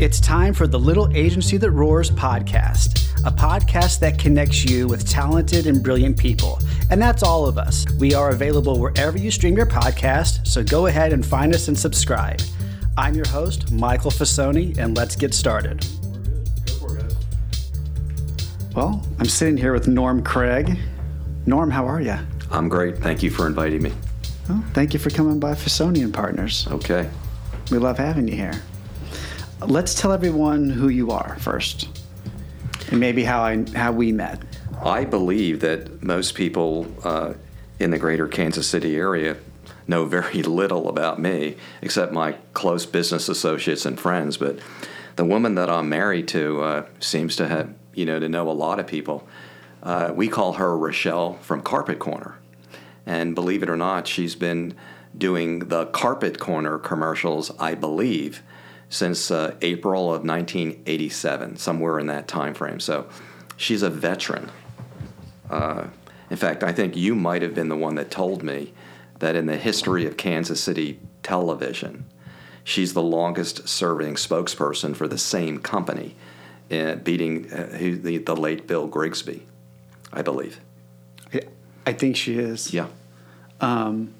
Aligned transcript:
It's 0.00 0.20
time 0.20 0.54
for 0.54 0.68
the 0.68 0.78
Little 0.78 1.12
Agency 1.12 1.56
That 1.56 1.72
Roars 1.72 2.08
podcast, 2.08 3.10
a 3.26 3.32
podcast 3.32 3.98
that 3.98 4.16
connects 4.16 4.64
you 4.64 4.86
with 4.86 5.04
talented 5.08 5.66
and 5.66 5.82
brilliant 5.82 6.16
people. 6.16 6.60
And 6.88 7.02
that's 7.02 7.24
all 7.24 7.46
of 7.46 7.58
us. 7.58 7.84
We 7.98 8.14
are 8.14 8.30
available 8.30 8.78
wherever 8.78 9.18
you 9.18 9.32
stream 9.32 9.56
your 9.56 9.66
podcast, 9.66 10.46
so 10.46 10.62
go 10.62 10.86
ahead 10.86 11.12
and 11.12 11.26
find 11.26 11.52
us 11.52 11.66
and 11.66 11.76
subscribe. 11.76 12.40
I'm 12.96 13.16
your 13.16 13.26
host, 13.26 13.72
Michael 13.72 14.12
Fasone, 14.12 14.78
and 14.78 14.96
let's 14.96 15.16
get 15.16 15.34
started. 15.34 15.84
Well, 18.76 19.04
I'm 19.18 19.26
sitting 19.26 19.56
here 19.56 19.72
with 19.72 19.88
Norm 19.88 20.22
Craig. 20.22 20.78
Norm, 21.44 21.72
how 21.72 21.84
are 21.88 22.00
you? 22.00 22.16
I'm 22.52 22.68
great. 22.68 22.98
Thank 22.98 23.24
you 23.24 23.30
for 23.30 23.48
inviting 23.48 23.82
me. 23.82 23.92
Well, 24.48 24.62
thank 24.74 24.94
you 24.94 25.00
for 25.00 25.10
coming 25.10 25.40
by 25.40 25.54
Fasone 25.54 26.00
and 26.00 26.14
Partners. 26.14 26.68
Okay. 26.70 27.10
We 27.72 27.78
love 27.78 27.98
having 27.98 28.28
you 28.28 28.36
here. 28.36 28.62
Let's 29.60 30.00
tell 30.00 30.12
everyone 30.12 30.70
who 30.70 30.88
you 30.88 31.10
are 31.10 31.36
first, 31.40 31.88
and 32.90 33.00
maybe 33.00 33.24
how 33.24 33.42
I 33.42 33.64
how 33.74 33.90
we 33.90 34.12
met. 34.12 34.40
I 34.84 35.04
believe 35.04 35.60
that 35.60 36.00
most 36.00 36.36
people 36.36 36.86
uh, 37.02 37.34
in 37.80 37.90
the 37.90 37.98
greater 37.98 38.28
Kansas 38.28 38.68
City 38.68 38.94
area 38.94 39.36
know 39.88 40.04
very 40.04 40.42
little 40.44 40.88
about 40.88 41.18
me, 41.18 41.56
except 41.82 42.12
my 42.12 42.36
close 42.54 42.86
business 42.86 43.28
associates 43.28 43.84
and 43.84 43.98
friends. 43.98 44.36
But 44.36 44.60
the 45.16 45.24
woman 45.24 45.56
that 45.56 45.68
I'm 45.68 45.88
married 45.88 46.28
to 46.28 46.62
uh, 46.62 46.86
seems 47.00 47.34
to 47.36 47.48
have, 47.48 47.74
you 47.94 48.06
know, 48.06 48.20
to 48.20 48.28
know 48.28 48.48
a 48.48 48.52
lot 48.52 48.78
of 48.78 48.86
people. 48.86 49.26
Uh, 49.82 50.12
we 50.14 50.28
call 50.28 50.54
her 50.54 50.70
Rachelle 50.76 51.40
from 51.40 51.62
Carpet 51.62 51.98
Corner. 51.98 52.38
And 53.06 53.34
believe 53.34 53.64
it 53.64 53.70
or 53.70 53.76
not, 53.76 54.06
she's 54.06 54.36
been 54.36 54.76
doing 55.16 55.60
the 55.68 55.86
Carpet 55.86 56.38
Corner 56.38 56.78
commercials, 56.78 57.50
I 57.58 57.74
believe, 57.74 58.42
since 58.88 59.30
uh, 59.30 59.54
April 59.60 60.12
of 60.14 60.24
1987, 60.24 61.56
somewhere 61.56 61.98
in 61.98 62.06
that 62.06 62.28
time 62.28 62.54
frame. 62.54 62.80
So 62.80 63.08
she's 63.56 63.82
a 63.82 63.90
veteran. 63.90 64.50
Uh, 65.50 65.88
in 66.30 66.36
fact, 66.36 66.62
I 66.62 66.72
think 66.72 66.96
you 66.96 67.14
might 67.14 67.42
have 67.42 67.54
been 67.54 67.68
the 67.68 67.76
one 67.76 67.94
that 67.96 68.10
told 68.10 68.42
me 68.42 68.72
that 69.18 69.34
in 69.34 69.46
the 69.46 69.56
history 69.56 70.06
of 70.06 70.16
Kansas 70.16 70.62
City 70.62 71.00
television, 71.22 72.04
she's 72.64 72.92
the 72.92 73.02
longest 73.02 73.68
serving 73.68 74.14
spokesperson 74.14 74.94
for 74.94 75.08
the 75.08 75.18
same 75.18 75.58
company, 75.58 76.14
uh, 76.70 76.96
beating 76.96 77.52
uh, 77.52 77.68
the, 77.70 78.18
the 78.18 78.36
late 78.36 78.66
Bill 78.66 78.86
Grigsby, 78.86 79.46
I 80.12 80.22
believe. 80.22 80.60
I 81.88 81.94
think 81.94 82.16
she 82.16 82.38
is. 82.38 82.74
Yeah. 82.74 82.88
Um, 83.62 84.12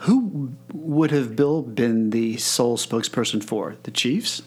who 0.00 0.52
would 0.72 1.10
have 1.10 1.36
Bill 1.36 1.62
been 1.62 2.10
the 2.10 2.36
sole 2.38 2.76
spokesperson 2.76 3.42
for? 3.42 3.76
The 3.82 3.90
Chiefs? 3.90 4.42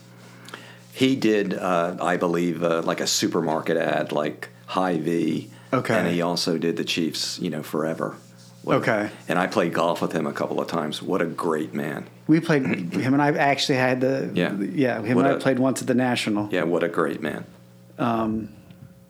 He 0.93 1.15
did, 1.15 1.53
uh, 1.55 1.97
I 2.01 2.17
believe, 2.17 2.63
uh, 2.63 2.81
like 2.83 3.01
a 3.01 3.07
supermarket 3.07 3.77
ad, 3.77 4.11
like 4.11 4.49
Hy-Vee. 4.67 5.49
Okay. 5.71 5.93
And 5.97 6.07
he 6.07 6.21
also 6.21 6.57
did 6.57 6.77
the 6.77 6.83
Chiefs, 6.83 7.39
you 7.39 7.49
know, 7.49 7.63
forever. 7.63 8.15
What- 8.63 8.77
Okay. 8.77 9.09
And 9.27 9.37
I 9.39 9.47
played 9.47 9.73
golf 9.73 10.01
with 10.01 10.11
him 10.13 10.25
a 10.27 10.31
couple 10.31 10.61
of 10.61 10.67
times. 10.67 11.01
What 11.01 11.21
a 11.21 11.25
great 11.25 11.73
man. 11.73 12.05
We 12.27 12.39
played 12.39 12.63
him 12.93 13.13
and 13.13 13.21
I 13.21 13.29
actually 13.31 13.77
had 13.77 13.99
the 14.01 14.29
Yeah. 14.33 14.53
yeah 14.57 15.01
him 15.01 15.15
What 15.17 15.25
and 15.25 15.33
I 15.33 15.37
a- 15.37 15.39
played 15.41 15.59
once 15.59 15.81
at 15.81 15.87
the 15.87 15.95
national. 15.95 16.49
Yeah, 16.51 16.63
what 16.63 16.83
a 16.83 16.87
great 16.89 17.21
man. 17.21 17.45
Um, 17.99 18.49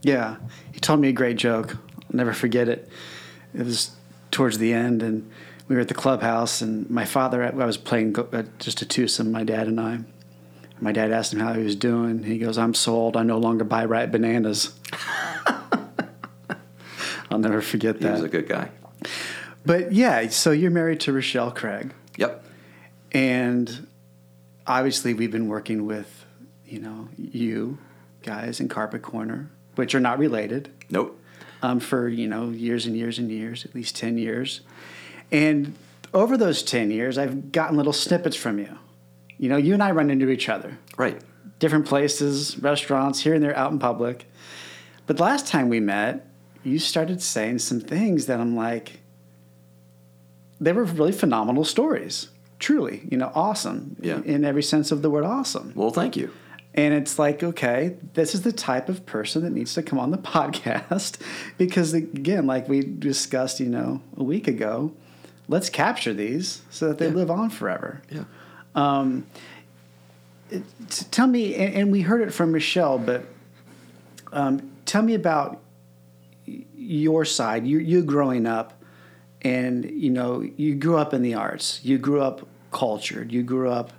Yeah, 0.02 0.36
he 0.74 0.80
told 0.82 1.00
me 1.00 1.08
a 1.10 1.14
great 1.14 1.38
joke. 1.38 1.78
I'll 2.02 2.18
never 2.18 2.34
forget 2.34 2.68
it. 2.68 2.90
It 3.58 3.64
was 3.66 3.92
towards 4.32 4.58
the 4.58 4.74
end, 4.74 5.02
and 5.02 5.30
we 5.68 5.76
were 5.76 5.82
at 5.82 5.88
the 5.88 5.94
clubhouse, 5.94 6.62
and 6.62 6.90
my 6.90 7.06
father. 7.06 7.44
I 7.44 7.66
was 7.66 7.78
playing 7.78 8.18
uh, 8.18 8.44
just 8.60 8.82
a 8.82 8.86
twosome, 8.86 9.32
my 9.32 9.44
dad 9.44 9.68
and 9.68 9.80
I. 9.80 10.00
My 10.80 10.92
dad 10.92 11.12
asked 11.12 11.32
him 11.34 11.40
how 11.40 11.54
he 11.54 11.64
was 11.64 11.76
doing. 11.76 12.24
He 12.24 12.38
goes, 12.38 12.58
"I'm 12.58 12.74
sold. 12.74 13.16
I 13.16 13.24
no 13.24 13.38
longer 13.38 13.64
buy 13.64 13.86
ripe 13.86 14.12
bananas." 14.12 14.74
I'll 17.32 17.40
never 17.40 17.62
forget 17.62 18.00
that. 18.02 18.08
He 18.08 18.12
was 18.12 18.24
a 18.24 18.30
good 18.30 18.48
guy. 18.48 18.70
But 19.66 19.92
yeah, 19.94 20.28
so 20.30 20.52
you're 20.52 20.72
married 20.72 21.00
to 21.02 21.14
Rachelle 21.14 21.56
Craig, 21.56 21.94
Yep. 22.18 22.44
and 23.14 23.88
obviously 24.68 25.14
we've 25.14 25.32
been 25.32 25.48
working 25.48 25.86
with, 25.86 26.26
you 26.68 26.80
know, 26.80 27.08
you 27.18 27.78
guys 28.24 28.60
in 28.60 28.68
Carpet 28.68 29.02
Corner, 29.02 29.50
which 29.76 29.96
are 29.96 30.00
not 30.02 30.20
related. 30.20 30.70
Nope. 30.90 31.20
um, 31.62 31.80
for 31.80 32.08
you 32.10 32.28
know 32.28 32.50
years 32.50 32.86
and 32.86 32.96
years 32.96 33.18
and 33.18 33.32
years, 33.32 33.64
at 33.66 33.74
least 33.74 33.96
ten 33.96 34.18
years. 34.18 34.62
And 35.32 35.74
over 36.14 36.38
those 36.38 36.64
ten 36.64 36.92
years, 36.92 37.18
I've 37.18 37.52
gotten 37.52 37.78
little 37.78 37.94
snippets 37.94 38.36
from 38.36 38.60
you. 38.60 38.78
You 39.38 39.50
know, 39.50 39.58
you 39.58 39.74
and 39.74 39.82
I 39.84 39.92
run 39.92 40.10
into 40.10 40.30
each 40.30 40.48
other, 40.50 40.78
Right. 40.98 41.20
different 41.60 41.86
places, 41.86 42.58
restaurants, 42.60 43.20
here 43.22 43.34
and 43.34 43.44
there, 43.44 43.56
out 43.58 43.72
in 43.72 43.80
public. 43.80 44.26
But 45.08 45.18
the 45.18 45.24
last 45.24 45.48
time 45.48 45.70
we 45.70 45.80
met, 45.80 46.28
you 46.64 46.80
started 46.80 47.22
saying 47.22 47.60
some 47.60 47.80
things 47.82 48.28
that 48.28 48.40
I'm 48.40 48.56
like, 48.56 49.02
they 50.62 50.72
were 50.72 50.84
really 50.86 51.12
phenomenal 51.12 51.66
stories. 51.66 52.30
Truly, 52.60 53.02
you 53.10 53.18
know, 53.18 53.32
awesome 53.36 53.98
Yeah. 54.00 54.22
in 54.24 54.46
every 54.46 54.64
sense 54.64 54.92
of 54.92 55.02
the 55.02 55.10
word 55.10 55.26
awesome. 55.26 55.74
Well, 55.76 55.90
thank 55.90 56.16
you. 56.16 56.30
And 56.76 56.94
it's 56.94 57.20
like, 57.20 57.44
okay, 57.44 57.98
this 58.14 58.34
is 58.34 58.42
the 58.42 58.54
type 58.54 58.88
of 58.88 59.06
person 59.06 59.44
that 59.44 59.52
needs 59.52 59.74
to 59.74 59.84
come 59.84 60.00
on 60.00 60.12
the 60.12 60.18
podcast 60.38 61.18
because, 61.58 61.94
again, 61.94 62.48
like 62.48 62.70
we 62.70 62.82
discussed, 62.82 63.60
you 63.60 63.68
know, 63.70 64.02
a 64.16 64.24
week 64.24 64.48
ago, 64.48 64.94
let's 65.48 65.70
capture 65.70 66.14
these 66.14 66.62
so 66.70 66.88
that 66.90 66.98
they 66.98 67.08
Yeah. 67.08 67.14
live 67.14 67.32
on 67.32 67.50
forever. 67.50 68.02
Yeah. 68.10 68.24
T- 70.50 71.06
Tell 71.12 71.28
me, 71.28 71.56
and, 71.56 71.74
and 71.76 71.92
we 71.92 72.02
heard 72.02 72.22
it 72.22 72.32
from 72.34 72.52
Michelle, 72.52 72.98
but 73.00 73.26
um, 74.32 74.72
tell 74.86 75.02
me 75.02 75.14
about 75.16 75.62
your 76.76 77.26
side. 77.26 77.66
You, 77.66 77.80
you 77.80 78.04
growing 78.04 78.46
up, 78.46 78.74
and 79.42 79.84
you 79.90 80.10
know, 80.10 80.42
you 80.42 80.76
grew 80.76 80.98
up 80.98 81.14
in 81.14 81.22
the 81.24 81.34
arts. 81.34 81.80
You 81.84 81.98
grew 81.98 82.22
up 82.22 82.48
cultured. 82.72 83.32
You 83.32 83.42
grew 83.44 83.70
up 83.70 83.94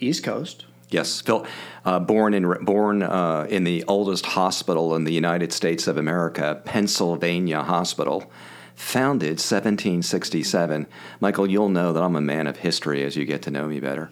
East 0.00 0.24
Coast. 0.24 0.64
Yes, 0.88 1.20
Phil, 1.20 1.44
uh, 1.84 1.98
born 1.98 2.32
in 2.32 2.64
born 2.64 3.02
uh, 3.02 3.46
in 3.50 3.64
the 3.64 3.84
oldest 3.88 4.24
hospital 4.24 4.94
in 4.94 5.04
the 5.04 5.12
United 5.12 5.52
States 5.52 5.86
of 5.88 5.96
America, 5.98 6.62
Pennsylvania 6.64 7.62
Hospital, 7.62 8.30
founded 8.76 9.40
1767. 9.40 10.86
Michael, 11.18 11.50
you'll 11.50 11.70
know 11.70 11.92
that 11.92 12.02
I'm 12.02 12.14
a 12.14 12.20
man 12.20 12.46
of 12.46 12.58
history 12.58 13.02
as 13.02 13.16
you 13.16 13.24
get 13.24 13.42
to 13.42 13.50
know 13.50 13.66
me 13.66 13.80
better. 13.80 14.10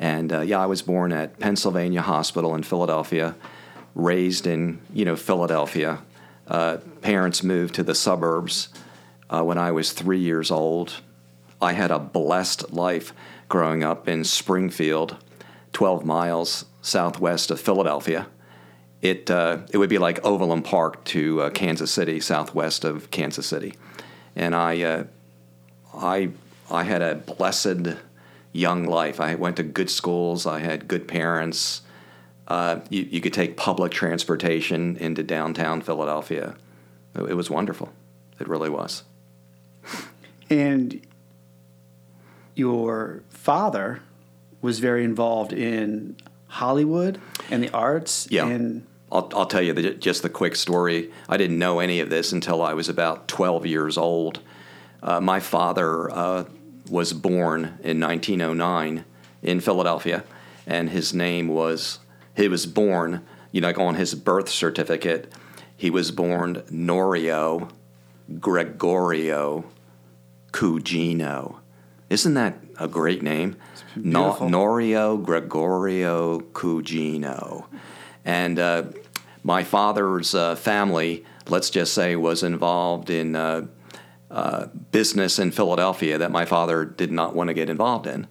And 0.00 0.32
uh, 0.32 0.40
yeah, 0.40 0.58
I 0.58 0.66
was 0.66 0.82
born 0.82 1.12
at 1.12 1.38
Pennsylvania 1.38 2.02
Hospital 2.02 2.54
in 2.54 2.62
Philadelphia, 2.62 3.36
raised 3.94 4.46
in 4.46 4.80
you 4.92 5.04
know 5.04 5.16
Philadelphia. 5.16 6.02
Uh, 6.48 6.78
parents 7.02 7.42
moved 7.42 7.74
to 7.74 7.82
the 7.82 7.94
suburbs 7.94 8.68
uh, 9.30 9.42
when 9.42 9.58
I 9.58 9.70
was 9.70 9.92
three 9.92 10.20
years 10.20 10.50
old. 10.50 11.00
I 11.60 11.72
had 11.72 11.90
a 11.90 11.98
blessed 11.98 12.72
life 12.72 13.12
growing 13.48 13.82
up 13.82 14.08
in 14.08 14.24
Springfield, 14.24 15.16
12 15.72 16.04
miles 16.04 16.66
southwest 16.82 17.50
of 17.50 17.60
Philadelphia. 17.60 18.26
It, 19.02 19.30
uh, 19.30 19.58
it 19.72 19.78
would 19.78 19.90
be 19.90 19.98
like 19.98 20.24
Overland 20.24 20.64
Park 20.64 21.04
to 21.06 21.42
uh, 21.42 21.50
Kansas 21.50 21.90
City, 21.90 22.20
southwest 22.20 22.84
of 22.84 23.10
Kansas 23.10 23.46
City. 23.46 23.74
And 24.36 24.54
I, 24.54 24.82
uh, 24.82 25.04
I, 25.94 26.30
I 26.70 26.84
had 26.84 27.02
a 27.02 27.16
blessed 27.16 27.96
young 28.52 28.84
life. 28.84 29.20
I 29.20 29.34
went 29.34 29.56
to 29.56 29.62
good 29.62 29.90
schools, 29.90 30.46
I 30.46 30.60
had 30.60 30.86
good 30.86 31.08
parents. 31.08 31.82
Uh, 32.48 32.80
you, 32.90 33.02
you 33.02 33.20
could 33.20 33.32
take 33.32 33.56
public 33.56 33.90
transportation 33.90 34.96
into 34.98 35.22
downtown 35.24 35.80
Philadelphia. 35.80 36.54
It, 37.14 37.30
it 37.30 37.34
was 37.34 37.50
wonderful. 37.50 37.92
It 38.38 38.46
really 38.48 38.70
was. 38.70 39.02
And 40.48 41.04
your 42.54 43.22
father 43.30 44.02
was 44.62 44.78
very 44.78 45.02
involved 45.02 45.52
in 45.52 46.16
Hollywood 46.48 47.20
and 47.50 47.62
the 47.62 47.70
arts. 47.70 48.28
Yeah. 48.30 48.46
And 48.46 48.86
I'll, 49.16 49.30
I'll 49.34 49.46
tell 49.46 49.62
you 49.62 49.72
the, 49.72 49.94
just 49.94 50.22
the 50.22 50.28
quick 50.28 50.56
story. 50.56 51.10
I 51.28 51.38
didn't 51.38 51.58
know 51.58 51.80
any 51.80 52.00
of 52.00 52.10
this 52.10 52.32
until 52.32 52.62
I 52.62 52.74
was 52.74 52.88
about 52.90 53.28
12 53.28 53.64
years 53.64 53.96
old. 53.96 54.40
Uh, 55.02 55.20
my 55.20 55.40
father 55.40 56.10
uh, 56.10 56.44
was 56.90 57.14
born 57.14 57.78
in 57.82 57.98
1909 57.98 59.04
in 59.42 59.60
Philadelphia, 59.60 60.24
and 60.66 60.90
his 60.90 61.14
name 61.14 61.48
was, 61.48 62.00
he 62.36 62.46
was 62.48 62.66
born, 62.66 63.24
you 63.52 63.60
know, 63.62 63.68
like 63.68 63.78
on 63.78 63.94
his 63.94 64.14
birth 64.14 64.50
certificate, 64.50 65.32
he 65.74 65.90
was 65.90 66.10
born 66.10 66.56
Norio 66.70 67.70
Gregorio 68.38 69.64
Cugino. 70.52 71.56
Isn't 72.10 72.34
that 72.34 72.58
a 72.78 72.86
great 72.86 73.22
name? 73.22 73.56
No. 73.94 74.34
Norio 74.34 75.22
Gregorio 75.22 76.40
Cugino. 76.40 77.66
And 78.24 78.58
uh, 78.58 78.84
my 79.46 79.62
father's 79.62 80.34
uh, 80.34 80.56
family, 80.56 81.24
let's 81.48 81.70
just 81.70 81.94
say, 81.94 82.16
was 82.16 82.42
involved 82.42 83.10
in 83.10 83.36
uh, 83.36 83.64
uh, 84.28 84.66
business 84.90 85.38
in 85.38 85.52
Philadelphia 85.52 86.18
that 86.18 86.32
my 86.32 86.44
father 86.44 86.84
did 86.84 87.12
not 87.12 87.32
want 87.32 87.46
to 87.46 87.54
get 87.54 87.70
involved 87.70 88.08
in. 88.08 88.26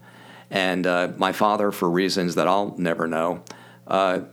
And 0.51 0.85
uh, 0.85 1.13
my 1.15 1.31
father, 1.31 1.71
for 1.71 1.89
reasons 1.89 2.35
that 2.35 2.49
I'll 2.49 2.75
never 2.77 3.07
know, 3.07 3.43
uh, 3.87 4.23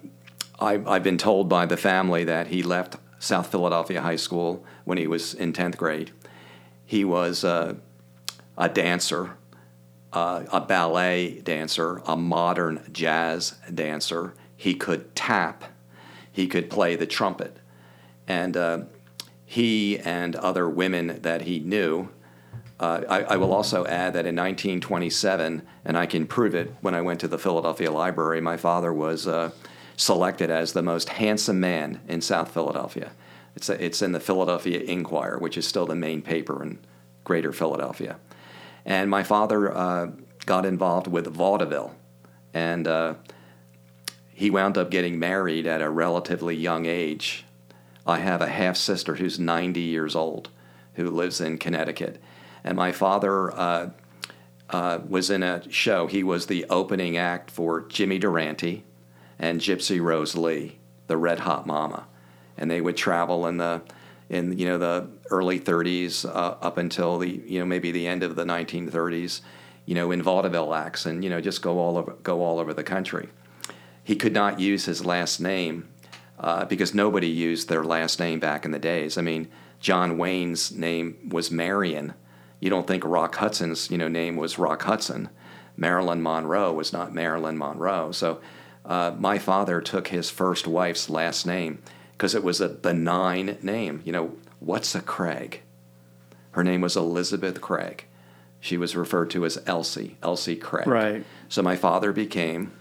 I, 0.59 0.83
I've 0.85 1.05
been 1.05 1.19
told 1.19 1.49
by 1.49 1.67
the 1.67 1.77
family 1.77 2.25
that 2.25 2.49
he 2.49 2.65
left 2.65 2.97
South 3.21 3.47
Philadelphia 3.47 4.03
High 4.03 4.17
School 4.17 4.65
when 4.85 4.99
he 4.99 5.07
was 5.07 5.35
in 5.35 5.53
10th 5.53 5.77
grade. 5.77 6.11
He 6.85 7.05
was 7.05 7.45
uh, 7.45 7.75
a 8.59 8.69
dancer, 8.69 9.37
a 10.13 10.61
ballet 10.61 11.41
dancer, 11.43 12.03
a 12.07 12.17
modern 12.17 12.83
jazz 12.93 13.55
dancer. 13.73 14.35
He 14.57 14.75
could 14.75 15.15
tap, 15.15 15.72
he 16.33 16.49
could 16.49 16.71
play 16.71 16.97
the 16.97 17.07
trumpet. 17.07 17.57
And 18.27 18.57
uh, 18.57 18.79
he 19.45 19.99
and 19.99 20.35
other 20.37 20.69
women 20.69 21.21
that 21.23 21.43
he 21.43 21.61
knew. 21.61 22.09
Uh, 22.81 23.03
I, 23.09 23.23
I, 23.23 23.37
will 23.37 23.53
also 23.53 23.85
add 23.85 24.15
that 24.15 24.27
in 24.27 24.35
1927, 24.35 25.63
and 25.85 25.97
I 25.97 26.07
can 26.07 26.27
prove 26.27 26.55
it 26.55 26.75
when 26.81 26.95
I 26.95 27.03
went 27.03 27.21
to 27.21 27.29
the 27.29 27.39
Philadelphia 27.39 27.93
Library, 27.93 28.41
my 28.41 28.57
father 28.57 28.93
was 28.93 29.29
uh, 29.29 29.51
selected 29.97 30.51
as 30.51 30.73
the 30.73 30.83
most 30.83 31.11
handsome 31.11 31.61
man 31.61 32.01
in 32.09 32.23
South 32.23 32.53
Philadelphia. 32.53 33.13
It's, 33.55 33.69
a, 33.69 33.85
it's 33.85 34.01
in 34.01 34.13
the 34.13 34.21
Philadelphia 34.21 34.81
Inquirer, 34.81 35.39
which 35.39 35.59
is 35.59 35.69
still 35.69 35.87
the 35.87 35.95
main 35.95 36.23
paper 36.23 36.63
in 36.63 36.79
greater 37.23 37.53
Philadelphia. 37.53 38.17
And 38.85 39.11
my 39.11 39.23
father 39.23 39.77
uh, 39.77 40.11
got 40.47 40.65
involved 40.65 41.07
with 41.07 41.27
vaudeville, 41.27 41.95
and 42.55 42.89
uh, 42.89 43.15
he 44.43 44.51
wound 44.51 44.77
up 44.77 44.91
getting 44.91 45.21
married 45.21 45.69
at 45.69 45.81
a 45.81 45.89
relatively 45.89 46.57
young 46.57 46.85
age. 46.85 47.45
I 48.05 48.19
have 48.19 48.41
a 48.41 48.49
half 48.49 48.77
sister 48.77 49.15
who's 49.15 49.39
90 49.39 49.81
years 49.81 50.17
old 50.17 50.49
who 50.95 51.09
lives 51.09 51.41
in 51.41 51.59
Connecticut. 51.59 52.21
And 52.65 52.77
my 52.77 52.91
father 52.91 53.53
uh, 53.57 53.91
uh 54.69 54.99
was 55.09 55.31
in 55.31 55.45
a 55.45 55.71
show. 55.71 56.09
He 56.09 56.25
was 56.25 56.47
the 56.47 56.67
opening 56.69 57.17
act 57.17 57.53
for 57.53 57.83
Jimmy 57.83 58.19
Durante, 58.19 58.83
and 59.39 59.61
Gypsy 59.61 60.03
Rose 60.03 60.35
Lee, 60.35 60.81
the 61.07 61.17
Red 61.17 61.39
Hot 61.39 61.65
Mama, 61.65 62.09
and 62.59 62.69
they 62.69 62.81
would 62.81 62.97
travel 62.97 63.47
in 63.47 63.59
the 63.59 63.81
in 64.29 64.59
you 64.59 64.67
know 64.67 64.79
the 64.79 65.09
early 65.31 65.61
30s 65.61 66.25
uh, 66.25 66.57
up 66.61 66.79
until 66.79 67.19
the 67.19 67.29
you 67.47 67.61
know 67.61 67.65
maybe 67.65 67.93
the 67.93 68.09
end 68.09 68.25
of 68.25 68.35
the 68.35 68.45
1930s, 68.45 69.41
you 69.87 69.95
know 69.95 70.11
in 70.11 70.21
vaudeville 70.21 70.75
acts 70.75 71.07
and 71.07 71.23
you 71.23 71.31
know 71.31 71.41
just 71.41 71.63
go 71.63 71.79
all 71.79 71.97
over 71.97 72.15
go 72.25 72.43
all 72.43 72.59
over 72.59 72.75
the 72.75 72.83
country. 72.83 73.29
He 74.05 74.17
could 74.17 74.33
not 74.33 74.61
use 74.61 74.85
his 74.85 75.05
last 75.05 75.41
name 75.41 75.89
uh, 76.39 76.65
because 76.65 76.95
nobody 76.95 77.29
used 77.29 77.69
their 77.69 77.85
last 77.85 78.19
name 78.19 78.41
back 78.41 78.65
in 78.65 78.73
the 78.73 78.79
days. 78.79 79.17
I 79.17 79.23
mean, 79.23 79.49
John 79.81 80.19
Wayne's 80.19 80.73
name 80.73 81.29
was 81.31 81.51
Marion. 81.51 82.15
You 82.61 82.71
don't 82.71 82.87
think 82.87 83.05
Rock 83.05 83.37
Hudson's 83.37 83.91
you 83.91 83.99
know 83.99 84.09
name 84.09 84.37
was 84.37 84.59
Rock 84.59 84.83
Hudson. 84.83 85.29
Marilyn 85.77 86.23
Monroe 86.23 86.73
was 86.73 86.93
not 86.93 87.15
Marilyn 87.15 87.59
Monroe. 87.59 88.13
So 88.13 88.41
uh, 88.85 89.13
my 89.19 89.39
father 89.39 89.81
took 89.81 90.09
his 90.09 90.31
first 90.31 90.67
wife's 90.67 91.09
last 91.09 91.47
name 91.47 91.83
because 92.13 92.35
it 92.35 92.45
was 92.45 92.61
a 92.61 92.69
benign 92.69 93.59
name. 93.63 94.03
You 94.05 94.13
know, 94.13 94.33
what's 94.61 94.95
a 94.95 95.01
Craig? 95.01 95.63
Her 96.53 96.63
name 96.63 96.83
was 96.83 96.97
Elizabeth 96.97 97.61
Craig. 97.61 98.05
She 98.61 98.77
was 98.77 98.95
referred 98.95 99.31
to 99.31 99.45
as 99.45 99.61
Elsie, 99.67 100.19
Elsie 100.23 100.57
Craig. 100.57 100.87
Right. 100.87 101.25
So 101.49 101.63
my 101.63 101.75
father 101.75 102.13
became 102.13 102.73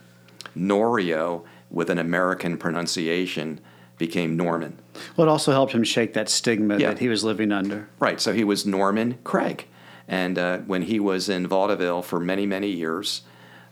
Norio 0.55 1.43
with 1.69 1.89
an 1.89 1.97
American 1.97 2.57
pronunciation 2.57 3.59
became 3.97 4.35
Norman. 4.35 4.79
Well, 5.15 5.27
it 5.27 5.31
also 5.31 5.51
helped 5.51 5.73
him 5.73 5.83
shake 5.83 6.13
that 6.13 6.27
stigma 6.27 6.77
yeah. 6.77 6.89
that 6.89 6.99
he 6.99 7.07
was 7.07 7.23
living 7.23 7.51
under. 7.51 7.87
Right. 7.99 8.19
So 8.19 8.33
he 8.33 8.43
was 8.43 8.65
Norman 8.65 9.19
Craig. 9.23 9.67
And 10.07 10.37
uh, 10.37 10.57
when 10.59 10.81
he 10.81 10.99
was 10.99 11.29
in 11.29 11.47
vaudeville 11.47 12.01
for 12.01 12.19
many, 12.19 12.45
many 12.45 12.69
years, 12.69 13.21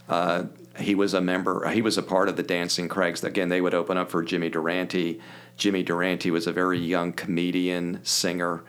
uh, 0.08 0.44
he 0.78 0.96
was 0.96 1.14
a 1.14 1.22
member. 1.22 1.68
He 1.70 1.82
was 1.82 1.98
a 1.98 2.04
part 2.04 2.30
of 2.30 2.38
the 2.38 2.44
Dancing 2.44 2.88
Craigs. 2.88 3.24
Again, 3.24 3.50
they 3.50 3.60
would 3.60 3.74
open 3.74 3.98
up 3.98 4.10
for 4.10 4.24
Jimmy 4.24 4.50
Durante. 4.50 5.20
Jimmy 5.58 5.84
Durante 5.84 6.32
was 6.32 6.48
a 6.48 6.54
very 6.54 6.80
young 6.80 7.12
comedian, 7.12 8.00
singer. 8.04 8.64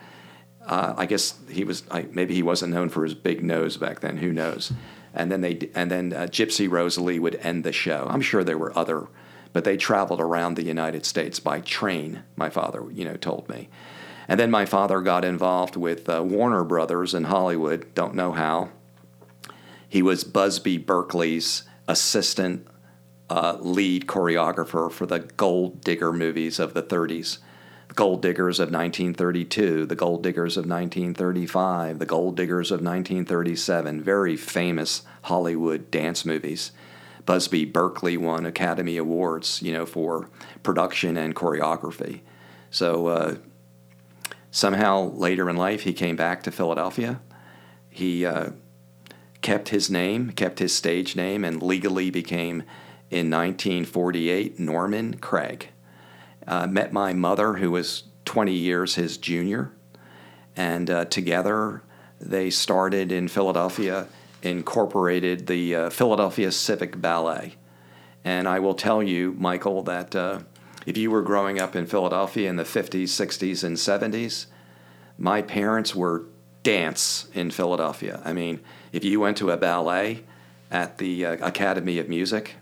Uh, 0.67 0.95
I 0.97 1.07
guess 1.07 1.39
he 1.49 1.65
was. 1.65 1.85
I, 1.91 2.07
maybe 2.11 2.35
he 2.35 2.43
wasn't 2.43 2.73
known 2.73 2.89
for 2.89 3.05
his 3.05 3.15
big 3.15 3.45
nose 3.45 3.77
back 3.77 4.01
then. 4.01 4.17
Who 4.17 4.33
knows? 4.33 4.73
And 5.15 5.31
then 5.31 5.41
they 5.41 5.71
and 5.75 5.91
then 5.91 6.13
uh, 6.13 6.27
Gypsy 6.27 6.71
Rose 6.71 6.99
Lee 6.99 7.19
would 7.19 7.37
end 7.37 7.65
the 7.65 7.73
show. 7.73 8.07
I'm 8.09 8.21
sure 8.21 8.45
there 8.45 8.59
were 8.59 8.77
other, 8.79 9.09
but 9.53 9.65
they 9.65 9.77
traveled 9.77 10.21
around 10.21 10.55
the 10.55 10.63
United 10.63 11.05
States 11.05 11.41
by 11.41 11.61
train. 11.61 12.23
My 12.37 12.51
father, 12.51 12.85
you 12.91 13.05
know, 13.05 13.17
told 13.17 13.49
me. 13.49 13.69
And 14.29 14.39
then 14.39 14.51
my 14.51 14.65
father 14.65 15.01
got 15.01 15.25
involved 15.25 15.75
with 15.75 16.09
uh, 16.09 16.23
Warner 16.23 16.63
Brothers 16.63 17.15
in 17.15 17.25
Hollywood. 17.25 17.93
Don't 17.95 18.15
know 18.15 18.31
how. 18.33 18.71
He 19.89 20.03
was 20.03 20.23
Busby 20.23 20.79
Berkeley's 20.79 21.65
assistant 21.89 22.69
uh, 23.29 23.57
lead 23.61 24.07
choreographer 24.07 24.91
for 24.91 25.07
the 25.07 25.19
Gold 25.19 25.81
Digger 25.81 26.13
movies 26.13 26.61
of 26.61 26.75
the 26.75 26.83
30s. 26.83 27.39
Gold 27.95 28.23
Diggers 28.23 28.61
of 28.61 28.69
1932, 28.69 29.87
The 29.87 29.97
Gold 29.97 30.23
Diggers 30.23 30.57
of 30.57 30.65
1935, 30.65 31.99
The 31.99 32.07
Gold 32.07 32.37
Diggers 32.37 32.71
of 32.71 32.77
1937, 32.81 34.03
very 34.03 34.37
famous 34.37 35.03
Hollywood 35.23 35.91
dance 35.91 36.25
movies. 36.25 36.73
Busby 37.27 37.65
Berkeley 37.65 38.17
won 38.17 38.47
Academy 38.47 38.97
Awards, 38.97 39.61
you 39.61 39.73
know, 39.73 39.87
for 39.87 40.29
production 40.63 41.17
and 41.17 41.35
choreography. 41.35 42.21
So 42.71 43.09
uh, 43.09 43.37
somehow 44.51 45.11
later 45.13 45.51
in 45.51 45.57
life, 45.57 45.83
he 45.83 45.93
came 45.93 46.17
back 46.17 46.43
to 46.45 46.51
Philadelphia. 46.51 47.21
He 47.89 48.25
uh, 48.25 48.51
kept 49.43 49.71
his 49.71 49.91
name, 49.91 50.31
kept 50.31 50.61
his 50.61 50.75
stage 50.75 51.17
name, 51.17 51.45
and 51.45 51.63
legally 51.63 52.11
became, 52.11 52.63
in 53.11 53.29
1948, 53.29 54.61
Norman 54.61 55.19
Craig. 55.19 55.71
Uh, 56.51 56.67
met 56.67 56.93
my 56.93 57.13
mother, 57.13 57.55
who 57.55 57.71
was 57.71 58.03
20 58.25 58.53
years 58.53 58.97
his 58.97 59.17
junior, 59.17 59.71
and 60.57 60.91
uh, 60.91 61.05
together 61.05 61.81
they 62.21 62.51
started 62.51 63.13
in 63.13 63.29
Philadelphia, 63.29 64.09
incorporated 64.43 65.47
the 65.47 65.77
uh, 65.77 65.91
Philadelphia 65.91 66.51
Civic 66.51 67.01
Ballet. 67.01 67.55
And 68.25 68.49
I 68.49 68.59
will 68.59 68.75
tell 68.75 69.01
you, 69.01 69.33
Michael, 69.39 69.85
that 69.85 70.17
uh, 70.17 70.41
if 70.87 70.99
you 70.99 71.13
were 71.13 71.23
growing 71.23 71.61
up 71.61 71.77
in 71.77 71.87
Philadelphia 71.87 72.51
in 72.51 72.57
the 72.57 72.65
50s, 72.65 73.05
60s, 73.05 73.63
and 73.63 73.77
70s, 73.77 74.47
my 75.19 75.43
parents 75.43 75.95
were 75.95 76.25
dance 76.65 77.29
in 77.33 77.53
Philadelphia. 77.53 78.21
I 78.25 78.33
mean, 78.33 78.59
if 78.91 79.05
you 79.05 79.21
went 79.21 79.37
to 79.37 79.53
a 79.53 79.57
ballet 79.57 80.25
at 80.69 80.99
the 80.99 81.27
uh, 81.27 81.47
Academy 81.47 82.01
of 82.01 82.09
Music, 82.09 82.57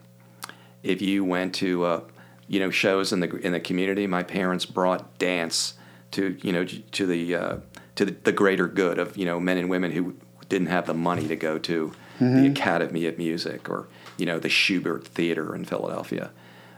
if 0.82 1.00
you 1.00 1.24
went 1.24 1.54
to 1.54 1.84
uh, 1.84 2.00
you 2.48 2.58
know 2.58 2.70
shows 2.70 3.12
in 3.12 3.20
the 3.20 3.36
in 3.36 3.52
the 3.52 3.60
community, 3.60 4.06
my 4.06 4.22
parents 4.22 4.64
brought 4.64 5.18
dance 5.18 5.74
to 6.12 6.36
you 6.42 6.52
know 6.52 6.64
to 6.64 7.06
the 7.06 7.34
uh, 7.34 7.56
to 7.94 8.04
the, 8.04 8.12
the, 8.24 8.32
greater 8.32 8.66
good 8.66 8.98
of 8.98 9.16
you 9.16 9.26
know 9.26 9.38
men 9.38 9.58
and 9.58 9.68
women 9.68 9.92
who 9.92 10.16
didn't 10.48 10.68
have 10.68 10.86
the 10.86 10.94
money 10.94 11.28
to 11.28 11.36
go 11.36 11.58
to 11.58 11.92
mm-hmm. 12.18 12.36
the 12.36 12.46
Academy 12.48 13.06
of 13.06 13.18
Music 13.18 13.68
or 13.68 13.88
you 14.16 14.26
know 14.26 14.38
the 14.38 14.48
Shubert 14.48 15.04
Theater 15.04 15.54
in 15.54 15.64
Philadelphia. 15.64 16.30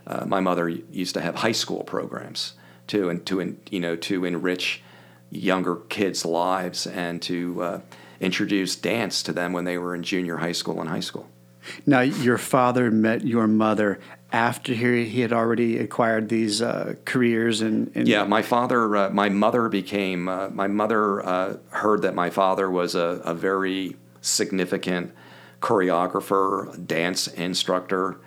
Uh, 0.07 0.25
my 0.27 0.41
mother 0.41 0.69
used 0.69 1.15
to 1.15 1.21
have 1.21 1.37
high 1.37 1.53
school 1.53 1.85
programs 1.85 2.55
too, 2.87 3.09
and 3.09 3.25
to 3.27 3.57
you 3.71 3.81
know 3.81 3.97
to 3.97 4.25
enrich 4.25 4.83
younger 5.31 5.77
kids' 5.77 6.25
lives 6.25 6.87
and 6.87 7.23
to 7.23 7.63
uh, 7.63 7.81
introduce 8.21 8.75
dance 8.75 9.23
to 9.23 9.33
them 9.33 9.53
when 9.53 9.65
they 9.65 9.79
were 9.79 9.95
in 9.95 10.03
junior 10.03 10.39
high 10.39 10.53
school 10.53 10.81
and 10.81 10.89
high 10.89 11.01
school. 11.01 11.29
Now, 11.87 12.01
your 12.01 12.39
father 12.39 12.91
met 12.91 13.25
your 13.25 13.47
mother 13.47 14.01
after 14.33 14.73
he, 14.73 15.07
he 15.07 15.21
had 15.21 15.33
already 15.33 15.79
acquired 15.79 16.29
these 16.29 16.63
uh, 16.63 16.95
careers 17.05 17.63
and, 17.63 17.91
and, 17.97 18.07
yeah 18.07 18.23
my 18.23 18.43
father 18.43 18.97
uh, 18.97 19.11
my 19.11 19.29
mother 19.29 19.69
became 19.69 20.29
uh, 20.29 20.49
my 20.51 20.69
mother 20.69 21.27
uh, 21.27 21.57
heard 21.71 22.03
that 22.03 22.15
my 22.15 22.31
father 22.31 22.71
was 22.71 22.95
a, 22.95 23.21
a 23.25 23.35
very 23.35 23.97
significant 24.21 25.13
choreographer 25.61 26.87
dance 26.87 27.27
instructor 27.27 28.21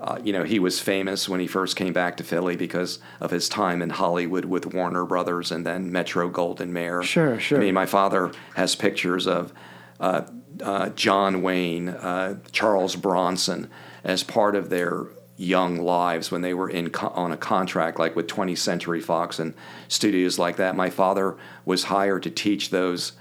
uh, 0.00 0.18
you 0.24 0.32
know, 0.32 0.44
he 0.44 0.58
was 0.58 0.80
famous 0.80 1.28
when 1.28 1.40
he 1.40 1.46
first 1.46 1.76
came 1.76 1.92
back 1.92 2.16
to 2.16 2.24
Philly 2.24 2.56
because 2.56 3.00
of 3.20 3.30
his 3.30 3.50
time 3.50 3.82
in 3.82 3.90
Hollywood 3.90 4.46
with 4.46 4.72
Warner 4.72 5.04
Brothers 5.04 5.52
and 5.52 5.66
then 5.66 5.92
Metro 5.92 6.30
Goldwyn 6.30 6.70
Mayer. 6.70 7.02
Sure, 7.02 7.38
sure. 7.38 7.58
I 7.58 7.60
mean, 7.60 7.74
my 7.74 7.84
father 7.84 8.32
has 8.54 8.74
pictures 8.74 9.26
of 9.26 9.52
uh, 10.00 10.22
uh, 10.62 10.90
John 10.90 11.42
Wayne, 11.42 11.88
uh, 11.88 12.38
Charles 12.52 12.96
Bronson 12.96 13.70
as 14.04 14.22
part 14.22 14.54
of 14.54 14.70
their 14.70 15.06
young 15.36 15.78
lives 15.78 16.30
when 16.30 16.42
they 16.42 16.52
were 16.52 16.68
in 16.68 16.90
co- 16.90 17.08
on 17.08 17.32
a 17.32 17.36
contract 17.36 17.98
like 17.98 18.14
with 18.14 18.26
20th 18.26 18.58
Century 18.58 19.00
Fox 19.00 19.38
and 19.38 19.54
studios 19.88 20.38
like 20.38 20.56
that. 20.56 20.76
My 20.76 20.90
father 20.90 21.36
was 21.64 21.84
hired 21.84 22.22
to 22.24 22.30
teach 22.30 22.70
those 22.70 23.12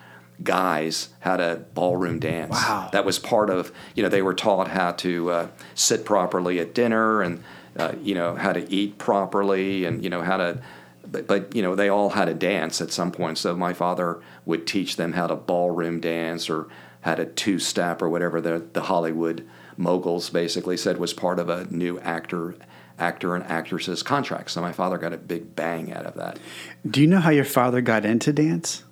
guys 0.43 1.09
how 1.19 1.37
to 1.37 1.63
ballroom 1.73 2.19
dance. 2.19 2.51
Wow. 2.51 2.89
That 2.91 3.05
was 3.05 3.19
part 3.19 3.49
of, 3.49 3.71
you 3.95 4.03
know, 4.03 4.09
they 4.09 4.21
were 4.21 4.33
taught 4.33 4.67
how 4.67 4.91
to 4.93 5.31
uh, 5.31 5.47
sit 5.75 6.05
properly 6.05 6.59
at 6.59 6.73
dinner 6.73 7.21
and, 7.21 7.43
uh, 7.77 7.93
you 8.01 8.15
know, 8.15 8.35
how 8.35 8.53
to 8.53 8.69
eat 8.71 8.97
properly 8.97 9.85
and, 9.85 10.03
you 10.03 10.09
know, 10.09 10.21
how 10.21 10.37
to, 10.37 10.61
but, 11.09 11.27
but, 11.27 11.55
you 11.55 11.61
know, 11.61 11.75
they 11.75 11.89
all 11.89 12.11
had 12.11 12.25
to 12.25 12.33
dance 12.33 12.81
at 12.81 12.91
some 12.91 13.11
point. 13.11 13.37
So 13.37 13.55
my 13.55 13.73
father 13.73 14.21
would 14.45 14.67
teach 14.67 14.95
them 14.97 15.13
how 15.13 15.27
to 15.27 15.35
ballroom 15.35 15.99
dance 15.99 16.49
or 16.49 16.67
had 17.01 17.19
a 17.19 17.25
two 17.25 17.59
step 17.59 18.01
or 18.01 18.09
whatever 18.09 18.41
the, 18.41 18.65
the 18.73 18.81
Hollywood 18.81 19.47
moguls 19.77 20.29
basically 20.29 20.77
said 20.77 20.97
was 20.97 21.13
part 21.13 21.39
of 21.39 21.49
a 21.49 21.65
new 21.71 21.99
actor 21.99 22.55
actor 22.99 23.33
and 23.33 23.45
actresses 23.45 24.03
contract. 24.03 24.51
So 24.51 24.61
my 24.61 24.73
father 24.73 24.97
got 24.97 25.13
a 25.13 25.17
big 25.17 25.55
bang 25.55 25.93
out 25.93 26.05
of 26.05 26.15
that. 26.15 26.37
Do 26.85 26.99
you 26.99 27.07
know 27.07 27.19
how 27.19 27.29
your 27.29 27.45
father 27.45 27.79
got 27.79 28.03
into 28.03 28.33
dance? 28.33 28.83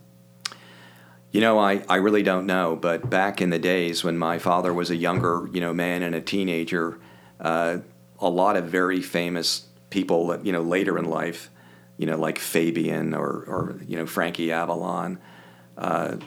You 1.32 1.42
know, 1.42 1.60
I, 1.60 1.84
I 1.90 1.98
really 1.98 2.24
don't 2.24 2.46
know, 2.46 2.78
but 2.78 3.10
back 3.10 3.42
in 3.42 3.50
the 3.50 3.60
days 3.60 4.04
when 4.04 4.18
my 4.18 4.40
father 4.40 4.74
was 4.74 4.90
a 4.90 4.96
younger, 4.96 5.50
you 5.52 5.60
know, 5.60 5.74
man 5.74 6.04
and 6.04 6.16
a 6.16 6.22
teenager, 6.22 7.00
uh, 7.42 7.80
a 8.20 8.30
lot 8.30 8.56
of 8.56 8.66
very 8.66 9.02
famous 9.02 9.68
people, 9.90 10.28
that 10.28 10.46
you 10.46 10.54
know, 10.54 10.62
later 10.62 10.98
in 10.98 11.06
life, 11.06 11.50
you 11.98 12.06
know, 12.06 12.18
like 12.18 12.40
Fabian 12.40 13.14
or, 13.14 13.28
or 13.28 13.80
you 13.86 13.98
know, 13.98 14.06
Frankie 14.06 14.54
Avalon, 14.54 15.20
uh, 15.78 16.18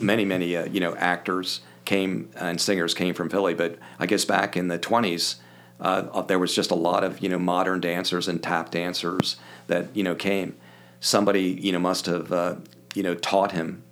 many, 0.00 0.24
many, 0.24 0.56
uh, 0.56 0.66
you 0.66 0.80
know, 0.80 0.94
actors 0.96 1.60
came 1.84 2.30
and 2.36 2.60
singers 2.60 2.94
came 2.94 3.14
from 3.14 3.28
Philly. 3.28 3.54
But 3.54 3.78
I 3.98 4.06
guess 4.06 4.24
back 4.24 4.56
in 4.56 4.68
the 4.68 4.78
20s, 4.78 5.36
uh, 5.80 6.22
there 6.22 6.38
was 6.38 6.54
just 6.54 6.70
a 6.70 6.74
lot 6.74 7.04
of, 7.04 7.20
you 7.20 7.28
know, 7.28 7.38
modern 7.38 7.80
dancers 7.80 8.28
and 8.28 8.42
tap 8.42 8.70
dancers 8.70 9.36
that, 9.66 9.94
you 9.94 10.02
know, 10.02 10.14
came. 10.14 10.56
Somebody, 10.98 11.42
you 11.42 11.72
know, 11.72 11.78
must 11.78 12.06
have, 12.06 12.32
uh, 12.32 12.56
you 12.94 13.02
know, 13.02 13.14
taught 13.14 13.52
him 13.52 13.84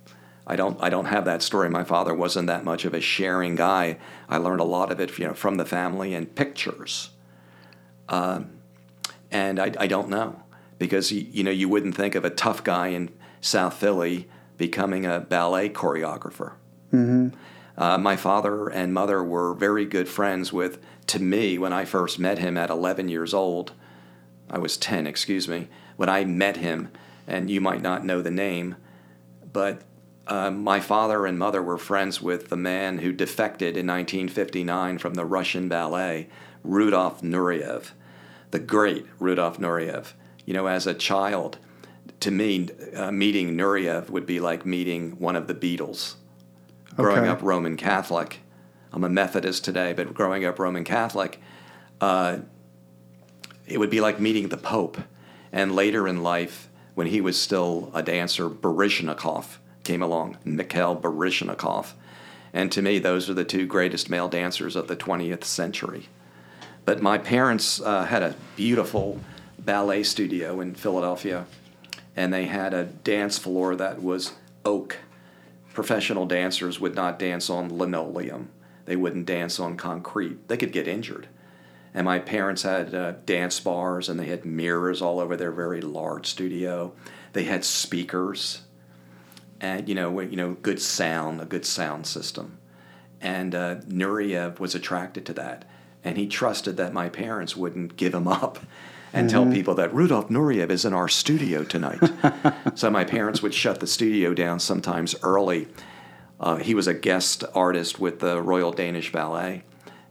I 0.47 0.55
don't 0.55 0.81
I 0.81 0.89
don't 0.89 1.05
have 1.05 1.25
that 1.25 1.41
story. 1.41 1.69
My 1.69 1.83
father 1.83 2.13
wasn't 2.13 2.47
that 2.47 2.63
much 2.63 2.85
of 2.85 2.93
a 2.93 3.01
sharing 3.01 3.55
guy. 3.55 3.97
I 4.29 4.37
learned 4.37 4.61
a 4.61 4.65
lot 4.65 4.91
of 4.91 4.99
it, 4.99 5.17
you 5.17 5.27
know, 5.27 5.33
from 5.33 5.55
the 5.55 5.65
family 5.65 6.13
and 6.13 6.33
pictures. 6.33 7.09
Um, 8.07 8.51
and 9.31 9.59
I, 9.59 9.73
I 9.79 9.87
don't 9.87 10.09
know 10.09 10.43
because 10.77 11.11
you, 11.11 11.25
you 11.31 11.43
know 11.43 11.51
you 11.51 11.67
wouldn't 11.67 11.95
think 11.95 12.13
of 12.13 12.25
a 12.25 12.29
tough 12.29 12.63
guy 12.63 12.89
in 12.89 13.09
South 13.41 13.73
Philly 13.75 14.29
becoming 14.57 15.05
a 15.05 15.19
ballet 15.19 15.69
choreographer. 15.69 16.53
Mm-hmm. 16.93 17.29
Uh, 17.77 17.97
my 17.97 18.15
father 18.15 18.67
and 18.67 18.93
mother 18.93 19.23
were 19.23 19.53
very 19.53 19.85
good 19.85 20.07
friends 20.07 20.53
with. 20.53 20.79
To 21.07 21.19
me, 21.19 21.57
when 21.57 21.73
I 21.73 21.85
first 21.85 22.17
met 22.17 22.39
him 22.39 22.57
at 22.57 22.69
11 22.69 23.09
years 23.09 23.33
old, 23.33 23.73
I 24.49 24.57
was 24.57 24.77
10, 24.77 25.05
excuse 25.05 25.47
me. 25.47 25.67
When 25.97 26.09
I 26.09 26.25
met 26.25 26.57
him, 26.57 26.89
and 27.27 27.49
you 27.49 27.61
might 27.61 27.81
not 27.81 28.05
know 28.05 28.21
the 28.21 28.31
name, 28.31 28.75
but 29.51 29.81
uh, 30.27 30.49
my 30.49 30.79
father 30.79 31.25
and 31.25 31.37
mother 31.37 31.61
were 31.61 31.77
friends 31.77 32.21
with 32.21 32.49
the 32.49 32.57
man 32.57 32.99
who 32.99 33.11
defected 33.11 33.77
in 33.77 33.87
1959 33.87 34.97
from 34.97 35.13
the 35.13 35.25
Russian 35.25 35.69
ballet, 35.69 36.27
Rudolf 36.63 37.21
Nureyev, 37.21 37.91
the 38.51 38.59
great 38.59 39.05
Rudolf 39.19 39.59
Nureyev. 39.59 40.13
You 40.45 40.53
know, 40.53 40.67
as 40.67 40.87
a 40.87 40.93
child, 40.93 41.57
to 42.19 42.31
me, 42.31 42.69
uh, 42.95 43.11
meeting 43.11 43.55
Nureyev 43.55 44.09
would 44.09 44.25
be 44.25 44.39
like 44.39 44.65
meeting 44.65 45.19
one 45.19 45.35
of 45.35 45.47
the 45.47 45.53
Beatles. 45.53 46.15
Okay. 46.93 47.03
Growing 47.03 47.27
up 47.27 47.41
Roman 47.41 47.77
Catholic, 47.77 48.39
I'm 48.93 49.03
a 49.03 49.09
Methodist 49.09 49.65
today, 49.65 49.93
but 49.93 50.13
growing 50.13 50.45
up 50.45 50.57
Roman 50.57 50.83
Catholic, 50.83 51.41
uh, 51.99 52.39
it 53.67 53.77
would 53.77 53.89
be 53.89 54.01
like 54.01 54.19
meeting 54.19 54.49
the 54.49 54.57
Pope. 54.57 54.97
And 55.51 55.75
later 55.75 56.07
in 56.07 56.23
life, 56.23 56.69
when 56.93 57.07
he 57.07 57.21
was 57.21 57.39
still 57.39 57.91
a 57.93 58.01
dancer, 58.01 58.49
Baryshnikov 58.49 59.57
came 59.83 60.01
along, 60.01 60.37
Mikhail 60.43 60.95
Baryshnikov. 60.95 61.93
And 62.53 62.71
to 62.71 62.81
me, 62.81 62.99
those 62.99 63.29
are 63.29 63.33
the 63.33 63.43
two 63.43 63.65
greatest 63.65 64.09
male 64.09 64.29
dancers 64.29 64.75
of 64.75 64.87
the 64.87 64.95
20th 64.95 65.43
century. 65.43 66.07
But 66.85 67.01
my 67.01 67.17
parents 67.17 67.81
uh, 67.81 68.05
had 68.05 68.23
a 68.23 68.35
beautiful 68.55 69.19
ballet 69.59 70.03
studio 70.03 70.61
in 70.61 70.75
Philadelphia, 70.75 71.45
and 72.15 72.33
they 72.33 72.45
had 72.45 72.73
a 72.73 72.85
dance 72.85 73.37
floor 73.37 73.75
that 73.75 74.01
was 74.01 74.33
oak. 74.63 74.97
Professional 75.73 76.25
dancers 76.25 76.79
would 76.79 76.95
not 76.95 77.19
dance 77.19 77.49
on 77.49 77.77
linoleum, 77.77 78.49
they 78.85 78.95
wouldn't 78.95 79.25
dance 79.25 79.59
on 79.59 79.77
concrete. 79.77 80.47
They 80.47 80.57
could 80.57 80.71
get 80.71 80.87
injured. 80.87 81.27
And 81.93 82.05
my 82.05 82.19
parents 82.19 82.63
had 82.63 82.93
uh, 82.93 83.13
dance 83.25 83.59
bars, 83.59 84.09
and 84.09 84.19
they 84.19 84.25
had 84.25 84.45
mirrors 84.45 85.01
all 85.01 85.19
over 85.19 85.37
their 85.37 85.51
very 85.51 85.81
large 85.81 86.27
studio. 86.27 86.93
They 87.33 87.45
had 87.45 87.63
speakers 87.63 88.61
and 89.59 89.87
you 89.87 89.95
know, 89.95 90.19
you 90.19 90.35
know, 90.35 90.53
good 90.61 90.81
sound, 90.81 91.41
a 91.41 91.45
good 91.45 91.65
sound 91.65 92.07
system. 92.07 92.57
And 93.21 93.55
uh, 93.55 93.77
was 94.59 94.75
attracted 94.75 95.25
to 95.25 95.33
that, 95.33 95.65
and 96.03 96.17
he 96.17 96.27
trusted 96.27 96.77
that 96.77 96.93
my 96.93 97.09
parents 97.09 97.55
wouldn't 97.55 97.97
give 97.97 98.13
him 98.13 98.27
up 98.43 98.59
and 99.15 99.29
mm-hmm. 99.29 99.43
tell 99.43 99.51
people 99.51 99.75
that 99.75 99.93
Rudolf 99.93 100.27
Nureyev 100.27 100.69
is 100.69 100.83
in 100.83 100.93
our 100.93 101.07
studio 101.07 101.63
tonight. 101.63 101.99
so 102.75 102.91
my 102.91 103.05
parents 103.05 103.41
would 103.41 103.53
shut 103.53 103.79
the 103.79 103.87
studio 103.87 104.33
down 104.33 104.59
sometimes 104.59 105.15
early. 105.23 105.67
Uh, 106.39 106.57
he 106.57 106.75
was 106.75 106.87
a 106.87 106.93
guest 106.93 107.43
artist 107.53 107.97
with 107.97 108.19
the 108.19 108.41
Royal 108.41 108.71
Danish 108.71 109.11
Ballet, 109.11 109.63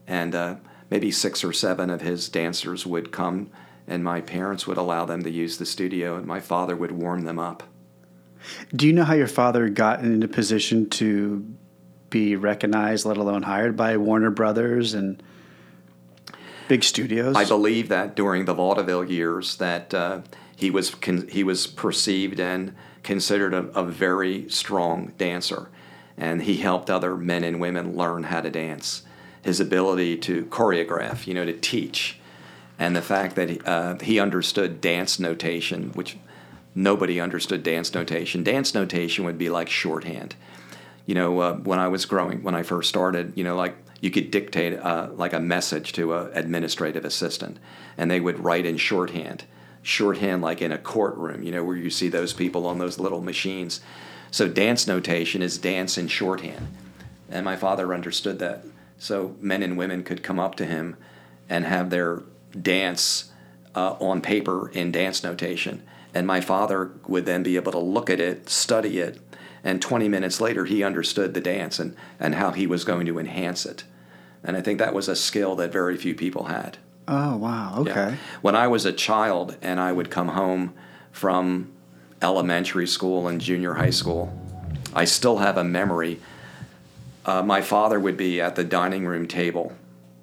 and 0.07 0.35
uh, 0.35 0.57
maybe 0.91 1.11
six 1.11 1.45
or 1.45 1.53
seven 1.53 1.91
of 1.91 2.01
his 2.01 2.31
dancers 2.31 2.87
would 2.87 3.13
come, 3.13 3.51
and 3.87 4.03
my 4.03 4.23
parents 4.23 4.67
would 4.67 4.79
allow 4.79 5.05
them 5.05 5.23
to 5.23 5.31
use 5.31 5.59
the 5.59 5.67
studio, 5.67 6.17
and 6.17 6.27
my 6.27 6.41
father 6.41 6.75
would 6.75 6.93
warm 6.93 7.25
them 7.25 7.39
up. 7.39 7.63
Do 8.75 8.87
you 8.87 8.93
know 8.95 9.05
how 9.05 9.15
your 9.15 9.29
father 9.29 9.69
got 9.69 10.01
into 10.01 10.29
position 10.29 10.89
to 10.91 11.47
be 12.09 12.37
recognized, 12.37 13.05
let 13.05 13.17
alone 13.19 13.43
hired 13.43 13.77
by 13.77 13.97
Warner 13.97 14.31
Brothers 14.31 14.95
and 14.95 15.23
big 16.69 16.85
studios? 16.85 17.37
I 17.37 17.45
believe 17.45 17.89
that 17.89 18.17
during 18.17 18.45
the 18.45 18.55
vaudeville 18.55 19.05
years 19.05 19.57
that 19.57 19.93
uh, 19.95 20.21
he 20.57 20.71
was 20.71 20.95
con- 20.95 21.29
he 21.29 21.45
was 21.45 21.67
perceived 21.67 22.41
and 22.41 22.75
considered 23.03 23.55
a, 23.55 23.67
a 23.79 23.85
very 23.85 24.49
strong 24.49 25.13
dancer, 25.19 25.69
and 26.17 26.43
he 26.43 26.57
helped 26.57 26.91
other 26.91 27.17
men 27.17 27.45
and 27.45 27.61
women 27.61 27.97
learn 27.97 28.25
how 28.25 28.41
to 28.41 28.51
dance. 28.51 29.03
His 29.43 29.61
ability 29.61 30.17
to 30.19 30.47
choreograph, 30.47 31.27
you 31.27 31.35
know, 31.35 31.45
to 31.45 31.53
teach, 31.53 32.19
and 32.79 32.97
the 32.97 33.03
fact 33.03 33.37
that 33.37 33.51
he, 33.51 33.61
uh, 33.67 33.99
he 33.99 34.19
understood 34.19 34.81
dance 34.81 35.19
notation, 35.19 35.91
which 35.93 36.17
nobody 36.75 37.21
understood 37.21 37.63
dance 37.63 37.93
notation. 37.93 38.43
Dance 38.43 38.75
notation 38.75 39.25
would 39.25 39.39
be 39.39 39.51
like 39.51 39.69
shorthand. 39.69 40.35
You 41.07 41.15
know, 41.15 41.39
uh, 41.41 41.55
when 41.57 41.79
I 41.79 41.89
was 41.89 42.07
growing, 42.07 42.43
when 42.43 42.55
I 42.55 42.63
first 42.63 42.89
started, 42.89 43.35
you 43.37 43.45
know, 43.45 43.57
like 43.57 43.77
you 44.05 44.11
could 44.11 44.31
dictate 44.31 44.79
uh, 44.79 45.09
like 45.15 45.33
a 45.33 45.41
message 45.41 45.93
to 45.95 46.13
an 46.15 46.31
administrative 46.35 47.05
assistant, 47.05 47.59
and 47.97 48.11
they 48.11 48.21
would 48.21 48.39
write 48.39 48.67
in 48.67 48.77
shorthand. 48.77 49.45
Shorthand, 49.83 50.43
like 50.43 50.61
in 50.61 50.73
a 50.73 50.79
courtroom, 50.79 51.43
you 51.43 51.51
know, 51.51 51.65
where 51.65 51.77
you 51.77 51.91
see 51.91 52.09
those 52.09 52.33
people 52.33 52.67
on 52.67 52.79
those 52.79 52.99
little 52.99 53.23
machines. 53.23 53.81
So 54.31 54.49
dance 54.49 54.87
notation 54.87 55.43
is 55.43 55.59
dance 55.59 55.97
in 55.97 56.09
shorthand, 56.09 56.69
and 57.31 57.45
my 57.45 57.57
father 57.57 57.95
understood 57.95 58.39
that. 58.41 58.65
So 58.99 59.37
men 59.41 59.63
and 59.63 59.77
women 59.77 60.05
could 60.05 60.23
come 60.23 60.39
up 60.39 60.55
to 60.57 60.67
him 60.67 60.97
and 61.49 61.65
have 61.65 61.91
their 61.91 62.23
dance 62.61 63.33
uh, 63.75 63.97
on 64.01 64.21
paper 64.21 64.69
in 64.71 64.93
dance 64.93 65.23
notation 65.25 65.83
and 66.15 66.27
my 66.27 66.41
father 66.41 66.93
would 67.09 67.27
then 67.27 67.43
be 67.43 67.57
able 67.57 67.73
to 67.73 67.79
look 67.79 68.09
at 68.09 68.21
it, 68.21 68.49
study 68.49 69.01
it, 69.01 69.21
and 69.65 69.83
20 69.83 70.09
minutes 70.09 70.41
later 70.41 70.65
he 70.65 70.85
understood 70.85 71.35
the 71.35 71.41
dance 71.41 71.79
and, 71.79 71.97
and 72.21 72.37
how 72.37 72.53
he 72.53 72.67
was 72.67 72.85
going 72.85 73.05
to 73.07 73.19
enhance 73.19 73.67
it. 73.67 73.83
And 74.45 74.57
I 74.57 74.61
think 74.61 74.79
that 74.79 74.95
was 74.95 75.09
a 75.09 75.17
skill 75.17 75.57
that 75.57 75.73
very 75.73 75.97
few 75.97 76.15
people 76.15 76.45
had. 76.45 76.79
Oh, 77.09 77.37
wow. 77.37 77.77
Okay. 77.79 77.91
Yeah. 77.91 78.17
When 78.43 78.55
I 78.55 78.67
was 78.69 78.85
a 78.85 78.93
child 78.93 79.57
and 79.63 79.81
I 79.81 79.93
would 79.93 80.11
come 80.11 80.29
home 80.29 80.75
from 81.11 81.73
elementary 82.23 82.87
school 82.87 83.27
and 83.29 83.41
junior 83.41 83.75
high 83.75 83.91
school, 83.91 84.39
I 84.95 85.05
still 85.05 85.39
have 85.39 85.57
a 85.57 85.65
memory. 85.65 86.21
Uh, 87.27 87.43
my 87.43 87.61
father 87.63 87.99
would 87.99 88.17
be 88.17 88.41
at 88.41 88.55
the 88.55 88.65
dining 88.65 89.07
room 89.07 89.27
table 89.27 89.73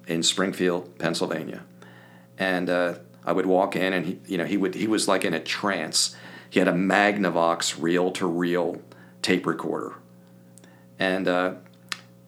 in 0.06 0.22
Springfield, 0.22 0.98
Pennsylvania. 0.98 1.62
And 2.38 2.70
uh, 2.70 2.94
I 3.24 3.32
would 3.32 3.46
walk 3.46 3.76
in 3.76 3.92
and 3.92 4.06
he, 4.06 4.20
you 4.26 4.38
know, 4.38 4.44
he 4.44 4.56
would 4.56 4.74
he 4.74 4.86
was 4.86 5.06
like 5.06 5.24
in 5.24 5.34
a 5.34 5.40
trance. 5.40 6.16
He 6.50 6.58
had 6.58 6.68
a 6.68 6.72
Magnavox 6.72 7.80
reel-to-reel 7.80 8.82
tape 9.22 9.46
recorder, 9.46 9.94
and 10.98 11.26
uh, 11.26 11.54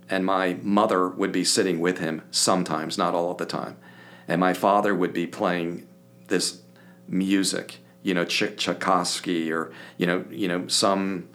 and 0.08 0.24
my 0.24 0.56
mother 0.62 1.08
would 1.08 1.32
be 1.32 1.44
sitting 1.44 1.80
with 1.80 1.98
him 1.98 2.22
sometimes, 2.30 2.98
not 2.98 3.14
all 3.14 3.30
of 3.30 3.38
the 3.38 3.46
time, 3.46 3.76
and 4.28 4.40
my 4.40 4.54
father 4.54 4.94
would 4.94 5.12
be 5.12 5.26
playing 5.26 5.86
this 6.28 6.62
music, 7.08 7.78
you 8.02 8.14
know, 8.14 8.24
Ch- 8.24 8.56
Tchaikovsky 8.56 9.52
or 9.52 9.72
you 9.96 10.06
know, 10.06 10.24
you 10.30 10.48
know, 10.48 10.66
some 10.68 11.28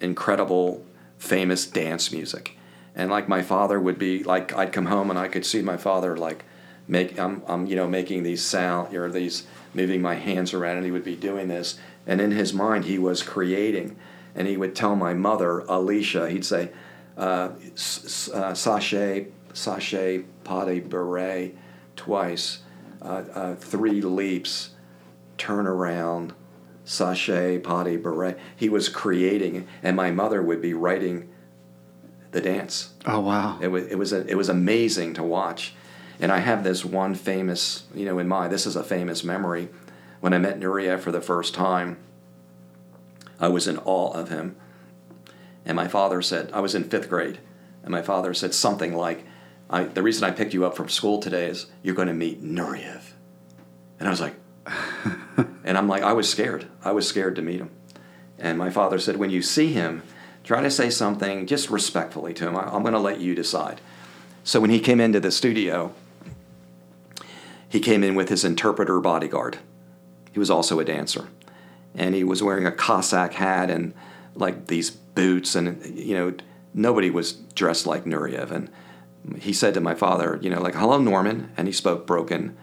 incredible 0.00 0.84
famous 1.18 1.66
dance 1.66 2.12
music, 2.12 2.56
and 2.94 3.10
like 3.10 3.28
my 3.28 3.42
father 3.42 3.80
would 3.80 3.98
be 3.98 4.22
like, 4.24 4.54
I'd 4.54 4.72
come 4.72 4.86
home 4.86 5.10
and 5.10 5.18
I 5.18 5.28
could 5.28 5.46
see 5.46 5.62
my 5.62 5.76
father 5.76 6.16
like 6.16 6.44
make 6.88 7.18
I'm, 7.18 7.42
I'm 7.46 7.66
you 7.66 7.76
know 7.76 7.88
making 7.88 8.22
these 8.22 8.42
sound 8.42 8.94
or 8.94 9.10
these 9.10 9.46
moving 9.74 10.00
my 10.00 10.14
hands 10.14 10.54
around 10.54 10.78
and 10.78 10.86
he 10.86 10.90
would 10.90 11.04
be 11.04 11.16
doing 11.16 11.48
this. 11.48 11.78
And 12.06 12.20
in 12.20 12.30
his 12.30 12.52
mind 12.52 12.84
he 12.84 12.98
was 12.98 13.22
creating. 13.22 13.96
And 14.34 14.46
he 14.46 14.56
would 14.56 14.74
tell 14.74 14.96
my 14.96 15.14
mother 15.14 15.60
alicia 15.60 16.28
he'd 16.30 16.44
say 16.44 16.70
uh, 17.16 17.50
uh, 17.50 18.54
sachet 18.54 19.26
sachet 19.52 20.24
pas 20.44 20.80
beret 20.80 21.54
twice 21.96 22.58
uh, 23.02 23.22
uh, 23.34 23.54
three 23.54 24.00
leaps 24.02 24.70
turn 25.38 25.66
around 25.66 26.34
sachet 26.84 27.58
pas 27.58 27.84
beret 27.84 28.38
he 28.54 28.68
was 28.68 28.88
creating 28.88 29.66
and 29.82 29.96
my 29.96 30.10
mother 30.10 30.42
would 30.42 30.60
be 30.60 30.74
writing 30.74 31.28
the 32.36 32.40
dance. 32.42 32.90
Oh 33.06 33.20
wow. 33.20 33.58
It 33.60 33.68
was 33.68 33.86
it 33.86 33.96
was 33.96 34.12
a, 34.12 34.26
it 34.26 34.34
was 34.34 34.48
amazing 34.48 35.14
to 35.14 35.22
watch, 35.22 35.74
and 36.20 36.30
I 36.30 36.38
have 36.38 36.64
this 36.64 36.84
one 36.84 37.14
famous 37.14 37.84
you 37.94 38.04
know 38.04 38.18
in 38.18 38.28
my 38.28 38.46
this 38.46 38.66
is 38.66 38.76
a 38.76 38.84
famous 38.84 39.24
memory 39.24 39.68
when 40.20 40.34
I 40.34 40.38
met 40.38 40.60
Nureyev 40.60 41.00
for 41.00 41.10
the 41.10 41.20
first 41.20 41.54
time. 41.54 41.98
I 43.40 43.48
was 43.48 43.66
in 43.66 43.78
awe 43.78 44.12
of 44.12 44.28
him, 44.28 44.56
and 45.66 45.76
my 45.76 45.88
father 45.88 46.22
said 46.22 46.50
I 46.52 46.60
was 46.60 46.74
in 46.74 46.84
fifth 46.84 47.10
grade, 47.10 47.38
and 47.82 47.90
my 47.90 48.00
father 48.00 48.32
said 48.32 48.54
something 48.54 48.94
like, 48.94 49.26
I, 49.68 49.84
"The 49.84 50.02
reason 50.02 50.24
I 50.24 50.30
picked 50.30 50.54
you 50.54 50.64
up 50.64 50.76
from 50.76 50.88
school 50.88 51.18
today 51.18 51.46
is 51.46 51.66
you're 51.82 51.94
going 51.94 52.08
to 52.08 52.14
meet 52.14 52.42
Nureyev," 52.42 53.02
and 53.98 54.08
I 54.08 54.10
was 54.10 54.20
like, 54.20 54.36
and 55.64 55.76
I'm 55.76 55.88
like 55.88 56.02
I 56.02 56.14
was 56.14 56.30
scared. 56.30 56.66
I 56.82 56.92
was 56.92 57.06
scared 57.06 57.36
to 57.36 57.42
meet 57.42 57.60
him, 57.60 57.70
and 58.38 58.56
my 58.56 58.70
father 58.70 58.98
said, 58.98 59.18
"When 59.18 59.30
you 59.30 59.42
see 59.42 59.72
him." 59.72 60.02
Try 60.46 60.62
to 60.62 60.70
say 60.70 60.90
something 60.90 61.48
just 61.48 61.70
respectfully 61.70 62.32
to 62.34 62.46
him. 62.46 62.56
I, 62.56 62.60
I'm 62.60 62.82
going 62.82 62.94
to 62.94 63.00
let 63.00 63.18
you 63.18 63.34
decide. 63.34 63.80
So 64.44 64.60
when 64.60 64.70
he 64.70 64.78
came 64.78 65.00
into 65.00 65.18
the 65.18 65.32
studio, 65.32 65.92
he 67.68 67.80
came 67.80 68.04
in 68.04 68.14
with 68.14 68.28
his 68.28 68.44
interpreter 68.44 69.00
bodyguard. 69.00 69.58
He 70.32 70.38
was 70.38 70.48
also 70.48 70.78
a 70.78 70.84
dancer. 70.84 71.26
And 71.96 72.14
he 72.14 72.22
was 72.22 72.44
wearing 72.44 72.64
a 72.64 72.70
Cossack 72.70 73.32
hat 73.32 73.70
and 73.70 73.92
like 74.38 74.66
these 74.68 74.90
boots. 74.90 75.54
And, 75.54 75.84
you 75.98 76.14
know, 76.14 76.34
nobody 76.74 77.10
was 77.10 77.32
dressed 77.32 77.86
like 77.86 78.04
Nureyev. 78.04 78.50
And 78.50 78.70
he 79.40 79.52
said 79.52 79.74
to 79.74 79.80
my 79.80 79.94
father, 79.94 80.38
you 80.42 80.50
know, 80.50 80.60
like, 80.60 80.74
hello, 80.74 80.98
Norman. 80.98 81.50
And 81.56 81.66
he 81.66 81.72
spoke 81.72 82.06
broken 82.06 82.56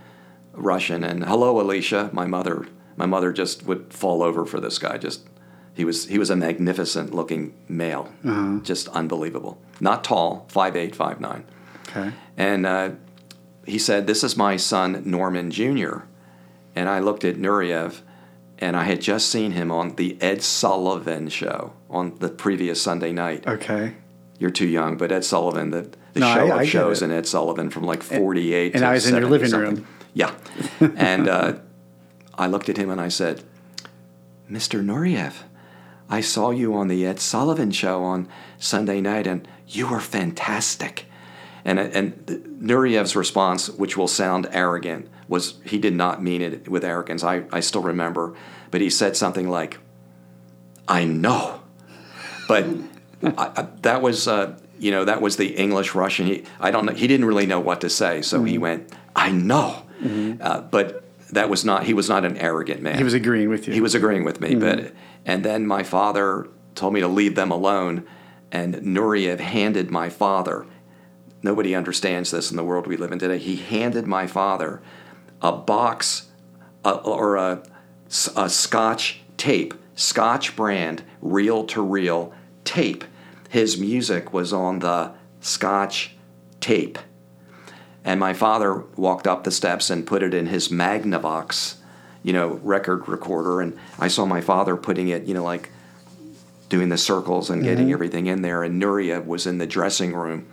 Russian. 0.54 1.04
And 1.04 1.26
hello, 1.26 1.60
Alicia. 1.60 2.10
My 2.14 2.26
mother, 2.26 2.68
my 2.96 3.06
mother 3.06 3.32
just 3.34 3.66
would 3.66 3.94
fall 3.94 4.22
over 4.24 4.46
for 4.46 4.60
this 4.60 4.78
guy, 4.80 4.98
just 4.98 5.28
he 5.76 5.84
was 5.86 6.06
he 6.08 6.20
was 6.20 6.30
a 6.30 6.36
magnificent 6.36 7.16
looking 7.16 7.54
male, 7.68 8.12
Uh-huh. 8.24 8.60
just 8.62 8.88
unbelievable. 8.90 9.60
Not 9.80 10.04
tall, 10.04 10.46
five 10.48 10.76
eight, 10.76 10.96
five 10.96 11.20
nine. 11.20 11.46
Okay. 11.90 12.12
And 12.38 12.66
uh, 12.68 12.92
he 13.66 13.80
said, 13.80 14.06
"This 14.06 14.24
is 14.24 14.38
my 14.38 14.56
son 14.56 15.02
Norman 15.06 15.50
Jr." 15.50 16.02
And 16.76 16.88
I 16.90 17.00
looked 17.00 17.24
at 17.26 17.38
Nureyev, 17.38 18.02
and 18.64 18.78
I 18.78 18.84
had 18.86 19.02
just 19.02 19.30
seen 19.30 19.52
him 19.52 19.72
on 19.72 19.96
the 19.96 20.18
Ed 20.22 20.42
Sullivan 20.42 21.28
show 21.28 21.74
on 21.90 22.16
the 22.20 22.30
previous 22.30 22.82
Sunday 22.82 23.12
night. 23.12 23.46
Okay. 23.46 23.96
You're 24.40 24.52
too 24.52 24.68
young, 24.68 24.96
but 24.96 25.12
Ed 25.12 25.26
Sullivan, 25.26 25.72
the, 25.72 25.90
the 26.14 26.22
No, 26.22 26.34
show 26.34 26.48
I- 26.52 26.58
I 26.60 26.66
shows 26.66 27.02
in 27.02 27.12
Ed 27.12 27.28
Sullivan 27.28 27.70
from 27.70 27.84
like 27.84 28.02
48 28.02 28.74
and 28.74 28.82
to 28.82 28.88
I 28.88 28.94
was 28.94 29.06
in 29.06 29.16
your 29.16 29.30
living 29.30 29.50
something. 29.50 29.76
room. 29.76 29.88
Yeah. 30.14 30.34
and 30.96 31.28
uh, 31.28 31.56
I 32.36 32.48
looked 32.48 32.70
at 32.70 32.78
him 32.78 32.90
and 32.90 33.02
I 33.02 33.10
said, 33.10 33.44
Mr. 34.50 34.82
Nureyev, 34.84 35.34
I 36.10 36.22
saw 36.22 36.52
you 36.52 36.74
on 36.74 36.88
the 36.88 37.06
Ed 37.06 37.20
Sullivan 37.20 37.72
show 37.72 38.02
on 38.04 38.30
Sunday 38.58 39.02
night 39.02 39.28
and 39.28 39.46
you 39.68 39.88
were 39.88 40.00
fantastic. 40.00 41.06
And, 41.66 41.80
and 41.80 42.14
Nureyev's 42.62 43.16
response, 43.16 43.70
which 43.70 43.98
will 43.98 44.08
sound 44.08 44.48
arrogant, 44.52 45.10
was 45.28 45.56
he 45.66 45.78
did 45.80 45.96
not 45.96 46.22
mean 46.22 46.42
it 46.42 46.68
with 46.70 46.84
arrogance. 46.84 47.24
I, 47.24 47.44
I 47.52 47.60
still 47.62 47.82
remember. 47.82 48.36
But 48.74 48.82
he 48.82 48.90
said 48.90 49.16
something 49.16 49.48
like, 49.48 49.78
I 50.88 51.06
know. 51.06 51.62
But 52.48 52.66
I, 53.24 53.52
I, 53.56 53.68
that 53.84 54.02
was, 54.02 54.28
uh, 54.28 54.58
you 54.80 54.90
know, 54.90 55.06
that 55.06 55.22
was 55.22 55.38
the 55.38 55.50
English 55.50 55.94
Russian. 55.94 56.26
He, 56.26 56.44
I 56.60 56.72
don't 56.72 56.88
know. 56.88 56.94
He 56.94 57.06
didn't 57.06 57.28
really 57.28 57.46
know 57.46 57.60
what 57.60 57.82
to 57.82 57.90
say, 57.92 58.24
so 58.24 58.44
he 58.44 58.58
went, 58.58 58.92
"I 59.16 59.30
know." 59.30 59.84
Uh, 60.42 60.62
but 60.62 61.04
that 61.34 61.52
was 61.52 61.64
not. 61.64 61.84
He 61.84 61.94
was 61.94 62.10
not 62.10 62.26
an 62.26 62.36
arrogant 62.38 62.82
man. 62.82 62.98
He 62.98 63.04
was 63.04 63.14
agreeing 63.14 63.50
with 63.50 63.68
you. 63.68 63.76
He 63.76 63.80
was 63.80 63.94
agreeing 63.94 64.24
with 64.24 64.42
me, 64.42 64.56
but 64.56 64.92
and 65.24 65.46
then 65.46 65.68
my 65.68 65.84
father 65.84 66.48
told 66.74 66.96
me 66.96 67.00
to 67.02 67.08
leave 67.08 67.36
them 67.36 67.52
alone, 67.52 68.08
and 68.52 68.74
Nureyev 68.78 69.40
handed 69.40 69.92
my 69.92 70.10
father. 70.10 70.66
Nobody 71.44 71.76
understands 71.76 72.32
this 72.32 72.50
in 72.50 72.58
the 72.58 72.64
world 72.64 72.88
we 72.88 72.98
live 72.98 73.12
in 73.12 73.20
today. 73.20 73.38
He 73.38 73.58
handed 73.58 74.08
my 74.08 74.26
father 74.26 74.82
a 75.44 75.52
box 75.52 76.32
uh, 76.84 76.96
or 76.96 77.36
a, 77.36 77.64
a 78.36 78.42
uh, 78.42 78.48
Scotch 78.48 79.22
tape, 79.38 79.74
Scotch 79.96 80.56
brand, 80.56 81.04
reel 81.22 81.64
to 81.66 81.82
reel 81.82 82.34
tape. 82.64 83.04
His 83.50 83.78
music 83.78 84.34
was 84.34 84.54
on 84.54 84.80
the 84.80 85.12
Scotch 85.42 86.16
tape. 86.60 87.00
And 88.06 88.20
my 88.20 88.34
father 88.34 88.84
walked 88.96 89.28
up 89.28 89.44
the 89.44 89.52
steps 89.52 89.90
and 89.90 90.06
put 90.06 90.24
it 90.24 90.34
in 90.34 90.48
his 90.48 90.70
Magnavox, 90.70 91.76
you 92.22 92.34
know, 92.34 92.60
record 92.64 93.08
recorder. 93.08 93.62
And 93.62 93.78
I 93.98 94.10
saw 94.10 94.26
my 94.26 94.42
father 94.42 94.76
putting 94.76 95.08
it, 95.08 95.24
you 95.24 95.34
know, 95.34 95.44
like 95.44 95.70
doing 96.70 96.90
the 96.90 96.98
circles 96.98 97.50
and 97.50 97.64
getting 97.64 97.86
mm-hmm. 97.86 97.94
everything 97.94 98.28
in 98.28 98.42
there. 98.42 98.64
And 98.64 98.82
Nureyev 98.82 99.26
was 99.26 99.48
in 99.48 99.58
the 99.58 99.68
dressing 99.68 100.14
room. 100.14 100.48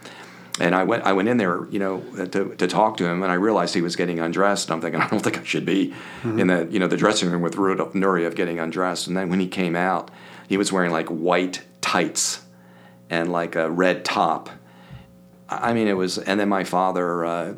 And 0.60 0.74
I 0.74 0.84
went, 0.84 1.04
I 1.04 1.12
went 1.14 1.28
in 1.28 1.38
there, 1.38 1.66
you 1.70 1.78
know, 1.78 2.00
to, 2.26 2.54
to 2.54 2.66
talk 2.66 2.98
to 2.98 3.06
him, 3.06 3.22
and 3.22 3.32
I 3.32 3.36
realized 3.36 3.74
he 3.74 3.80
was 3.80 3.96
getting 3.96 4.20
undressed. 4.20 4.68
And 4.68 4.74
I'm 4.74 4.80
thinking, 4.80 5.00
I 5.04 5.08
don't 5.08 5.20
think 5.20 5.38
I 5.38 5.44
should 5.44 5.64
be 5.64 5.94
in 6.22 6.48
the, 6.48 6.68
you 6.70 6.78
know, 6.78 6.86
the 6.86 6.96
dressing 6.96 7.30
room 7.30 7.42
with 7.42 7.56
Rudolf 7.56 7.94
Nureyev 7.94 8.34
getting 8.34 8.58
undressed. 8.58 9.06
And 9.06 9.16
then 9.16 9.30
when 9.30 9.40
he 9.40 9.48
came 9.48 9.74
out, 9.74 10.10
he 10.48 10.56
was 10.56 10.70
wearing 10.72 10.92
like 10.92 11.08
white 11.08 11.62
tights 11.80 12.42
and 13.08 13.32
like 13.32 13.56
a 13.56 13.70
red 13.70 14.04
top. 14.04 14.50
I 15.48 15.72
mean, 15.72 15.88
it 15.88 15.94
was, 15.94 16.18
and 16.18 16.38
then 16.38 16.48
my 16.48 16.64
father, 16.64 17.24
uh, 17.24 17.54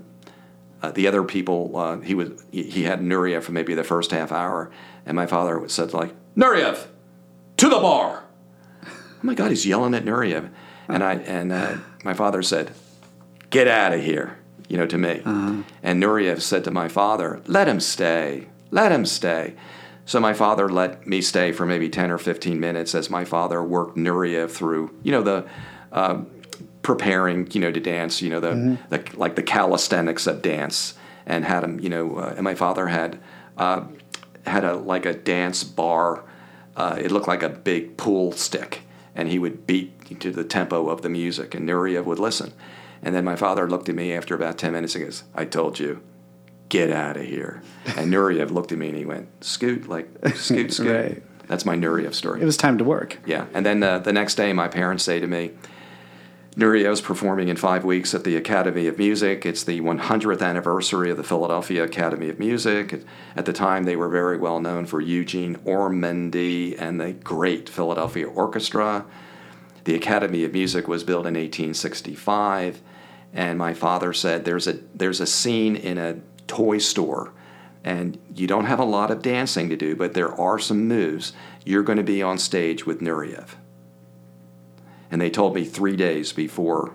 uh, 0.82 0.90
the 0.92 1.06
other 1.06 1.22
people, 1.22 1.76
uh, 1.76 2.00
he 2.00 2.14
was, 2.14 2.30
he 2.50 2.64
he 2.64 2.82
had 2.84 3.00
Nureyev 3.00 3.42
for 3.42 3.52
maybe 3.52 3.74
the 3.74 3.84
first 3.84 4.10
half 4.10 4.32
hour, 4.32 4.70
and 5.06 5.14
my 5.14 5.26
father 5.26 5.68
said 5.68 5.92
like, 5.92 6.14
Nureyev, 6.36 6.86
to 7.58 7.68
the 7.68 7.78
bar. 7.78 8.24
Oh 8.84 8.90
my 9.22 9.34
God, 9.34 9.50
he's 9.50 9.64
yelling 9.64 9.94
at 9.94 10.04
Nureyev, 10.04 10.50
and 10.88 11.04
I 11.04 11.14
and 11.14 11.52
uh, 11.52 11.76
my 12.02 12.14
father 12.14 12.42
said, 12.42 12.72
get 13.52 13.68
out 13.68 13.92
of 13.92 14.02
here, 14.02 14.36
you 14.68 14.76
know, 14.76 14.86
to 14.86 14.98
me, 14.98 15.22
and 15.84 16.02
Nureyev 16.02 16.40
said 16.40 16.64
to 16.64 16.72
my 16.72 16.88
father, 16.88 17.40
let 17.46 17.68
him 17.68 17.78
stay, 17.78 18.48
let 18.72 18.90
him 18.90 19.06
stay. 19.06 19.54
So 20.04 20.18
my 20.18 20.34
father 20.34 20.68
let 20.68 21.06
me 21.06 21.20
stay 21.20 21.52
for 21.52 21.64
maybe 21.64 21.88
ten 21.88 22.10
or 22.10 22.18
fifteen 22.18 22.58
minutes 22.58 22.92
as 22.96 23.08
my 23.08 23.24
father 23.24 23.62
worked 23.62 23.96
Nureyev 23.96 24.50
through, 24.50 24.90
you 25.04 25.12
know, 25.12 25.22
the. 25.22 25.46
Um, 25.92 26.26
preparing, 26.82 27.48
you 27.52 27.60
know, 27.60 27.70
to 27.70 27.78
dance, 27.78 28.20
you 28.20 28.28
know, 28.28 28.40
the, 28.40 28.76
the 28.88 28.98
like 29.16 29.36
the 29.36 29.42
calisthenics 29.42 30.26
of 30.26 30.42
dance, 30.42 30.94
and 31.26 31.44
had 31.44 31.62
him, 31.62 31.78
you 31.78 31.88
know, 31.88 32.16
uh, 32.16 32.34
and 32.34 32.42
my 32.42 32.56
father 32.56 32.88
had 32.88 33.20
uh, 33.56 33.84
had 34.44 34.64
a 34.64 34.74
like 34.74 35.06
a 35.06 35.14
dance 35.14 35.62
bar. 35.62 36.24
Uh, 36.74 36.96
it 36.98 37.12
looked 37.12 37.28
like 37.28 37.44
a 37.44 37.48
big 37.48 37.96
pool 37.96 38.32
stick, 38.32 38.82
and 39.14 39.28
he 39.28 39.38
would 39.38 39.64
beat 39.64 39.92
to 40.18 40.32
the 40.32 40.42
tempo 40.42 40.88
of 40.88 41.02
the 41.02 41.08
music, 41.08 41.54
and 41.54 41.68
Nureyev 41.68 42.04
would 42.04 42.18
listen. 42.18 42.52
And 43.02 43.14
then 43.14 43.24
my 43.24 43.36
father 43.36 43.68
looked 43.68 43.88
at 43.88 43.94
me 43.94 44.12
after 44.12 44.34
about 44.34 44.58
ten 44.58 44.72
minutes 44.72 44.94
and 44.94 45.04
goes, 45.04 45.24
"I 45.34 45.44
told 45.44 45.78
you." 45.78 46.02
Get 46.68 46.90
out 46.90 47.18
of 47.18 47.24
here. 47.24 47.60
And 47.98 48.10
Nureyev 48.10 48.50
looked 48.50 48.72
at 48.72 48.78
me 48.78 48.88
and 48.88 48.96
he 48.96 49.04
went, 49.04 49.44
Scoot, 49.44 49.90
like, 49.90 50.08
scoot, 50.34 50.72
scoot. 50.72 50.90
Right. 50.90 51.22
That's 51.46 51.66
my 51.66 51.76
Nureyev 51.76 52.14
story. 52.14 52.40
it 52.40 52.46
was 52.46 52.56
time 52.56 52.78
to 52.78 52.84
work. 52.84 53.18
Yeah, 53.26 53.44
and 53.52 53.66
then 53.66 53.82
uh, 53.82 53.98
the 53.98 54.12
next 54.14 54.36
day, 54.36 54.54
my 54.54 54.68
parents 54.68 55.04
say 55.04 55.20
to 55.20 55.26
me, 55.26 55.50
Nureyev's 56.56 57.02
performing 57.02 57.48
in 57.48 57.56
five 57.56 57.84
weeks 57.84 58.14
at 58.14 58.24
the 58.24 58.36
Academy 58.36 58.86
of 58.86 58.96
Music. 58.96 59.44
It's 59.44 59.64
the 59.64 59.82
100th 59.82 60.40
anniversary 60.40 61.10
of 61.10 61.18
the 61.18 61.22
Philadelphia 61.22 61.84
Academy 61.84 62.30
of 62.30 62.38
Music. 62.38 63.02
At 63.36 63.44
the 63.44 63.52
time, 63.52 63.84
they 63.84 63.96
were 63.96 64.08
very 64.08 64.38
well 64.38 64.60
known 64.60 64.86
for 64.86 65.00
Eugene 65.02 65.56
Ormandy 65.66 66.74
and 66.80 66.98
the 66.98 67.12
great 67.12 67.68
Philadelphia 67.68 68.26
Orchestra. 68.26 69.04
The 69.84 69.94
Academy 69.94 70.44
of 70.44 70.52
Music 70.54 70.88
was 70.88 71.04
built 71.04 71.26
in 71.26 71.34
1865, 71.34 72.80
and 73.32 73.58
my 73.58 73.74
father 73.74 74.12
said 74.12 74.44
there's 74.44 74.66
a 74.66 74.78
there's 74.94 75.20
a 75.20 75.26
scene 75.26 75.76
in 75.76 75.98
a 75.98 76.20
toy 76.46 76.78
store, 76.78 77.32
and 77.84 78.18
you 78.34 78.46
don't 78.46 78.66
have 78.66 78.78
a 78.78 78.84
lot 78.84 79.10
of 79.10 79.22
dancing 79.22 79.68
to 79.70 79.76
do, 79.76 79.96
but 79.96 80.14
there 80.14 80.32
are 80.38 80.58
some 80.58 80.86
moves. 80.86 81.32
You're 81.64 81.82
going 81.82 81.98
to 81.98 82.04
be 82.04 82.22
on 82.22 82.38
stage 82.38 82.84
with 82.84 83.00
Nureyev. 83.00 83.50
And 85.10 85.20
they 85.20 85.30
told 85.30 85.54
me 85.54 85.64
three 85.64 85.96
days 85.96 86.32
before 86.32 86.94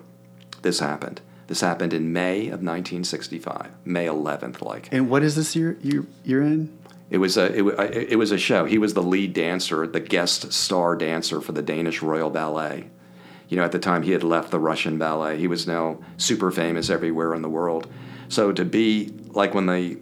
this 0.61 0.79
happened. 0.79 1.21
This 1.47 1.61
happened 1.61 1.93
in 1.93 2.11
May 2.11 2.47
of 2.47 2.61
1965, 2.61 3.71
May 3.85 4.05
11th, 4.07 4.61
like. 4.61 4.89
And 4.91 5.09
what 5.09 5.23
is 5.23 5.35
this 5.35 5.55
year 5.55 5.77
you 5.81 6.07
you're 6.23 6.41
in? 6.41 6.77
It 7.09 7.19
was 7.19 7.37
a 7.37 7.57
it, 7.57 8.11
it 8.11 8.15
was 8.17 8.31
a 8.31 8.37
show. 8.37 8.65
He 8.65 8.77
was 8.77 8.93
the 8.93 9.03
lead 9.03 9.33
dancer, 9.33 9.87
the 9.87 10.01
guest 10.01 10.51
star 10.51 10.95
dancer 10.95 11.39
for 11.39 11.53
the 11.53 11.61
Danish 11.61 12.01
Royal 12.01 12.29
Ballet. 12.29 12.89
You 13.47 13.57
know, 13.57 13.63
at 13.63 13.71
the 13.71 13.79
time 13.79 14.03
he 14.03 14.11
had 14.11 14.23
left 14.23 14.51
the 14.51 14.59
Russian 14.59 14.97
ballet. 14.97 15.37
He 15.37 15.47
was 15.47 15.67
now 15.67 15.99
super 16.17 16.51
famous 16.51 16.89
everywhere 16.89 17.33
in 17.33 17.41
the 17.41 17.49
world. 17.49 17.87
So 18.29 18.51
to 18.51 18.65
be 18.65 19.13
like 19.29 19.53
when 19.53 19.67
the 19.67 19.97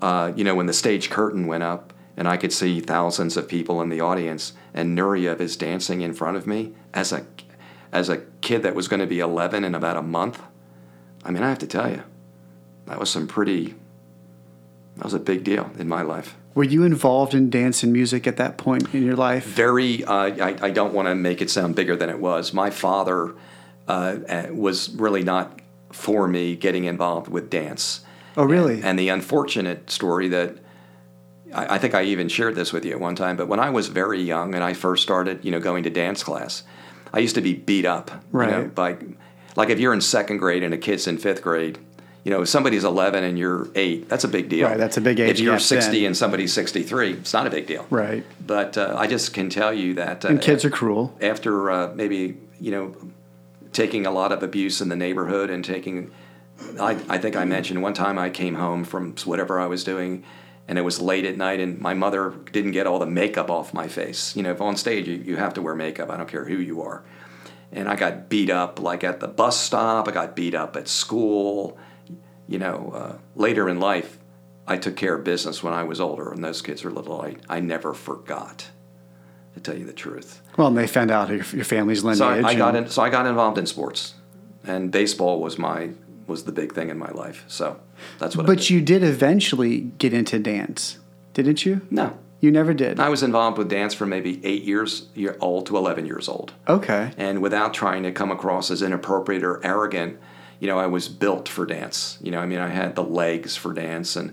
uh, 0.00 0.32
you 0.34 0.44
know 0.44 0.54
when 0.54 0.66
the 0.66 0.72
stage 0.72 1.10
curtain 1.10 1.46
went 1.46 1.62
up 1.62 1.92
and 2.16 2.28
I 2.28 2.36
could 2.36 2.52
see 2.52 2.80
thousands 2.80 3.36
of 3.36 3.48
people 3.48 3.80
in 3.82 3.88
the 3.88 4.00
audience 4.00 4.52
and 4.74 4.96
Nureyev 4.96 5.40
is 5.40 5.56
dancing 5.56 6.00
in 6.00 6.12
front 6.12 6.36
of 6.36 6.46
me 6.46 6.74
as 6.92 7.12
a 7.12 7.26
as 7.92 8.08
a 8.08 8.18
kid 8.40 8.62
that 8.62 8.74
was 8.74 8.88
going 8.88 9.00
to 9.00 9.06
be 9.06 9.20
11 9.20 9.64
in 9.64 9.74
about 9.74 9.98
a 9.98 10.02
month. 10.02 10.42
I 11.24 11.30
mean, 11.30 11.42
I 11.42 11.50
have 11.50 11.58
to 11.58 11.66
tell 11.66 11.90
you, 11.90 12.02
that 12.86 12.98
was 12.98 13.10
some 13.10 13.28
pretty 13.28 13.74
that 14.96 15.04
was 15.04 15.14
a 15.14 15.18
big 15.18 15.44
deal 15.44 15.70
in 15.78 15.88
my 15.88 16.02
life. 16.02 16.36
Were 16.54 16.64
you 16.64 16.82
involved 16.82 17.34
in 17.34 17.48
dance 17.48 17.82
and 17.82 17.92
music 17.92 18.26
at 18.26 18.36
that 18.36 18.58
point 18.58 18.92
in 18.94 19.04
your 19.04 19.16
life? 19.16 19.44
Very, 19.44 20.04
uh, 20.04 20.12
I, 20.14 20.56
I 20.60 20.70
don't 20.70 20.92
want 20.92 21.08
to 21.08 21.14
make 21.14 21.40
it 21.40 21.50
sound 21.50 21.74
bigger 21.74 21.96
than 21.96 22.10
it 22.10 22.18
was. 22.18 22.52
My 22.52 22.70
father 22.70 23.34
uh, 23.88 24.18
uh, 24.28 24.46
was 24.50 24.90
really 24.90 25.22
not 25.22 25.60
for 25.90 26.28
me 26.28 26.56
getting 26.56 26.84
involved 26.84 27.28
with 27.28 27.48
dance. 27.48 28.02
Oh, 28.36 28.44
really? 28.44 28.76
And, 28.76 28.84
and 28.84 28.98
the 28.98 29.08
unfortunate 29.08 29.90
story 29.90 30.28
that 30.28 30.58
I, 31.54 31.74
I, 31.74 31.78
think 31.78 31.94
I 31.94 32.02
even 32.04 32.28
shared 32.28 32.54
this 32.54 32.72
with 32.72 32.84
you 32.84 32.92
at 32.92 33.00
one 33.00 33.14
time, 33.14 33.36
but 33.36 33.48
when 33.48 33.60
I 33.60 33.70
was 33.70 33.88
very 33.88 34.20
young 34.20 34.54
and 34.54 34.62
I 34.62 34.72
first 34.72 35.02
started, 35.02 35.44
you 35.44 35.50
know, 35.50 35.60
going 35.60 35.84
to 35.84 35.90
dance 35.90 36.22
class, 36.22 36.62
I 37.12 37.18
used 37.18 37.34
to 37.34 37.40
be 37.40 37.54
beat 37.54 37.84
up, 37.84 38.10
right? 38.30 38.50
You 38.50 38.56
know, 38.56 38.68
by 38.68 38.96
like 39.54 39.68
if 39.68 39.78
you're 39.78 39.92
in 39.92 40.00
second 40.00 40.38
grade 40.38 40.62
and 40.62 40.72
a 40.72 40.78
kid's 40.78 41.06
in 41.06 41.18
fifth 41.18 41.42
grade, 41.42 41.78
you 42.24 42.30
know, 42.30 42.42
if 42.42 42.48
somebody's 42.48 42.84
11 42.84 43.24
and 43.24 43.38
you're 43.38 43.68
eight, 43.74 44.08
that's 44.08 44.24
a 44.24 44.28
big 44.28 44.48
deal. 44.48 44.68
Right, 44.68 44.78
that's 44.78 44.96
a 44.96 45.00
big 45.00 45.18
age. 45.18 45.30
If 45.30 45.40
you're 45.40 45.58
60 45.58 45.90
then. 45.90 46.06
and 46.06 46.16
somebody's 46.16 46.52
63, 46.52 47.14
it's 47.14 47.32
not 47.32 47.46
a 47.46 47.50
big 47.50 47.66
deal. 47.66 47.86
Right. 47.90 48.24
But 48.44 48.78
uh, 48.78 48.94
I 48.96 49.08
just 49.08 49.34
can 49.34 49.50
tell 49.50 49.72
you 49.72 49.94
that. 49.94 50.24
Uh, 50.24 50.28
and 50.28 50.40
kids 50.40 50.64
are 50.64 50.70
cruel. 50.70 51.16
After 51.20 51.70
uh, 51.70 51.92
maybe, 51.94 52.36
you 52.60 52.70
know, 52.70 52.96
taking 53.72 54.06
a 54.06 54.12
lot 54.12 54.30
of 54.30 54.42
abuse 54.42 54.80
in 54.80 54.88
the 54.88 54.96
neighborhood 54.96 55.50
and 55.50 55.64
taking, 55.64 56.12
I, 56.80 56.92
I 57.08 57.18
think 57.18 57.34
I 57.34 57.44
mentioned 57.44 57.82
one 57.82 57.94
time 57.94 58.18
I 58.18 58.30
came 58.30 58.54
home 58.54 58.84
from 58.84 59.16
whatever 59.24 59.58
I 59.58 59.66
was 59.66 59.82
doing 59.82 60.24
and 60.68 60.78
it 60.78 60.82
was 60.82 61.00
late 61.00 61.24
at 61.24 61.36
night 61.36 61.58
and 61.58 61.80
my 61.80 61.92
mother 61.92 62.30
didn't 62.52 62.70
get 62.70 62.86
all 62.86 63.00
the 63.00 63.06
makeup 63.06 63.50
off 63.50 63.74
my 63.74 63.88
face. 63.88 64.36
You 64.36 64.44
know, 64.44 64.52
if 64.52 64.60
on 64.60 64.76
stage 64.76 65.08
you, 65.08 65.16
you 65.16 65.36
have 65.36 65.54
to 65.54 65.62
wear 65.62 65.74
makeup, 65.74 66.08
I 66.08 66.16
don't 66.16 66.28
care 66.28 66.44
who 66.44 66.56
you 66.56 66.82
are. 66.82 67.02
And 67.72 67.88
I 67.88 67.96
got 67.96 68.28
beat 68.28 68.50
up 68.50 68.78
like 68.78 69.02
at 69.02 69.18
the 69.18 69.26
bus 69.26 69.58
stop, 69.58 70.06
I 70.06 70.12
got 70.12 70.36
beat 70.36 70.54
up 70.54 70.76
at 70.76 70.86
school 70.86 71.78
you 72.48 72.58
know, 72.58 72.92
uh, 72.94 73.18
later 73.36 73.68
in 73.68 73.80
life, 73.80 74.18
I 74.66 74.76
took 74.76 74.96
care 74.96 75.14
of 75.14 75.24
business 75.24 75.62
when 75.62 75.72
I 75.74 75.82
was 75.84 76.00
older, 76.00 76.30
and 76.32 76.42
those 76.44 76.62
kids 76.62 76.84
were 76.84 76.90
little. 76.90 77.20
I, 77.20 77.36
I 77.48 77.60
never 77.60 77.94
forgot, 77.94 78.68
to 79.54 79.60
tell 79.60 79.76
you 79.76 79.84
the 79.84 79.92
truth. 79.92 80.40
Well, 80.56 80.68
and 80.68 80.76
they 80.76 80.86
found 80.86 81.10
out 81.10 81.28
your, 81.28 81.44
your 81.52 81.64
family's 81.64 82.04
lineage. 82.04 82.18
So 82.18 82.28
I, 82.28 82.50
I 82.50 82.54
got 82.54 82.76
in, 82.76 82.88
so 82.88 83.02
I 83.02 83.10
got 83.10 83.26
involved 83.26 83.58
in 83.58 83.66
sports, 83.66 84.14
and 84.64 84.90
baseball 84.90 85.40
was 85.40 85.58
my 85.58 85.90
was 86.26 86.44
the 86.44 86.52
big 86.52 86.72
thing 86.72 86.88
in 86.88 86.98
my 86.98 87.10
life. 87.10 87.44
So 87.48 87.80
that's 88.18 88.36
what. 88.36 88.44
I 88.44 88.46
But 88.46 88.58
did. 88.58 88.70
you 88.70 88.80
did 88.80 89.02
eventually 89.02 89.80
get 89.98 90.12
into 90.14 90.38
dance, 90.38 90.98
didn't 91.34 91.66
you? 91.66 91.80
no, 91.90 92.16
You 92.40 92.52
never 92.52 92.72
did. 92.72 93.00
I 93.00 93.08
was 93.08 93.22
involved 93.24 93.58
with 93.58 93.68
dance 93.68 93.92
from 93.94 94.10
maybe 94.10 94.40
eight 94.44 94.62
years 94.62 95.08
year 95.14 95.36
old 95.40 95.66
to 95.66 95.76
eleven 95.76 96.06
years 96.06 96.28
old, 96.28 96.52
Okay. 96.68 97.10
and 97.16 97.42
without 97.42 97.74
trying 97.74 98.04
to 98.04 98.12
come 98.12 98.30
across 98.30 98.70
as 98.70 98.80
inappropriate 98.82 99.42
or 99.42 99.60
arrogant, 99.66 100.18
you 100.62 100.68
know, 100.68 100.78
I 100.78 100.86
was 100.86 101.08
built 101.08 101.48
for 101.48 101.66
dance. 101.66 102.18
You 102.22 102.30
know, 102.30 102.38
I 102.38 102.46
mean, 102.46 102.60
I 102.60 102.68
had 102.68 102.94
the 102.94 103.02
legs 103.02 103.56
for 103.56 103.72
dance, 103.72 104.14
and 104.14 104.32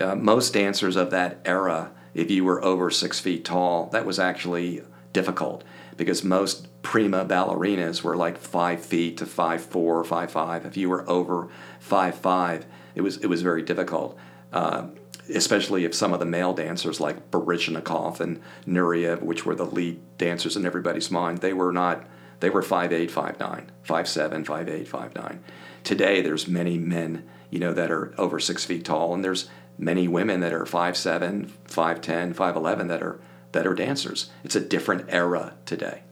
uh, 0.00 0.16
most 0.16 0.52
dancers 0.52 0.96
of 0.96 1.12
that 1.12 1.38
era, 1.44 1.92
if 2.12 2.28
you 2.28 2.44
were 2.44 2.60
over 2.64 2.90
six 2.90 3.20
feet 3.20 3.44
tall, 3.44 3.86
that 3.92 4.04
was 4.04 4.18
actually 4.18 4.82
difficult 5.12 5.62
because 5.96 6.24
most 6.24 6.66
prima 6.82 7.24
ballerinas 7.24 8.02
were 8.02 8.16
like 8.16 8.36
five 8.36 8.84
feet 8.84 9.16
to 9.18 9.26
five 9.26 9.62
four, 9.62 10.02
five 10.02 10.32
five. 10.32 10.66
If 10.66 10.76
you 10.76 10.90
were 10.90 11.08
over 11.08 11.48
five 11.78 12.16
five, 12.16 12.66
it 12.96 13.02
was 13.02 13.18
it 13.18 13.28
was 13.28 13.42
very 13.42 13.62
difficult. 13.62 14.18
Uh, 14.52 14.88
especially 15.32 15.84
if 15.84 15.94
some 15.94 16.12
of 16.12 16.18
the 16.18 16.26
male 16.26 16.52
dancers 16.52 16.98
like 16.98 17.30
Baryshnikov 17.30 18.18
and 18.18 18.42
Nureyev, 18.66 19.22
which 19.22 19.46
were 19.46 19.54
the 19.54 19.66
lead 19.66 20.00
dancers 20.18 20.56
in 20.56 20.66
everybody's 20.66 21.12
mind, 21.12 21.38
they 21.38 21.52
were 21.52 21.70
not 21.72 22.04
they 22.40 22.50
were 22.50 22.62
5'8, 22.62 23.10
5'9, 23.10 23.66
5'7, 23.86 24.44
5'8, 24.44 24.88
5'9. 24.88 25.38
Today, 25.84 26.20
there's 26.20 26.46
many 26.46 26.78
men, 26.78 27.28
you 27.50 27.58
know, 27.58 27.72
that 27.72 27.90
are 27.90 28.14
over 28.18 28.38
six 28.38 28.64
feet 28.64 28.84
tall, 28.84 29.14
and 29.14 29.24
there's 29.24 29.48
many 29.78 30.06
women 30.08 30.40
that 30.40 30.52
are 30.52 30.64
5'7, 30.64 31.50
5'10, 31.68 32.34
5'11 32.34 32.88
that 32.88 33.02
are 33.02 33.20
that 33.52 33.66
are 33.66 33.74
dancers. 33.74 34.30
It's 34.44 34.54
a 34.54 34.60
different 34.60 35.06
era 35.08 35.54
today. 35.66 36.02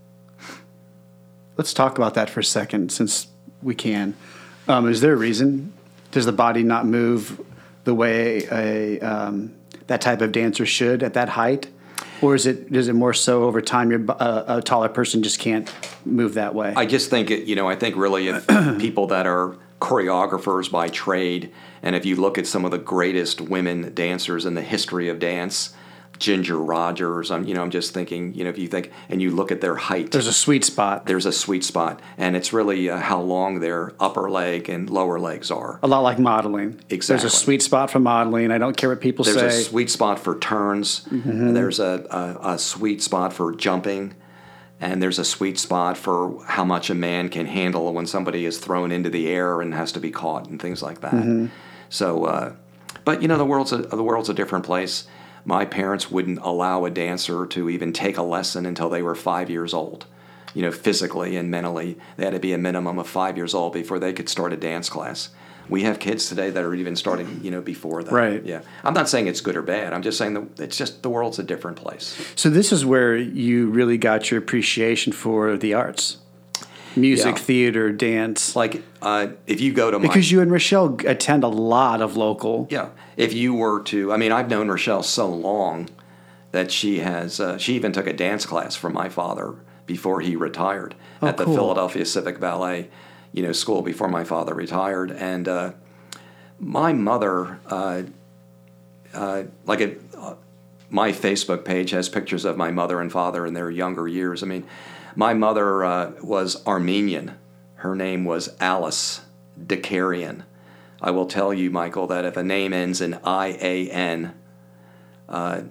Let's 1.56 1.72
talk 1.72 1.96
about 1.96 2.14
that 2.14 2.28
for 2.30 2.40
a 2.40 2.44
second, 2.44 2.90
since 2.90 3.28
we 3.62 3.74
can. 3.74 4.14
Um, 4.66 4.88
is 4.88 5.00
there 5.00 5.12
a 5.12 5.16
reason? 5.16 5.72
Does 6.10 6.26
the 6.26 6.32
body 6.32 6.62
not 6.62 6.86
move 6.86 7.40
the 7.84 7.94
way 7.94 8.46
a 8.50 9.00
um, 9.00 9.54
that 9.86 10.00
type 10.00 10.20
of 10.20 10.32
dancer 10.32 10.66
should 10.66 11.02
at 11.02 11.14
that 11.14 11.30
height, 11.30 11.68
or 12.22 12.34
is 12.34 12.46
it 12.46 12.74
is 12.74 12.88
it 12.88 12.94
more 12.94 13.14
so 13.14 13.44
over 13.44 13.60
time? 13.60 13.90
Your 13.90 14.04
uh, 14.08 14.58
a 14.58 14.62
taller 14.62 14.88
person 14.88 15.22
just 15.22 15.38
can't 15.38 15.72
move 16.04 16.34
that 16.34 16.54
way. 16.54 16.72
I 16.76 16.86
just 16.86 17.10
think 17.10 17.30
it, 17.30 17.44
you 17.44 17.56
know, 17.56 17.68
I 17.68 17.76
think 17.76 17.96
really 17.96 18.28
if 18.28 18.46
people 18.78 19.06
that 19.08 19.26
are 19.26 19.56
choreographers 19.80 20.70
by 20.70 20.88
trade, 20.88 21.52
and 21.82 21.94
if 21.94 22.04
you 22.04 22.16
look 22.16 22.38
at 22.38 22.46
some 22.46 22.64
of 22.64 22.70
the 22.70 22.78
greatest 22.78 23.40
women 23.40 23.94
dancers 23.94 24.44
in 24.44 24.54
the 24.54 24.62
history 24.62 25.08
of 25.08 25.18
dance, 25.18 25.74
Ginger 26.18 26.56
Rogers, 26.58 27.30
I'm, 27.30 27.44
you 27.46 27.54
know, 27.54 27.62
I'm 27.62 27.70
just 27.70 27.94
thinking, 27.94 28.34
you 28.34 28.44
know, 28.44 28.50
if 28.50 28.58
you 28.58 28.68
think 28.68 28.90
and 29.08 29.22
you 29.22 29.30
look 29.30 29.52
at 29.52 29.60
their 29.60 29.76
height, 29.76 30.10
There's 30.10 30.26
a 30.26 30.32
sweet 30.32 30.64
spot. 30.64 31.06
there's 31.06 31.26
a 31.26 31.32
sweet 31.32 31.64
spot, 31.64 32.00
and 32.16 32.36
it's 32.36 32.52
really 32.52 32.90
uh, 32.90 32.98
how 32.98 33.20
long 33.20 33.60
their 33.60 33.92
upper 34.00 34.28
leg 34.30 34.68
and 34.68 34.90
lower 34.90 35.18
legs 35.18 35.50
are. 35.50 35.78
A 35.82 35.86
lot 35.86 36.00
like 36.00 36.18
modeling. 36.18 36.80
Exactly. 36.90 37.22
There's 37.22 37.32
a 37.32 37.36
sweet 37.36 37.62
spot 37.62 37.90
for 37.90 38.00
modeling. 38.00 38.50
I 38.50 38.58
don't 38.58 38.76
care 38.76 38.90
what 38.90 39.00
people 39.00 39.24
There's 39.24 39.36
say. 39.36 39.42
There's 39.42 39.58
a 39.58 39.64
sweet 39.64 39.90
spot 39.90 40.18
for 40.18 40.38
turns. 40.38 41.06
There's 41.10 41.78
a, 41.80 42.06
a, 42.10 42.54
a 42.54 42.58
sweet 42.58 43.02
spot 43.02 43.32
for 43.32 43.54
jumping. 43.54 44.14
And 44.80 45.02
there's 45.02 45.18
a 45.18 45.24
sweet 45.24 45.58
spot 45.58 45.96
for 45.96 46.40
how 46.44 46.64
much 46.64 46.88
a 46.88 46.94
man 46.94 47.30
can 47.30 47.46
handle 47.46 47.92
when 47.92 48.06
somebody 48.06 48.44
is 48.44 48.58
thrown 48.58 48.92
into 48.92 49.10
the 49.10 49.28
air 49.28 49.60
and 49.60 49.74
has 49.74 49.90
to 49.92 49.98
be 50.00 50.12
caught 50.12 50.48
and 50.48 50.62
things 50.62 50.82
like 50.82 51.00
that. 51.00 51.50
So, 51.88 52.24
uh, 52.26 52.52
but 53.04 53.20
you 53.20 53.26
know, 53.26 53.38
the 53.38 53.44
world's 53.44 53.72
a, 53.72 53.78
the 53.78 54.04
world's 54.04 54.28
a 54.28 54.34
different 54.34 54.64
place. 54.64 55.08
My 55.48 55.64
parents 55.64 56.10
wouldn't 56.10 56.40
allow 56.42 56.84
a 56.84 56.90
dancer 56.90 57.46
to 57.46 57.70
even 57.70 57.94
take 57.94 58.18
a 58.18 58.22
lesson 58.22 58.66
until 58.66 58.90
they 58.90 59.00
were 59.00 59.14
five 59.14 59.48
years 59.48 59.72
old. 59.72 60.04
You 60.52 60.60
know, 60.60 60.70
physically 60.70 61.36
and 61.36 61.50
mentally, 61.50 61.96
they 62.18 62.24
had 62.24 62.34
to 62.34 62.38
be 62.38 62.52
a 62.52 62.58
minimum 62.58 62.98
of 62.98 63.08
five 63.08 63.38
years 63.38 63.54
old 63.54 63.72
before 63.72 63.98
they 63.98 64.12
could 64.12 64.28
start 64.28 64.52
a 64.52 64.58
dance 64.58 64.90
class. 64.90 65.30
We 65.66 65.84
have 65.84 66.00
kids 66.00 66.28
today 66.28 66.50
that 66.50 66.62
are 66.62 66.74
even 66.74 66.96
starting, 66.96 67.40
you 67.42 67.50
know, 67.50 67.62
before 67.62 68.02
that. 68.02 68.12
Right. 68.12 68.44
Yeah. 68.44 68.60
I'm 68.84 68.92
not 68.92 69.08
saying 69.08 69.26
it's 69.26 69.40
good 69.40 69.56
or 69.56 69.62
bad. 69.62 69.94
I'm 69.94 70.02
just 70.02 70.18
saying 70.18 70.34
that 70.34 70.60
it's 70.60 70.76
just 70.76 71.02
the 71.02 71.08
world's 71.08 71.38
a 71.38 71.42
different 71.42 71.78
place. 71.78 72.30
so 72.36 72.50
this 72.50 72.70
is 72.70 72.84
where 72.84 73.16
you 73.16 73.70
really 73.70 73.96
got 73.96 74.30
your 74.30 74.38
appreciation 74.38 75.14
for 75.14 75.56
the 75.56 75.72
arts, 75.72 76.18
music, 76.96 77.36
Yeah. 77.36 77.42
theater, 77.42 77.92
dance. 77.92 78.54
Like, 78.56 78.82
uh, 79.02 79.28
if 79.46 79.60
you 79.60 79.72
go 79.72 79.90
to 79.90 79.98
my 79.98 80.06
Because 80.06 80.30
you 80.30 80.40
and 80.40 80.50
Rachelle 80.50 81.04
attend 81.08 81.44
a 81.44 81.48
lot 81.48 82.00
of 82.00 82.16
local. 82.16 82.66
Yeah. 82.70 82.88
If 83.16 83.32
you 83.34 83.54
were 83.54 83.82
to, 83.84 84.12
I 84.12 84.16
mean, 84.16 84.32
I've 84.32 84.48
known 84.48 84.68
Rachelle 84.68 85.04
so 85.04 85.28
long 85.28 85.88
that 86.52 86.70
she 86.70 87.00
has, 87.00 87.40
uh, 87.40 87.58
she 87.58 87.74
even 87.74 87.92
took 87.92 88.06
a 88.06 88.12
dance 88.12 88.46
class 88.46 88.74
from 88.74 88.92
my 88.94 89.08
father 89.08 89.54
before 89.86 90.20
he 90.20 90.36
retired 90.36 90.94
Oh, 91.22 91.26
at 91.28 91.36
the 91.36 91.44
cool. 91.44 91.54
Philadelphia 91.54 92.04
Civic 92.04 92.38
Ballet, 92.40 92.88
you 93.32 93.42
know, 93.42 93.52
school 93.52 93.82
before 93.82 94.08
my 94.08 94.24
father 94.24 94.54
retired. 94.54 95.10
And 95.10 95.48
uh, 95.48 95.72
my 96.60 96.92
mother, 96.92 97.58
uh, 97.66 98.02
uh, 99.14 99.44
like 99.66 99.80
it, 99.80 100.00
uh, 100.16 100.34
my 100.90 101.12
Facebook 101.12 101.64
page 101.64 101.90
has 101.90 102.08
pictures 102.08 102.44
of 102.44 102.56
my 102.56 102.70
mother 102.70 103.00
and 103.00 103.10
father 103.12 103.44
in 103.46 103.54
their 103.54 103.70
younger 103.70 104.08
years. 104.08 104.42
I 104.42 104.46
mean, 104.46 104.64
my 105.18 105.34
mother 105.34 105.84
uh, 105.84 106.12
was 106.22 106.64
Armenian. 106.64 107.36
Her 107.74 107.96
name 107.96 108.24
was 108.24 108.54
Alice 108.60 109.22
Dakarian. 109.60 110.44
I 111.02 111.10
will 111.10 111.26
tell 111.26 111.52
you, 111.52 111.72
Michael, 111.72 112.06
that 112.06 112.24
if 112.24 112.36
a 112.36 112.44
name 112.44 112.72
ends 112.72 113.00
in 113.00 113.14
I 113.24 113.58
A 113.60 113.90
N, 113.90 114.32
uh, 115.28 115.62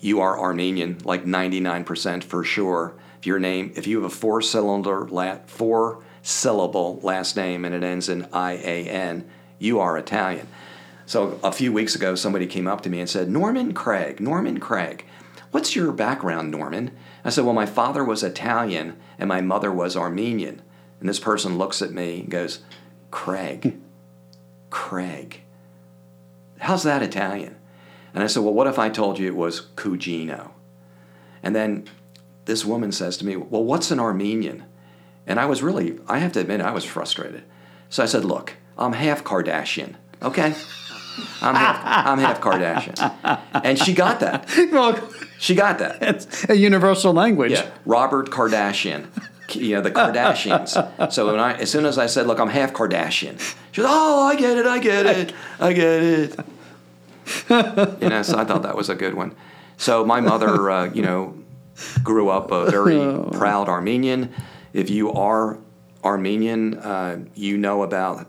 you 0.00 0.20
are 0.20 0.36
Armenian, 0.36 0.98
like 1.04 1.24
99% 1.24 2.24
for 2.24 2.42
sure. 2.42 2.96
If 3.20 3.28
your 3.28 3.38
name, 3.38 3.72
if 3.76 3.86
you 3.86 4.02
have 4.02 4.10
a 4.10 4.14
four 4.14 4.42
cylinder, 4.42 5.06
la- 5.08 5.38
four 5.46 6.02
syllable 6.22 6.98
last 7.00 7.36
name 7.36 7.64
and 7.64 7.76
it 7.76 7.84
ends 7.84 8.08
in 8.08 8.26
I 8.32 8.54
A 8.54 8.88
N, 8.88 9.30
you 9.60 9.78
are 9.78 9.96
Italian. 9.96 10.48
So 11.06 11.38
a 11.44 11.52
few 11.52 11.72
weeks 11.72 11.94
ago, 11.94 12.16
somebody 12.16 12.48
came 12.48 12.66
up 12.66 12.80
to 12.80 12.90
me 12.90 12.98
and 12.98 13.08
said, 13.08 13.28
Norman 13.28 13.72
Craig, 13.72 14.18
Norman 14.18 14.58
Craig, 14.58 15.04
what's 15.52 15.76
your 15.76 15.92
background, 15.92 16.50
Norman? 16.50 16.90
I 17.26 17.30
said, 17.30 17.44
Well, 17.44 17.54
my 17.54 17.66
father 17.66 18.04
was 18.04 18.22
Italian 18.22 18.96
and 19.18 19.28
my 19.28 19.40
mother 19.40 19.72
was 19.72 19.96
Armenian. 19.96 20.62
And 21.00 21.08
this 21.08 21.18
person 21.18 21.58
looks 21.58 21.82
at 21.82 21.90
me 21.90 22.20
and 22.20 22.30
goes, 22.30 22.60
Craig, 23.10 23.80
Craig. 24.70 25.42
How's 26.60 26.84
that 26.84 27.02
Italian? 27.02 27.56
And 28.14 28.22
I 28.22 28.28
said, 28.28 28.44
Well, 28.44 28.54
what 28.54 28.68
if 28.68 28.78
I 28.78 28.90
told 28.90 29.18
you 29.18 29.26
it 29.26 29.34
was 29.34 29.66
Cugino? 29.74 30.52
And 31.42 31.54
then 31.54 31.88
this 32.44 32.64
woman 32.64 32.92
says 32.92 33.16
to 33.16 33.26
me, 33.26 33.34
Well, 33.34 33.64
what's 33.64 33.90
an 33.90 33.98
Armenian? 33.98 34.64
And 35.26 35.40
I 35.40 35.46
was 35.46 35.64
really, 35.64 35.98
I 36.06 36.18
have 36.18 36.30
to 36.32 36.40
admit, 36.40 36.60
I 36.60 36.70
was 36.70 36.84
frustrated. 36.84 37.42
So 37.88 38.04
I 38.04 38.06
said, 38.06 38.24
Look, 38.24 38.54
I'm 38.78 38.92
half 38.92 39.24
Kardashian, 39.24 39.96
okay? 40.22 40.54
I'm 41.40 41.54
half, 41.54 42.06
I'm 42.06 42.18
half 42.18 42.40
Kardashian. 42.40 43.40
And 43.64 43.78
she 43.78 43.92
got 43.94 44.20
that. 44.20 44.48
Well, 44.72 44.98
She 45.38 45.54
got 45.54 45.78
that. 45.80 45.98
it's 46.02 46.48
a 46.48 46.56
universal 46.56 47.12
language. 47.12 47.52
Yeah, 47.52 47.70
Robert 47.84 48.30
Kardashian. 48.30 49.06
You 49.50 49.76
know 49.76 49.80
the 49.82 49.90
Kardashians. 49.92 51.12
So 51.12 51.26
when 51.30 51.38
I, 51.38 51.54
as 51.54 51.70
soon 51.70 51.84
as 51.86 51.98
I 51.98 52.06
said, 52.06 52.26
"Look, 52.26 52.40
I'm 52.40 52.48
half 52.48 52.72
Kardashian," 52.72 53.38
she 53.70 53.80
goes, 53.82 53.86
"Oh, 53.88 54.22
I 54.26 54.34
get 54.34 54.56
it, 54.58 54.66
I 54.66 54.78
get 54.80 55.06
it, 55.06 55.32
I 55.60 55.72
get 55.72 56.02
it." 56.02 56.36
you 58.02 58.08
know, 58.08 58.22
so 58.22 58.38
I 58.38 58.44
thought 58.44 58.62
that 58.62 58.76
was 58.76 58.88
a 58.88 58.94
good 58.94 59.14
one. 59.14 59.34
So 59.76 60.04
my 60.04 60.20
mother, 60.20 60.70
uh, 60.70 60.84
you 60.92 61.02
know, 61.02 61.36
grew 62.02 62.28
up 62.28 62.50
a 62.50 62.70
very 62.70 62.96
proud 63.32 63.68
Armenian. 63.68 64.32
If 64.72 64.90
you 64.90 65.12
are 65.12 65.58
Armenian, 66.04 66.74
uh, 66.78 67.18
you 67.34 67.56
know 67.58 67.82
about, 67.82 68.26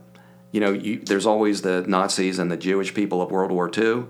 you 0.52 0.60
know, 0.60 0.72
you, 0.72 1.00
there's 1.00 1.26
always 1.26 1.62
the 1.62 1.84
Nazis 1.88 2.40
and 2.40 2.52
the 2.52 2.58
Jewish 2.58 2.94
people 2.94 3.22
of 3.22 3.32
World 3.32 3.52
War 3.52 3.70
II. 3.76 4.06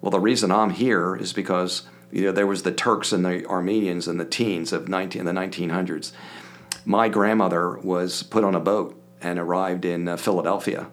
Well, 0.00 0.10
the 0.10 0.20
reason 0.20 0.50
I'm 0.50 0.70
here 0.70 1.16
is 1.16 1.32
because 1.32 1.82
you 2.10 2.24
know 2.24 2.32
there 2.32 2.46
was 2.46 2.62
the 2.62 2.72
Turks 2.72 3.12
and 3.12 3.24
the 3.24 3.46
Armenians 3.46 4.08
in 4.08 4.18
the 4.18 4.24
teens 4.24 4.72
of 4.72 4.88
19 4.88 5.24
the 5.24 5.32
1900s. 5.32 6.12
My 6.84 7.08
grandmother 7.08 7.78
was 7.78 8.22
put 8.22 8.44
on 8.44 8.54
a 8.54 8.60
boat 8.60 9.00
and 9.20 9.38
arrived 9.38 9.84
in 9.84 10.08
uh, 10.08 10.16
Philadelphia. 10.16 10.88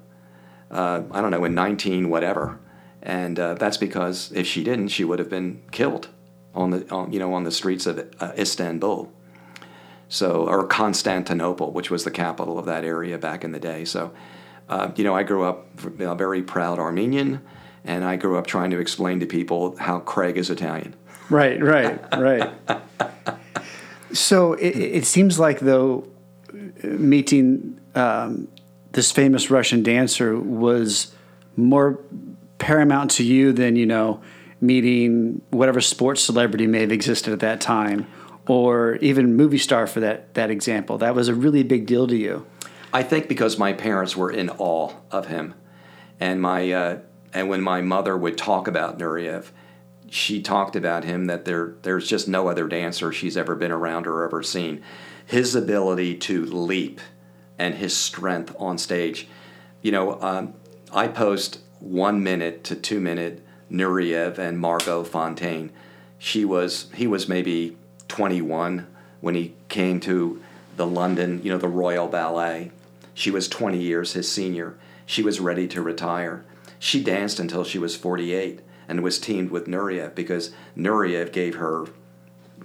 Uh, 0.69 1.01
I 1.11 1.21
don't 1.21 1.31
know 1.31 1.43
in 1.45 1.55
19 1.55 2.09
whatever, 2.09 2.59
and 3.01 3.39
uh, 3.39 3.55
that's 3.55 3.77
because 3.77 4.31
if 4.33 4.45
she 4.45 4.63
didn't, 4.63 4.89
she 4.89 5.03
would 5.03 5.17
have 5.17 5.29
been 5.29 5.63
killed 5.71 6.09
on 6.53 6.69
the 6.69 6.89
on, 6.91 7.11
you 7.11 7.19
know 7.19 7.33
on 7.33 7.43
the 7.43 7.51
streets 7.51 7.85
of 7.85 8.07
uh, 8.19 8.31
Istanbul. 8.37 9.11
So 10.07 10.47
or 10.47 10.65
Constantinople, 10.67 11.71
which 11.71 11.91
was 11.91 12.03
the 12.03 12.11
capital 12.11 12.57
of 12.57 12.65
that 12.65 12.83
area 12.83 13.17
back 13.17 13.43
in 13.43 13.51
the 13.51 13.59
day. 13.59 13.85
So. 13.85 14.11
Uh, 14.69 14.91
you 14.95 15.03
know, 15.03 15.15
I 15.15 15.23
grew 15.23 15.43
up 15.43 15.67
a 15.99 16.15
very 16.15 16.43
proud 16.43 16.79
Armenian 16.79 17.41
and 17.83 18.03
I 18.03 18.15
grew 18.17 18.37
up 18.37 18.45
trying 18.47 18.71
to 18.71 18.79
explain 18.79 19.19
to 19.19 19.25
people 19.25 19.75
how 19.77 19.99
Craig 19.99 20.37
is 20.37 20.49
Italian. 20.49 20.95
Right, 21.29 21.61
right, 21.61 21.99
right. 22.19 22.53
so 24.11 24.53
it, 24.53 24.75
it, 24.75 25.05
seems 25.05 25.39
like 25.39 25.59
though 25.59 26.07
meeting 26.83 27.79
um, 27.95 28.47
this 28.91 29.11
famous 29.11 29.49
Russian 29.51 29.83
dancer 29.83 30.37
was 30.37 31.13
more 31.55 31.99
paramount 32.57 33.11
to 33.11 33.23
you 33.23 33.53
than 33.53 33.75
you 33.75 33.85
know 33.85 34.21
meeting 34.61 35.41
whatever 35.51 35.81
sports 35.81 36.21
celebrity 36.21 36.67
may 36.67 36.81
have 36.81 36.91
existed 36.91 37.31
at 37.31 37.39
that 37.39 37.61
time, 37.61 38.07
or 38.47 38.95
even 38.95 39.35
movie 39.35 39.57
star 39.57 39.85
for 39.85 39.99
that 39.99 40.33
that 40.33 40.49
example. 40.49 40.97
That 40.97 41.13
was 41.13 41.27
a 41.27 41.35
really 41.35 41.63
big 41.63 41.85
deal 41.85 42.07
to 42.07 42.15
you. 42.15 42.45
I 42.93 43.03
think 43.03 43.27
because 43.27 43.57
my 43.57 43.73
parents 43.73 44.15
were 44.15 44.31
in 44.31 44.49
awe 44.49 44.93
of 45.11 45.27
him, 45.27 45.53
and 46.19 46.41
my 46.41 46.71
uh, 46.71 46.99
and 47.33 47.49
when 47.49 47.61
my 47.61 47.81
mother 47.81 48.17
would 48.17 48.37
talk 48.37 48.67
about 48.67 48.97
Nureyev, 48.97 49.51
she 50.09 50.41
talked 50.41 50.75
about 50.75 51.03
him 51.03 51.25
that 51.25 51.45
there 51.45 51.75
there's 51.83 52.07
just 52.07 52.27
no 52.27 52.47
other 52.47 52.67
dancer 52.67 53.11
she's 53.11 53.37
ever 53.37 53.55
been 53.55 53.71
around 53.71 54.07
or 54.07 54.23
ever 54.23 54.41
seen. 54.41 54.81
His 55.25 55.55
ability 55.55 56.15
to 56.17 56.45
leap 56.45 56.99
and 57.59 57.75
his 57.75 57.95
strength 57.95 58.55
on 58.57 58.77
stage. 58.77 59.27
You 59.81 59.91
know, 59.91 60.19
um, 60.21 60.53
I 60.91 61.07
post 61.07 61.59
one 61.79 62.23
minute 62.23 62.63
to 62.65 62.75
two 62.75 62.99
minute 62.99 63.45
Nureyev 63.71 64.39
and 64.39 64.59
Margot 64.59 65.03
Fonteyn. 65.03 65.69
She 66.17 66.43
was 66.43 66.87
he 66.95 67.05
was 67.05 67.29
maybe 67.29 67.77
21 68.07 68.87
when 69.21 69.35
he 69.35 69.53
came 69.67 69.99
to 69.99 70.41
the 70.75 70.87
London, 70.87 71.41
you 71.43 71.51
know, 71.51 71.57
the 71.57 71.67
Royal 71.67 72.07
Ballet. 72.07 72.71
She 73.19 73.31
was 73.31 73.49
20 73.49 73.77
years 73.77 74.13
his 74.13 74.31
senior. 74.31 74.77
She 75.05 75.21
was 75.21 75.41
ready 75.41 75.67
to 75.67 75.81
retire. 75.81 76.45
She 76.79 77.03
danced 77.03 77.37
until 77.37 77.65
she 77.65 77.77
was 77.77 77.93
48 77.97 78.61
and 78.87 79.03
was 79.03 79.19
teamed 79.19 79.51
with 79.51 79.65
Nureyev 79.65 80.15
because 80.15 80.51
Nureyev 80.77 81.33
gave 81.33 81.55
her, 81.55 81.87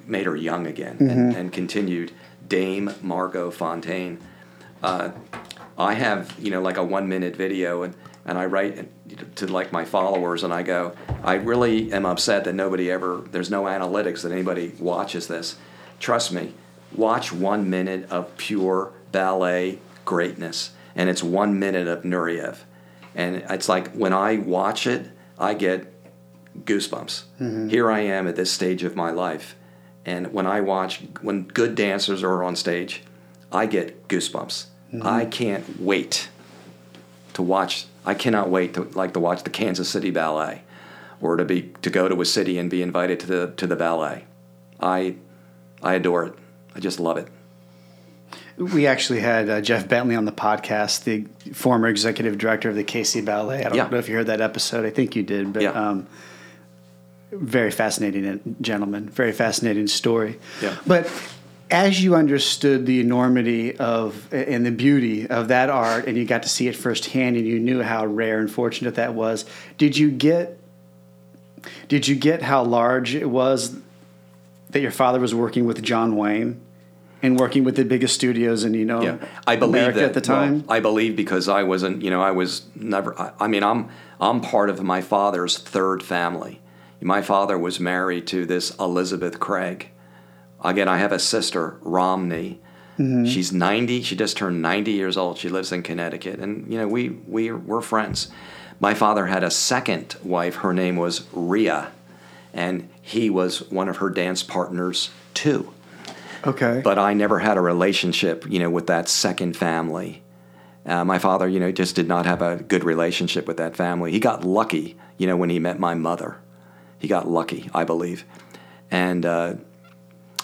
made 0.06 0.26
her 0.26 0.36
young 0.36 0.68
again 0.68 0.98
mm-hmm. 0.98 1.10
and, 1.10 1.34
and, 1.34 1.52
continued. 1.52 2.12
Dame 2.46 2.94
Margot 3.02 3.50
Fonteyn. 3.50 4.20
Uh, 4.80 5.10
I 5.76 5.94
have, 5.94 6.32
you 6.38 6.52
know, 6.52 6.62
like 6.62 6.76
a 6.76 6.84
one 6.84 7.08
minute 7.08 7.34
video 7.34 7.82
and, 7.82 7.96
and 8.24 8.38
I 8.38 8.44
write 8.46 9.34
to 9.34 9.48
like 9.48 9.72
my 9.72 9.84
followers 9.84 10.44
and 10.44 10.54
I 10.54 10.62
go, 10.62 10.94
I 11.24 11.34
really 11.34 11.92
am 11.92 12.06
upset 12.06 12.44
that 12.44 12.54
nobody 12.54 12.92
ever, 12.92 13.24
there's 13.32 13.50
no 13.50 13.64
analytics 13.64 14.22
that 14.22 14.30
anybody 14.30 14.72
watches 14.78 15.26
this. 15.26 15.56
Trust 15.98 16.30
me, 16.30 16.54
watch 16.94 17.32
one 17.32 17.68
minute 17.68 18.08
of 18.08 18.36
pure 18.36 18.92
ballet 19.10 19.80
greatness 20.04 20.70
and 20.94 21.08
it's 21.10 21.22
one 21.22 21.58
minute 21.58 21.88
of 21.88 22.02
Nureyev 22.02 22.58
and 23.14 23.36
it's 23.48 23.68
like 23.68 23.92
when 23.92 24.12
I 24.12 24.38
watch 24.38 24.86
it, 24.86 25.10
I 25.38 25.54
get 25.54 25.92
goosebumps. 26.64 27.24
Mm-hmm. 27.40 27.68
Here 27.68 27.90
I 27.90 28.00
am 28.00 28.26
at 28.26 28.36
this 28.36 28.50
stage 28.50 28.82
of 28.82 28.96
my 28.96 29.10
life, 29.10 29.56
and 30.04 30.32
when 30.32 30.46
I 30.46 30.60
watch 30.60 31.02
when 31.22 31.44
good 31.44 31.74
dancers 31.74 32.22
are 32.22 32.42
on 32.42 32.56
stage, 32.56 33.02
I 33.52 33.66
get 33.66 34.08
goosebumps. 34.08 34.66
Mm-hmm. 34.92 35.06
I 35.06 35.26
can't 35.26 35.80
wait 35.80 36.28
to 37.34 37.42
watch. 37.42 37.86
I 38.04 38.14
cannot 38.14 38.50
wait 38.50 38.74
to 38.74 38.82
like 38.82 39.14
to 39.14 39.20
watch 39.20 39.44
the 39.44 39.50
Kansas 39.50 39.88
City 39.88 40.10
Ballet, 40.10 40.62
or 41.20 41.36
to 41.36 41.44
be 41.44 41.72
to 41.82 41.90
go 41.90 42.08
to 42.08 42.20
a 42.20 42.24
city 42.24 42.58
and 42.58 42.68
be 42.68 42.82
invited 42.82 43.20
to 43.20 43.26
the 43.26 43.52
to 43.56 43.66
the 43.66 43.76
ballet. 43.76 44.24
I 44.80 45.16
I 45.82 45.94
adore 45.94 46.26
it. 46.26 46.34
I 46.74 46.80
just 46.80 46.98
love 46.98 47.16
it. 47.16 47.28
We 48.56 48.86
actually 48.86 49.20
had 49.20 49.48
uh, 49.48 49.60
Jeff 49.60 49.88
Bentley 49.88 50.14
on 50.14 50.26
the 50.26 50.32
podcast, 50.32 51.04
the 51.04 51.26
former 51.52 51.88
executive 51.88 52.38
director 52.38 52.68
of 52.68 52.76
the 52.76 52.84
KC 52.84 53.24
Ballet. 53.24 53.60
I 53.60 53.62
don't 53.64 53.74
yeah. 53.74 53.88
know 53.88 53.98
if 53.98 54.08
you 54.08 54.14
heard 54.14 54.28
that 54.28 54.40
episode. 54.40 54.84
I 54.84 54.90
think 54.90 55.16
you 55.16 55.24
did, 55.24 55.52
but 55.52 55.62
yeah. 55.62 55.70
um, 55.70 56.06
very 57.32 57.70
fascinating 57.70 58.56
gentleman, 58.60 59.08
very 59.08 59.32
fascinating 59.32 59.88
story. 59.88 60.38
Yeah. 60.62 60.76
But 60.86 61.10
as 61.70 62.02
you 62.02 62.14
understood 62.14 62.86
the 62.86 63.00
enormity 63.00 63.76
of 63.76 64.32
and 64.32 64.64
the 64.64 64.70
beauty 64.70 65.26
of 65.26 65.48
that 65.48 65.70
art, 65.70 66.06
and 66.06 66.16
you 66.16 66.24
got 66.24 66.44
to 66.44 66.48
see 66.48 66.68
it 66.68 66.76
firsthand, 66.76 67.36
and 67.36 67.46
you 67.46 67.58
knew 67.58 67.82
how 67.82 68.06
rare 68.06 68.38
and 68.38 68.50
fortunate 68.50 68.94
that 68.96 69.14
was, 69.14 69.44
did 69.78 69.96
you 69.96 70.10
get? 70.10 70.58
Did 71.88 72.06
you 72.06 72.14
get 72.14 72.42
how 72.42 72.62
large 72.62 73.14
it 73.14 73.28
was 73.28 73.76
that 74.70 74.80
your 74.80 74.90
father 74.90 75.18
was 75.18 75.34
working 75.34 75.64
with 75.64 75.82
John 75.82 76.16
Wayne? 76.16 76.60
And 77.24 77.40
working 77.40 77.64
with 77.64 77.76
the 77.76 77.84
biggest 77.84 78.14
studios 78.14 78.64
and 78.64 78.76
you 78.76 78.84
know 78.84 79.02
yeah. 79.02 79.16
I 79.46 79.56
believe 79.56 79.74
America 79.74 80.00
that, 80.00 80.06
at 80.06 80.14
the 80.14 80.20
time. 80.20 80.66
Well, 80.66 80.76
I 80.76 80.80
believe 80.80 81.16
because 81.16 81.48
I 81.48 81.62
wasn't 81.62 82.02
you 82.02 82.10
know 82.10 82.22
I 82.22 82.30
was 82.30 82.66
never 82.74 83.18
I, 83.18 83.32
I, 83.40 83.46
mean 83.48 83.62
I'm 83.62 83.88
I'm 84.20 84.40
part 84.40 84.70
of 84.70 84.82
my 84.82 85.00
father's 85.00 85.58
third 85.58 86.02
family. 86.02 86.60
My 87.00 87.20
father 87.20 87.58
was 87.58 87.78
married 87.80 88.26
to 88.28 88.46
this 88.46 88.74
Elizabeth 88.78 89.38
Craig. 89.38 89.90
Again, 90.64 90.88
I 90.88 90.96
have 90.96 91.12
a 91.12 91.18
sister 91.18 91.76
Romney. 91.82 92.62
Mm-hmm. 92.98 93.26
She's 93.26 93.52
90. 93.52 94.02
She 94.02 94.16
just 94.16 94.38
turned 94.38 94.62
90 94.62 94.92
years 94.92 95.18
old. 95.18 95.36
She 95.36 95.50
lives 95.50 95.70
in 95.70 95.82
Connecticut, 95.82 96.38
and 96.38 96.70
you 96.72 96.78
know 96.78 96.88
we 96.88 97.10
we 97.10 97.52
we're 97.52 97.82
friends. 97.82 98.30
My 98.80 98.94
father 98.94 99.26
had 99.26 99.44
a 99.44 99.50
second 99.50 100.16
wife. 100.22 100.56
Her 100.56 100.72
name 100.72 100.96
was 100.96 101.26
Ria, 101.32 101.92
and 102.52 102.88
he 103.02 103.28
was 103.30 103.70
one 103.70 103.88
of 103.88 103.98
her 103.98 104.10
dance 104.10 104.42
partners 104.42 105.10
too. 105.34 105.74
Okay. 106.46 106.80
But 106.82 106.98
I 106.98 107.14
never 107.14 107.38
had 107.38 107.56
a 107.56 107.60
relationship, 107.60 108.44
you 108.48 108.58
know, 108.58 108.70
with 108.70 108.86
that 108.88 109.08
second 109.08 109.56
family. 109.56 110.22
Uh, 110.86 111.04
my 111.04 111.18
father, 111.18 111.48
you 111.48 111.58
know, 111.58 111.72
just 111.72 111.96
did 111.96 112.06
not 112.06 112.26
have 112.26 112.42
a 112.42 112.56
good 112.56 112.84
relationship 112.84 113.46
with 113.46 113.56
that 113.56 113.74
family. 113.74 114.12
He 114.12 114.20
got 114.20 114.44
lucky, 114.44 114.96
you 115.16 115.26
know, 115.26 115.36
when 115.36 115.48
he 115.50 115.58
met 115.58 115.78
my 115.78 115.94
mother. 115.94 116.38
He 116.98 117.08
got 117.08 117.28
lucky, 117.28 117.70
I 117.74 117.84
believe, 117.84 118.24
and 118.90 119.24
uh, 119.26 119.54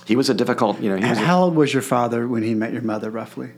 he 0.07 0.17
was 0.17 0.29
a 0.29 0.35
difficult, 0.35 0.81
you 0.81 0.91
know. 0.91 0.97
He 0.97 1.09
was 1.09 1.19
how 1.19 1.45
old 1.45 1.55
was 1.55 1.73
your 1.73 1.83
father 1.83 2.27
when 2.27 2.43
he 2.43 2.55
met 2.55 2.73
your 2.73 2.83
mother, 2.83 3.11
roughly? 3.11 3.53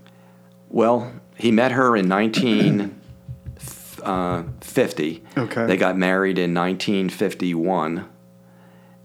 Well, 0.69 1.13
he 1.37 1.51
met 1.51 1.73
her 1.73 1.97
in 1.97 2.09
1950. 2.09 2.99
Uh, 4.03 4.43
okay. 5.37 5.67
They 5.67 5.77
got 5.77 5.97
married 5.97 6.37
in 6.37 6.53
1951, 6.55 8.09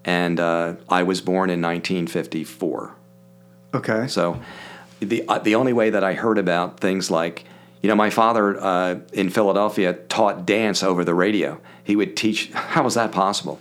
and 0.04 0.40
uh, 0.40 0.76
I 0.90 1.04
was 1.04 1.22
born 1.22 1.52
in 1.52 1.62
1954. 1.62 2.97
Okay. 3.74 4.08
So 4.08 4.42
the 5.00 5.24
uh, 5.28 5.40
the 5.40 5.56
only 5.56 5.74
way 5.74 5.90
that 5.90 6.04
I 6.04 6.14
heard 6.14 6.38
about 6.38 6.80
things 6.80 7.12
like 7.12 7.46
you 7.82 7.90
know 7.90 7.96
my 7.96 8.10
father 8.10 8.60
uh, 8.60 9.00
in 9.14 9.30
Philadelphia 9.30 9.94
taught 9.94 10.46
dance 10.46 10.84
over 10.84 11.04
the 11.04 11.14
radio. 11.14 11.60
He 11.84 11.96
would 11.96 12.18
teach. 12.18 12.52
How 12.54 12.84
was 12.84 12.96
that 12.96 13.12
possible? 13.12 13.60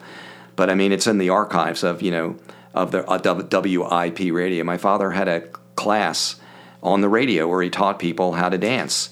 But 0.54 0.70
I 0.70 0.74
mean, 0.74 0.92
it's 0.92 1.06
in 1.06 1.18
the 1.18 1.30
archives 1.30 1.82
of 1.82 2.02
you 2.02 2.10
know 2.10 2.36
of 2.74 2.92
the 2.92 3.08
uh, 3.08 3.18
WIP 3.62 4.32
radio. 4.32 4.64
My 4.64 4.76
father 4.76 5.10
had 5.10 5.28
a 5.28 5.40
class 5.74 6.36
on 6.82 7.00
the 7.00 7.08
radio 7.08 7.48
where 7.48 7.62
he 7.62 7.70
taught 7.70 7.98
people 7.98 8.34
how 8.34 8.48
to 8.48 8.58
dance. 8.58 9.10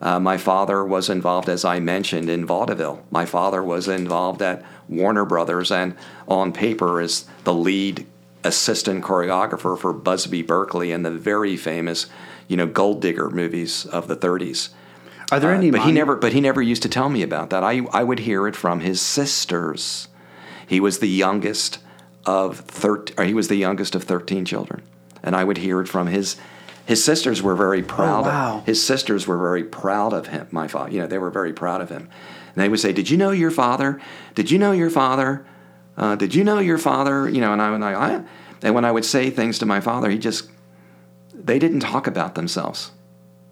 Uh, 0.00 0.20
my 0.20 0.36
father 0.36 0.84
was 0.84 1.08
involved, 1.08 1.48
as 1.48 1.64
I 1.64 1.80
mentioned, 1.80 2.28
in 2.28 2.44
vaudeville. 2.44 3.02
My 3.10 3.24
father 3.24 3.62
was 3.62 3.88
involved 3.88 4.42
at 4.42 4.62
Warner 4.88 5.24
Brothers 5.24 5.70
and 5.70 5.96
on 6.28 6.52
paper 6.52 7.00
as 7.00 7.26
the 7.44 7.54
lead 7.54 8.06
assistant 8.46 9.04
choreographer 9.04 9.78
for 9.78 9.92
Busby 9.92 10.42
Berkeley 10.42 10.92
and 10.92 11.04
the 11.04 11.10
very 11.10 11.56
famous, 11.56 12.06
you 12.48 12.56
know, 12.56 12.66
Gold 12.66 13.02
Digger 13.02 13.30
movies 13.30 13.84
of 13.86 14.08
the 14.08 14.16
30s. 14.16 14.70
Are 15.32 15.40
there 15.40 15.50
uh, 15.50 15.56
any? 15.56 15.70
but 15.70 15.82
he 15.82 15.92
never. 15.92 16.16
But 16.16 16.32
he 16.32 16.40
never 16.40 16.62
used 16.62 16.82
to 16.82 16.88
tell 16.88 17.08
me 17.08 17.22
about 17.22 17.50
that. 17.50 17.64
I 17.64 17.80
I 17.92 18.04
would 18.04 18.20
hear 18.20 18.46
it 18.46 18.56
from 18.56 18.80
his 18.80 19.00
sisters. 19.00 20.08
He 20.66 20.80
was 20.80 20.98
the 20.98 21.08
youngest 21.08 21.78
of 22.24 22.60
thirteen. 22.60 23.26
He 23.26 23.34
was 23.34 23.48
the 23.48 23.56
youngest 23.56 23.94
of 23.94 24.04
thirteen 24.04 24.44
children, 24.44 24.82
and 25.22 25.34
I 25.34 25.44
would 25.44 25.58
hear 25.58 25.80
it 25.80 25.88
from 25.88 26.06
his. 26.06 26.36
His 26.84 27.02
sisters 27.02 27.42
were 27.42 27.56
very 27.56 27.82
proud. 27.82 28.26
Oh, 28.26 28.28
wow. 28.28 28.58
Of, 28.58 28.66
his 28.66 28.84
sisters 28.84 29.26
were 29.26 29.38
very 29.38 29.64
proud 29.64 30.12
of 30.12 30.28
him. 30.28 30.46
My 30.52 30.68
father, 30.68 30.92
you 30.92 31.00
know, 31.00 31.08
they 31.08 31.18
were 31.18 31.30
very 31.30 31.52
proud 31.52 31.80
of 31.80 31.88
him, 31.88 32.08
and 32.54 32.62
they 32.62 32.68
would 32.68 32.78
say, 32.78 32.92
"Did 32.92 33.10
you 33.10 33.16
know 33.16 33.32
your 33.32 33.50
father? 33.50 34.00
Did 34.36 34.52
you 34.52 34.58
know 34.58 34.72
your 34.72 34.90
father? 34.90 35.44
Uh, 35.96 36.14
did 36.16 36.34
you 36.34 36.44
know 36.44 36.58
your 36.58 36.78
father? 36.78 37.28
You 37.28 37.40
know?" 37.40 37.52
And 37.52 37.62
I 37.62 37.70
would 37.70 37.80
like, 37.80 37.96
I, 37.96 38.22
and 38.62 38.74
when 38.74 38.84
I 38.84 38.92
would 38.92 39.04
say 39.04 39.30
things 39.30 39.58
to 39.60 39.66
my 39.66 39.80
father, 39.80 40.10
he 40.10 40.18
just, 40.18 40.50
they 41.34 41.58
didn't 41.58 41.80
talk 41.80 42.06
about 42.06 42.34
themselves. 42.34 42.90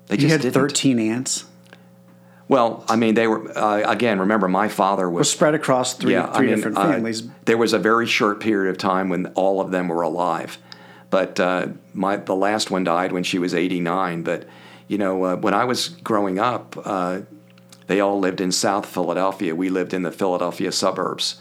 They 0.06 0.16
You 0.16 0.22
just 0.22 0.32
had 0.32 0.40
didn't. 0.42 0.54
13 0.54 0.98
aunts. 0.98 1.44
Well, 2.46 2.84
I 2.88 2.96
mean, 2.96 3.14
they 3.14 3.26
were 3.26 3.56
uh, 3.56 3.90
again. 3.90 4.18
Remember, 4.20 4.48
my 4.48 4.68
father 4.68 5.08
Well, 5.08 5.20
was 5.20 5.30
spread 5.30 5.54
across 5.54 5.94
three, 5.94 6.12
yeah, 6.12 6.26
I 6.30 6.40
mean, 6.42 6.50
different 6.54 6.76
uh, 6.76 6.90
families. 6.92 7.26
there 7.46 7.56
was 7.56 7.72
a 7.72 7.78
very 7.78 8.06
short 8.06 8.38
period 8.40 8.70
of 8.70 8.76
time 8.76 9.08
when 9.08 9.26
all 9.28 9.60
of 9.62 9.70
them 9.70 9.88
were 9.88 10.02
alive, 10.02 10.58
but 11.08 11.40
uh, 11.40 11.68
my 11.94 12.16
the 12.18 12.34
last 12.36 12.70
one 12.70 12.84
died 12.84 13.12
when 13.12 13.22
she 13.24 13.38
was 13.38 13.54
89. 13.54 14.22
But 14.24 14.44
you 14.88 14.98
know, 14.98 15.24
uh, 15.24 15.36
when 15.36 15.54
I 15.54 15.64
was 15.64 15.88
growing 15.88 16.38
up, 16.38 16.76
uh, 16.84 17.20
they 17.86 18.00
all 18.00 18.20
lived 18.20 18.42
in 18.42 18.52
South 18.52 18.84
Philadelphia. 18.84 19.54
We 19.54 19.70
lived 19.70 19.94
in 19.94 20.02
the 20.02 20.12
Philadelphia 20.12 20.70
suburbs, 20.70 21.36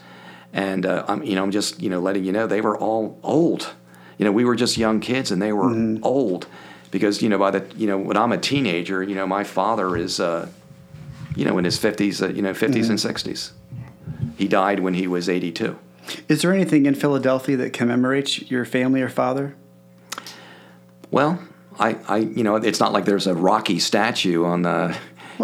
and 0.54 0.86
uh, 0.86 1.04
I'm 1.08 1.24
you 1.24 1.36
know 1.36 1.44
I'm 1.44 1.52
just 1.52 1.82
you 1.82 1.90
know 1.90 2.00
letting 2.00 2.24
you 2.24 2.32
know 2.32 2.48
they 2.48 2.62
were 2.62 2.78
all 2.78 3.20
old. 3.24 3.74
You 4.18 4.26
know, 4.26 4.32
we 4.32 4.46
were 4.46 4.56
just 4.56 4.78
young 4.78 5.00
kids, 5.00 5.32
and 5.32 5.42
they 5.42 5.52
were 5.52 5.70
Mm-hmm. 5.70 6.04
old 6.04 6.48
because 6.92 7.22
you 7.22 7.30
know 7.30 7.38
by 7.40 7.52
the 7.52 7.66
you 7.76 7.88
know 7.88 7.98
when 7.98 8.16
I'm 8.16 8.32
a 8.32 8.38
teenager, 8.38 9.02
you 9.04 9.16
know 9.16 9.28
my 9.28 9.44
father 9.44 9.98
is. 9.98 10.20
Uh, 10.20 10.48
you 11.36 11.46
know, 11.46 11.58
in 11.58 11.66
his 11.66 11.80
50s, 11.80 12.22
uh, 12.22 12.28
you 12.32 12.44
know, 12.44 12.52
50s 12.54 12.90
and 12.92 13.00
60s. 13.00 13.54
He 14.38 14.48
died 14.48 14.82
when 14.82 14.94
he 14.94 15.08
was 15.08 15.28
82. 15.28 15.80
Is 16.30 16.44
there 16.44 16.54
anything 16.54 16.86
in 16.86 16.94
Philadelphia 16.94 17.58
that 17.58 17.74
commemorates 17.74 18.52
your 18.52 18.66
family 18.66 19.02
or 19.02 19.10
father? 19.10 19.56
Well, 21.10 21.40
I, 21.80 21.98
I, 22.08 22.18
you 22.18 22.44
know, 22.44 22.58
it's 22.58 22.80
not 22.80 22.94
like 22.94 23.06
there's 23.06 23.26
a 23.26 23.34
Rocky 23.34 23.80
statue 23.80 24.46
on 24.46 24.62
the, 24.62 24.96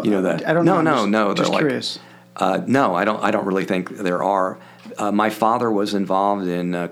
you 0.03 0.11
know, 0.11 0.21
the. 0.21 0.47
I 0.47 0.53
don't 0.53 0.65
no, 0.65 0.81
know. 0.81 0.81
No, 0.81 0.93
just- 0.95 1.09
no, 1.09 1.33
just 1.33 1.37
they're 1.37 1.51
like- 1.53 1.59
curious. 1.61 1.99
Uh, 2.35 2.61
no, 2.67 2.93
I 2.95 3.03
don't. 3.03 3.21
I 3.23 3.31
don't 3.31 3.45
really 3.45 3.65
think 3.65 3.89
there 3.97 4.23
are. 4.23 4.59
Uh, 4.99 5.11
my 5.11 5.29
father 5.29 5.71
was 5.71 5.93
involved 5.93 6.47
in 6.47 6.75
uh, 6.75 6.89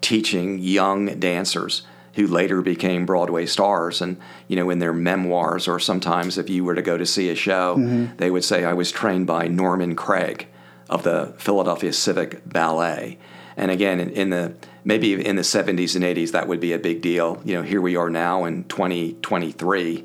teaching 0.00 0.58
young 0.58 1.18
dancers 1.18 1.82
who 2.14 2.26
later 2.26 2.62
became 2.62 3.06
Broadway 3.06 3.46
stars, 3.46 4.00
and 4.00 4.16
you 4.46 4.54
know, 4.56 4.70
in 4.70 4.78
their 4.78 4.92
memoirs, 4.92 5.66
or 5.66 5.78
sometimes 5.80 6.38
if 6.38 6.48
you 6.50 6.62
were 6.64 6.74
to 6.74 6.82
go 6.82 6.96
to 6.98 7.06
see 7.06 7.28
a 7.30 7.34
show, 7.34 7.76
Mm-hmm. 7.76 8.16
they 8.18 8.30
would 8.30 8.44
say 8.44 8.64
I 8.64 8.72
was 8.72 8.92
trained 8.92 9.26
by 9.26 9.48
Norman 9.48 9.96
Craig 9.96 10.46
of 10.88 11.02
the 11.02 11.34
Philadelphia 11.38 11.92
Civic 11.92 12.46
Ballet. 12.48 13.18
And 13.56 13.70
again, 13.70 13.98
in, 14.00 14.10
in 14.10 14.30
the 14.30 14.54
maybe 14.84 15.14
in 15.14 15.36
the 15.36 15.42
70s 15.42 15.94
and 15.96 16.04
80s, 16.04 16.32
that 16.32 16.46
would 16.46 16.60
be 16.60 16.72
a 16.72 16.78
big 16.78 17.00
deal. 17.00 17.40
You 17.44 17.54
know, 17.56 17.62
here 17.62 17.80
we 17.80 17.96
are 17.96 18.10
now 18.10 18.44
in 18.44 18.64
2023. 18.64 20.04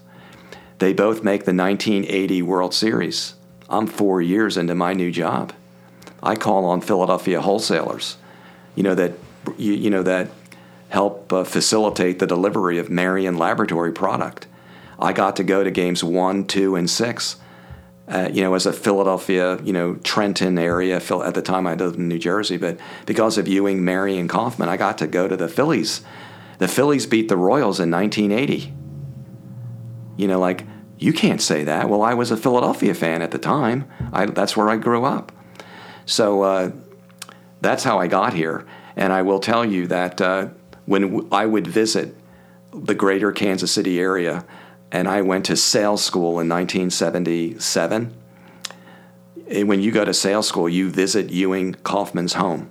They 0.80 0.94
both 0.94 1.24
make 1.24 1.46
the 1.46 1.54
1980 1.54 2.42
World 2.44 2.74
Series. 2.74 3.36
I'm 3.70 3.88
four 3.88 4.22
years 4.22 4.58
into 4.58 4.76
my 4.76 4.94
new 4.94 5.12
job. 5.12 5.54
I 6.22 6.36
call 6.36 6.66
on 6.66 6.82
Philadelphia 6.82 7.42
wholesalers, 7.42 8.18
you 8.76 8.84
know 8.84 8.96
that 8.96 9.14
you, 9.58 9.74
you 9.74 9.90
know 9.90 10.04
that 10.04 10.30
help 10.90 11.34
uh, 11.34 11.44
facilitate 11.44 12.20
the 12.20 12.28
delivery 12.28 12.78
of 12.78 12.90
Marion 12.90 13.38
Laboratory 13.38 13.92
product. 13.92 14.48
I 15.00 15.12
got 15.12 15.36
to 15.38 15.44
go 15.44 15.64
to 15.64 15.72
games 15.72 16.04
one, 16.04 16.46
two, 16.46 16.76
and 16.76 16.90
six. 16.90 17.38
Uh, 18.06 18.30
you 18.34 18.42
know, 18.42 18.54
as 18.54 18.66
a 18.66 18.74
Philadelphia, 18.74 19.62
you 19.64 19.72
know, 19.72 19.96
Trenton 19.96 20.58
area. 20.58 20.98
At 20.98 21.34
the 21.36 21.42
time, 21.42 21.66
I 21.66 21.76
lived 21.76 21.98
in 21.98 22.10
New 22.10 22.20
Jersey, 22.20 22.58
but 22.58 22.78
because 23.06 23.38
of 23.38 23.48
Ewing, 23.48 23.86
Marion, 23.86 24.28
Kauffman, 24.28 24.68
I 24.68 24.76
got 24.76 24.98
to 24.98 25.08
go 25.08 25.30
to 25.30 25.38
the 25.38 25.48
Phillies. 25.48 26.02
The 26.58 26.68
Phillies 26.68 27.06
beat 27.06 27.30
the 27.30 27.38
Royals 27.38 27.80
in 27.80 27.90
1980. 27.90 28.74
You 30.18 30.28
know, 30.28 30.38
like 30.38 30.66
you 30.98 31.14
can't 31.14 31.42
say 31.42 31.64
that. 31.64 31.90
Well, 31.90 32.02
I 32.02 32.14
was 32.14 32.32
a 32.32 32.38
Philadelphia 32.38 32.94
fan 32.94 33.22
at 33.22 33.32
the 33.32 33.40
time. 33.40 33.90
I, 34.12 34.26
that's 34.26 34.56
where 34.56 34.70
I 34.70 34.78
grew 34.78 35.06
up. 35.06 35.32
So 36.06 36.44
uh, 36.44 36.72
that's 37.62 37.84
how 37.84 38.00
I 38.00 38.08
got 38.08 38.34
here. 38.34 38.66
And 38.96 39.12
I 39.12 39.22
will 39.22 39.40
tell 39.40 39.66
you 39.66 39.88
that 39.88 40.22
uh, 40.22 40.50
when 40.86 41.02
w- 41.02 41.30
I 41.32 41.46
would 41.46 41.68
visit 41.68 42.16
the 42.74 42.96
greater 42.96 43.32
Kansas 43.32 43.72
City 43.72 44.00
area, 44.00 44.46
and 44.94 45.10
I 45.10 45.22
went 45.22 45.44
to 45.46 45.58
sales 45.58 46.02
school 46.02 46.40
in 46.40 46.48
1977. 46.48 48.14
And 49.50 49.68
when 49.68 49.82
you 49.82 49.92
go 49.92 50.06
to 50.06 50.14
sales 50.14 50.48
school, 50.48 50.70
you 50.70 50.90
visit 50.90 51.30
Ewing 51.32 51.74
Kauffman's 51.84 52.36
home. 52.36 52.70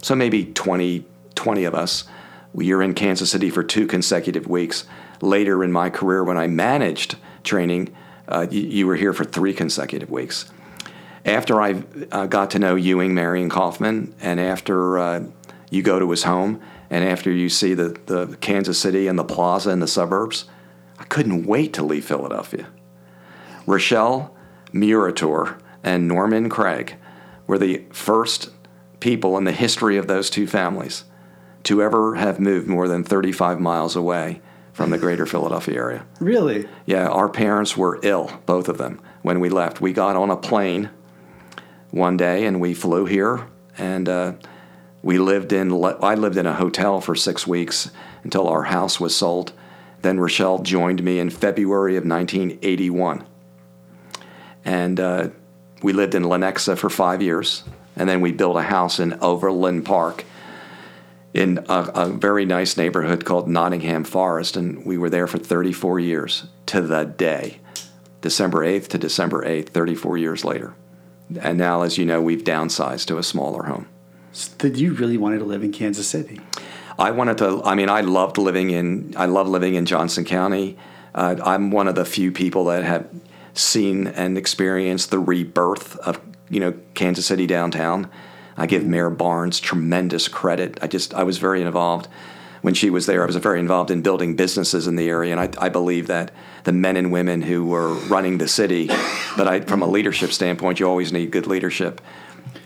So 0.00 0.14
maybe 0.14 0.46
20, 0.46 1.04
20 1.34 1.64
of 1.64 1.74
us. 1.74 2.04
You're 2.56 2.80
in 2.80 2.94
Kansas 2.94 3.30
City 3.30 3.50
for 3.50 3.62
two 3.62 3.86
consecutive 3.86 4.46
weeks. 4.46 4.86
Later 5.20 5.62
in 5.62 5.70
my 5.72 5.90
career, 5.90 6.24
when 6.24 6.38
I 6.38 6.46
managed 6.46 7.16
training, 7.44 7.94
uh, 8.28 8.46
you, 8.50 8.62
you 8.62 8.86
were 8.86 8.96
here 8.96 9.12
for 9.12 9.24
three 9.24 9.52
consecutive 9.52 10.10
weeks 10.10 10.50
after 11.26 11.60
I 11.60 11.82
uh, 12.12 12.26
got 12.26 12.52
to 12.52 12.58
know 12.58 12.76
Ewing, 12.76 13.12
Marion 13.12 13.50
Kauffman, 13.50 14.14
and 14.20 14.38
after 14.38 14.98
uh, 14.98 15.24
you 15.70 15.82
go 15.82 15.98
to 15.98 16.08
his 16.10 16.22
home, 16.22 16.62
and 16.88 17.04
after 17.04 17.32
you 17.32 17.48
see 17.48 17.74
the, 17.74 17.98
the 18.06 18.36
Kansas 18.40 18.78
City 18.78 19.08
and 19.08 19.18
the 19.18 19.24
plaza 19.24 19.70
in 19.70 19.80
the 19.80 19.88
suburbs, 19.88 20.44
I 20.98 21.04
couldn't 21.04 21.46
wait 21.46 21.72
to 21.74 21.82
leave 21.82 22.04
Philadelphia. 22.04 22.68
Rachelle 23.66 24.30
Murator 24.72 25.58
and 25.82 26.08
Norman 26.08 26.48
Craig 26.48 26.96
were 27.46 27.58
the 27.58 27.84
first 27.92 28.50
people 29.00 29.36
in 29.36 29.44
the 29.44 29.52
history 29.52 29.96
of 29.96 30.06
those 30.06 30.30
two 30.30 30.46
families 30.46 31.04
to 31.64 31.82
ever 31.82 32.14
have 32.14 32.38
moved 32.40 32.68
more 32.68 32.88
than 32.88 33.02
35 33.02 33.60
miles 33.60 33.96
away 33.96 34.40
from 34.72 34.90
the 34.90 34.98
greater 34.98 35.26
Philadelphia 35.26 35.74
area. 35.74 36.06
Really? 36.20 36.68
Yeah, 36.84 37.08
our 37.08 37.28
parents 37.28 37.76
were 37.76 37.98
ill, 38.02 38.40
both 38.46 38.68
of 38.68 38.78
them, 38.78 39.00
when 39.22 39.40
we 39.40 39.48
left. 39.48 39.80
We 39.80 39.92
got 39.92 40.16
on 40.16 40.30
a 40.30 40.36
plane 40.36 40.90
one 41.90 42.16
day 42.16 42.44
and 42.44 42.60
we 42.60 42.74
flew 42.74 43.06
here, 43.06 43.46
and 43.78 44.08
uh, 44.08 44.32
we 45.02 45.18
lived 45.18 45.52
in. 45.52 45.72
I 45.72 46.14
lived 46.14 46.36
in 46.36 46.46
a 46.46 46.52
hotel 46.52 47.00
for 47.00 47.14
six 47.14 47.46
weeks 47.46 47.90
until 48.22 48.48
our 48.48 48.64
house 48.64 49.00
was 49.00 49.16
sold. 49.16 49.52
Then 50.02 50.18
Rachelle 50.18 50.62
joined 50.62 51.02
me 51.02 51.18
in 51.18 51.30
February 51.30 51.96
of 51.96 52.04
1981, 52.04 53.26
and 54.64 55.00
uh, 55.00 55.28
we 55.82 55.92
lived 55.92 56.14
in 56.14 56.22
Lenexa 56.22 56.76
for 56.76 56.90
five 56.90 57.22
years, 57.22 57.64
and 57.96 58.08
then 58.08 58.20
we 58.20 58.32
built 58.32 58.56
a 58.56 58.62
house 58.62 58.98
in 59.00 59.14
Overland 59.20 59.84
Park 59.84 60.24
in 61.34 61.58
a, 61.68 61.90
a, 61.94 62.08
very 62.08 62.46
nice 62.46 62.78
neighborhood 62.78 63.26
called 63.26 63.46
Nottingham 63.46 64.04
Forest, 64.04 64.56
and 64.56 64.86
we 64.86 64.96
were 64.96 65.10
there 65.10 65.26
for 65.26 65.36
34 65.36 66.00
years 66.00 66.46
to 66.64 66.80
the 66.80 67.04
day, 67.04 67.58
December 68.22 68.64
8th 68.64 68.88
to 68.88 68.98
December 68.98 69.44
8th, 69.44 69.68
34 69.68 70.16
years 70.16 70.44
later. 70.44 70.74
and 71.40 71.58
now, 71.58 71.82
as 71.82 71.98
you 71.98 72.06
know, 72.06 72.22
we've 72.22 72.42
downsized 72.42 73.06
to 73.06 73.18
a 73.18 73.22
smaller 73.22 73.64
home. 73.64 73.86
So 74.32 74.50
did 74.58 74.78
you 74.78 74.94
really 74.94 75.18
wanted 75.18 75.38
to 75.38 75.44
live 75.44 75.62
in 75.62 75.72
Kansas 75.72 76.08
City? 76.08 76.40
I 76.98 77.10
wanted 77.10 77.38
to. 77.38 77.62
I 77.64 77.74
mean, 77.74 77.88
I 77.88 78.00
loved 78.00 78.38
living 78.38 78.70
in. 78.70 79.14
I 79.16 79.26
love 79.26 79.48
living 79.48 79.74
in 79.74 79.86
Johnson 79.86 80.24
County. 80.24 80.76
Uh, 81.14 81.36
I'm 81.42 81.70
one 81.70 81.88
of 81.88 81.94
the 81.94 82.04
few 82.04 82.32
people 82.32 82.64
that 82.66 82.84
have 82.84 83.08
seen 83.54 84.06
and 84.06 84.36
experienced 84.36 85.10
the 85.10 85.18
rebirth 85.18 85.96
of 85.98 86.20
you 86.48 86.60
know 86.60 86.74
Kansas 86.94 87.26
City 87.26 87.46
downtown. 87.46 88.10
I 88.56 88.66
give 88.66 88.84
Mayor 88.86 89.10
Barnes 89.10 89.60
tremendous 89.60 90.28
credit. 90.28 90.78
I 90.82 90.86
just 90.86 91.12
I 91.14 91.22
was 91.22 91.38
very 91.38 91.60
involved 91.60 92.08
when 92.62 92.74
she 92.74 92.88
was 92.88 93.06
there. 93.06 93.22
I 93.22 93.26
was 93.26 93.36
very 93.36 93.60
involved 93.60 93.90
in 93.90 94.02
building 94.02 94.34
businesses 94.34 94.86
in 94.86 94.96
the 94.96 95.08
area, 95.08 95.36
and 95.36 95.40
I, 95.40 95.66
I 95.66 95.68
believe 95.68 96.06
that 96.06 96.32
the 96.64 96.72
men 96.72 96.96
and 96.96 97.12
women 97.12 97.42
who 97.42 97.64
were 97.64 97.94
running 97.94 98.38
the 98.38 98.48
city, 98.48 98.88
but 99.36 99.46
I, 99.46 99.60
from 99.60 99.82
a 99.82 99.86
leadership 99.86 100.32
standpoint, 100.32 100.80
you 100.80 100.88
always 100.88 101.12
need 101.12 101.30
good 101.30 101.46
leadership. 101.46 102.00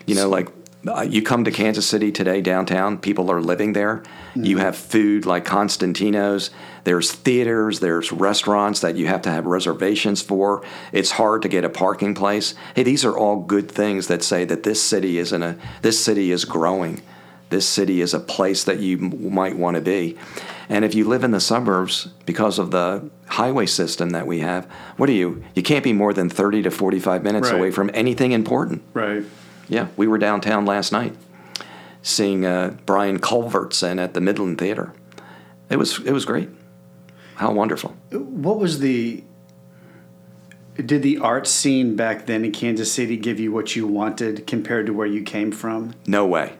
You 0.06 0.14
know, 0.14 0.28
like 0.28 0.48
uh, 0.88 1.02
you 1.02 1.22
come 1.22 1.44
to 1.44 1.50
Kansas 1.50 1.86
City 1.86 2.10
today, 2.10 2.40
downtown, 2.40 2.98
people 2.98 3.30
are 3.30 3.40
living 3.40 3.72
there. 3.74 3.98
Mm-hmm. 4.30 4.44
You 4.44 4.58
have 4.58 4.76
food 4.76 5.26
like 5.26 5.44
Cosentino's. 5.44 6.50
There's 6.84 7.12
theaters, 7.12 7.80
there's 7.80 8.10
restaurants 8.12 8.80
that 8.80 8.96
you 8.96 9.06
have 9.06 9.22
to 9.22 9.30
have 9.30 9.44
reservations 9.46 10.22
for. 10.22 10.64
It's 10.92 11.10
hard 11.12 11.42
to 11.42 11.48
get 11.48 11.64
a 11.64 11.68
parking 11.68 12.14
place. 12.14 12.54
Hey, 12.74 12.82
these 12.82 13.04
are 13.04 13.16
all 13.16 13.36
good 13.42 13.70
things 13.70 14.06
that 14.06 14.22
say 14.22 14.44
that 14.46 14.62
this 14.62 14.82
city 14.82 15.18
is 15.18 15.32
in 15.32 15.42
a 15.42 15.56
this 15.82 16.02
city 16.02 16.30
is 16.32 16.44
growing. 16.44 17.02
This 17.50 17.68
city 17.68 18.00
is 18.00 18.14
a 18.14 18.20
place 18.20 18.62
that 18.64 18.78
you 18.78 18.96
m- 18.96 19.34
might 19.34 19.56
want 19.56 19.74
to 19.74 19.80
be. 19.80 20.16
And 20.68 20.84
if 20.84 20.94
you 20.94 21.04
live 21.04 21.24
in 21.24 21.32
the 21.32 21.40
suburbs 21.40 22.08
because 22.24 22.60
of 22.60 22.70
the 22.70 23.10
highway 23.26 23.66
system 23.66 24.10
that 24.10 24.26
we 24.26 24.38
have, 24.38 24.66
what 24.96 25.08
are 25.08 25.12
you? 25.12 25.42
You 25.56 25.62
can't 25.64 25.82
be 25.82 25.92
more 25.92 26.12
than 26.14 26.30
30 26.30 26.62
to 26.62 26.70
45 26.70 27.24
minutes 27.24 27.50
Right. 27.50 27.58
away 27.58 27.70
from 27.72 27.90
anything 27.92 28.30
important. 28.32 28.82
Right. 28.94 29.24
Yeah, 29.70 29.86
we 29.96 30.08
were 30.08 30.18
downtown 30.18 30.66
last 30.66 30.90
night 30.90 31.14
seeing 32.02 32.44
uh, 32.44 32.76
Brian 32.86 33.20
Culbertson 33.20 33.98
at 33.98 34.14
the 34.14 34.20
Midland 34.20 34.58
Theater. 34.58 34.92
It 35.70 35.76
was 35.76 36.00
it 36.04 36.12
was 36.12 36.24
great. 36.24 36.50
How 37.36 37.52
wonderful. 37.52 37.96
What 38.10 38.58
was 38.58 38.80
the 38.80 39.22
did 40.74 41.02
the 41.02 41.18
art 41.18 41.46
scene 41.46 41.94
back 41.94 42.26
then 42.26 42.44
in 42.44 42.52
Kansas 42.52 42.92
City 42.92 43.16
give 43.16 43.38
you 43.38 43.52
what 43.52 43.76
you 43.76 43.86
wanted 43.86 44.46
compared 44.46 44.86
to 44.86 44.92
where 44.92 45.06
you 45.06 45.22
came 45.22 45.52
from? 45.52 45.94
No 46.06 46.26
way. 46.26 46.54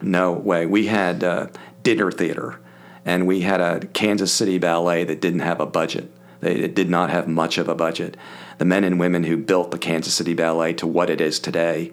No 0.00 0.32
way. 0.32 0.64
We 0.64 0.86
had 0.86 1.24
uh, 1.24 1.48
dinner 1.82 2.12
theater, 2.12 2.60
and 3.04 3.26
we 3.26 3.40
had 3.40 3.60
a 3.60 3.80
Kansas 3.88 4.32
City 4.32 4.58
ballet 4.58 5.02
that 5.04 5.20
didn't 5.20 5.40
have 5.40 5.60
a 5.60 5.66
budget. 5.66 6.12
They 6.40 6.54
it 6.54 6.74
did 6.76 6.88
not 6.88 7.10
have 7.10 7.26
much 7.26 7.58
of 7.58 7.68
a 7.68 7.74
budget. 7.74 8.16
The 8.58 8.64
men 8.64 8.84
and 8.84 9.00
women 9.00 9.24
who 9.24 9.36
built 9.36 9.72
the 9.72 9.78
Kansas 9.78 10.14
City 10.14 10.34
Ballet 10.34 10.72
to 10.74 10.86
what 10.86 11.10
it 11.10 11.20
is 11.20 11.40
today, 11.40 11.90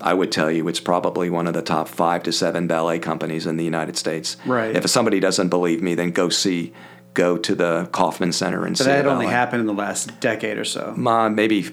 I 0.00 0.14
would 0.14 0.30
tell 0.30 0.50
you 0.50 0.68
it's 0.68 0.80
probably 0.80 1.28
one 1.28 1.46
of 1.46 1.54
the 1.54 1.62
top 1.62 1.88
five 1.88 2.22
to 2.24 2.32
seven 2.32 2.66
ballet 2.66 2.98
companies 2.98 3.46
in 3.46 3.56
the 3.56 3.64
United 3.64 3.96
States. 3.96 4.36
Right. 4.46 4.74
If 4.76 4.88
somebody 4.88 5.18
doesn't 5.20 5.48
believe 5.48 5.82
me, 5.82 5.94
then 5.94 6.12
go 6.12 6.28
see, 6.28 6.72
go 7.14 7.36
to 7.36 7.54
the 7.54 7.88
Kauffman 7.92 8.32
Center 8.32 8.64
and 8.64 8.74
But 8.74 8.84
see. 8.84 8.90
that 8.90 8.96
had 8.96 9.06
only 9.06 9.26
happened 9.26 9.60
in 9.60 9.66
the 9.66 9.72
last 9.74 10.20
decade 10.20 10.56
or 10.56 10.64
so. 10.64 10.94
Uh, 10.96 11.28
maybe 11.28 11.66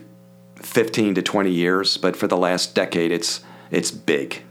15 0.56 1.16
to 1.16 1.22
20 1.22 1.52
years, 1.52 1.98
but 1.98 2.16
for 2.16 2.28
the 2.28 2.38
last 2.38 2.74
decade, 2.74 3.12
it's 3.12 3.42
it's 3.72 3.92
big, 3.92 4.44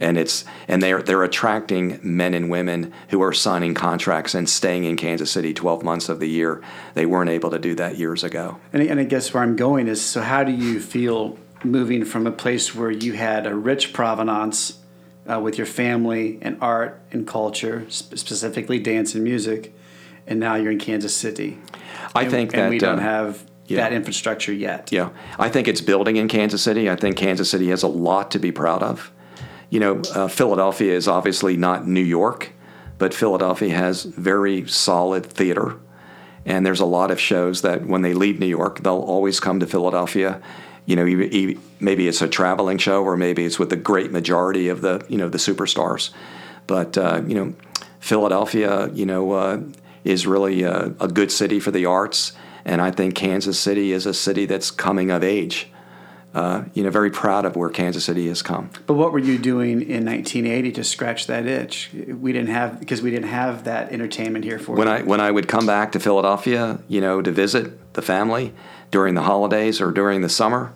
and 0.00 0.16
it's 0.16 0.44
and 0.66 0.82
they're 0.82 1.02
they're 1.02 1.22
attracting 1.22 2.00
men 2.02 2.32
and 2.34 2.48
women 2.50 2.92
who 3.10 3.20
are 3.22 3.32
signing 3.32 3.74
contracts 3.74 4.34
and 4.34 4.48
staying 4.48 4.84
in 4.84 4.96
Kansas 4.96 5.30
City 5.30 5.52
12 5.52 5.82
months 5.84 6.08
of 6.08 6.18
the 6.20 6.28
year. 6.28 6.62
They 6.94 7.06
weren't 7.06 7.30
able 7.30 7.50
to 7.50 7.58
do 7.58 7.74
that 7.76 7.98
years 7.98 8.24
ago. 8.24 8.58
And, 8.72 8.82
and 8.82 8.98
I 8.98 9.04
guess 9.04 9.32
where 9.34 9.42
I'm 9.42 9.56
going 9.56 9.86
is 9.88 10.00
so 10.00 10.22
how 10.22 10.42
do 10.42 10.52
you 10.52 10.80
feel 10.80 11.38
moving 11.64 12.04
from 12.04 12.26
a 12.26 12.32
place 12.32 12.74
where 12.74 12.90
you 12.90 13.12
had 13.12 13.46
a 13.46 13.54
rich 13.54 13.92
provenance 13.92 14.78
uh, 15.30 15.40
with 15.40 15.56
your 15.56 15.66
family 15.66 16.38
and 16.42 16.56
art 16.60 17.00
and 17.12 17.26
culture, 17.26 17.86
sp- 17.88 18.18
specifically 18.18 18.78
dance 18.78 19.14
and 19.14 19.24
music, 19.24 19.74
and 20.26 20.40
now 20.40 20.54
you're 20.54 20.72
in 20.72 20.78
Kansas 20.78 21.14
City? 21.14 21.58
I 22.14 22.22
and, 22.22 22.30
think 22.30 22.52
and 22.52 22.62
that 22.62 22.70
we 22.70 22.78
don't 22.78 22.98
uh, 22.98 23.02
have 23.02 23.44
yeah. 23.66 23.78
that 23.78 23.92
infrastructure 23.92 24.52
yet. 24.52 24.90
Yeah, 24.92 25.10
I 25.38 25.48
think 25.48 25.68
it's 25.68 25.80
building 25.80 26.16
in 26.16 26.28
Kansas 26.28 26.62
City. 26.62 26.90
I 26.90 26.96
think 26.96 27.16
Kansas 27.16 27.50
City 27.50 27.68
has 27.68 27.82
a 27.82 27.88
lot 27.88 28.30
to 28.32 28.38
be 28.38 28.52
proud 28.52 28.82
of. 28.82 29.12
You 29.70 29.80
know, 29.80 30.02
uh, 30.14 30.28
Philadelphia 30.28 30.94
is 30.94 31.08
obviously 31.08 31.56
not 31.56 31.86
New 31.86 32.02
York, 32.02 32.52
but 32.98 33.14
Philadelphia 33.14 33.74
has 33.74 34.04
very 34.04 34.66
solid 34.66 35.24
theater. 35.24 35.78
And 36.44 36.66
there's 36.66 36.80
a 36.80 36.86
lot 36.86 37.10
of 37.10 37.20
shows 37.20 37.62
that 37.62 37.86
when 37.86 38.02
they 38.02 38.14
leave 38.14 38.38
New 38.38 38.46
York, 38.46 38.82
they'll 38.82 38.94
always 38.96 39.40
come 39.40 39.60
to 39.60 39.66
Philadelphia. 39.66 40.42
You 40.86 40.96
know, 40.96 41.06
e- 41.06 41.24
e- 41.30 41.58
maybe 41.80 42.08
it's 42.08 42.22
a 42.22 42.28
traveling 42.28 42.78
show, 42.78 43.04
or 43.04 43.16
maybe 43.16 43.44
it's 43.44 43.58
with 43.58 43.70
the 43.70 43.76
great 43.76 44.10
majority 44.10 44.68
of 44.68 44.80
the 44.80 45.04
you 45.08 45.18
know 45.18 45.28
the 45.28 45.38
superstars. 45.38 46.10
But 46.66 46.98
uh, 46.98 47.22
you 47.26 47.34
know, 47.34 47.54
Philadelphia, 48.00 48.88
you 48.92 49.06
know, 49.06 49.32
uh, 49.32 49.60
is 50.04 50.26
really 50.26 50.62
a, 50.62 50.94
a 51.00 51.08
good 51.08 51.30
city 51.30 51.60
for 51.60 51.70
the 51.70 51.86
arts, 51.86 52.32
and 52.64 52.80
I 52.80 52.90
think 52.90 53.14
Kansas 53.14 53.58
City 53.58 53.92
is 53.92 54.06
a 54.06 54.14
city 54.14 54.46
that's 54.46 54.70
coming 54.70 55.10
of 55.10 55.22
age. 55.22 55.68
Uh, 56.34 56.64
you 56.72 56.82
know, 56.82 56.88
very 56.88 57.10
proud 57.10 57.44
of 57.44 57.56
where 57.56 57.68
Kansas 57.68 58.06
City 58.06 58.26
has 58.28 58.40
come. 58.40 58.70
But 58.86 58.94
what 58.94 59.12
were 59.12 59.18
you 59.18 59.36
doing 59.36 59.82
in 59.82 60.06
1980 60.06 60.72
to 60.72 60.84
scratch 60.84 61.26
that 61.26 61.46
itch? 61.46 61.90
We 61.92 62.32
didn't 62.32 62.48
have 62.48 62.80
because 62.80 63.02
we 63.02 63.10
didn't 63.10 63.28
have 63.28 63.64
that 63.64 63.92
entertainment 63.92 64.46
here 64.46 64.58
for 64.58 64.74
When 64.74 64.88
you. 64.88 64.94
I 64.94 65.02
when 65.02 65.20
I 65.20 65.30
would 65.30 65.46
come 65.46 65.66
back 65.66 65.92
to 65.92 66.00
Philadelphia, 66.00 66.78
you 66.88 67.02
know, 67.02 67.20
to 67.20 67.30
visit 67.30 67.92
the 67.92 68.00
family 68.00 68.54
during 68.92 69.14
the 69.14 69.22
holidays 69.22 69.80
or 69.80 69.90
during 69.90 70.20
the 70.20 70.28
summer, 70.28 70.72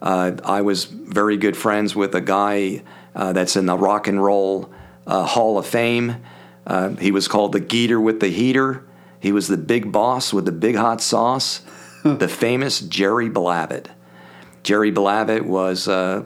uh, 0.00 0.32
I 0.44 0.62
was 0.62 0.86
very 0.86 1.36
good 1.36 1.56
friends 1.56 1.94
with 1.94 2.12
a 2.16 2.20
guy 2.20 2.82
uh, 3.14 3.32
that's 3.32 3.54
in 3.54 3.66
the 3.66 3.78
Rock 3.78 4.08
and 4.08 4.22
Roll 4.22 4.68
uh, 5.06 5.24
Hall 5.24 5.58
of 5.58 5.66
Fame. 5.66 6.16
Uh, 6.66 6.90
he 6.96 7.12
was 7.12 7.28
called 7.28 7.52
the 7.52 7.60
Geator 7.60 8.02
with 8.02 8.18
the 8.18 8.28
Heater. 8.28 8.84
He 9.20 9.30
was 9.30 9.46
the 9.46 9.56
big 9.56 9.92
boss 9.92 10.32
with 10.32 10.44
the 10.44 10.52
big 10.52 10.74
hot 10.74 11.00
sauce, 11.00 11.62
the 12.04 12.26
famous 12.26 12.80
Jerry 12.80 13.30
Blavat. 13.30 13.86
Jerry 14.64 14.90
Blavat 14.90 15.42
was 15.42 15.86
uh, 15.86 16.24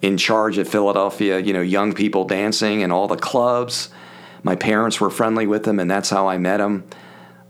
in 0.00 0.16
charge 0.16 0.58
of 0.58 0.68
Philadelphia, 0.68 1.38
you 1.38 1.52
know, 1.52 1.60
young 1.60 1.92
people 1.92 2.24
dancing 2.24 2.82
and 2.82 2.92
all 2.92 3.06
the 3.06 3.16
clubs. 3.16 3.90
My 4.42 4.56
parents 4.56 5.00
were 5.00 5.10
friendly 5.10 5.46
with 5.46 5.66
him, 5.66 5.78
and 5.78 5.90
that's 5.90 6.10
how 6.10 6.28
I 6.28 6.38
met 6.38 6.58
him. 6.58 6.84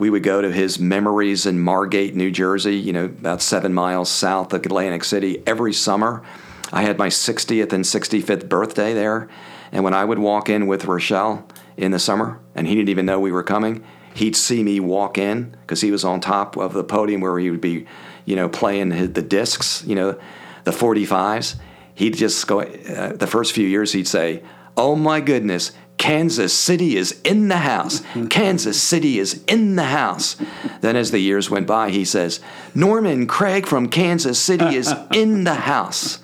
We 0.02 0.10
would 0.10 0.24
go 0.24 0.42
to 0.42 0.50
his 0.50 0.80
memories 0.80 1.46
in 1.46 1.60
Margate, 1.60 2.16
New 2.16 2.32
Jersey, 2.32 2.74
you 2.74 2.92
know, 2.92 3.04
about 3.04 3.40
seven 3.40 3.72
miles 3.72 4.10
south 4.10 4.52
of 4.52 4.66
Atlantic 4.66 5.04
City 5.04 5.40
every 5.46 5.72
summer. 5.72 6.24
I 6.72 6.82
had 6.82 6.98
my 6.98 7.06
60th 7.06 7.72
and 7.72 7.84
65th 7.84 8.48
birthday 8.48 8.94
there. 8.94 9.28
And 9.70 9.84
when 9.84 9.94
I 9.94 10.04
would 10.04 10.18
walk 10.18 10.48
in 10.48 10.66
with 10.66 10.86
Rachelle 10.86 11.48
in 11.76 11.92
the 11.92 12.00
summer, 12.00 12.40
and 12.56 12.66
he 12.66 12.74
didn't 12.74 12.88
even 12.88 13.06
know 13.06 13.20
we 13.20 13.30
were 13.30 13.44
coming, 13.44 13.84
he'd 14.12 14.34
see 14.34 14.64
me 14.64 14.80
walk 14.80 15.18
in 15.18 15.56
because 15.60 15.82
he 15.82 15.92
was 15.92 16.04
on 16.04 16.18
top 16.18 16.56
of 16.56 16.72
the 16.72 16.82
podium 16.82 17.20
where 17.20 17.38
he 17.38 17.52
would 17.52 17.60
be, 17.60 17.86
you 18.24 18.34
know, 18.34 18.48
playing 18.48 18.88
the 18.88 19.22
discs, 19.22 19.84
you 19.84 19.94
know, 19.94 20.18
the 20.64 20.72
45s. 20.72 21.60
He'd 21.94 22.16
just 22.16 22.44
go, 22.48 22.62
uh, 22.62 23.12
the 23.12 23.28
first 23.28 23.52
few 23.52 23.68
years, 23.68 23.92
he'd 23.92 24.08
say, 24.08 24.42
Oh 24.76 24.96
my 24.96 25.20
goodness, 25.20 25.70
Kansas 26.02 26.52
City 26.52 26.96
is 26.96 27.20
in 27.22 27.46
the 27.46 27.58
house. 27.58 28.02
Kansas 28.28 28.82
City 28.82 29.20
is 29.20 29.44
in 29.46 29.76
the 29.76 29.84
house. 29.84 30.34
Then, 30.80 30.96
as 30.96 31.12
the 31.12 31.20
years 31.20 31.48
went 31.48 31.68
by, 31.68 31.90
he 31.90 32.04
says, 32.04 32.40
Norman 32.74 33.28
Craig 33.28 33.66
from 33.66 33.88
Kansas 33.88 34.40
City 34.40 34.74
is 34.74 34.92
in 35.14 35.44
the 35.44 35.54
house. 35.54 36.18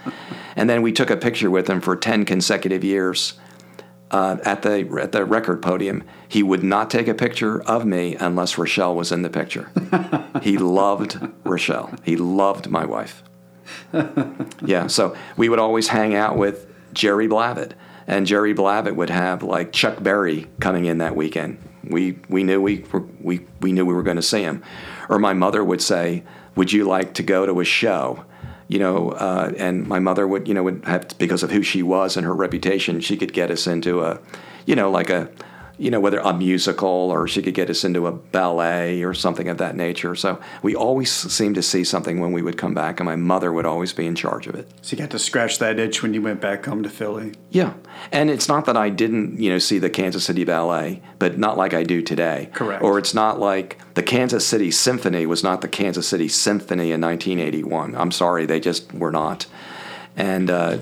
And 0.56 0.68
then 0.68 0.82
we 0.82 0.90
took 0.90 1.10
a 1.10 1.16
picture 1.16 1.48
with 1.48 1.70
him 1.70 1.80
for 1.80 1.94
10 1.94 2.24
consecutive 2.24 2.82
years 2.82 3.34
uh, 4.10 4.38
at 4.44 4.62
the 4.62 4.98
at 5.00 5.12
the 5.12 5.24
record 5.24 5.62
podium. 5.62 6.02
He 6.26 6.42
would 6.42 6.64
not 6.64 6.90
take 6.90 7.06
a 7.06 7.14
picture 7.14 7.62
of 7.62 7.86
me 7.86 8.16
unless 8.16 8.56
Rachelle 8.56 8.96
was 8.96 9.12
in 9.12 9.22
the 9.22 9.30
picture. 9.30 9.70
he 10.42 10.58
loved 10.58 11.20
Rachelle. 11.44 11.96
He 12.02 12.16
loved 12.16 12.68
my 12.68 12.84
wife. 12.84 13.22
yeah, 14.60 14.88
so 14.88 15.16
we 15.36 15.48
would 15.48 15.60
always 15.60 15.86
hang 15.86 16.16
out 16.16 16.36
with 16.36 16.66
Jerry 16.92 17.28
Blavat, 17.28 17.74
and 18.08 18.26
Jerry 18.26 18.54
Blavat 18.54 18.96
would 18.96 19.10
have 19.10 19.44
like 19.44 19.70
Chuck 19.70 20.02
Berry 20.02 20.46
coming 20.58 20.86
in 20.86 20.98
that 20.98 21.14
weekend. 21.14 21.58
We 21.84 22.18
we 22.28 22.42
knew 22.42 22.60
we 22.60 22.84
were, 22.90 23.04
we 23.20 23.46
we 23.60 23.70
knew 23.70 23.86
we 23.86 23.94
were 23.94 24.02
going 24.02 24.16
to 24.16 24.22
see 24.22 24.42
him, 24.42 24.64
or 25.08 25.20
my 25.20 25.34
mother 25.34 25.62
would 25.62 25.80
say, 25.80 26.24
"Would 26.56 26.72
you 26.72 26.84
like 26.84 27.14
to 27.14 27.22
go 27.22 27.46
to 27.46 27.60
a 27.60 27.64
show?" 27.64 28.24
you 28.68 28.78
know, 28.78 29.12
uh, 29.12 29.50
and 29.56 29.86
my 29.88 29.98
mother 29.98 30.28
would, 30.28 30.46
you 30.46 30.52
know, 30.52 30.62
would 30.62 30.84
have 30.84 31.16
because 31.16 31.42
of 31.42 31.50
who 31.50 31.62
she 31.62 31.82
was 31.82 32.16
and 32.16 32.26
her 32.26 32.34
reputation, 32.34 33.00
she 33.00 33.16
could 33.16 33.32
get 33.32 33.50
us 33.50 33.66
into 33.66 34.02
a, 34.02 34.20
you 34.66 34.76
know, 34.76 34.90
like 34.90 35.08
a, 35.08 35.30
you 35.78 35.90
know, 35.90 36.00
whether 36.00 36.18
a 36.18 36.34
musical 36.34 36.88
or 36.88 37.28
she 37.28 37.40
could 37.40 37.54
get 37.54 37.70
us 37.70 37.84
into 37.84 38.06
a 38.06 38.12
ballet 38.12 39.02
or 39.02 39.14
something 39.14 39.48
of 39.48 39.58
that 39.58 39.76
nature. 39.76 40.16
So 40.16 40.40
we 40.60 40.74
always 40.74 41.10
seemed 41.10 41.54
to 41.54 41.62
see 41.62 41.84
something 41.84 42.18
when 42.18 42.32
we 42.32 42.42
would 42.42 42.58
come 42.58 42.74
back, 42.74 42.98
and 42.98 43.06
my 43.06 43.14
mother 43.14 43.52
would 43.52 43.64
always 43.64 43.92
be 43.92 44.04
in 44.04 44.16
charge 44.16 44.48
of 44.48 44.56
it. 44.56 44.68
so 44.82 44.96
you 44.96 44.98
got 45.02 45.10
to 45.10 45.18
scratch 45.18 45.58
that 45.60 45.78
itch 45.78 46.02
when 46.02 46.14
you 46.14 46.20
went 46.20 46.40
back 46.40 46.66
home 46.66 46.82
to 46.82 46.90
Philly. 46.90 47.34
Yeah, 47.50 47.74
and 48.10 48.28
it's 48.28 48.48
not 48.48 48.64
that 48.66 48.76
I 48.76 48.88
didn't, 48.88 49.40
you 49.40 49.50
know, 49.50 49.58
see 49.58 49.78
the 49.78 49.90
Kansas 49.90 50.24
City 50.24 50.44
Ballet, 50.44 51.00
but 51.18 51.38
not 51.38 51.56
like 51.56 51.74
I 51.74 51.84
do 51.84 52.02
today. 52.02 52.50
Correct. 52.52 52.82
Or 52.82 52.98
it's 52.98 53.14
not 53.14 53.38
like 53.38 53.78
the 53.94 54.02
Kansas 54.02 54.46
City 54.46 54.70
Symphony 54.70 55.26
was 55.26 55.44
not 55.44 55.60
the 55.60 55.68
Kansas 55.68 56.08
City 56.08 56.28
Symphony 56.28 56.90
in 56.90 57.00
1981. 57.00 57.94
I'm 57.94 58.10
sorry, 58.10 58.46
they 58.46 58.58
just 58.60 58.92
were 58.92 59.12
not. 59.12 59.46
and 60.16 60.50
uh, 60.50 60.78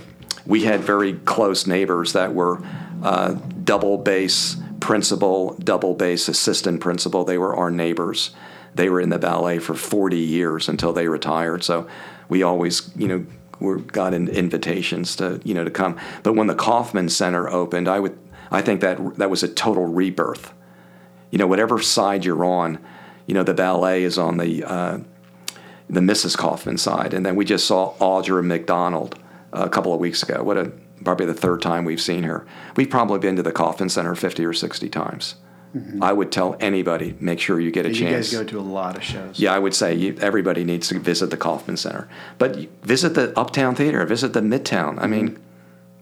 we 0.47 0.63
had 0.63 0.81
very 0.81 1.15
close 1.15 1.67
neighbors 1.67 2.13
that 2.13 2.33
were 2.33 2.63
uh, 3.03 3.33
double 3.65 3.99
bass 3.99 4.57
principal, 4.87 5.57
double 5.59 5.95
bass 5.95 6.29
assistant 6.29 6.81
principal. 6.81 7.25
They 7.25 7.39
were 7.39 7.57
our 7.57 7.73
neighbors. 7.73 8.31
They 8.73 8.89
were 8.89 9.01
in 9.01 9.09
the 9.09 9.19
ballet 9.19 9.59
for 9.59 9.75
40 9.75 10.17
years 10.17 10.69
until 10.69 10.93
they 10.93 11.09
retired. 11.09 11.65
So 11.65 11.89
we 12.29 12.45
always, 12.45 12.89
you 12.95 13.09
know, 13.09 13.27
were 13.59 13.79
got 13.79 14.15
in 14.15 14.29
invitations 14.29 15.17
to, 15.17 15.41
you 15.43 15.55
know, 15.55 15.65
to 15.65 15.73
come. 15.73 15.99
But 16.23 16.35
when 16.35 16.47
the 16.47 16.55
Kauffman 16.55 17.09
Center 17.09 17.49
opened, 17.49 17.89
I 17.89 17.99
would, 17.99 18.17
I 18.53 18.63
think 18.63 18.81
that 18.83 19.17
that 19.17 19.29
was 19.29 19.43
a 19.43 19.49
total 19.49 19.87
rebirth. 19.87 20.55
You 21.33 21.39
know, 21.39 21.49
whatever 21.49 21.83
side 21.83 22.25
you're 22.25 22.45
on, 22.45 22.79
you 23.27 23.35
know, 23.35 23.43
the 23.43 23.55
ballet 23.55 24.05
is 24.05 24.19
on 24.19 24.37
the 24.37 24.63
uh, 24.63 24.99
the 25.91 26.01
Mrs. 26.01 26.39
Kauffman 26.39 26.79
side, 26.79 27.13
and 27.13 27.27
then 27.27 27.35
we 27.35 27.45
just 27.45 27.67
saw 27.67 27.95
Audra 27.95 28.45
McDonald 28.45 29.19
a 29.53 29.69
couple 29.69 29.93
of 29.93 29.99
weeks 29.99 30.23
ago. 30.23 30.45
What 30.45 30.57
a 30.57 30.71
probably 31.07 31.25
the 31.25 31.35
third 31.35 31.63
time 31.63 31.85
we've 31.85 32.01
seen 32.01 32.25
her. 32.25 32.45
We've 32.75 32.91
probably 32.91 33.21
been 33.21 33.37
to 33.37 33.43
the 33.43 33.53
Kauffman 33.53 33.91
Center 33.91 34.17
50 34.17 34.45
or 34.45 34.53
60 34.53 34.89
times. 34.89 35.37
Mm-hmm. 35.73 36.03
I 36.03 36.13
would 36.13 36.33
tell 36.33 36.57
anybody, 36.59 37.15
make 37.21 37.39
sure 37.39 37.61
you 37.61 37.71
get 37.71 37.87
a 37.87 37.91
you 37.91 37.95
chance. 37.95 38.33
You 38.33 38.39
guys 38.39 38.47
go 38.47 38.51
to 38.51 38.59
a 38.59 38.69
lot 38.69 38.97
of 38.97 39.05
shows. 39.05 39.39
Yeah, 39.39 39.55
I 39.55 39.61
would 39.61 39.73
say 39.73 39.95
you, 39.95 40.19
everybody 40.21 40.65
needs 40.65 40.89
to 40.89 40.99
visit 40.99 41.31
the 41.31 41.37
Kauffman 41.37 41.77
Center. 41.77 42.09
But 42.39 42.57
visit 42.83 43.15
the 43.15 43.39
Uptown 43.39 43.77
Theater, 43.77 44.05
visit 44.05 44.33
the 44.33 44.41
Midtown. 44.41 44.99
I 44.99 45.03
mm-hmm. 45.03 45.11
mean, 45.11 45.39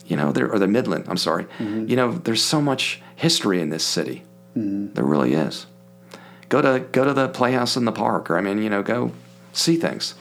you 0.07 0.17
know, 0.17 0.33
there, 0.33 0.51
or 0.51 0.59
the 0.59 0.69
Midland, 0.69 1.05
I'm 1.07 1.19
sorry. 1.19 1.45
Mm-hmm. 1.59 1.87
You 1.87 1.97
know, 1.97 2.13
there's 2.13 2.43
so 2.43 2.63
much 2.63 3.03
history 3.15 3.61
in 3.61 3.69
this 3.69 3.85
city. 3.85 4.23
Mm-hmm. 4.57 4.95
There 4.95 5.05
really 5.05 5.35
is. 5.35 5.67
Go 6.49 6.63
to 6.63 6.81
go 6.81 7.05
to 7.05 7.13
the 7.13 7.29
Playhouse 7.29 7.77
in 7.77 7.85
the 7.85 7.93
Park, 7.93 8.31
or 8.31 8.39
I 8.39 8.41
mean, 8.41 8.63
you 8.63 8.71
know, 8.71 8.83
go 8.83 9.13
see 9.53 9.77
things. 9.77 10.15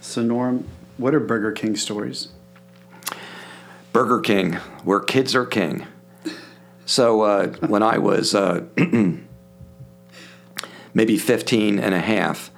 So, 0.00 0.22
Norm, 0.22 0.66
what 0.96 1.14
are 1.14 1.20
Burger 1.20 1.52
King 1.52 1.76
stories? 1.76 2.28
Burger 3.92 4.20
King, 4.20 4.54
where 4.84 5.00
kids 5.00 5.34
are 5.34 5.46
king. 5.46 5.86
So 6.84 7.22
uh, 7.22 7.48
when 7.66 7.82
I 7.82 7.98
was 7.98 8.34
uh, 8.34 8.64
maybe 10.94 11.18
15 11.18 11.78
and 11.78 11.94
a 11.94 12.00
half, 12.00 12.50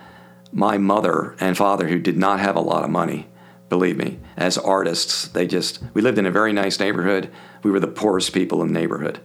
my 0.52 0.78
mother 0.78 1.36
and 1.40 1.56
father, 1.56 1.88
who 1.88 1.98
did 1.98 2.16
not 2.16 2.40
have 2.40 2.56
a 2.56 2.60
lot 2.60 2.84
of 2.84 2.90
money, 2.90 3.28
believe 3.68 3.96
me, 3.96 4.18
as 4.36 4.58
artists, 4.58 5.28
they 5.28 5.46
just, 5.46 5.80
we 5.94 6.02
lived 6.02 6.18
in 6.18 6.26
a 6.26 6.30
very 6.30 6.52
nice 6.52 6.78
neighborhood. 6.78 7.30
We 7.62 7.70
were 7.70 7.80
the 7.80 7.86
poorest 7.86 8.32
people 8.32 8.62
in 8.62 8.72
the 8.72 8.78
neighborhood. 8.78 9.20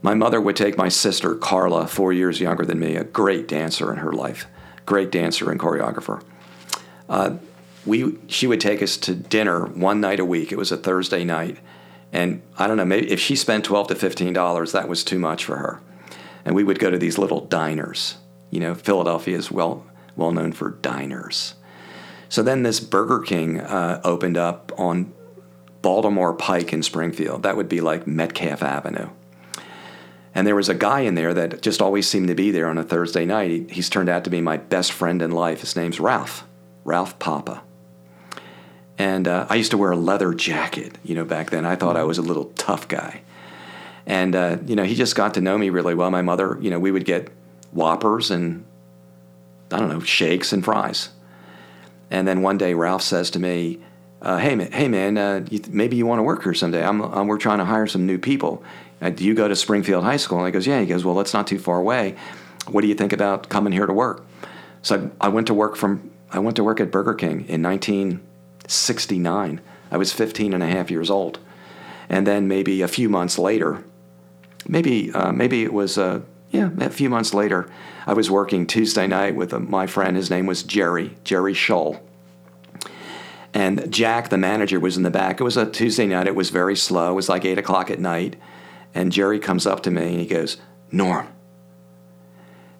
My 0.00 0.14
mother 0.14 0.40
would 0.40 0.56
take 0.56 0.76
my 0.76 0.88
sister, 0.88 1.34
Carla, 1.34 1.86
four 1.86 2.12
years 2.12 2.40
younger 2.40 2.64
than 2.64 2.78
me, 2.78 2.96
a 2.96 3.04
great 3.04 3.48
dancer 3.48 3.92
in 3.92 3.98
her 3.98 4.12
life, 4.12 4.46
great 4.86 5.10
dancer 5.10 5.50
and 5.50 5.58
choreographer. 5.58 6.22
Uh, 7.08 7.36
we 7.86 8.18
she 8.26 8.46
would 8.46 8.60
take 8.60 8.82
us 8.82 8.96
to 8.98 9.14
dinner 9.14 9.66
one 9.66 10.00
night 10.00 10.20
a 10.20 10.24
week. 10.24 10.52
It 10.52 10.58
was 10.58 10.72
a 10.72 10.76
Thursday 10.76 11.24
night, 11.24 11.58
and 12.12 12.42
I 12.58 12.66
don't 12.66 12.76
know 12.76 12.84
maybe 12.84 13.10
if 13.10 13.20
she 13.20 13.36
spent 13.36 13.64
twelve 13.64 13.88
to 13.88 13.94
fifteen 13.94 14.32
dollars, 14.32 14.72
that 14.72 14.88
was 14.88 15.04
too 15.04 15.18
much 15.18 15.44
for 15.44 15.56
her. 15.56 15.80
And 16.44 16.54
we 16.54 16.64
would 16.64 16.78
go 16.78 16.90
to 16.90 16.98
these 16.98 17.18
little 17.18 17.40
diners. 17.40 18.16
You 18.50 18.60
know, 18.60 18.74
Philadelphia 18.74 19.36
is 19.36 19.50
well 19.50 19.86
well 20.16 20.32
known 20.32 20.52
for 20.52 20.70
diners. 20.70 21.54
So 22.28 22.42
then 22.42 22.62
this 22.62 22.80
Burger 22.80 23.20
King 23.20 23.60
uh, 23.60 24.00
opened 24.04 24.36
up 24.36 24.72
on 24.76 25.12
Baltimore 25.80 26.34
Pike 26.34 26.72
in 26.72 26.82
Springfield. 26.82 27.42
That 27.42 27.56
would 27.56 27.68
be 27.68 27.80
like 27.80 28.06
Metcalf 28.06 28.62
Avenue. 28.62 29.10
And 30.34 30.46
there 30.46 30.56
was 30.56 30.68
a 30.68 30.74
guy 30.74 31.00
in 31.00 31.14
there 31.14 31.32
that 31.34 31.62
just 31.62 31.80
always 31.80 32.06
seemed 32.06 32.28
to 32.28 32.34
be 32.34 32.50
there 32.50 32.68
on 32.68 32.78
a 32.78 32.82
Thursday 32.82 33.24
night. 33.24 33.50
He, 33.50 33.66
he's 33.70 33.88
turned 33.88 34.08
out 34.08 34.24
to 34.24 34.30
be 34.30 34.40
my 34.40 34.56
best 34.56 34.92
friend 34.92 35.22
in 35.22 35.30
life. 35.30 35.60
His 35.60 35.74
name's 35.74 36.00
Ralph, 36.00 36.44
Ralph 36.84 37.18
Papa. 37.18 37.62
And 38.98 39.28
uh, 39.28 39.46
I 39.48 39.54
used 39.54 39.70
to 39.70 39.78
wear 39.78 39.92
a 39.92 39.96
leather 39.96 40.34
jacket, 40.34 40.98
you 41.04 41.14
know, 41.14 41.24
back 41.24 41.50
then. 41.50 41.64
I 41.64 41.76
thought 41.76 41.96
I 41.96 42.02
was 42.02 42.18
a 42.18 42.22
little 42.22 42.46
tough 42.56 42.88
guy. 42.88 43.22
And, 44.06 44.34
uh, 44.34 44.58
you 44.66 44.74
know, 44.74 44.84
he 44.84 44.94
just 44.94 45.14
got 45.14 45.34
to 45.34 45.40
know 45.40 45.56
me 45.56 45.70
really 45.70 45.94
well. 45.94 46.10
My 46.10 46.22
mother, 46.22 46.58
you 46.60 46.70
know, 46.70 46.80
we 46.80 46.90
would 46.90 47.04
get 47.04 47.30
Whoppers 47.72 48.30
and, 48.30 48.64
I 49.70 49.78
don't 49.78 49.88
know, 49.88 50.00
shakes 50.00 50.52
and 50.52 50.64
fries. 50.64 51.10
And 52.10 52.26
then 52.26 52.42
one 52.42 52.58
day 52.58 52.74
Ralph 52.74 53.02
says 53.02 53.30
to 53.32 53.38
me, 53.38 53.80
uh, 54.20 54.38
hey, 54.38 54.56
man, 54.56 54.72
hey, 54.72 54.88
man 54.88 55.16
uh, 55.16 55.46
you 55.50 55.58
th- 55.58 55.68
maybe 55.68 55.96
you 55.96 56.06
want 56.06 56.18
to 56.18 56.24
work 56.24 56.42
here 56.42 56.54
someday. 56.54 56.82
I'm, 56.82 57.00
I'm, 57.02 57.26
we're 57.28 57.38
trying 57.38 57.58
to 57.58 57.64
hire 57.64 57.86
some 57.86 58.06
new 58.06 58.18
people. 58.18 58.64
Uh, 59.00 59.10
do 59.10 59.24
you 59.24 59.34
go 59.34 59.46
to 59.46 59.54
Springfield 59.54 60.02
High 60.02 60.16
School? 60.16 60.38
And 60.38 60.46
he 60.46 60.52
goes, 60.52 60.66
yeah. 60.66 60.80
He 60.80 60.86
goes, 60.86 61.04
well, 61.04 61.14
that's 61.14 61.34
not 61.34 61.46
too 61.46 61.58
far 61.58 61.78
away. 61.78 62.16
What 62.66 62.80
do 62.80 62.88
you 62.88 62.94
think 62.94 63.12
about 63.12 63.48
coming 63.48 63.72
here 63.72 63.86
to 63.86 63.92
work? 63.92 64.26
So 64.82 65.10
I, 65.20 65.26
I 65.26 65.28
went 65.28 65.46
to 65.48 65.54
work 65.54 65.76
from 65.76 66.10
I 66.30 66.40
went 66.40 66.56
to 66.56 66.64
work 66.64 66.78
at 66.80 66.90
Burger 66.90 67.14
King 67.14 67.46
in 67.48 67.62
19, 67.62 68.20
69. 68.68 69.60
I 69.90 69.96
was 69.96 70.12
15 70.12 70.54
and 70.54 70.62
a 70.62 70.66
half 70.66 70.90
years 70.90 71.10
old. 71.10 71.40
And 72.08 72.26
then 72.26 72.48
maybe 72.48 72.82
a 72.82 72.88
few 72.88 73.08
months 73.08 73.38
later, 73.38 73.84
maybe, 74.66 75.12
uh, 75.12 75.32
maybe 75.32 75.62
it 75.62 75.72
was, 75.72 75.98
uh, 75.98 76.20
yeah, 76.50 76.70
a 76.78 76.90
few 76.90 77.10
months 77.10 77.34
later, 77.34 77.68
I 78.06 78.14
was 78.14 78.30
working 78.30 78.66
Tuesday 78.66 79.06
night 79.06 79.34
with 79.34 79.52
uh, 79.52 79.58
my 79.58 79.86
friend. 79.86 80.16
His 80.16 80.30
name 80.30 80.46
was 80.46 80.62
Jerry, 80.62 81.16
Jerry 81.24 81.54
Scholl. 81.54 82.00
And 83.52 83.90
Jack, 83.92 84.28
the 84.28 84.38
manager, 84.38 84.78
was 84.78 84.96
in 84.96 85.02
the 85.02 85.10
back. 85.10 85.40
It 85.40 85.44
was 85.44 85.56
a 85.56 85.68
Tuesday 85.68 86.06
night. 86.06 86.26
It 86.26 86.34
was 86.34 86.50
very 86.50 86.76
slow. 86.76 87.12
It 87.12 87.16
was 87.16 87.28
like 87.28 87.44
8 87.44 87.58
o'clock 87.58 87.90
at 87.90 87.98
night. 87.98 88.36
And 88.94 89.12
Jerry 89.12 89.38
comes 89.38 89.66
up 89.66 89.82
to 89.82 89.90
me 89.90 90.12
and 90.12 90.20
he 90.20 90.26
goes, 90.26 90.58
Norm, 90.90 91.28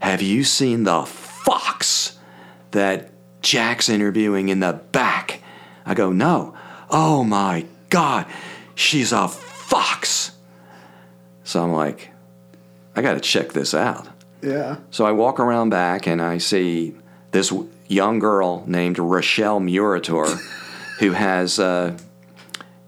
have 0.01 0.22
you 0.22 0.45
seen 0.45 0.84
the 0.84 1.05
fox 1.05 2.18
that 2.70 3.11
Jack's 3.43 3.89
interviewing 3.89 4.49
in 4.49 4.61
the 4.61 4.74
back? 4.93 5.43
I 5.89 5.95
go, 5.95 6.12
no. 6.12 6.55
Oh 6.91 7.24
my 7.24 7.64
God, 7.89 8.26
she's 8.74 9.11
a 9.11 9.26
fox. 9.26 10.32
So 11.45 11.64
I'm 11.64 11.72
like, 11.72 12.11
I 12.95 13.01
got 13.03 13.14
to 13.14 13.20
check 13.20 13.53
this 13.55 13.74
out. 13.74 14.07
Yeah. 14.43 14.76
So 14.91 15.07
I 15.07 15.12
walk 15.12 15.41
around 15.41 15.70
back 15.70 16.07
and 16.07 16.20
I 16.20 16.39
see 16.39 16.95
this 17.32 17.53
young 17.89 18.18
girl 18.18 18.64
named 18.66 18.97
Rachelle 18.97 19.62
Murator 19.62 20.26
who 20.99 21.12
has, 21.12 21.59
uh, 21.59 21.97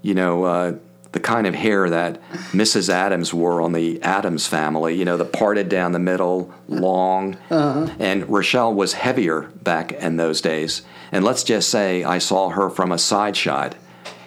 you 0.02 0.14
know, 0.14 0.44
uh, 0.44 0.74
the 1.12 1.20
kind 1.20 1.46
of 1.46 1.54
hair 1.54 1.90
that 1.90 2.20
Mrs. 2.52 2.88
Addams 2.88 3.34
wore 3.34 3.60
on 3.60 3.72
the 3.72 4.00
Addams 4.02 4.46
family, 4.46 4.94
you 4.94 5.04
know, 5.04 5.16
the 5.16 5.24
parted 5.24 5.68
down 5.68 5.92
the 5.92 5.98
middle, 5.98 6.52
long. 6.68 7.36
Uh-huh. 7.50 7.92
And 7.98 8.24
Rachelle 8.24 8.74
was 8.74 8.92
heavier 8.92 9.42
back 9.62 9.92
in 9.92 10.18
those 10.18 10.40
days. 10.40 10.82
And 11.12 11.24
let's 11.24 11.42
just 11.42 11.68
say 11.68 12.04
I 12.04 12.18
saw 12.18 12.50
her 12.50 12.70
from 12.70 12.92
a 12.92 12.98
side 12.98 13.36
shot 13.36 13.74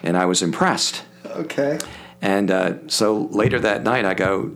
and 0.02 0.16
I 0.16 0.26
was 0.26 0.42
impressed. 0.42 1.02
Okay. 1.26 1.78
And 2.20 2.50
uh, 2.50 2.88
so 2.88 3.22
later 3.32 3.58
that 3.60 3.82
night, 3.82 4.04
I 4.04 4.14
go, 4.14 4.52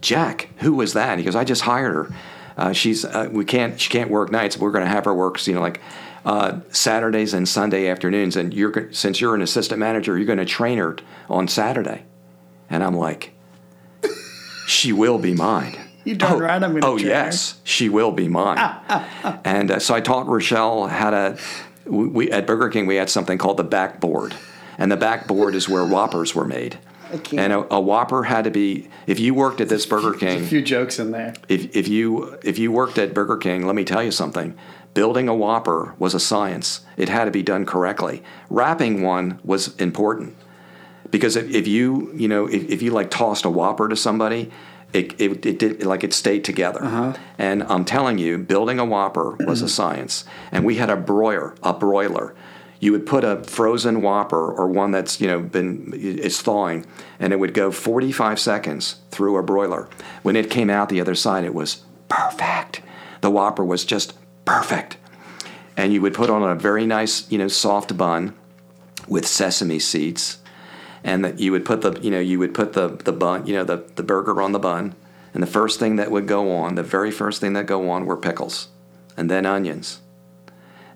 Jack, 0.00 0.48
who 0.58 0.74
was 0.74 0.92
that? 0.94 1.10
And 1.10 1.20
he 1.20 1.24
goes, 1.24 1.36
I 1.36 1.44
just 1.44 1.62
hired 1.62 1.94
her. 1.94 2.14
Uh, 2.56 2.72
she's 2.72 3.04
uh, 3.04 3.28
we 3.30 3.44
can't 3.44 3.80
she 3.80 3.88
can't 3.88 4.10
work 4.10 4.32
nights. 4.32 4.58
We're 4.58 4.72
going 4.72 4.84
to 4.84 4.90
have 4.90 5.04
her 5.04 5.14
work, 5.14 5.46
you 5.46 5.54
know, 5.54 5.60
like 5.60 5.80
uh, 6.24 6.60
Saturdays 6.70 7.32
and 7.32 7.48
Sunday 7.48 7.88
afternoons. 7.88 8.36
And 8.36 8.52
you're 8.52 8.92
since 8.92 9.20
you're 9.20 9.34
an 9.34 9.42
assistant 9.42 9.78
manager, 9.78 10.16
you're 10.16 10.26
going 10.26 10.38
to 10.38 10.44
train 10.44 10.78
her 10.78 10.96
on 11.30 11.46
Saturday. 11.46 12.04
And 12.68 12.82
I'm 12.82 12.94
like, 12.94 13.32
she 14.66 14.92
will 14.92 15.18
be 15.18 15.34
mine. 15.34 15.87
You 16.08 16.14
darn 16.14 16.32
oh, 16.32 16.38
right, 16.38 16.62
I'm 16.62 16.70
going 16.70 16.80
to. 16.80 16.86
Oh 16.86 16.96
yes, 16.96 17.60
she 17.64 17.90
will 17.90 18.12
be 18.12 18.28
mine. 18.28 18.56
Ah, 18.58 18.82
ah, 18.88 19.20
ah. 19.24 19.40
and 19.44 19.70
uh, 19.70 19.78
so 19.78 19.94
I 19.94 20.00
taught 20.00 20.26
Rachelle 20.26 20.88
how 20.88 21.10
to. 21.10 21.38
We 21.84 22.32
at 22.32 22.46
Burger 22.46 22.70
King 22.70 22.86
we 22.86 22.96
had 22.96 23.10
something 23.10 23.36
called 23.36 23.58
the 23.58 23.64
backboard, 23.64 24.34
and 24.78 24.90
the 24.90 24.96
backboard 24.96 25.54
is 25.54 25.68
where 25.68 25.84
Whoppers 25.84 26.34
were 26.34 26.46
made. 26.46 26.78
And 27.36 27.52
a, 27.52 27.74
a, 27.74 27.80
Whopper 27.80 28.22
had 28.22 28.44
to 28.44 28.50
be. 28.50 28.88
If 29.06 29.20
you 29.20 29.34
worked 29.34 29.60
at 29.60 29.68
this 29.68 29.84
Burger 29.84 30.14
King, 30.14 30.44
a 30.44 30.46
few 30.46 30.62
jokes 30.62 30.98
in 30.98 31.10
there. 31.10 31.34
If 31.46 31.76
if 31.76 31.88
you 31.88 32.38
if 32.42 32.58
you 32.58 32.72
worked 32.72 32.96
at 32.96 33.12
Burger 33.12 33.36
King, 33.36 33.66
let 33.66 33.74
me 33.74 33.84
tell 33.84 34.02
you 34.02 34.10
something. 34.10 34.56
Building 34.94 35.28
a 35.28 35.34
Whopper 35.34 35.94
was 35.98 36.14
a 36.14 36.20
science. 36.20 36.80
It 36.96 37.10
had 37.10 37.26
to 37.26 37.30
be 37.30 37.42
done 37.42 37.66
correctly. 37.66 38.22
Wrapping 38.48 39.02
one 39.02 39.40
was 39.44 39.76
important 39.76 40.36
because 41.10 41.36
if, 41.36 41.50
if 41.50 41.66
you 41.66 42.10
you 42.14 42.28
know 42.28 42.46
if, 42.46 42.64
if 42.70 42.80
you 42.80 42.92
like 42.92 43.10
tossed 43.10 43.44
a 43.44 43.50
Whopper 43.50 43.88
to 43.88 43.96
somebody, 43.96 44.50
it, 44.92 45.20
it, 45.20 45.44
it 45.44 45.58
did 45.58 45.84
like 45.84 46.02
it 46.02 46.12
stayed 46.12 46.44
together. 46.44 46.82
Uh-huh. 46.82 47.14
And 47.36 47.62
I'm 47.64 47.84
telling 47.84 48.18
you, 48.18 48.38
building 48.38 48.78
a 48.78 48.84
Whopper 48.84 49.36
was 49.40 49.60
a 49.60 49.68
science. 49.68 50.24
And 50.50 50.64
we 50.64 50.76
had 50.76 50.90
a 50.90 50.96
broiler, 50.96 51.54
a 51.62 51.74
broiler. 51.74 52.34
You 52.80 52.92
would 52.92 53.06
put 53.06 53.24
a 53.24 53.42
frozen 53.42 54.02
Whopper 54.02 54.52
or 54.52 54.68
one 54.68 54.92
that's 54.92 55.20
you 55.20 55.26
know 55.26 55.40
been 55.40 55.92
it's 55.94 56.40
thawing, 56.40 56.86
and 57.18 57.32
it 57.32 57.36
would 57.36 57.52
go 57.52 57.72
45 57.72 58.38
seconds 58.38 58.96
through 59.10 59.36
a 59.36 59.42
broiler. 59.42 59.88
When 60.22 60.36
it 60.36 60.48
came 60.48 60.70
out 60.70 60.88
the 60.88 61.00
other 61.00 61.16
side, 61.16 61.44
it 61.44 61.54
was 61.54 61.82
perfect. 62.08 62.80
The 63.20 63.30
Whopper 63.30 63.64
was 63.64 63.84
just 63.84 64.14
perfect. 64.44 64.96
And 65.76 65.92
you 65.92 66.00
would 66.02 66.14
put 66.14 66.30
on 66.30 66.42
a 66.42 66.54
very 66.54 66.86
nice 66.86 67.30
you 67.30 67.38
know 67.38 67.48
soft 67.48 67.96
bun 67.96 68.34
with 69.08 69.26
sesame 69.26 69.80
seeds 69.80 70.38
and 71.04 71.24
that 71.24 71.38
you 71.38 71.52
would 71.52 71.64
put 71.64 71.80
the 71.82 71.98
you 72.00 72.10
know 72.10 72.20
you 72.20 72.38
would 72.38 72.54
put 72.54 72.72
the 72.72 72.88
the 72.88 73.12
bun 73.12 73.46
you 73.46 73.54
know 73.54 73.64
the 73.64 73.84
the 73.96 74.02
burger 74.02 74.40
on 74.42 74.52
the 74.52 74.58
bun, 74.58 74.94
and 75.34 75.42
the 75.42 75.46
first 75.46 75.78
thing 75.78 75.96
that 75.96 76.10
would 76.10 76.26
go 76.26 76.54
on, 76.56 76.74
the 76.74 76.82
very 76.82 77.10
first 77.10 77.40
thing 77.40 77.52
that 77.52 77.66
go 77.66 77.88
on 77.90 78.06
were 78.06 78.16
pickles, 78.16 78.68
and 79.16 79.30
then 79.30 79.46
onions, 79.46 80.00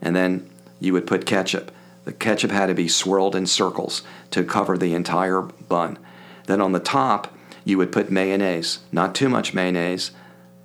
and 0.01 0.15
then 0.17 0.49
you 0.81 0.93
would 0.93 1.07
put 1.07 1.27
ketchup. 1.27 1.71
The 2.05 2.13
ketchup 2.13 2.51
had 2.51 2.67
to 2.67 2.75
be 2.75 2.89
swirled 2.89 3.37
in 3.37 3.47
circles 3.47 4.03
to 4.33 4.43
cover 4.43 4.77
the 4.77 4.95
entire 4.95 5.43
bun. 5.43 5.99
Then 6.47 6.61
on 6.61 6.73
the 6.73 6.81
top, 6.81 7.33
you 7.65 7.79
would 7.79 7.93
put 7.93 8.11
mayonnaise. 8.11 8.81
Not 8.91 9.15
too 9.15 9.29
much 9.29 9.55
mayonnaise, 9.55 10.11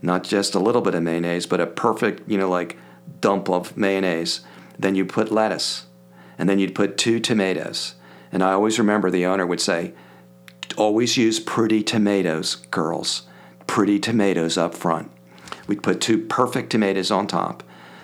not 0.02 0.24
just 0.24 0.56
a 0.56 0.60
little 0.60 0.82
bit 0.82 0.96
of 0.96 1.04
mayonnaise, 1.04 1.46
but 1.46 1.62
a 1.62 1.68
perfect, 1.68 2.28
you 2.28 2.38
know, 2.38 2.50
like 2.50 2.78
dump 3.22 3.50
of 3.50 3.78
mayonnaise. 3.78 4.42
Then 4.80 4.96
you 4.96 5.06
put 5.06 5.32
lettuce. 5.32 5.86
And 6.38 6.48
then 6.48 6.60
you'd 6.60 6.76
put 6.76 6.98
two 6.98 7.20
tomatoes. 7.20 7.96
And 8.32 8.44
I 8.44 8.54
always 8.54 8.80
remember 8.80 9.10
the 9.10 9.26
owner 9.26 9.46
would 9.46 9.62
say, 9.62 9.94
always 10.76 11.18
use 11.18 11.40
pretty 11.40 11.84
tomatoes, 11.84 12.56
girls. 12.72 13.24
Pretty 13.66 14.00
tomatoes 14.00 14.58
up 14.58 14.74
front. 14.74 15.12
We'd 15.68 15.84
put 15.84 16.02
two 16.02 16.26
perfect 16.26 16.70
tomatoes 16.70 17.12
on 17.12 17.28
top. 17.28 17.64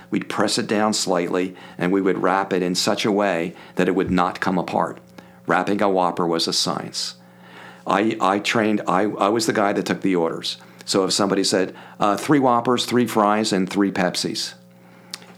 We'd 0.09 0.29
press 0.29 0.57
it 0.57 0.67
down 0.67 0.93
slightly 0.93 1.55
and 1.77 1.91
we 1.91 2.01
would 2.01 2.21
wrap 2.21 2.53
it 2.53 2.61
in 2.61 2.75
such 2.75 3.05
a 3.05 3.11
way 3.11 3.55
that 3.75 3.87
it 3.87 3.95
would 3.95 4.11
not 4.11 4.39
come 4.39 4.57
apart. 4.57 4.99
Wrapping 5.47 5.81
a 5.81 5.89
Whopper 5.89 6.27
was 6.27 6.47
a 6.47 6.53
science. 6.53 7.15
I, 7.87 8.15
I 8.21 8.39
trained, 8.39 8.81
I, 8.87 9.03
I 9.03 9.29
was 9.29 9.45
the 9.45 9.53
guy 9.53 9.73
that 9.73 9.85
took 9.85 10.01
the 10.01 10.15
orders. 10.15 10.57
So 10.85 11.03
if 11.05 11.13
somebody 11.13 11.43
said, 11.43 11.75
uh, 11.99 12.15
three 12.17 12.39
Whoppers, 12.39 12.85
three 12.85 13.07
fries, 13.07 13.51
and 13.51 13.69
three 13.69 13.91
Pepsis, 13.91 14.53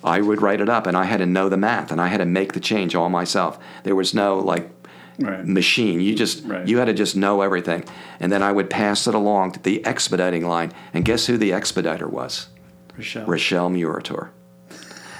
I 0.03 0.21
would 0.21 0.41
write 0.41 0.61
it 0.61 0.69
up 0.69 0.85
and 0.85 0.95
I 0.95 1.05
had 1.05 1.17
to 1.17 1.25
know 1.25 1.49
the 1.49 1.57
math 1.57 1.91
and 1.91 1.99
I 1.99 2.07
had 2.07 2.17
to 2.17 2.25
make 2.25 2.53
the 2.53 2.59
change 2.59 2.95
all 2.95 3.09
myself. 3.09 3.57
There 3.83 3.95
was 3.95 4.13
no 4.13 4.37
like 4.37 4.69
Right. 5.19 5.45
machine. 5.45 6.01
You 6.01 6.15
just 6.15 6.45
Right. 6.45 6.67
you 6.67 6.77
had 6.77 6.85
to 6.85 6.93
just 6.93 7.15
know 7.15 7.41
everything. 7.41 7.83
And 8.19 8.31
then 8.31 8.43
I 8.43 8.51
would 8.51 8.69
pass 8.69 9.07
it 9.07 9.15
along 9.15 9.51
to 9.53 9.59
the 9.61 9.85
expediting 9.85 10.45
line. 10.47 10.71
And 10.93 11.05
guess 11.05 11.27
who 11.27 11.37
the 11.37 11.53
expediter 11.53 12.07
was? 12.07 12.47
Rachelle. 12.97 13.25
Rachelle 13.25 13.71
Murator. 13.71 14.29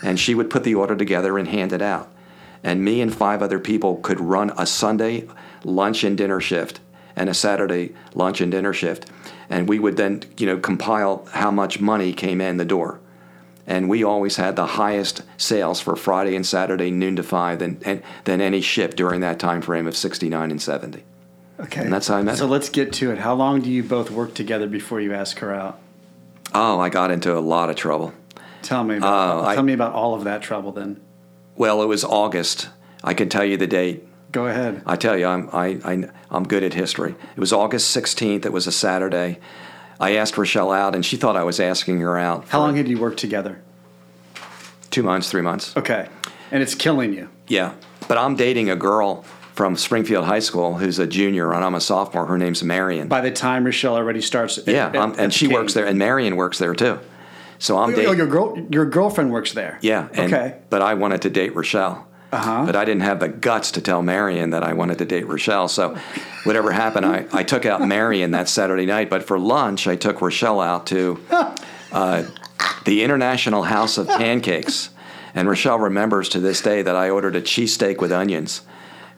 And 0.04 0.20
she 0.20 0.36
would 0.36 0.50
put 0.50 0.64
the 0.64 0.76
order 0.76 0.96
together 0.96 1.38
and 1.38 1.48
hand 1.48 1.74
it 1.74 1.82
out. 1.82 2.12
And 2.64 2.84
me 2.84 3.02
and 3.02 3.14
five 3.14 3.41
other 3.41 3.60
people 3.60 3.98
could 3.98 4.20
run 4.20 4.52
a 4.58 4.66
Sunday 4.66 5.28
lunch 5.64 6.04
and 6.04 6.18
dinner 6.18 6.39
shift 6.41 6.80
and 7.16 7.30
a 7.30 7.34
Saturday 7.34 7.93
lunch 8.14 8.41
and 8.41 8.52
dinner 8.52 8.74
shift. 8.74 9.10
And 9.50 9.70
we 9.70 9.80
would 9.80 9.98
then, 9.98 10.24
you 10.38 10.46
know, 10.46 10.58
compile 10.58 11.28
how 11.32 11.52
much 11.52 11.80
money 11.80 12.12
came 12.14 12.41
in 12.41 12.58
the 12.58 12.66
door. 12.66 13.00
And 13.68 13.89
we 13.89 14.03
always 14.03 14.36
had 14.36 14.55
the 14.55 14.66
highest 14.66 15.24
sales 15.38 15.80
for 15.82 15.95
Friday 15.95 16.36
and 16.36 16.45
Saturday, 16.45 16.91
noon 16.91 17.16
to 17.16 17.24
five, 17.24 17.59
than, 17.59 17.80
and, 17.84 18.03
than 18.26 18.39
any 18.41 18.61
ship 18.61 18.95
during 18.95 19.22
that 19.22 19.39
time 19.39 19.61
frame 19.61 19.88
of 19.88 19.97
69 19.97 20.51
and 20.51 20.61
70. 20.61 21.03
Okay. 21.59 21.82
And 21.82 21.91
that's 21.91 22.07
how 22.07 22.18
I 22.18 22.22
met 22.22 22.38
So 22.38 22.45
her. 22.45 22.51
let's 22.51 22.70
get 22.70 22.93
to 22.93 23.11
it. 23.11 23.18
How 23.18 23.34
long 23.34 23.61
do 23.61 23.72
you 23.72 23.82
both 23.82 24.11
work 24.11 24.34
together 24.36 24.68
before 24.68 25.01
you 25.01 25.13
ask 25.13 25.39
her 25.39 25.53
out? 25.53 25.80
Oh, 26.53 26.80
I 26.80 26.89
got 26.89 27.09
into 27.11 27.36
a 27.36 27.39
lot 27.39 27.70
of 27.70 27.76
trouble. 27.76 28.13
Tell 28.61 28.84
me 28.84 28.97
about 28.97 29.39
Uh, 29.39 29.47
I- 29.47 29.55
tell 29.55 29.63
me 29.63 29.74
about 29.74 29.93
all 29.93 30.13
of 30.13 30.26
that 30.26 30.41
trouble 30.41 30.72
then. 30.72 30.99
Well, 31.55 31.82
it 31.82 31.88
was 31.88 32.03
August. 32.03 32.70
I 33.03 33.13
can 33.13 33.30
tell 33.30 33.45
you 33.45 33.57
the 33.57 33.68
date. 33.68 34.07
Go 34.32 34.47
ahead. 34.47 34.82
I 34.86 34.95
tell 34.97 35.18
you, 35.18 35.26
I'm, 35.28 35.49
I, 35.53 35.80
I, 35.86 36.03
I'm 36.30 36.43
good 36.45 36.61
at 36.63 36.74
history. 36.74 37.16
It 37.36 37.39
was 37.39 37.53
August 37.53 37.95
16th. 37.95 38.45
It 38.45 38.51
was 38.51 38.68
a 38.68 38.72
Saturday. 38.72 39.39
I 40.00 40.16
asked 40.18 40.36
Rachelle 40.36 40.76
out, 40.76 40.93
and 40.96 41.06
she 41.06 41.18
thought 41.18 41.36
I 41.38 41.43
was 41.43 41.60
asking 41.60 42.00
her 42.02 42.18
out. 42.18 42.48
How 42.50 42.60
long 42.60 42.76
had 42.76 42.88
you 42.88 43.00
worked 43.00 43.20
together? 43.20 43.62
Two 44.91 45.04
months, 45.04 45.30
three 45.30 45.41
months. 45.41 45.76
Okay. 45.78 46.08
And 46.52 46.62
it's 46.62 46.76
killing 46.76 47.14
you. 47.14 47.30
Yeah. 47.48 47.74
But 48.08 48.18
I'm 48.18 48.36
dating 48.36 48.70
a 48.70 48.76
girl 48.76 49.24
from 49.54 49.76
Springfield 49.78 50.26
High 50.26 50.39
School 50.39 50.76
who's 50.78 51.00
a 51.00 51.08
junior, 51.08 51.54
and 51.54 51.64
I'm 51.64 51.76
a 51.76 51.82
sophomore. 51.82 52.26
Her 52.26 52.38
name's 52.38 52.62
Marion. 52.64 53.08
By 53.08 53.22
the 53.22 53.32
time 53.32 53.64
Rachelle 53.66 53.93
already 53.96 54.22
starts 54.22 54.58
at- 54.58 54.68
yeah, 54.68 54.88
at- 54.88 54.96
at 54.96 55.18
and 55.20 55.34
she 55.34 55.48
King. 55.48 55.54
works 55.56 55.74
there, 55.74 55.86
and 55.86 55.98
Marion 55.98 56.36
works 56.36 56.58
there 56.60 56.76
too. 56.76 57.00
So 57.58 57.78
I'm 57.78 57.91
Oh, 57.93 57.96
dating. 57.96 58.18
your 58.18 58.28
girl 58.28 58.58
your 58.70 58.86
girlfriend 58.86 59.32
works 59.32 59.54
there. 59.54 59.80
Yeah. 59.82 60.08
And, 60.14 60.34
okay. 60.34 60.56
But 60.70 60.82
I 60.82 60.93
wanted 60.96 61.22
to 61.24 61.30
date 61.30 61.56
Rachelle. 61.56 62.00
Uh-huh. 62.36 62.66
But 62.66 62.76
I 62.76 62.86
didn't 62.86 63.02
have 63.04 63.20
the 63.20 63.28
guts 63.30 63.72
to 63.72 63.82
tell 63.82 64.02
Marion 64.02 64.50
that 64.52 64.64
I 64.64 64.74
wanted 64.74 64.98
to 65.00 65.06
date 65.06 65.26
Rachelle. 65.26 65.70
So 65.70 65.98
whatever 66.44 66.72
happened, 66.72 67.06
I, 67.06 67.26
I 67.32 67.44
took 67.44 67.66
out 67.66 67.82
Marion 67.82 68.32
that 68.32 68.50
Saturday 68.50 68.86
night. 68.86 69.10
But 69.10 69.24
for 69.24 69.40
lunch, 69.40 69.88
I 69.88 69.96
took 69.96 70.18
Rachelle 70.18 70.66
out 70.66 70.88
to 70.88 71.20
uh, 71.92 72.24
the 72.86 73.04
International 73.04 73.64
House 73.64 73.98
of 73.98 74.08
Pancakes. 74.08 74.90
And 75.34 75.48
Rachelle 75.48 75.82
remembers 75.82 76.30
to 76.30 76.40
this 76.40 76.62
day 76.62 76.82
that 76.82 76.96
I 76.96 77.10
ordered 77.10 77.36
a 77.36 77.42
cheesesteak 77.42 78.00
with 78.00 78.12
onions. 78.12 78.62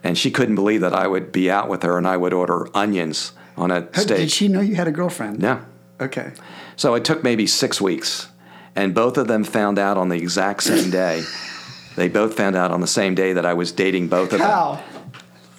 And 0.03 0.17
she 0.17 0.31
couldn't 0.31 0.55
believe 0.55 0.81
that 0.81 0.93
I 0.93 1.07
would 1.07 1.31
be 1.31 1.49
out 1.49 1.69
with 1.69 1.83
her 1.83 1.97
and 1.97 2.07
I 2.07 2.17
would 2.17 2.33
order 2.33 2.67
onions 2.75 3.33
on 3.55 3.71
a 3.71 3.87
How- 3.93 4.01
steak. 4.01 4.17
Did 4.17 4.31
she 4.31 4.47
know 4.47 4.61
you 4.61 4.75
had 4.75 4.87
a 4.87 4.91
girlfriend? 4.91 5.39
no. 5.39 5.61
Okay. 5.99 6.33
So 6.75 6.93
it 6.93 7.03
took 7.03 7.23
maybe 7.23 7.47
six 7.47 7.81
weeks, 7.81 8.27
and 8.75 8.93
both 8.93 9.17
of 9.17 9.27
them 9.27 9.43
found 9.43 9.79
out 9.79 9.97
on 9.97 10.09
the 10.09 10.15
exact 10.17 10.61
same 10.61 10.91
day. 10.91 11.23
They 11.97 12.07
both 12.07 12.35
found 12.35 12.55
out 12.55 12.69
on 12.69 12.79
the 12.79 12.87
same 12.87 13.15
day 13.15 13.33
that 13.33 13.45
I 13.45 13.55
was 13.55 13.71
dating 13.71 14.07
both 14.07 14.31
of 14.31 14.37
them. 14.37 14.47
How? 14.47 14.83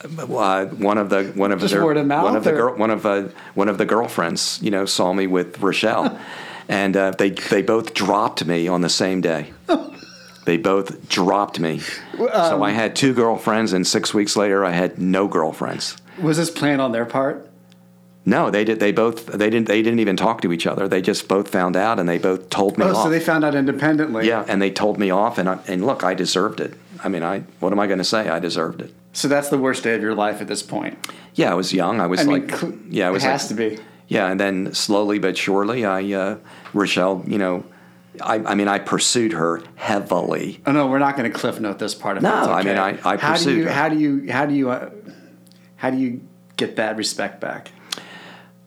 Uh, 0.05 0.67
one 0.67 0.97
of 0.97 1.11
the 1.11 1.25
one 1.35 1.51
of 1.51 1.59
Just 1.59 1.75
their, 1.75 1.91
of 1.91 2.07
mouth, 2.07 2.25
one 2.25 2.37
of 2.37 2.45
the 2.45 2.53
girl, 2.53 2.77
one 2.77 2.91
of 2.91 3.05
uh, 3.05 3.25
one 3.55 3.69
of 3.69 3.77
the 3.77 3.85
girlfriends, 3.85 4.61
you 4.63 4.71
know, 4.71 4.87
saw 4.87 5.13
me 5.13 5.27
with 5.27 5.59
Rachelle, 5.59 6.17
and 6.69 6.97
uh, 6.97 7.11
they 7.11 7.31
they 7.31 7.61
both 7.61 7.93
dropped 7.93 8.45
me 8.45 8.69
on 8.69 8.81
the 8.81 8.89
same 8.89 9.21
day. 9.21 9.53
They 10.45 10.57
both 10.57 11.11
dropped 11.11 11.61
me. 11.61 11.83
um, 12.19 12.29
so 12.33 12.63
I 12.63 12.71
had 12.71 12.97
two 12.97 13.13
girlfriends, 13.13 13.75
and 13.75 13.87
six 13.87 14.15
weeks 14.15 14.35
later, 14.35 14.65
I 14.65 14.71
had 14.71 14.99
no 14.99 15.29
girlfriends. 15.29 15.99
Was 16.23 16.39
this 16.39 16.51
planned 16.51 16.81
on 16.81 16.93
their 16.93 17.05
part? 17.05 17.48
No, 18.29 18.51
they 18.51 18.63
did. 18.63 18.79
They 18.79 18.93
both. 18.93 19.25
They 19.27 19.49
didn't. 19.49 19.69
They 19.69 19.81
didn't 19.81 20.01
even 20.01 20.17
talk 20.17 20.43
to 20.43 20.53
each 20.53 20.67
other. 20.67 20.87
They 20.87 21.01
just 21.01 21.29
both 21.29 21.49
found 21.49 21.77
out, 21.77 21.99
and 21.99 22.07
they 22.07 22.19
both 22.19 22.51
told 22.51 22.77
me 22.77 22.85
off. 22.85 22.91
Oh, 22.95 22.97
off. 22.99 23.03
so 23.05 23.11
they 23.11 23.21
found 23.21 23.43
out 23.43 23.55
independently. 23.55 24.29
Yeah, 24.29 24.45
and 24.47 24.61
they 24.61 24.71
told 24.71 24.99
me 24.99 25.11
off, 25.11 25.39
and 25.39 25.49
I, 25.49 25.59
and 25.67 25.87
look, 25.87 26.05
I 26.05 26.13
deserved 26.13 26.61
it. 26.61 26.75
I 27.03 27.09
mean, 27.09 27.23
I 27.23 27.41
what 27.61 27.73
am 27.73 27.81
I 27.81 27.87
going 27.87 27.99
to 27.99 28.05
say? 28.05 28.29
I 28.29 28.39
deserved 28.39 28.83
it. 28.83 28.93
So 29.15 29.29
that's 29.29 29.49
the 29.49 29.57
worst 29.57 29.83
day 29.83 29.95
of 29.95 30.03
your 30.03 30.15
life 30.15 30.43
at 30.43 30.47
this 30.47 30.63
point. 30.63 30.99
Yeah, 31.35 31.51
I 31.51 31.55
was 31.55 31.73
young. 31.73 32.01
I 32.03 32.07
was 32.07 32.21
I 32.21 32.25
mean, 32.25 32.47
like, 32.47 32.55
cl- 32.55 32.75
yeah, 32.91 33.09
I 33.09 33.11
was 33.11 33.25
it 33.25 33.29
has 33.29 33.51
like, 33.51 33.71
to 33.71 33.77
be. 33.77 33.83
Yeah, 34.09 34.31
and 34.31 34.39
then 34.39 34.75
slowly 34.75 35.19
but 35.19 35.39
surely, 35.39 35.87
I 35.87 36.03
uh, 36.13 36.37
Rachelle, 36.75 37.27
you 37.27 37.39
know, 37.39 37.65
I, 38.21 38.35
I 38.37 38.55
mean, 38.55 38.69
I 38.69 38.79
pursued 38.79 39.33
her 39.33 39.63
heavily. 39.77 40.61
Oh 40.67 40.73
no, 40.73 40.87
we're 40.89 40.99
not 40.99 41.17
going 41.17 41.33
to 41.33 41.39
cliff 41.39 41.61
note 41.61 41.79
this 41.79 41.95
part 41.95 42.19
of 42.19 42.23
No, 42.23 42.37
it. 42.37 42.39
It's 42.41 42.49
I 42.49 42.63
mean, 42.63 42.77
okay. 42.77 43.01
I- 43.03 43.13
I 43.15 43.17
how 43.17 43.29
do 43.29 43.39
pursued 43.39 43.57
you 43.57 43.65
her. 43.65 43.73
how 43.73 43.89
do 43.89 43.99
you 43.99 44.31
how 44.31 44.45
do 44.45 44.55
you 44.55 44.71
uh, 44.71 44.91
how 45.77 45.89
do 45.89 45.97
you 45.97 46.21
get 46.57 46.77
that 46.77 46.97
respect 46.99 47.41
back? 47.41 47.71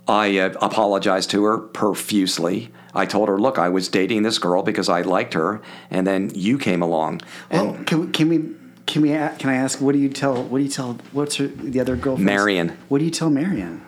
I 0.08 0.38
uh, 0.40 0.54
apologized 0.62 1.30
to 1.32 1.44
her 1.46 1.58
profusely. 1.58 2.72
I 2.94 3.06
told 3.06 3.30
her, 3.30 3.40
look, 3.40 3.58
I 3.58 3.70
was 3.70 3.88
dating 3.88 4.24
this 4.24 4.38
girl 4.40 4.64
because 4.64 4.90
I 4.90 5.02
liked 5.02 5.34
her, 5.34 5.62
and 5.90 6.06
then 6.06 6.32
you 6.36 6.58
came 6.58 6.82
along. 6.82 7.22
Well, 7.52 7.78
can, 7.86 8.02
we- 8.02 8.12
can 8.12 8.30
we 8.30 8.56
can 8.88 9.02
we 9.04 9.10
can 9.10 9.50
I 9.50 9.56
ask 9.56 9.80
what 9.80 9.94
do 9.94 10.00
you 10.00 10.10
tell 10.10 10.44
what 10.44 10.58
do 10.58 10.64
you 10.64 10.70
tell 10.70 10.98
what's 11.14 11.36
her 11.38 11.48
the 11.48 11.80
other 11.80 11.96
girlfriend? 11.96 12.26
Marion. 12.26 12.78
What 12.90 12.98
do 12.98 13.06
you 13.06 13.12
tell 13.12 13.30
Marion? 13.30 13.86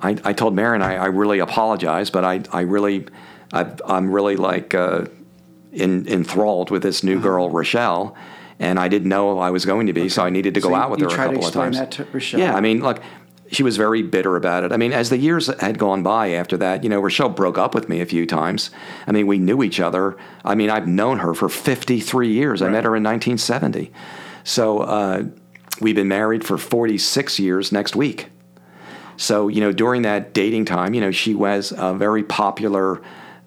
I, 0.00 0.18
I 0.24 0.32
told 0.34 0.54
Marion 0.54 0.82
I, 0.82 0.96
I 0.96 1.06
really 1.06 1.38
apologize, 1.38 2.10
but 2.10 2.24
I, 2.24 2.42
I 2.52 2.60
really, 2.62 3.06
I, 3.52 3.64
I'm 3.86 4.10
really 4.10 4.36
like 4.36 4.74
uh, 4.74 5.06
in, 5.72 6.06
enthralled 6.08 6.70
with 6.70 6.82
this 6.82 7.02
new 7.02 7.18
girl, 7.20 7.48
Rachelle, 7.48 8.14
and 8.58 8.78
I 8.78 8.88
didn't 8.88 9.08
know 9.08 9.38
I 9.38 9.50
was 9.50 9.64
going 9.64 9.86
to 9.86 9.92
be, 9.94 10.08
so 10.10 10.22
I 10.24 10.30
needed 10.30 10.52
to 10.54 10.60
go 10.60 10.68
So 10.68 10.74
you- 10.74 10.80
out 10.82 10.90
with 10.90 11.00
her 11.00 11.06
a 11.06 11.10
couple 11.10 11.46
of 11.46 11.52
times. 11.54 11.78
that 11.78 11.92
to 11.92 12.04
Rachelle? 12.06 12.38
Yeah, 12.40 12.54
I 12.54 12.60
mean, 12.60 12.82
look, 12.82 13.00
she 13.54 13.62
was 13.62 13.76
very 13.76 14.02
bitter 14.02 14.36
about 14.36 14.64
it. 14.64 14.72
I 14.72 14.76
mean, 14.76 14.92
as 14.92 15.10
the 15.10 15.18
years 15.18 15.46
had 15.60 15.78
gone 15.78 16.02
by 16.02 16.32
after 16.32 16.56
that, 16.58 16.82
you 16.82 16.90
know, 16.90 17.00
Rachelle 17.00 17.34
broke 17.34 17.58
up 17.58 17.74
with 17.74 17.88
me 17.88 18.00
a 18.00 18.06
few 18.06 18.26
times. 18.26 18.70
I 19.06 19.12
mean, 19.12 19.26
we 19.26 19.38
knew 19.38 19.62
each 19.62 19.80
other. 19.80 20.16
I 20.44 20.54
mean, 20.54 20.70
I've 20.70 20.88
known 20.88 21.18
her 21.18 21.34
for 21.34 21.48
53 21.48 22.32
years. 22.32 22.62
I 22.62 22.68
met 22.68 22.84
her 22.84 22.96
in 22.96 23.02
1970. 23.02 23.92
So 24.42 24.80
uh, 24.80 25.24
we've 25.80 25.94
been 25.94 26.08
married 26.08 26.44
for 26.44 26.58
46 26.58 27.38
years 27.38 27.72
next 27.72 27.96
week. 27.96 28.30
So, 29.16 29.48
you 29.48 29.60
know, 29.60 29.72
during 29.72 30.02
that 30.02 30.34
dating 30.34 30.64
time, 30.64 30.94
you 30.94 31.00
know, 31.00 31.12
she 31.12 31.34
was 31.34 31.72
a 31.76 31.94
very 31.94 32.24
popular 32.24 33.00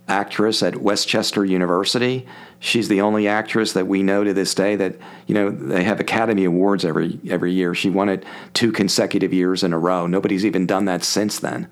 actress 0.07 0.63
at 0.63 0.77
West 0.77 1.07
Chester 1.07 1.43
University. 1.43 2.25
She's 2.59 2.87
the 2.87 3.01
only 3.01 3.27
actress 3.27 3.73
that 3.73 3.85
we 3.87 4.01
know 4.01 4.23
to 4.23 4.33
this 4.33 4.55
day 4.55 4.75
that, 4.77 4.95
you 5.27 5.35
know, 5.35 5.51
they 5.51 5.83
have 5.83 5.99
Academy 5.99 6.43
Awards 6.43 6.83
every 6.85 7.19
every 7.29 7.53
year. 7.53 7.75
She 7.75 7.89
won 7.89 8.09
it 8.09 8.23
two 8.53 8.71
consecutive 8.71 9.31
years 9.31 9.63
in 9.63 9.73
a 9.73 9.79
row. 9.79 10.07
Nobody's 10.07 10.45
even 10.45 10.65
done 10.65 10.85
that 10.85 11.03
since 11.03 11.39
then. 11.39 11.67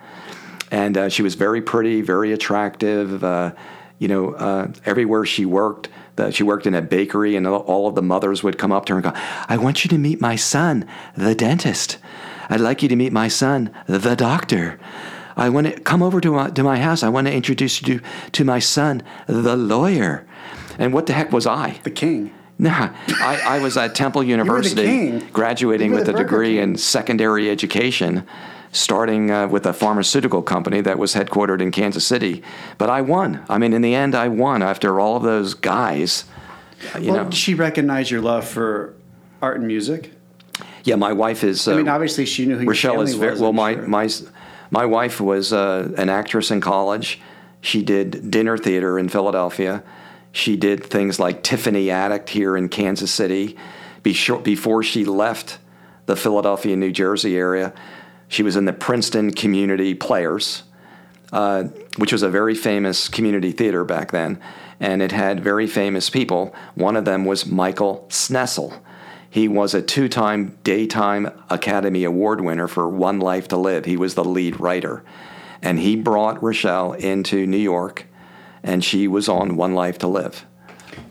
And 0.71 0.97
uh, 0.97 1.09
she 1.09 1.23
was 1.23 1.35
very 1.35 1.61
pretty, 1.61 2.01
very 2.01 2.33
attractive. 2.33 3.23
Uh, 3.23 3.53
you 3.97 4.07
know, 4.07 4.33
uh, 4.33 4.71
everywhere 4.85 5.25
she 5.25 5.45
worked, 5.45 5.89
the, 6.17 6.31
she 6.31 6.43
worked 6.43 6.67
in 6.67 6.75
a 6.75 6.81
bakery, 6.81 7.35
and 7.35 7.47
all- 7.47 7.61
all 7.61 7.87
of 7.87 7.95
the 7.95 8.01
mothers 8.01 8.43
would 8.43 8.57
come 8.57 8.71
up 8.71 8.85
to 8.85 8.93
her 8.93 8.99
and 8.99 9.03
go, 9.03 9.19
"I 9.47 9.57
want 9.57 9.83
you 9.83 9.89
to 9.89 9.97
meet 9.97 10.19
my 10.21 10.35
son, 10.35 10.85
the 11.15 11.33
dentist. 11.33 11.97
I'd 12.49 12.59
like 12.59 12.83
you 12.83 12.89
to 12.89 12.95
meet 12.95 13.13
my 13.13 13.27
son, 13.27 13.71
the 13.87 14.15
doctor. 14.15 14.77
I 15.37 15.49
want 15.49 15.67
to 15.67 15.79
come 15.79 16.03
over 16.03 16.21
to 16.21 16.31
my, 16.31 16.49
to 16.51 16.63
my 16.63 16.77
house. 16.77 17.03
I 17.03 17.09
want 17.09 17.27
to 17.27 17.33
introduce 17.33 17.81
you 17.81 17.99
to, 17.99 18.05
to 18.33 18.43
my 18.43 18.59
son, 18.59 19.01
the 19.27 19.55
lawyer." 19.55 20.24
And 20.77 20.93
what 20.93 21.05
the 21.05 21.13
heck 21.13 21.31
was 21.31 21.47
I? 21.47 21.79
The 21.83 21.91
king. 21.91 22.33
Nah, 22.57 22.93
I, 23.19 23.41
I 23.45 23.59
was 23.59 23.75
at 23.75 23.95
Temple 23.95 24.23
University, 24.23 25.19
graduating 25.33 25.91
with 25.91 26.07
a 26.07 26.13
degree 26.13 26.53
King. 26.53 26.63
in 26.63 26.77
secondary 26.77 27.49
education, 27.49 28.25
starting 28.71 29.29
uh, 29.29 29.47
with 29.49 29.65
a 29.65 29.73
pharmaceutical 29.73 30.41
company 30.41 30.79
that 30.81 30.97
was 30.97 31.15
headquartered 31.15 31.61
in 31.61 31.71
Kansas 31.71 32.07
City. 32.07 32.43
But 32.77 32.89
I 32.89 33.01
won. 33.01 33.43
I 33.49 33.57
mean, 33.57 33.73
in 33.73 33.81
the 33.81 33.93
end, 33.93 34.15
I 34.15 34.29
won 34.29 34.63
after 34.63 35.01
all 35.01 35.17
of 35.17 35.23
those 35.23 35.53
guys. 35.53 36.23
You 36.97 37.11
well, 37.11 37.25
know, 37.25 37.31
she 37.31 37.55
recognized 37.55 38.09
your 38.09 38.21
love 38.21 38.47
for 38.47 38.93
art 39.41 39.57
and 39.57 39.67
music? 39.67 40.13
Yeah, 40.85 40.95
my 40.95 41.11
wife 41.11 41.43
is. 41.43 41.67
Uh, 41.67 41.73
I 41.73 41.77
mean, 41.77 41.89
obviously, 41.89 42.25
she 42.25 42.45
knew 42.45 42.57
who 42.57 42.65
Rachelle 42.65 43.03
is 43.03 43.15
very 43.15 43.31
was, 43.31 43.41
well. 43.41 43.49
I'm 43.49 43.55
My 43.55 43.73
sure. 43.73 43.87
my 43.87 44.09
my 44.71 44.85
wife 44.85 45.19
was 45.19 45.51
uh, 45.51 45.91
an 45.97 46.09
actress 46.09 46.51
in 46.51 46.61
college. 46.61 47.19
She 47.59 47.83
did 47.83 48.31
dinner 48.31 48.57
theater 48.57 48.97
in 48.97 49.09
Philadelphia. 49.09 49.83
She 50.35 50.57
did 50.57 50.83
things 50.83 51.17
like 51.17 51.43
Tiffany's 51.43 51.89
Attic 51.89 52.27
here 52.27 52.57
in 52.57 52.67
Kansas 52.67 53.09
City. 53.09 53.55
Before 54.03 54.83
she 54.83 55.05
left 55.05 55.59
the 56.07 56.17
Philadelphia, 56.17 56.75
New 56.75 56.91
Jersey 56.91 57.37
area, 57.37 57.73
she 58.27 58.43
was 58.43 58.57
in 58.57 58.65
the 58.65 58.73
Princeton 58.73 59.31
Community 59.31 59.93
Players, 59.93 60.63
uh, 61.31 61.63
which 61.95 62.11
was 62.11 62.21
a 62.21 62.27
very 62.27 62.53
famous 62.53 63.07
community 63.07 63.53
theater 63.53 63.85
back 63.85 64.11
then, 64.11 64.37
and 64.81 65.01
it 65.01 65.13
had 65.13 65.41
very 65.41 65.67
famous 65.67 66.09
people. 66.09 66.53
One 66.73 66.97
of 66.97 67.05
them 67.05 67.23
was 67.23 67.45
Michael 67.45 68.05
Snessel. 68.09 68.83
He 69.29 69.47
was 69.47 69.73
a 69.73 69.81
two 69.81 70.09
time 70.09 70.57
Daytime 70.65 71.31
Academy 71.49 72.03
Award 72.03 72.41
winner 72.41 72.67
for 72.67 72.89
One 72.89 73.19
Life 73.19 73.47
to 73.47 73.57
Live. 73.57 73.85
He 73.85 73.95
was 73.95 74.15
the 74.15 74.25
lead 74.25 74.59
writer. 74.59 75.01
And 75.61 75.79
he 75.79 75.95
brought 75.95 76.41
Rachelle 76.41 76.93
into 76.99 77.47
New 77.47 77.55
York, 77.55 78.07
and 78.65 78.83
she 78.83 79.07
was 79.07 79.29
on 79.29 79.55
One 79.55 79.73
Life 79.73 79.97
to 79.99 80.07
Live 80.07 80.43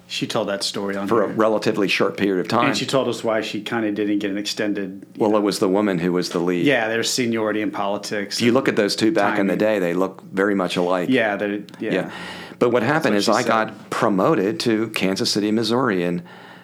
She 0.08 0.26
told 0.26 0.48
that 0.48 0.62
story 0.62 0.96
on 0.96 1.08
for 1.08 1.22
a 1.22 1.28
relatively 1.28 1.88
short 1.88 2.16
period 2.18 2.40
of 2.44 2.48
time. 2.48 2.66
and 2.66 2.76
she 2.76 2.84
told 2.86 3.08
us 3.08 3.24
why 3.24 3.40
she 3.40 3.62
kind 3.62 3.86
of 3.86 3.94
didn't 3.94 4.18
get 4.18 4.30
an 4.30 4.36
extended. 4.38 5.06
well, 5.16 5.36
it 5.36 5.40
was 5.40 5.58
the 5.60 5.68
woman 5.68 5.98
who 5.98 6.12
was 6.12 6.28
the 6.30 6.38
lead. 6.40 6.66
Yeah, 6.66 6.88
there's 6.88 7.08
seniority 7.10 7.62
in 7.62 7.70
politics. 7.70 8.38
If 8.38 8.44
you 8.46 8.52
look 8.52 8.68
at 8.68 8.76
those 8.76 8.94
two 8.96 9.12
back 9.12 9.38
in 9.38 9.46
the 9.46 9.56
day, 9.56 9.78
they 9.78 9.94
look 9.94 10.20
very 10.22 10.54
much 10.54 10.76
alike. 10.76 11.08
yeah, 11.08 11.40
yeah, 11.42 11.58
Yeah. 11.80 12.10
But 12.58 12.70
what 12.70 12.82
happened 12.82 13.14
what 13.14 13.18
is 13.18 13.28
I 13.28 13.42
said. 13.42 13.48
got 13.48 13.90
promoted 13.90 14.60
to 14.60 14.88
Kansas 14.90 15.30
City, 15.32 15.50
Missouri 15.50 16.04
in 16.04 16.22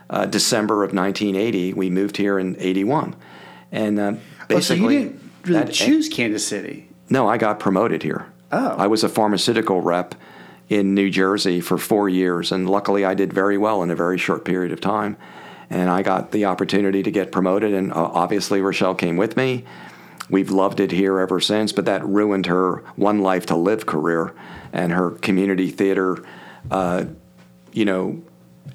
uh, 0.09 0.27
December 0.27 0.85
of 0.85 0.93
1980. 0.95 1.73
We 1.75 1.91
moved 1.91 2.17
here 2.17 2.39
in 2.39 2.57
81. 2.59 3.17
And 3.73 3.99
uh, 3.99 4.13
Oh, 4.13 4.15
so 4.15 4.75
basically. 4.75 4.95
you 4.95 5.01
didn't 5.05 5.31
really 5.47 5.65
that- 5.65 5.73
choose 5.73 6.09
Kansas 6.09 6.47
City. 6.47 6.89
No, 7.09 7.29
I 7.29 7.39
got 7.39 7.59
promoted 7.61 8.03
here. 8.03 8.27
Oh. 8.53 8.75
I 8.79 8.87
was 8.87 9.03
a 9.05 9.09
pharmaceutical 9.09 9.81
rep 9.81 10.15
in 10.71 10.95
New 10.95 11.11
Jersey 11.11 11.61
for 11.61 11.77
four 11.77 12.09
years, 12.09 12.53
and 12.53 12.71
luckily 12.71 13.05
I 13.05 13.13
did 13.13 13.33
very 13.33 13.59
well 13.59 13.83
in 13.83 13.91
a 13.91 13.97
very 13.97 14.17
short 14.17 14.45
period 14.45 14.73
of 14.73 14.81
time. 14.81 15.17
And 15.69 15.91
I 15.91 16.03
got 16.03 16.31
the 16.31 16.47
opportunity 16.47 17.03
to 17.03 17.11
get 17.11 17.33
promoted, 17.33 17.75
and 17.75 17.93
uh, 17.93 17.97
obviously 17.97 18.61
Rachelle 18.61 18.97
came 18.97 19.17
with 19.17 19.37
me. 19.37 19.65
We've 20.31 20.51
loved 20.51 20.79
it 20.79 20.93
here 20.93 21.19
ever 21.19 21.41
since, 21.41 21.73
but 21.73 21.87
that 21.87 22.07
ruined 22.07 22.47
her 22.47 22.85
One 22.95 23.21
Life 23.21 23.47
to 23.47 23.57
Live 23.57 23.85
career 23.85 24.33
and 24.73 24.93
her 24.93 25.11
community 25.11 25.71
theater, 25.71 26.25
uh, 26.71 27.07
you 27.73 27.85
know, 27.85 28.23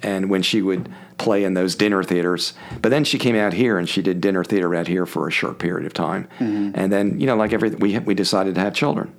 and 0.03 0.29
when 0.29 0.41
she 0.41 0.61
would 0.61 0.89
play 1.17 1.45
in 1.45 1.53
those 1.53 1.75
dinner 1.75 2.03
theaters. 2.03 2.53
But 2.81 2.89
then 2.89 3.05
she 3.05 3.17
came 3.17 3.37
out 3.37 3.53
here 3.53 3.77
and 3.77 3.87
she 3.87 4.01
did 4.01 4.19
dinner 4.19 4.43
theater 4.43 4.75
out 4.75 4.87
here 4.87 5.05
for 5.05 5.29
a 5.29 5.31
short 5.31 5.59
period 5.59 5.85
of 5.85 5.93
time. 5.93 6.27
And 6.75 6.91
then, 6.91 7.21
you 7.21 7.25
know, 7.25 7.37
like 7.37 7.53
everything, 7.53 7.79
we, 7.79 7.97
we 7.99 8.13
decided 8.13 8.55
to 8.55 8.61
have 8.61 8.73
children. 8.73 9.13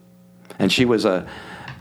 And 0.58 0.70
she 0.70 0.84
was 0.84 1.06
a, 1.06 1.26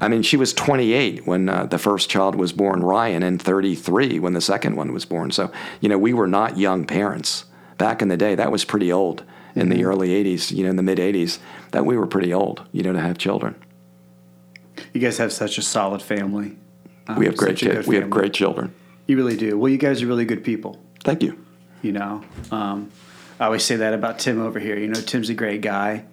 I 0.01 0.07
mean, 0.07 0.21
she 0.21 0.37
was 0.37 0.53
28 0.53 1.25
when 1.25 1.47
uh, 1.47 1.65
the 1.65 1.77
first 1.77 2.09
child 2.09 2.35
was 2.35 2.51
born, 2.51 2.81
Ryan, 2.81 3.23
and 3.23 3.41
33 3.41 4.19
when 4.19 4.33
the 4.33 4.41
second 4.41 4.75
one 4.75 4.93
was 4.93 5.05
born. 5.05 5.31
So, 5.31 5.51
you 5.79 5.89
know, 5.89 5.97
we 5.97 6.13
were 6.13 6.27
not 6.27 6.57
young 6.57 6.85
parents. 6.85 7.45
Back 7.77 8.01
in 8.01 8.07
the 8.07 8.17
day, 8.17 8.35
that 8.35 8.51
was 8.51 8.65
pretty 8.65 8.91
old. 8.91 9.23
In 9.55 9.69
the 9.69 9.85
early 9.85 10.09
80s, 10.09 10.51
you 10.51 10.65
know, 10.65 10.69
in 10.69 10.75
the 10.75 10.83
mid 10.83 10.97
80s, 10.97 11.39
that 11.71 11.85
we 11.85 11.95
were 11.97 12.07
pretty 12.07 12.33
old, 12.33 12.67
you 12.73 12.83
know, 12.83 12.91
to 12.91 12.99
have 12.99 13.17
children. 13.17 13.55
You 14.91 14.99
guys 14.99 15.17
have 15.17 15.31
such 15.31 15.57
a 15.57 15.61
solid 15.61 16.01
family. 16.01 16.57
Um, 17.07 17.17
We 17.17 17.25
have 17.25 17.37
great 17.37 17.61
a 17.61 17.65
good 17.65 17.75
kids. 17.75 17.87
We 17.87 17.95
have 17.95 18.09
great 18.09 18.33
children. 18.33 18.75
You 19.07 19.15
really 19.15 19.37
do. 19.37 19.57
Well, 19.57 19.71
you 19.71 19.77
guys 19.77 20.01
are 20.01 20.07
really 20.07 20.25
good 20.25 20.43
people. 20.43 20.83
Thank 21.05 21.23
you. 21.23 21.39
You 21.81 21.93
know, 21.93 22.23
um, 22.51 22.91
I 23.39 23.45
always 23.45 23.63
say 23.63 23.77
that 23.77 23.93
about 23.93 24.19
Tim 24.19 24.41
over 24.41 24.59
here. 24.59 24.77
You 24.77 24.87
know, 24.87 24.99
Tim's 24.99 25.29
a 25.29 25.33
great 25.33 25.61
guy, 25.61 26.03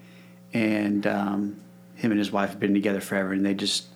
and 0.52 1.06
um, 1.06 1.60
him 2.02 2.10
and 2.10 2.18
his 2.18 2.32
wife 2.32 2.50
have 2.50 2.60
been 2.60 2.74
together 2.74 3.00
forever, 3.00 3.32
and 3.32 3.46
they 3.46 3.54
just 3.54 3.86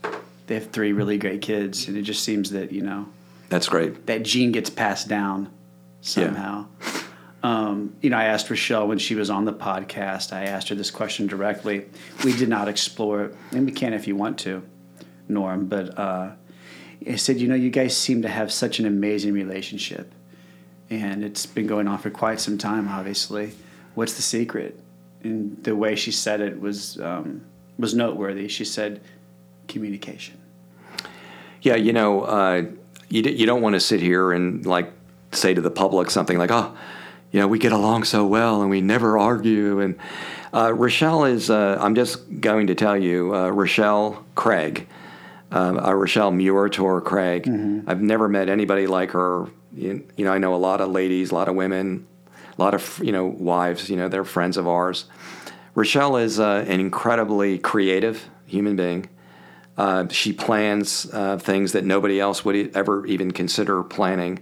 they 0.47 0.55
have 0.55 0.71
three 0.71 0.93
really 0.93 1.19
great 1.19 1.43
kids, 1.43 1.89
and 1.89 1.97
it 1.97 2.03
just 2.03 2.23
seems 2.23 2.51
that 2.53 2.71
you 2.71 2.81
know 2.83 3.09
That's 3.49 3.69
great. 3.69 4.07
that 4.07 4.23
gene 4.23 4.53
gets 4.53 4.71
passed 4.71 5.09
down 5.09 5.51
somehow. 6.01 6.67
Um, 7.43 7.97
you 8.01 8.11
know, 8.11 8.17
I 8.17 8.25
asked 8.25 8.47
Rachelle 8.47 8.87
when 8.87 8.99
she 8.99 9.17
was 9.17 9.29
on 9.29 9.45
the 9.45 9.53
podcast. 9.53 10.33
I 10.33 10.45
asked 10.45 10.69
her 10.69 10.77
this 10.77 10.91
question 10.91 11.27
directly. 11.27 11.87
We 12.25 12.33
did 12.37 12.49
not 12.49 12.69
explore 12.69 13.25
it, 13.25 13.35
and 13.51 13.67
we 13.67 13.73
can 13.73 13.93
if 13.93 14.07
you 14.07 14.15
want 14.15 14.39
to, 14.41 14.63
Norm. 15.29 15.67
But 15.67 15.99
uh, 15.99 16.31
I 17.09 17.17
said, 17.17 17.39
you 17.39 17.49
know, 17.49 17.57
you 17.57 17.71
guys 17.71 17.97
seem 17.97 18.23
to 18.23 18.29
have 18.29 18.53
such 18.53 18.79
an 18.79 18.87
amazing 18.87 19.33
relationship, 19.33 20.13
and 20.91 21.25
it's 21.25 21.45
been 21.45 21.67
going 21.67 21.89
on 21.89 21.99
for 21.99 22.11
quite 22.11 22.39
some 22.39 22.57
time. 22.57 22.87
Obviously, 22.87 23.53
what's 23.97 24.15
the 24.15 24.23
secret? 24.23 24.79
And 25.25 25.61
the 25.65 25.75
way 25.75 25.97
she 25.97 26.13
said 26.13 26.41
it 26.41 26.61
was 26.61 27.01
um, 27.01 27.45
was 27.79 27.95
noteworthy. 27.95 28.49
She 28.49 28.65
said, 28.65 29.01
communication. 29.69 30.39
Yeah, 31.63 31.77
you 31.77 31.93
know, 31.93 32.23
uh, 32.23 32.63
you, 33.09 33.23
d- 33.23 33.33
you 33.33 33.47
don't 33.47 33.63
want 33.63 33.75
to 33.75 33.81
sit 33.81 34.01
here 34.01 34.33
and 34.33 34.65
like 34.65 34.93
say 35.33 35.55
to 35.55 35.61
the 35.61 35.71
public 35.71 36.11
something 36.11 36.39
like, 36.39 36.51
oh, 36.51 36.77
you 37.33 37.41
know, 37.41 37.49
we 37.49 37.59
get 37.59 37.73
along 37.73 38.05
so 38.05 38.27
well 38.27 38.63
and 38.63 38.71
we 38.71 38.81
never 38.81 39.19
argue. 39.19 39.81
And 39.81 39.99
uh, 40.53 40.69
Rachelle 40.69 41.31
is, 41.31 41.51
uh, 41.51 41.77
I'm 41.81 41.95
just 41.95 42.41
going 42.41 42.69
to 42.69 42.75
tell 42.75 42.97
you, 42.97 43.35
uh, 43.35 43.51
Rachelle 43.51 44.23
Craig, 44.35 44.87
um, 45.51 45.79
uh, 45.79 45.91
Rachelle 45.91 46.33
Muirtor 46.33 47.03
Craig. 47.05 47.47
I've 47.87 48.01
never 48.01 48.29
met 48.29 48.49
anybody 48.49 48.87
like 48.87 49.11
her. 49.11 49.47
You, 49.75 50.07
you 50.17 50.25
know, 50.25 50.33
I 50.33 50.39
know 50.39 50.55
a 50.55 50.57
lot 50.57 50.81
of 50.81 50.91
ladies, 50.91 51.33
a 51.33 51.35
lot 51.35 51.49
of 51.49 51.55
women, 51.57 52.07
a 52.57 52.63
lot 52.63 52.73
of, 52.75 53.01
you 53.03 53.13
know, 53.13 53.27
wives, 53.27 53.91
you 53.91 53.97
know, 53.97 54.09
they're 54.09 54.25
friends 54.25 54.57
of 54.57 54.67
ours. 54.67 55.05
Rachelle 55.77 56.23
is 56.23 56.41
uh, 56.41 56.65
an 56.67 56.81
incredibly 56.81 57.59
creative 57.59 58.31
human 58.47 58.77
being. 58.77 59.11
Uh, 59.77 60.09
she 60.09 60.33
plans 60.33 61.07
uh, 61.13 61.37
things 61.37 61.73
that 61.73 61.85
nobody 61.85 62.19
else 62.19 62.47
would 62.47 62.75
ever 62.75 63.05
even 63.07 63.31
consider 63.31 63.83
planning. 63.83 64.41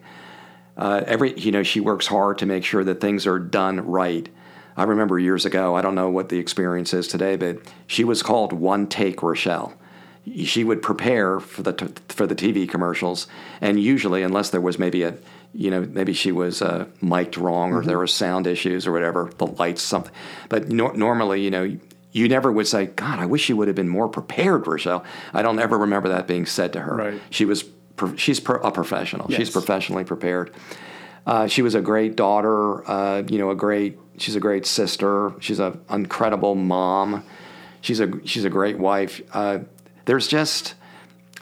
Uh, 0.77 1.03
every, 1.07 1.37
you 1.39 1.51
know, 1.51 1.65
she 1.65 1.81
works 1.81 2.07
hard 2.07 2.39
to 2.39 2.47
make 2.47 2.65
sure 2.65 2.85
that 2.85 3.01
things 3.01 3.27
are 3.27 3.41
done 3.41 3.85
right. 3.85 4.29
I 4.77 4.85
remember 4.85 5.19
years 5.19 5.45
ago. 5.45 5.75
I 5.75 5.83
don't 5.83 5.97
know 5.97 6.09
what 6.09 6.29
the 6.29 6.39
experience 6.39 6.95
is 6.95 7.09
today, 7.09 7.35
but 7.35 7.59
she 7.89 8.05
was 8.05 8.23
called 8.23 8.53
One 8.53 8.87
Take 8.87 9.17
Rachelle. 9.19 9.73
She 10.45 10.63
would 10.63 10.83
prepare 10.83 11.41
for 11.41 11.63
the 11.63 11.73
t- 11.73 11.87
for 12.09 12.27
the 12.27 12.35
TV 12.35 12.69
commercials, 12.69 13.27
and 13.61 13.79
usually, 13.79 14.23
unless 14.23 14.51
there 14.51 14.61
was 14.61 14.79
maybe 14.79 15.03
a, 15.03 15.15
you 15.55 15.71
know, 15.71 15.83
maybe 15.83 16.13
she 16.13 16.33
was 16.33 16.61
uh, 16.61 16.87
mic'd 17.01 17.39
wrong 17.39 17.73
or 17.73 17.83
there 17.83 17.99
were 17.99 18.07
sound 18.07 18.47
issues 18.47 18.87
or 18.87 18.93
whatever, 18.93 19.31
the 19.39 19.47
lights, 19.47 19.83
something. 19.83 20.13
But 20.49 20.69
nor 20.69 20.95
normally, 20.95 21.43
you 21.43 21.51
know, 21.51 21.77
you 22.13 22.29
never 22.29 22.51
would 22.51 22.67
say, 22.67 22.87
"God, 22.87 23.19
I 23.19 23.27
wish 23.27 23.49
you 23.49 23.57
would 23.57 23.69
have 23.69 23.77
been 23.77 23.89
more 23.89 24.09
prepared, 24.09 24.65
Rachelle." 24.65 25.05
I 25.33 25.43
don't 25.43 25.59
ever 25.59 25.79
remember 25.79 26.09
that 26.11 26.27
being 26.27 26.47
said 26.47 26.73
to 26.75 26.81
her. 26.81 26.97
Right. 26.97 27.21
She 27.31 27.45
was 27.45 27.65
she's 28.17 28.41
pro- 28.41 28.61
a 28.61 28.71
professional. 28.71 29.31
She's 29.31 29.51
professionally 29.51 30.05
prepared. 30.05 30.53
Uh, 31.27 31.47
she 31.47 31.63
was 31.63 31.75
a 31.75 31.81
great 31.81 32.17
daughter. 32.17 32.89
Uh, 32.89 33.23
you 33.29 33.39
know, 33.39 33.51
a 33.51 33.55
great. 33.55 33.99
She's 34.19 34.37
a 34.37 34.41
great 34.41 34.67
sister. 34.67 35.33
She's 35.41 35.59
an 35.59 35.81
incredible 35.91 36.55
mom. 36.55 37.25
She's 37.81 38.01
a 38.01 38.11
she's 38.25 38.45
a 38.45 38.51
great 38.51 38.79
wife. 38.79 39.21
Uh, 39.33 39.61
there's 40.05 40.27
just 40.27 40.75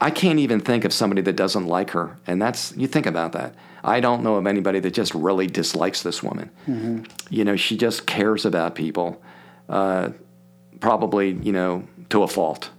I 0.01 0.11
can't 0.11 0.39
even 0.39 0.61
think 0.61 0.85
of 0.85 0.93
somebody 0.93 1.23
that 1.23 1.37
doesn't 1.37 1.67
like 1.67 1.91
her, 1.91 2.19
and 2.27 2.41
that's 2.41 2.77
you 2.77 2.87
think 2.87 3.07
about 3.07 3.33
that. 3.33 3.55
I 3.85 4.01
don't 4.01 4.23
know 4.23 4.37
of 4.37 4.47
anybody 4.47 4.81
that 4.81 4.93
just 4.93 5.15
really 5.15 5.47
dislikes 5.47 6.03
this 6.03 6.23
woman. 6.23 6.51
You 7.31 7.45
know, 7.45 7.57
she 7.57 7.77
just 7.77 8.07
cares 8.07 8.45
about 8.45 8.75
people, 8.75 9.23
uh, 9.69 10.11
probably 10.81 11.33
you 11.33 11.53
know 11.53 11.85
to 12.11 12.23
a 12.23 12.29
fault. 12.29 12.71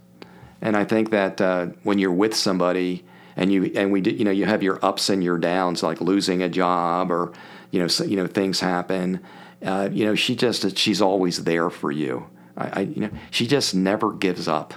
And 0.62 0.76
I 0.76 0.84
think 0.84 1.10
that 1.10 1.40
uh, 1.40 1.66
when 1.82 1.98
you're 1.98 2.12
with 2.12 2.34
somebody 2.34 3.04
and 3.36 3.52
you 3.52 3.70
and 3.74 3.92
we 3.92 4.00
you 4.00 4.24
know 4.24 4.30
you 4.30 4.46
have 4.46 4.62
your 4.62 4.82
ups 4.84 5.10
and 5.10 5.22
your 5.22 5.38
downs, 5.38 5.82
like 5.82 6.00
losing 6.00 6.42
a 6.42 6.48
job 6.48 7.10
or 7.10 7.32
you 7.70 7.80
know 7.80 7.88
so, 7.88 8.04
you 8.04 8.16
know 8.16 8.26
things 8.26 8.60
happen. 8.60 9.20
Uh, 9.62 9.88
you 9.92 10.04
know 10.06 10.14
she 10.14 10.34
just 10.34 10.76
she's 10.78 11.02
always 11.02 11.44
there 11.44 11.68
for 11.68 11.92
you. 11.92 12.26
I, 12.56 12.68
I 12.68 12.80
you 12.80 13.00
know 13.02 13.10
she 13.30 13.46
just 13.46 13.74
never 13.74 14.12
gives 14.12 14.48
up. 14.48 14.72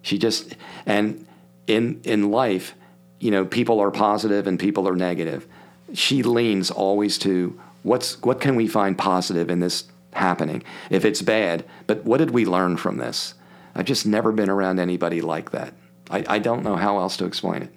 She 0.00 0.16
just 0.16 0.56
and 0.86 1.26
in 1.66 2.00
in 2.04 2.30
life, 2.30 2.74
you 3.20 3.30
know 3.30 3.44
people 3.44 3.80
are 3.80 3.90
positive 3.90 4.46
and 4.46 4.58
people 4.58 4.88
are 4.88 4.96
negative. 4.96 5.46
She 5.94 6.22
leans 6.22 6.70
always 6.70 7.18
to 7.18 7.58
what's 7.82 8.20
what 8.22 8.40
can 8.40 8.56
we 8.56 8.68
find 8.68 8.96
positive 8.98 9.50
in 9.50 9.60
this 9.60 9.84
happening 10.12 10.62
if 10.90 11.04
it's 11.04 11.22
bad. 11.22 11.64
But 11.86 12.04
what 12.04 12.18
did 12.18 12.30
we 12.30 12.44
learn 12.44 12.76
from 12.76 12.98
this? 12.98 13.34
I've 13.74 13.86
just 13.86 14.06
never 14.06 14.32
been 14.32 14.50
around 14.50 14.78
anybody 14.80 15.20
like 15.20 15.50
that. 15.52 15.72
I, 16.10 16.24
I 16.28 16.38
don't 16.38 16.64
know 16.64 16.76
how 16.76 16.98
else 16.98 17.16
to 17.18 17.26
explain 17.26 17.62
it. 17.62 17.72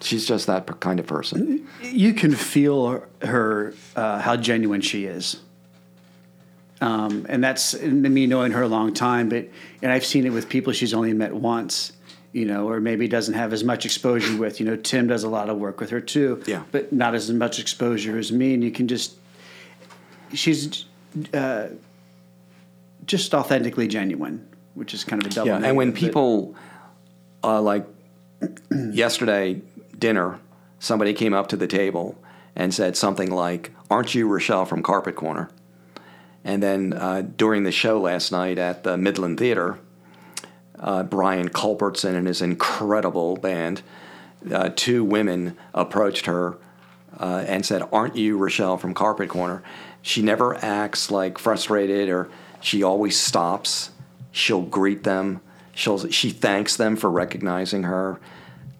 She's 0.00 0.26
just 0.26 0.46
that 0.46 0.80
kind 0.80 1.00
of 1.00 1.06
person. 1.06 1.66
you 1.82 2.12
can 2.14 2.34
feel 2.34 3.02
her 3.22 3.74
uh, 3.94 4.20
how 4.20 4.36
genuine 4.36 4.80
she 4.80 5.06
is 5.06 5.40
um, 6.80 7.26
and 7.28 7.42
that's 7.42 7.80
me 7.80 8.26
knowing 8.26 8.52
her 8.52 8.62
a 8.62 8.68
long 8.68 8.92
time 8.92 9.28
but 9.28 9.48
and 9.82 9.92
i've 9.92 10.04
seen 10.04 10.26
it 10.26 10.30
with 10.30 10.48
people 10.48 10.72
she's 10.72 10.94
only 10.94 11.12
met 11.12 11.34
once 11.34 11.92
you 12.36 12.44
know, 12.44 12.68
or 12.68 12.80
maybe 12.82 13.08
doesn't 13.08 13.32
have 13.32 13.54
as 13.54 13.64
much 13.64 13.86
exposure 13.86 14.36
with. 14.36 14.60
You 14.60 14.66
know, 14.66 14.76
Tim 14.76 15.06
does 15.06 15.24
a 15.24 15.28
lot 15.28 15.48
of 15.48 15.56
work 15.56 15.80
with 15.80 15.88
her 15.88 16.02
too, 16.02 16.42
Yeah. 16.46 16.64
but 16.70 16.92
not 16.92 17.14
as 17.14 17.30
much 17.32 17.58
exposure 17.58 18.18
as 18.18 18.30
me. 18.30 18.52
And 18.52 18.62
you 18.62 18.70
can 18.70 18.88
just, 18.88 19.16
she's 20.34 20.84
uh, 21.32 21.68
just 23.06 23.32
authentically 23.32 23.88
genuine, 23.88 24.46
which 24.74 24.92
is 24.92 25.02
kind 25.02 25.24
of 25.24 25.32
a 25.32 25.34
double. 25.34 25.48
Yeah, 25.48 25.62
and 25.64 25.78
when 25.78 25.94
people 25.94 26.54
uh, 27.42 27.62
like 27.62 27.86
yesterday 28.70 29.62
dinner, 29.98 30.38
somebody 30.78 31.14
came 31.14 31.32
up 31.32 31.48
to 31.48 31.56
the 31.56 31.66
table 31.66 32.18
and 32.54 32.74
said 32.74 32.98
something 32.98 33.30
like, 33.30 33.72
"Aren't 33.90 34.14
you 34.14 34.28
Rachelle 34.28 34.68
from 34.68 34.82
Carpet 34.82 35.16
Corner?" 35.16 35.48
And 36.44 36.62
then 36.62 36.92
uh, 36.92 37.22
during 37.36 37.62
the 37.64 37.72
show 37.72 37.98
last 37.98 38.30
night 38.30 38.58
at 38.58 38.84
the 38.84 38.98
Midland 38.98 39.38
Theater, 39.38 39.78
uh, 40.80 41.02
Brian 41.02 41.48
Culbertson 41.48 42.14
and 42.14 42.26
his 42.26 42.42
incredible 42.42 43.36
band, 43.36 43.82
uh, 44.52 44.70
two 44.74 45.04
women 45.04 45.56
approached 45.74 46.26
her 46.26 46.56
uh, 47.18 47.44
and 47.46 47.64
said, 47.64 47.82
"Aren't 47.92 48.16
you 48.16 48.38
Rachelle 48.38 48.78
from 48.78 48.94
Carpet 48.94 49.28
Corner?" 49.28 49.62
She 50.02 50.22
never 50.22 50.54
acts 50.62 51.10
like 51.10 51.38
frustrated, 51.38 52.08
or 52.08 52.28
she 52.60 52.82
always 52.82 53.18
stops. 53.18 53.90
She'll 54.32 54.62
greet 54.62 55.02
them. 55.02 55.40
She'll 55.74 56.08
she 56.10 56.30
thanks 56.30 56.76
them 56.76 56.96
for 56.96 57.10
recognizing 57.10 57.84
her. 57.84 58.20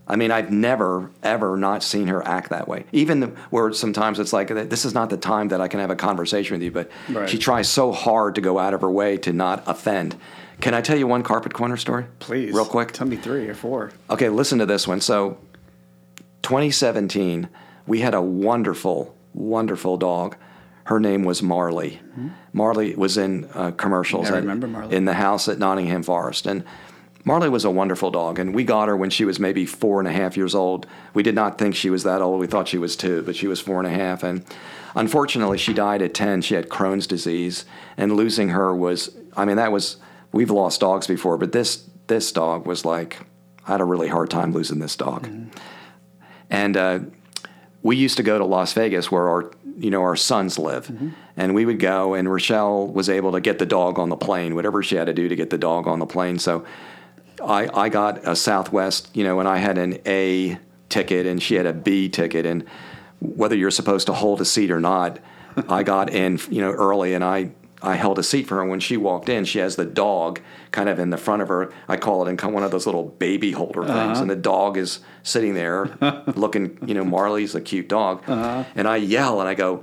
I 0.09 0.14
mean, 0.14 0.30
I've 0.30 0.53
never 0.53 1.11
ever 1.22 1.57
not 1.57 1.82
seen 1.82 2.07
her 2.07 2.24
act 2.26 2.51
that 2.51 2.68
way. 2.68 2.84
Even 2.92 3.34
where 3.51 3.72
sometimes 3.72 4.20
it's 4.20 4.32
like 4.32 4.49
this 4.49 4.84
is 4.84 4.94
not 4.94 5.11
the 5.11 5.16
time 5.16 5.49
that 5.49 5.61
I 5.61 5.66
can 5.68 5.80
have 5.80 5.90
a 5.90 5.97
conversation 5.97 6.55
with 6.55 6.62
you, 6.62 6.70
but 6.70 6.90
Right. 7.11 7.28
she 7.28 7.38
tries 7.38 7.68
so 7.68 7.90
hard 7.90 8.36
to 8.36 8.40
go 8.40 8.59
out 8.59 8.72
of 8.72 8.82
her 8.82 8.90
way 8.90 9.16
to 9.18 9.32
not 9.32 9.64
offend. 9.66 10.14
Can 10.61 10.75
I 10.75 10.81
tell 10.81 10.97
you 10.99 11.07
one 11.07 11.23
carpet 11.23 11.53
corner 11.55 11.77
story? 11.77 12.07
please, 12.19 12.53
real 12.55 12.65
quick. 12.65 12.93
tell 12.93 13.07
me 13.07 13.17
three 13.17 13.47
or 13.49 13.55
four. 13.55 13.93
Okay, 14.11 14.29
listen 14.29 14.59
to 14.59 14.67
this 14.67 14.89
one. 14.89 15.01
So, 15.01 15.39
2017, 16.43 17.49
we 17.87 18.01
had 18.01 18.15
a 18.15 18.23
wonderful, 18.23 19.15
wonderful 19.35 19.97
dog. 19.97 20.37
Her 20.85 21.01
name 21.01 21.25
was 21.25 21.43
Marley. 21.43 22.01
Marley 22.53 22.95
was 22.95 23.17
in 23.19 23.49
uh, 23.55 23.73
commercials 23.73 24.27
I 24.31 24.37
at- 24.37 24.43
remember 24.43 24.67
Marley. 24.69 24.95
in 24.97 25.05
the 25.05 25.15
house 25.15 25.49
at 25.49 25.59
Nottingham 25.59 26.03
Forest. 26.05 26.47
And 26.47 26.65
Marley 27.25 27.49
was 27.49 27.65
a 27.65 27.71
wonderful 27.71 28.13
dog. 28.13 28.39
And 28.39 28.55
we 28.55 28.63
got 28.63 28.87
her 28.87 28.97
when 28.97 29.11
she 29.11 29.25
was 29.25 29.41
maybe 29.41 29.67
four 29.67 29.99
and 29.99 30.07
a 30.09 30.13
half 30.13 30.37
years 30.37 30.55
old. 30.55 30.87
We 31.13 31.25
did 31.25 31.35
not 31.35 31.59
think 31.59 31.75
she 31.75 31.91
was 31.91 32.05
that 32.05 32.23
old. 32.23 32.39
We 32.41 32.47
thought 32.47 32.69
she 32.69 32.79
was 32.79 32.95
two, 32.97 33.23
but 33.23 33.35
she 33.35 33.49
was 33.49 33.61
four 33.61 33.79
and 33.79 33.87
a 33.89 33.91
half. 33.91 34.23
And 34.23 34.45
unfortunately, 34.95 35.59
she 35.59 35.75
died 35.75 36.03
at 36.03 36.15
10. 36.15 36.43
She 36.43 36.55
had 36.55 36.69
Crohn's 36.69 37.09
disease. 37.09 37.65
And 37.97 38.13
losing 38.17 38.51
her 38.51 38.73
was, 38.75 39.11
I 39.37 39.45
mean, 39.45 39.57
that 39.57 39.73
was, 39.73 39.97
we've 40.37 40.51
lost 40.51 40.80
dogs 40.80 41.07
before, 41.07 41.39
but 41.39 41.53
this, 41.53 41.89
this 42.07 42.30
dog 42.30 42.66
was 42.66 42.84
like, 42.84 43.26
I 43.66 43.72
had 43.72 43.80
a 43.80 43.84
really 43.84 44.09
hard 44.09 44.30
time 44.30 44.53
losing 44.53 44.78
this 44.78 44.95
dog. 44.95 45.26
And 46.51 46.76
uh, 46.76 47.01
we 47.82 47.97
used 47.97 48.16
to 48.18 48.22
go 48.22 48.39
to 48.39 48.45
Las 48.45 48.72
Vegas 48.72 49.11
where 49.11 49.28
our 49.28 49.51
you 49.78 49.91
know 49.91 50.03
our 50.03 50.16
sons 50.16 50.59
live, 50.59 50.91
and 51.37 51.55
we 51.55 51.64
would 51.64 51.78
go. 51.78 52.14
And 52.14 52.28
Rachelle 52.28 52.93
was 52.93 53.09
able 53.09 53.32
to 53.32 53.41
get 53.41 53.59
the 53.59 53.66
dog 53.66 53.99
on 53.99 54.09
the 54.09 54.16
plane, 54.16 54.55
whatever 54.55 54.82
she 54.82 54.97
had 54.97 55.07
to 55.07 55.14
do 55.14 55.28
to 55.28 55.37
get 55.37 55.51
the 55.51 55.59
dog 55.59 55.87
on 55.87 55.99
the 55.99 56.07
plane. 56.07 56.39
So 56.39 56.64
I 57.43 57.68
I 57.74 57.89
got 57.89 58.26
a 58.26 58.34
Southwest, 58.34 59.11
you 59.14 59.24
know, 59.24 59.41
and 59.41 59.49
I 59.49 59.59
had 59.59 59.78
an 59.78 59.99
A 60.07 60.59
ticket, 60.89 61.26
and 61.26 61.43
she 61.43 61.55
had 61.55 61.66
a 61.66 61.72
B 61.72 62.09
ticket, 62.09 62.47
and 62.47 62.64
whether 63.20 63.57
you're 63.57 63.70
supposed 63.70 64.07
to 64.07 64.12
hold 64.12 64.41
a 64.41 64.45
seat 64.45 64.70
or 64.70 64.80
not, 64.80 65.18
I 65.68 65.82
got 65.82 66.11
in 66.11 66.41
you 66.51 66.61
know 66.61 66.72
early, 66.72 67.14
and 67.14 67.24
I. 67.24 67.51
I 67.83 67.97
held 67.97 68.18
a 68.18 68.22
seat 68.22 68.47
for 68.47 68.57
her 68.57 68.64
when 68.64 68.81
she 68.81 68.97
walked 68.97 69.29
in. 69.29 69.45
She 69.45 69.59
has 69.59 69.77
the 69.77 69.85
dog 69.85 70.41
kind 70.72 70.89
of 70.89 70.99
in 70.99 71.11
the 71.11 71.18
front 71.18 71.43
of 71.43 71.49
her. 71.49 71.72
I 71.89 71.97
call 71.97 72.27
it 72.27 72.31
in 72.31 72.53
one 72.53 72.62
of 72.62 72.70
those 72.70 72.87
little 72.87 73.05
baby 73.05 73.53
holder 73.53 73.83
things, 73.83 73.93
uh-huh. 73.95 74.22
and 74.22 74.31
the 74.31 74.37
dog 74.37 74.77
is 74.77 75.01
sitting 75.22 75.55
there 75.55 75.97
looking. 76.35 76.79
You 76.87 76.95
know, 76.95 77.05
Marley's 77.05 77.55
a 77.55 77.61
cute 77.61 77.89
dog, 77.89 78.22
uh-huh. 78.27 78.64
and 78.74 78.89
I 78.89 78.97
yell 78.97 79.41
and 79.41 79.49
I 79.49 79.55
go, 79.55 79.83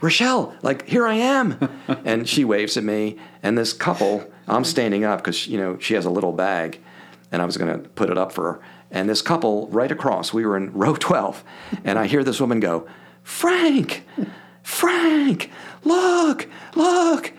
Rachelle, 0.00 0.52
like 0.62 0.88
here 0.88 1.06
I 1.06 1.14
am, 1.14 1.70
and 2.04 2.28
she 2.28 2.44
waves 2.44 2.76
at 2.76 2.84
me. 2.84 3.18
And 3.42 3.56
this 3.56 3.72
couple, 3.72 4.28
I'm 4.48 4.64
standing 4.64 5.04
up 5.04 5.20
because 5.20 5.46
you 5.46 5.58
know 5.58 5.78
she 5.78 5.94
has 5.94 6.04
a 6.04 6.10
little 6.10 6.32
bag, 6.32 6.80
and 7.30 7.40
I 7.40 7.44
was 7.44 7.56
going 7.56 7.72
to 7.72 7.88
put 7.90 8.10
it 8.10 8.18
up 8.18 8.32
for 8.32 8.54
her. 8.54 8.60
And 8.90 9.08
this 9.08 9.22
couple 9.22 9.68
right 9.68 9.90
across, 9.90 10.34
we 10.34 10.44
were 10.44 10.56
in 10.56 10.72
row 10.74 10.96
12, 10.96 11.44
and 11.84 11.98
I 11.98 12.06
hear 12.06 12.24
this 12.24 12.40
woman 12.40 12.60
go, 12.60 12.86
Frank, 13.22 14.04
Frank, 14.62 15.50
look, 15.84 16.48
look, 16.74 17.32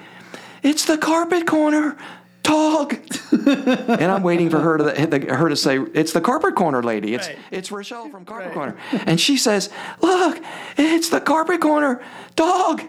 it's 0.61 0.85
the 0.85 0.97
carpet 0.97 1.45
corner 1.47 1.97
dog. 2.43 2.95
and 3.31 4.11
I'm 4.11 4.21
waiting 4.23 4.49
for 4.49 4.59
her 4.59 4.77
to 4.77 5.33
her 5.35 5.49
to 5.49 5.55
say, 5.55 5.79
"It's 5.93 6.11
the 6.11 6.21
carpet 6.21 6.55
corner 6.55 6.83
lady. 6.83 7.13
It's 7.15 7.27
Right. 7.27 7.37
it's 7.51 7.69
Rachelle 7.69 8.11
from 8.11 8.25
Carpet 8.25 8.47
Right. 8.47 8.53
Corner." 8.53 8.77
And 9.05 9.19
she 9.19 9.37
says, 9.37 9.69
"Look, 10.01 10.39
it's 10.77 11.09
the 11.09 11.21
carpet 11.21 11.61
corner 11.61 12.01
dog." 12.35 12.83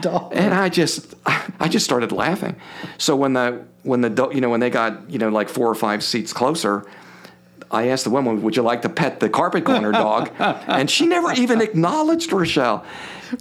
Dog. 0.00 0.32
And 0.34 0.52
I 0.54 0.68
just 0.68 1.14
I 1.58 1.68
just 1.68 1.84
started 1.84 2.12
laughing. 2.12 2.56
So 2.98 3.16
when 3.16 3.32
the 3.32 3.64
when 3.82 4.02
the 4.02 4.28
you 4.32 4.40
know 4.40 4.50
when 4.50 4.60
they 4.60 4.70
got 4.70 5.10
you 5.10 5.18
know 5.18 5.30
like 5.30 5.48
four 5.48 5.68
or 5.68 5.74
five 5.74 6.02
seats 6.04 6.32
closer. 6.32 6.84
I 7.70 7.88
asked 7.88 8.04
the 8.04 8.10
woman, 8.10 8.42
"Would 8.42 8.56
you 8.56 8.62
like 8.62 8.82
to 8.82 8.88
pet 8.88 9.20
the 9.20 9.28
carpet 9.28 9.64
corner 9.64 9.92
dog?" 9.92 10.30
and 10.38 10.90
she 10.90 11.06
never 11.06 11.32
even 11.32 11.60
acknowledged 11.60 12.30
Rachelle. 12.30 12.84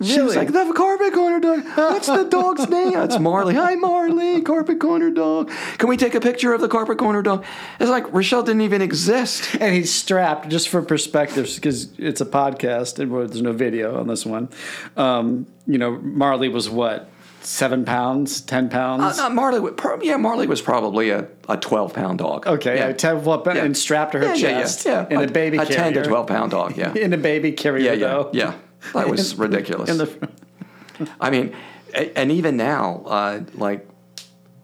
She 0.03 0.19
was 0.21 0.35
like, 0.35 0.51
"The 0.51 0.73
carpet 0.75 1.13
corner 1.13 1.39
dog. 1.39 1.63
What's 1.75 2.07
the 2.07 2.25
dog's 2.25 2.67
name?" 2.77 2.97
It's 2.97 3.19
Marley. 3.19 3.55
Hi, 3.55 3.75
Marley. 3.75 4.41
Carpet 4.41 4.79
corner 4.79 5.09
dog. 5.09 5.49
Can 5.77 5.87
we 5.87 5.95
take 5.95 6.13
a 6.13 6.19
picture 6.19 6.53
of 6.53 6.59
the 6.59 6.67
carpet 6.67 6.97
corner 6.97 7.21
dog? 7.21 7.45
It's 7.79 7.89
like 7.89 8.05
Rachelle 8.07 8.45
didn't 8.45 8.61
even 8.61 8.81
exist. 8.81 9.55
And 9.61 9.73
he's 9.73 9.93
strapped, 9.93 10.49
just 10.49 10.67
for 10.67 10.81
perspective, 10.81 11.49
because 11.55 11.97
it's 11.97 12.19
a 12.19 12.25
podcast 12.25 12.99
and 12.99 13.11
there's 13.13 13.41
no 13.41 13.53
video 13.53 13.97
on 13.97 14.07
this 14.07 14.25
one. 14.25 14.49
Um, 14.97 15.47
you 15.65 15.77
know, 15.77 15.91
Marley 15.99 16.49
was 16.49 16.69
what, 16.69 17.09
seven 17.47 17.85
pounds, 17.85 18.41
ten 18.41 18.69
pounds? 18.69 19.17
Uh, 19.17 19.29
Marley, 19.29 19.71
yeah, 20.01 20.17
Marley 20.17 20.47
was 20.47 20.61
probably 20.61 21.09
a, 21.11 21.27
a 21.47 21.57
twelve 21.57 21.93
pound 21.93 22.19
dog. 22.19 22.45
okay, 22.45 22.75
yeah. 22.75 22.89
yeah. 22.89 23.43
Yeah. 23.45 23.63
and 23.63 23.77
strapped 23.77 24.11
to 24.11 24.19
her 24.19 24.25
yeah, 24.25 24.33
yeah, 24.33 24.61
chest, 24.61 24.85
yeah, 24.85 25.07
yeah. 25.09 25.19
in 25.21 25.29
a, 25.29 25.31
baby 25.31 25.57
a 25.57 25.65
carrier, 25.65 25.75
ten 25.75 25.93
to 25.93 26.03
twelve 26.03 26.27
pound 26.27 26.51
dog. 26.51 26.75
Yeah, 26.77 26.93
in 26.95 27.13
a 27.13 27.17
baby 27.17 27.53
carrier, 27.53 27.93
yeah, 27.93 27.93
yeah, 27.93 28.07
though. 28.07 28.29
yeah. 28.33 28.53
That 28.93 29.07
was 29.09 29.35
ridiculous. 29.37 29.89
In 29.89 29.97
the, 29.97 30.29
I 31.21 31.29
mean, 31.29 31.55
and 31.93 32.31
even 32.31 32.57
now, 32.57 33.03
uh, 33.05 33.43
like 33.53 33.87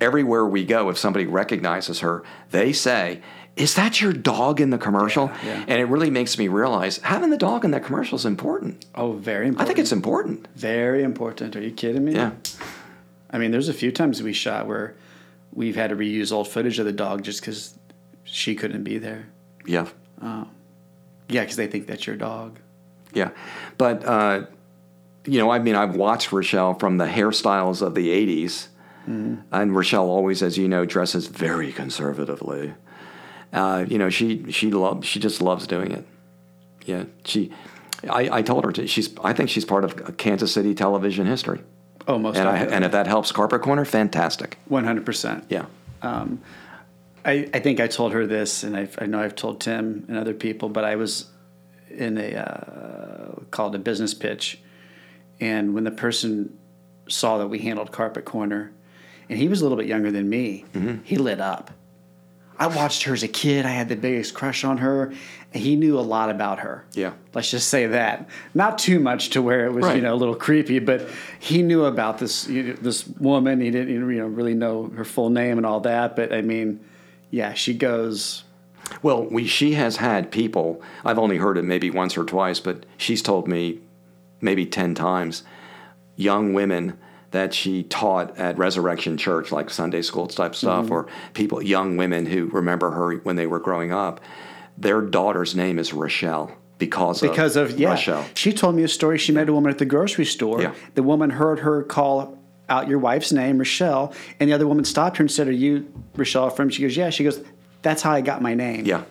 everywhere 0.01 0.45
we 0.45 0.65
go, 0.65 0.89
if 0.89 0.97
somebody 0.97 1.25
recognizes 1.25 2.01
her, 2.01 2.23
they 2.51 2.73
say, 2.73 3.21
"Is 3.55 3.75
that 3.75 4.01
your 4.01 4.13
dog 4.13 4.59
in 4.59 4.69
the 4.69 4.77
commercial?" 4.77 5.31
yeah. 5.45 5.63
And 5.67 5.79
it 5.79 5.85
really 5.85 6.09
makes 6.09 6.37
me 6.37 6.47
realize 6.47 6.97
having 6.99 7.29
the 7.29 7.37
dog 7.37 7.65
in 7.65 7.71
that 7.71 7.83
commercial 7.83 8.15
is 8.15 8.25
important. 8.25 8.85
oh, 8.95 9.13
very 9.13 9.47
important. 9.47 9.61
I 9.61 9.65
think 9.67 9.79
it's 9.79 9.91
important. 9.91 10.47
very 10.55 11.03
important. 11.03 11.55
Are 11.55 11.61
you 11.61 11.71
kidding 11.71 12.05
me? 12.05 12.13
Yeah. 12.13 12.31
I 13.29 13.37
mean, 13.39 13.51
there's 13.51 13.69
a 13.69 13.73
few 13.73 13.91
times 13.91 14.21
we 14.21 14.33
shot 14.33 14.67
where 14.67 14.95
we've 15.51 15.75
had 15.75 15.89
to 15.89 15.95
reuse 15.95 16.31
old 16.31 16.47
footage 16.47 16.77
of 16.79 16.85
the 16.85 16.91
dog 16.91 17.23
just 17.23 17.41
because 17.41 17.77
she 18.23 18.55
couldn't 18.55 18.83
be 18.83 18.97
there. 18.97 19.27
Yeah. 19.65 19.87
Yeah, 20.21 21.41
because 21.41 21.55
they 21.55 21.67
think 21.67 21.87
that's 21.87 22.05
your 22.05 22.15
dog. 22.15 22.59
Yeah, 23.13 23.29
but 23.77 24.03
uh, 24.05 24.45
you 25.25 25.39
know, 25.39 25.49
I 25.51 25.59
mean, 25.59 25.75
I've 25.75 25.95
watched 25.95 26.29
Rachelle 26.29 26.79
from 26.79 26.97
the 26.97 27.05
hairstyles 27.05 27.81
of 27.81 27.95
the 27.95 28.09
'80s, 28.09 28.67
and 29.51 29.71
Rachelle 29.71 30.07
always, 30.07 30.41
as 30.43 30.57
you 30.57 30.67
know, 30.67 30.85
dresses 30.85 31.27
very 31.27 31.71
conservatively. 31.71 32.73
Uh, 33.53 33.85
you 33.87 33.97
know, 33.99 34.09
she 34.09 34.51
she 34.51 34.71
loves 34.71 35.07
she 35.07 35.19
just 35.19 35.41
loves 35.41 35.67
doing 35.67 35.91
it. 35.91 36.05
Yeah, 36.85 37.05
she. 37.23 37.51
I, 38.09 38.39
I 38.39 38.41
told 38.41 38.65
her 38.65 38.71
to, 38.73 38.87
she's. 38.87 39.09
I 39.23 39.31
think 39.31 39.49
she's 39.49 39.63
part 39.63 39.85
of 39.85 40.17
Kansas 40.17 40.51
City 40.53 40.73
television 40.75 41.25
history, 41.25 41.61
Oh, 42.07 42.17
most 42.19 42.35
and 42.37 42.49
I, 42.49 42.57
and 42.57 42.83
if 42.83 42.91
that 42.91 43.07
helps 43.07 43.31
Carpet 43.31 43.61
Corner, 43.61 43.85
fantastic. 43.85 44.57
One 44.67 44.83
hundred 44.83 45.05
percent. 45.05 45.45
Yeah, 45.47 45.65
Um, 46.01 46.41
I, 47.23 47.47
I 47.53 47.59
think 47.59 47.79
I 47.79 47.87
told 47.87 48.11
her 48.11 48.27
this, 48.27 48.63
and 48.63 48.75
I've, 48.75 48.97
I 48.99 49.05
know 49.05 49.21
I've 49.21 49.35
told 49.35 49.61
Tim 49.61 50.03
and 50.09 50.17
other 50.17 50.33
people, 50.33 50.67
but 50.67 50.83
I 50.83 50.95
was 50.97 51.27
in 51.89 52.17
a 52.17 52.35
uh, 52.35 53.39
called 53.51 53.73
a 53.75 53.79
business 53.79 54.13
pitch, 54.13 54.59
and 55.39 55.73
when 55.73 55.85
the 55.85 55.91
person 55.91 56.57
saw 57.07 57.37
that 57.37 57.47
we 57.47 57.59
handled 57.59 57.91
Carpet 57.93 58.25
Corner, 58.25 58.73
and 59.29 59.39
he 59.39 59.47
was 59.47 59.61
a 59.61 59.63
little 59.63 59.77
bit 59.77 59.87
younger 59.87 60.11
than 60.11 60.27
me, 60.27 60.65
he 61.05 61.15
lit 61.17 61.39
up. 61.39 61.71
I 62.63 62.67
watched 62.67 63.03
her 63.03 63.13
as 63.13 63.23
a 63.23 63.27
kid. 63.27 63.65
I 63.65 63.71
had 63.71 63.89
the 63.89 63.97
biggest 63.97 64.33
crush 64.33 64.63
on 64.63 64.77
her, 64.77 65.11
he 65.51 65.75
knew 65.75 65.99
a 65.99 66.01
lot 66.01 66.29
about 66.29 66.59
her. 66.59 66.85
Yeah. 66.93 67.13
let's 67.33 67.51
just 67.51 67.67
say 67.67 67.87
that. 67.87 68.29
Not 68.53 68.77
too 68.77 68.99
much 68.99 69.31
to 69.31 69.41
where 69.41 69.65
it 69.65 69.73
was, 69.73 69.85
you 69.95 70.01
know, 70.01 70.13
a 70.13 70.15
little 70.15 70.35
creepy, 70.35 70.79
but 70.79 71.07
he 71.39 71.61
knew 71.61 71.83
about 71.85 72.19
this 72.19 72.47
you 72.47 72.63
know, 72.63 72.73
this 72.73 73.05
woman. 73.05 73.59
He 73.59 73.69
didn't, 73.69 73.93
you 73.93 73.99
know, 73.99 74.27
really 74.27 74.53
know 74.53 74.87
her 74.95 75.03
full 75.03 75.29
name 75.29 75.57
and 75.57 75.65
all 75.65 75.81
that. 75.81 76.15
But 76.15 76.33
I 76.33 76.41
mean, 76.41 76.79
yeah, 77.31 77.53
she 77.53 77.73
goes. 77.73 78.45
Well, 79.01 79.25
we 79.25 79.45
she 79.45 79.73
has 79.73 79.97
had 79.97 80.31
people. 80.31 80.81
I've 81.03 81.19
only 81.19 81.37
heard 81.37 81.57
it 81.57 81.63
maybe 81.63 81.89
once 81.89 82.17
or 82.17 82.23
twice, 82.23 82.61
but 82.61 82.85
she's 82.97 83.21
told 83.21 83.45
me 83.47 83.79
maybe 84.41 84.65
ten 84.65 84.95
times. 84.95 85.43
Young 86.15 86.53
women 86.53 86.97
that 87.33 87.53
she 87.53 87.83
taught 87.83 88.37
at 88.37 88.57
Resurrection 88.57 89.17
Church, 89.17 89.51
like 89.51 89.69
Sunday 89.69 90.01
school 90.01 90.27
type 90.27 90.55
stuff, 90.55 90.85
Mm-hmm. 90.85 90.93
or 90.93 91.07
people, 91.33 91.61
young 91.61 91.97
women 91.97 92.25
who 92.25 92.45
remember 92.45 92.91
her 92.91 93.15
when 93.17 93.35
they 93.35 93.45
were 93.47 93.59
growing 93.59 93.91
up. 93.91 94.21
Their 94.77 95.01
daughter's 95.01 95.53
name 95.55 95.77
is 95.77 95.91
Rachelle 95.91 96.51
because 96.79 97.21
of 97.21 97.29
because 97.31 97.55
of 97.55 97.77
yeah. 97.79 97.95
Rachelle. 97.95 98.23
She 98.35 98.53
told 98.53 98.75
me 98.75 98.83
a 98.83 98.87
story. 98.87 99.17
She 99.17 99.31
met 99.31 99.47
a 99.49 99.53
woman 99.53 99.71
at 99.71 99.77
the 99.77 99.85
grocery 99.85 100.25
store. 100.25 100.61
Yeah. 100.61 100.73
The 100.95 101.03
woman 101.03 101.29
heard 101.31 101.59
her 101.59 101.83
call 101.83 102.37
out 102.69 102.87
your 102.87 102.97
wife's 102.99 103.31
name, 103.31 103.57
Rachelle, 103.59 104.13
and 104.39 104.49
the 104.49 104.53
other 104.53 104.67
woman 104.67 104.85
stopped 104.85 105.17
her 105.17 105.21
and 105.23 105.29
said, 105.31 105.47
"Are 105.47 105.51
you 105.51 105.91
Rachelle 106.15 106.55
from?" 106.55 106.69
She 106.69 106.81
goes, 106.81 106.95
"Yeah." 106.97 107.09
She 107.11 107.23
goes, 107.23 107.39
"That's 107.83 108.01
how 108.01 108.11
I 108.11 108.21
got 108.21 108.41
my 108.41 108.53
name." 108.55 108.85
Yeah, 108.85 109.03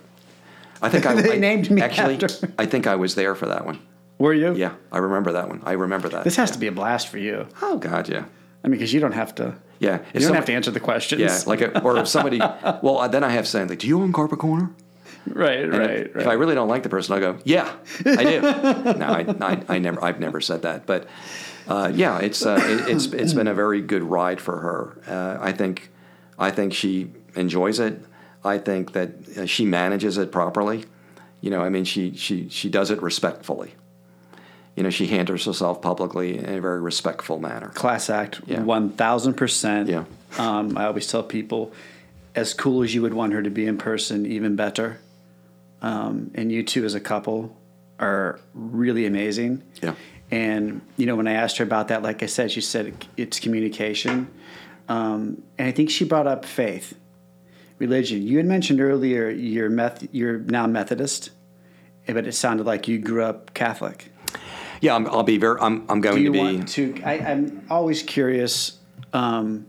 I 0.81 0.89
think 0.89 1.07
I, 1.07 1.15
They 1.23 1.35
I- 1.35 1.39
named 1.39 1.71
me 1.71 1.81
actually. 1.83 2.15
after- 2.23 2.53
I 2.59 2.67
think 2.67 2.87
I 2.87 2.97
was 2.97 3.15
there 3.15 3.35
for 3.35 3.47
that 3.47 3.65
one. 3.67 3.79
Were 4.23 4.33
you? 4.35 4.55
Yeah, 4.55 4.75
I 4.93 4.99
remember 4.99 5.33
that 5.33 5.49
one. 5.49 5.63
I 5.67 5.73
remember 5.73 6.09
that. 6.11 6.23
This 6.23 6.37
has 6.37 6.53
to 6.53 6.59
be 6.61 6.69
a 6.69 6.73
blast 6.73 7.09
for 7.09 7.19
you. 7.19 7.49
Oh 7.61 7.77
God, 7.77 8.09
yeah. 8.09 8.25
I 8.63 8.69
mean, 8.69 8.79
because 8.79 8.93
you 8.93 9.01
don't 9.01 9.13
have 9.23 9.35
to. 9.35 9.57
Yeah, 9.81 9.95
You 9.95 9.99
don't 9.99 10.23
somebody- 10.23 10.35
have 10.37 10.45
to 10.45 10.53
answer 10.53 10.71
the 10.71 10.79
questions. 10.79 11.21
Yeah, 11.21 11.37
like 11.47 11.61
a, 11.61 11.83
or 11.83 11.97
if 11.99 12.07
somebody, 12.07 12.39
well, 12.83 12.99
uh, 12.99 13.09
then 13.09 13.25
I 13.25 13.31
have 13.31 13.49
saying 13.49 13.67
like, 13.67 13.81
"Do 13.81 13.89
you 13.89 14.01
own 14.01 14.13
Carpet 14.13 14.39
Corner?" 14.39 14.71
right, 15.27 15.65
And 15.65 15.73
right, 15.77 15.91
if, 15.91 16.15
right. 16.15 16.23
if 16.23 16.27
I 16.29 16.35
really 16.35 16.55
don't 16.55 16.69
like 16.69 16.85
the 16.85 16.89
person, 16.89 17.17
I 17.17 17.19
go, 17.19 17.37
"Yeah, 17.45 17.69
I 18.07 18.23
do." 18.23 18.41
no, 19.03 19.07
I, 19.07 19.27
I, 19.41 19.63
I 19.75 19.79
never, 19.81 20.05
I've 20.05 20.21
never 20.21 20.41
said 20.41 20.63
that, 20.63 20.87
but 20.87 21.09
uh, 21.67 21.91
yeah, 21.93 22.21
it's 22.21 22.47
uh, 22.47 22.61
it, 22.63 22.91
it's 22.95 23.07
it's 23.07 23.33
been 23.33 23.49
a 23.49 23.55
very 23.55 23.81
good 23.81 24.05
ride 24.05 24.41
for 24.41 24.57
her. 24.61 24.99
Uh, 25.13 25.39
I 25.41 25.51
think, 25.51 25.91
I 26.39 26.53
think 26.53 26.75
she 26.75 27.11
enjoys 27.35 27.81
it. 27.81 28.05
I 28.45 28.59
think 28.59 28.93
that 28.93 29.11
uh, 29.37 29.47
she 29.47 29.65
manages 29.67 30.17
it 30.17 30.31
properly. 30.31 30.85
You 31.41 31.51
know, 31.51 31.61
I 31.61 31.71
mean, 31.71 31.83
she 31.85 32.15
she 32.15 32.49
she 32.49 32.69
does 32.71 32.93
it 32.93 33.03
respectfully. 33.03 33.75
You 34.77 34.83
know, 34.83 34.91
she 34.91 35.07
handles 35.07 35.45
herself 35.45 35.83
publicly 35.83 36.39
in 36.39 36.47
a 36.47 36.61
very 36.61 36.81
respectful 36.81 37.39
manner. 37.39 37.69
Class 37.71 38.09
act, 38.09 38.41
Yeah. 38.47 38.63
one 38.63 38.91
thousand 38.91 39.35
percent. 39.35 39.89
Yeah. 39.89 40.05
Um, 40.39 40.79
I 40.79 40.87
always 40.87 41.07
tell 41.07 41.23
people, 41.23 41.73
as 42.35 42.55
cool 42.55 42.83
as 42.83 42.95
you 42.95 43.03
would 43.03 43.13
want 43.13 43.35
her 43.35 43.43
to 43.43 43.51
be 43.51 43.67
in 43.67 43.77
person, 43.77 44.25
even 44.25 44.57
better. 44.57 44.99
Um, 45.83 46.31
and 46.35 46.51
you 46.51 46.63
two 46.63 46.85
as 46.87 46.95
a 46.95 47.01
couple 47.01 47.55
are 47.99 48.41
really 48.55 49.05
amazing. 49.05 49.63
Yeah. 49.83 49.95
And 50.31 50.81
you 50.97 51.05
know, 51.05 51.17
when 51.17 51.27
I 51.29 51.33
asked 51.33 51.59
her 51.59 51.65
about 51.65 51.89
that, 51.89 52.03
like 52.03 52.23
I 52.23 52.27
said, 52.27 52.51
she 52.51 52.63
said 52.63 52.95
it's 53.19 53.39
communication, 53.41 54.29
um, 54.89 55.43
and 55.59 55.69
I 55.69 55.73
think 55.73 55.91
she 55.91 56.05
brought 56.07 56.27
up 56.27 56.47
faith, 56.47 56.95
religion. 57.79 58.23
You 58.27 58.39
had 58.39 58.47
mentioned 58.47 58.81
earlier 58.81 59.29
you're 59.29 59.69
meth- 59.69 60.09
you're 60.13 60.39
now 60.39 60.67
Methodist, 60.67 61.31
but 62.07 62.27
it 62.27 62.33
sounded 62.33 62.65
like 62.65 62.89
you 62.89 62.99
grew 62.99 63.23
up 63.25 63.53
Catholic. 63.53 64.09
Yeah, 64.83 64.97
I'm, 64.97 65.07
I'll 65.07 65.23
be 65.23 65.39
very. 65.39 65.59
I'm 65.61 65.87
I'm 65.89 66.01
going 66.01 66.17
Do 66.17 66.23
you 66.23 66.27
to 66.27 66.33
be. 66.33 66.39
want 66.39 66.69
to? 66.71 67.03
I, 67.05 67.13
I'm 67.21 67.65
always 67.71 68.03
curious. 68.03 68.79
Um, 69.13 69.67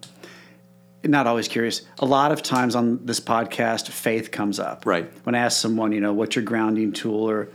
not 1.04 1.28
always 1.28 1.48
curious. 1.48 1.84
A 2.00 2.06
lot 2.06 2.32
of 2.32 2.42
times 2.42 2.76
on 2.76 3.06
this 3.06 3.20
podcast, 3.20 3.90
faith 3.90 4.32
comes 4.32 4.60
up. 4.60 4.86
Right. 4.86 5.10
When 5.24 5.36
I 5.36 5.40
ask 5.40 5.62
someone, 5.62 5.92
you 5.92 6.02
know, 6.02 6.14
what's 6.14 6.36
your 6.36 6.46
grounding 6.46 6.94
tool 6.94 7.30
or 7.30 7.50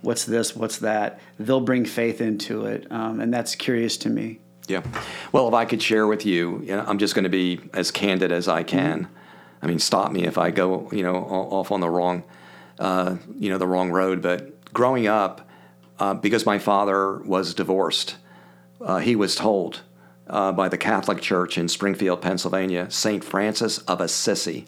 what's 0.00 0.24
this, 0.24 0.56
what's 0.56 0.78
that, 0.78 1.20
they'll 1.38 1.60
bring 1.60 1.84
faith 1.84 2.20
into 2.20 2.66
it, 2.66 2.90
um, 2.90 3.20
and 3.20 3.32
that's 3.32 3.54
curious 3.54 3.96
to 3.98 4.10
me. 4.10 4.40
Yeah. 4.66 4.82
Well, 5.32 5.46
if 5.48 5.54
I 5.54 5.66
could 5.66 5.82
share 5.82 6.06
with 6.06 6.26
you, 6.26 6.60
you 6.60 6.74
know, 6.76 6.84
I'm 6.86 6.98
just 6.98 7.14
going 7.14 7.24
to 7.24 7.30
be 7.30 7.60
as 7.72 7.90
candid 7.90 8.32
as 8.32 8.48
I 8.48 8.62
can. 8.62 9.08
I 9.62 9.66
mean, 9.66 9.78
stop 9.78 10.10
me 10.10 10.24
if 10.24 10.36
I 10.36 10.50
go, 10.50 10.88
you 10.90 11.02
know, 11.02 11.16
off 11.16 11.70
on 11.70 11.80
the 11.80 11.88
wrong, 11.88 12.24
uh, 12.78 13.16
you 13.38 13.50
know, 13.50 13.58
the 13.58 13.66
wrong 13.66 13.90
road. 13.90 14.20
But 14.22 14.72
growing 14.72 15.06
up, 15.06 15.48
uh, 15.98 16.14
because 16.14 16.44
my 16.46 16.58
father 16.58 17.18
was 17.18 17.54
divorced, 17.54 18.16
uh, 18.80 18.98
he 18.98 19.14
was 19.16 19.34
told 19.34 19.82
uh, 20.28 20.52
by 20.52 20.68
the 20.68 20.78
Catholic 20.78 21.20
Church 21.20 21.56
in 21.58 21.68
Springfield, 21.68 22.20
Pennsylvania, 22.22 22.90
St. 22.90 23.22
Francis 23.24 23.78
of 23.78 24.00
Assisi 24.00 24.66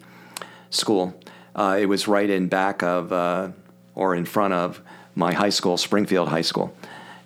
School. 0.69 1.19
Uh, 1.55 1.77
it 1.79 1.87
was 1.87 2.07
right 2.07 2.29
in 2.29 2.47
back 2.47 2.83
of 2.83 3.11
uh, 3.11 3.49
or 3.95 4.15
in 4.15 4.25
front 4.25 4.53
of 4.53 4.81
my 5.15 5.33
high 5.33 5.49
school, 5.49 5.77
Springfield 5.77 6.29
High 6.29 6.41
School, 6.43 6.75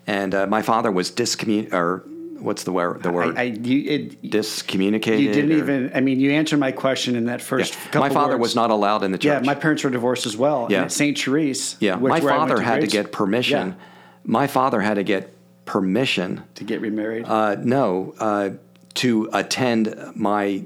and 0.08 0.34
uh, 0.34 0.48
my 0.48 0.62
father 0.62 0.90
was 0.92 1.12
discommun 1.12 1.74
or 1.74 2.06
what's 2.40 2.64
the 2.64 2.72
word? 2.72 3.04
The 3.04 3.12
word 3.12 3.38
I, 3.38 3.42
I 3.42 3.44
you, 3.44 3.90
it, 3.90 4.22
discommunicated. 4.30 5.20
you 5.20 5.34
didn't 5.34 5.52
or- 5.52 5.58
even. 5.58 5.92
I 5.94 6.00
mean, 6.00 6.20
you 6.22 6.32
answered 6.32 6.60
my 6.60 6.72
question 6.72 7.16
in 7.18 7.26
that 7.26 7.40
Yeah. 7.42 7.46
first. 7.46 7.74
couple 7.92 8.00
My 8.02 8.10
father 8.10 8.34
words. 8.36 8.42
was 8.42 8.56
not 8.56 8.72
allowed 8.72 9.04
in 9.04 9.12
the 9.12 9.18
church. 9.18 9.44
Yeah, 9.44 9.46
my 9.46 9.54
parents 9.56 9.84
were 9.84 9.90
divorced 9.90 10.26
as 10.26 10.38
well. 10.38 10.68
Yeah. 10.70 10.88
St. 10.88 11.20
Therese. 11.20 11.76
yeah, 11.82 11.98
which- 11.98 12.10
my 12.10 12.20
where 12.22 12.34
I 12.34 12.38
went 12.38 12.50
father 12.50 12.62
had 12.64 12.76
to 12.76 12.80
grade 12.82 12.92
get 12.92 13.12
permission. 13.12 13.76
Yeah, 13.78 13.86
My 14.24 14.48
father 14.48 14.82
had 14.82 14.96
to 14.96 15.04
get 15.04 15.34
permission 15.66 16.44
to 16.56 16.64
get 16.64 16.82
remarried. 16.82 17.26
Uh, 17.26 17.56
no, 17.56 18.14
uh, 18.20 18.52
to 18.96 19.30
attend 19.34 19.96
my 20.16 20.66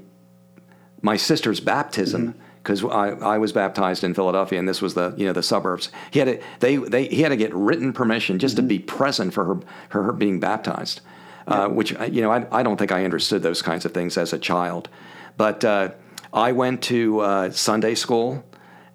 my 1.02 1.16
sister's 1.16 1.60
baptism 1.60 2.34
because 2.62 2.84
I, 2.84 3.10
I 3.10 3.38
was 3.38 3.52
baptized 3.52 4.02
in 4.02 4.12
Philadelphia 4.14 4.58
and 4.58 4.68
this 4.68 4.82
was 4.82 4.94
the 4.94 5.14
you 5.16 5.26
know 5.26 5.32
the 5.32 5.42
suburbs. 5.42 5.90
He 6.10 6.18
had 6.18 6.26
to 6.26 6.42
they, 6.60 6.76
they 6.76 7.06
he 7.06 7.22
had 7.22 7.28
to 7.28 7.36
get 7.36 7.54
written 7.54 7.92
permission 7.92 8.38
just 8.38 8.56
to 8.56 8.62
be 8.62 8.78
present 8.78 9.32
for 9.32 9.44
her 9.44 9.60
her, 9.90 10.02
her 10.04 10.12
being 10.12 10.40
baptized, 10.40 11.00
uh, 11.46 11.68
which 11.68 11.94
uh, 11.94 12.04
you 12.04 12.22
know 12.22 12.32
I, 12.32 12.46
I 12.50 12.62
don't 12.62 12.76
think 12.76 12.90
I 12.90 13.04
understood 13.04 13.42
those 13.42 13.62
kinds 13.62 13.84
of 13.84 13.92
things 13.92 14.18
as 14.18 14.32
a 14.32 14.38
child, 14.38 14.88
but 15.36 15.64
uh, 15.64 15.90
I 16.32 16.52
went 16.52 16.82
to 16.84 17.20
uh, 17.20 17.50
Sunday 17.50 17.94
school 17.94 18.44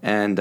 and. 0.01 0.39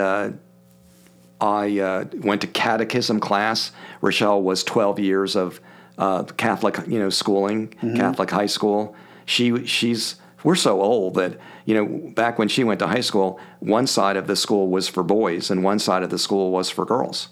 I 1.41 1.78
uh, 1.78 2.05
went 2.18 2.41
to 2.43 2.47
catechism 2.47 3.20
class. 3.20 3.72
Rachelle 4.03 4.43
was 4.43 4.62
12 4.64 4.99
years 4.99 5.36
of 5.36 5.61
uh, 5.99 6.24
Catholic, 6.24 6.78
you 6.86 6.99
know, 6.99 7.11
schooling, 7.11 7.68
Catholic 7.97 8.30
high 8.30 8.47
school. 8.47 8.95
She 9.26 9.66
she's 9.66 10.16
we're 10.43 10.55
so 10.55 10.80
old 10.80 11.14
that 11.14 11.38
you 11.66 11.74
know 11.74 12.11
back 12.12 12.38
when 12.38 12.49
she 12.49 12.64
went 12.64 12.80
to 12.80 12.86
high 12.86 13.03
school, 13.03 13.38
one 13.61 13.86
side 13.86 14.16
of 14.16 14.26
the 14.26 14.36
school 14.36 14.68
was 14.68 14.88
for 14.88 15.03
boys 15.03 15.51
and 15.51 15.62
one 15.62 15.78
side 15.78 16.03
of 16.03 16.11
the 16.11 16.18
school 16.18 16.51
was 16.51 16.70
for 16.70 16.84
girls. 16.84 17.28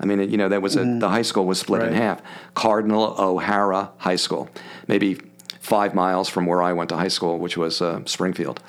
I 0.00 0.06
mean, 0.06 0.30
you 0.30 0.36
know, 0.36 0.48
that 0.48 0.62
was 0.62 0.76
a, 0.76 0.84
the 0.84 1.08
high 1.08 1.22
school 1.22 1.44
was 1.44 1.58
split 1.58 1.82
in 1.82 1.92
half. 1.92 2.22
Cardinal 2.54 3.16
O'Hara 3.18 3.90
High 3.98 4.16
School, 4.16 4.48
maybe 4.86 5.20
five 5.60 5.92
miles 5.92 6.28
from 6.28 6.46
where 6.46 6.62
I 6.62 6.72
went 6.72 6.90
to 6.90 6.96
high 6.96 7.08
school, 7.08 7.38
which 7.38 7.56
was 7.56 7.82
uh, 7.82 8.04
Springfield, 8.04 8.60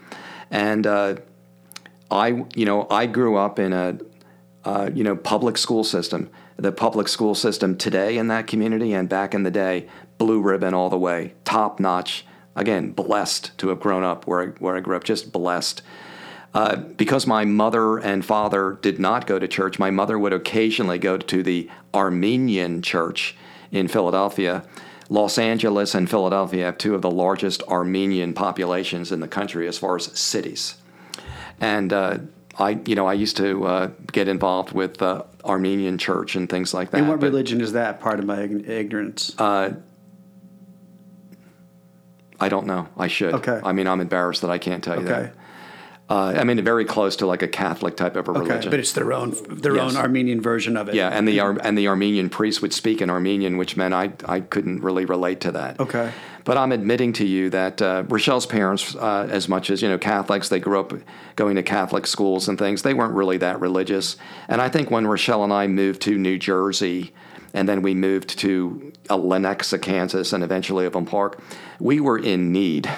and 0.50 0.88
uh, 0.88 1.18
I, 2.10 2.46
you 2.56 2.66
know, 2.66 2.88
I 2.90 3.06
grew 3.06 3.38
up 3.38 3.60
in 3.60 3.74
a, 3.74 4.00
uh, 4.66 4.90
you 4.94 5.04
know, 5.04 5.16
public 5.16 5.58
school 5.58 5.84
system. 5.84 6.30
The 6.58 6.72
public 6.72 7.08
school 7.08 7.36
system 7.36 7.78
today 7.78 8.18
in 8.18 8.28
that 8.28 8.48
community 8.48 8.94
and 8.94 9.08
back 9.08 9.34
in 9.34 9.44
the 9.44 9.52
day, 9.52 9.88
blue 10.18 10.42
ribbon 10.42 10.74
all 10.74 10.90
the 10.90 10.98
way, 10.98 11.34
top 11.46 11.80
notch. 11.80 12.26
Again, 12.56 12.92
blessed 12.92 13.58
to 13.60 13.70
have 13.70 13.80
grown 13.80 14.04
up 14.04 14.28
where 14.28 14.42
I, 14.42 14.46
where 14.60 14.76
I 14.76 14.82
grew 14.82 14.98
up, 14.98 15.04
just 15.04 15.32
blessed. 15.32 15.82
Uh, 16.54 16.76
because 16.76 17.28
my 17.28 17.46
mother 17.46 17.98
and 17.98 18.26
father 18.26 18.78
did 18.82 19.00
not 19.00 19.28
go 19.28 19.40
to 19.40 19.48
church, 19.48 19.80
my 19.80 19.92
mother 19.92 20.18
would 20.18 20.34
occasionally 20.34 20.98
go 20.98 21.18
to 21.18 21.44
the 21.44 21.70
Armenian 21.94 22.82
church 22.82 23.38
in 23.72 23.88
Philadelphia. 23.88 24.64
Los 25.10 25.38
Angeles 25.38 25.96
and 25.96 26.10
Philadelphia 26.10 26.66
have 26.66 26.78
two 26.78 26.96
of 26.96 27.02
the 27.02 27.12
largest 27.12 27.64
Armenian 27.64 28.34
populations 28.34 29.12
in 29.12 29.20
the 29.20 29.28
country 29.28 29.68
as 29.68 29.78
far 29.78 29.96
as 29.96 30.06
cities 30.20 30.76
and 31.60 31.92
uh, 31.92 32.18
I, 32.60 32.72
you 32.86 32.96
know, 32.96 33.08
I 33.08 33.14
used 33.14 33.38
to 33.38 33.66
uh, 33.66 33.90
get 34.12 34.28
involved 34.28 34.74
with 34.74 35.02
uh, 35.02 35.24
Armenian 35.46 35.98
church 35.98 36.36
and 36.36 36.50
things 36.50 36.74
like 36.74 36.92
that. 36.92 36.98
and 36.98 37.08
what 37.08 37.20
but, 37.22 37.28
religion 37.28 37.62
is 37.62 37.72
that? 37.74 38.00
Part 38.02 38.20
of 38.20 38.26
my 38.26 38.38
ign- 38.38 38.68
ignorance. 38.68 39.34
I 39.40 39.76
don't 42.48 42.68
know. 42.68 42.88
I 42.98 43.08
should. 43.08 43.34
Okay. 43.36 43.60
I 43.64 43.72
mean, 43.74 43.88
I'm 43.88 44.02
embarrassed 44.02 44.42
that 44.42 44.52
I 44.52 44.58
can't 44.58 44.84
tell 44.84 44.96
you 45.02 45.08
okay. 45.10 45.22
that. 45.24 45.36
Uh, 46.10 46.34
I 46.40 46.44
mean, 46.44 46.64
very 46.64 46.86
close 46.86 47.16
to 47.18 47.28
like 47.28 47.44
a 47.44 47.48
Catholic 47.48 47.96
type 47.96 48.16
of 48.16 48.28
a 48.28 48.32
Okay, 48.32 48.40
religion. 48.42 48.72
but 48.72 48.80
it's 48.80 48.94
their 48.94 49.14
own 49.14 49.36
their 49.48 49.76
Yes. 49.76 49.96
own 49.96 50.02
Armenian 50.02 50.42
version 50.42 50.76
of 50.76 50.90
it. 50.90 50.96
yeah, 50.96 51.10
and 51.10 51.28
the 51.28 51.40
Ar- 51.40 51.60
and 51.62 51.78
the 51.78 51.88
Armenian 51.88 52.30
priest 52.30 52.64
would 52.64 52.74
speak 52.74 53.00
in 53.02 53.12
Armenian, 53.12 53.58
which 53.58 53.78
meant 53.78 53.94
I 53.94 54.14
I 54.26 54.40
couldn't 54.40 54.82
really 54.82 55.06
relate 55.06 55.40
to 55.42 55.52
that. 55.52 55.80
Okay. 55.80 56.12
But 56.50 56.58
I'm 56.58 56.72
admitting 56.72 57.14
to 57.14 57.28
you 57.28 57.52
that 57.52 57.80
uh, 57.80 58.06
Rachelle's 58.10 58.48
parents, 58.48 58.96
uh, 58.96 59.28
as 59.30 59.48
much 59.48 59.70
as 59.70 59.84
you 59.84 59.88
know, 59.88 60.00
Catholics, 60.00 60.50
they 60.50 60.60
grew 60.60 60.80
up 60.80 60.94
going 61.36 61.58
to 61.58 61.62
Catholic 61.62 62.08
schools 62.08 62.48
and 62.48 62.58
things. 62.58 62.82
They 62.82 62.96
weren't 62.96 63.14
really 63.14 63.38
that 63.38 63.62
religious. 63.62 64.18
And 64.48 64.60
I 64.60 64.68
think 64.68 64.90
when 64.90 65.06
Rachelle 65.06 65.44
and 65.44 65.54
I 65.54 65.68
moved 65.68 66.02
to 66.02 66.18
New 66.18 66.40
Jersey, 66.40 67.14
and 67.54 67.70
then 67.70 67.84
we 67.84 67.94
moved 67.94 68.40
to 68.40 68.92
Lenexa, 69.10 69.80
Kansas, 69.80 70.34
and 70.34 70.44
eventually 70.44 70.88
Avon 70.88 71.06
Park, 71.06 71.40
we 71.80 72.00
were 72.00 72.18
in 72.18 72.52
need. 72.52 72.90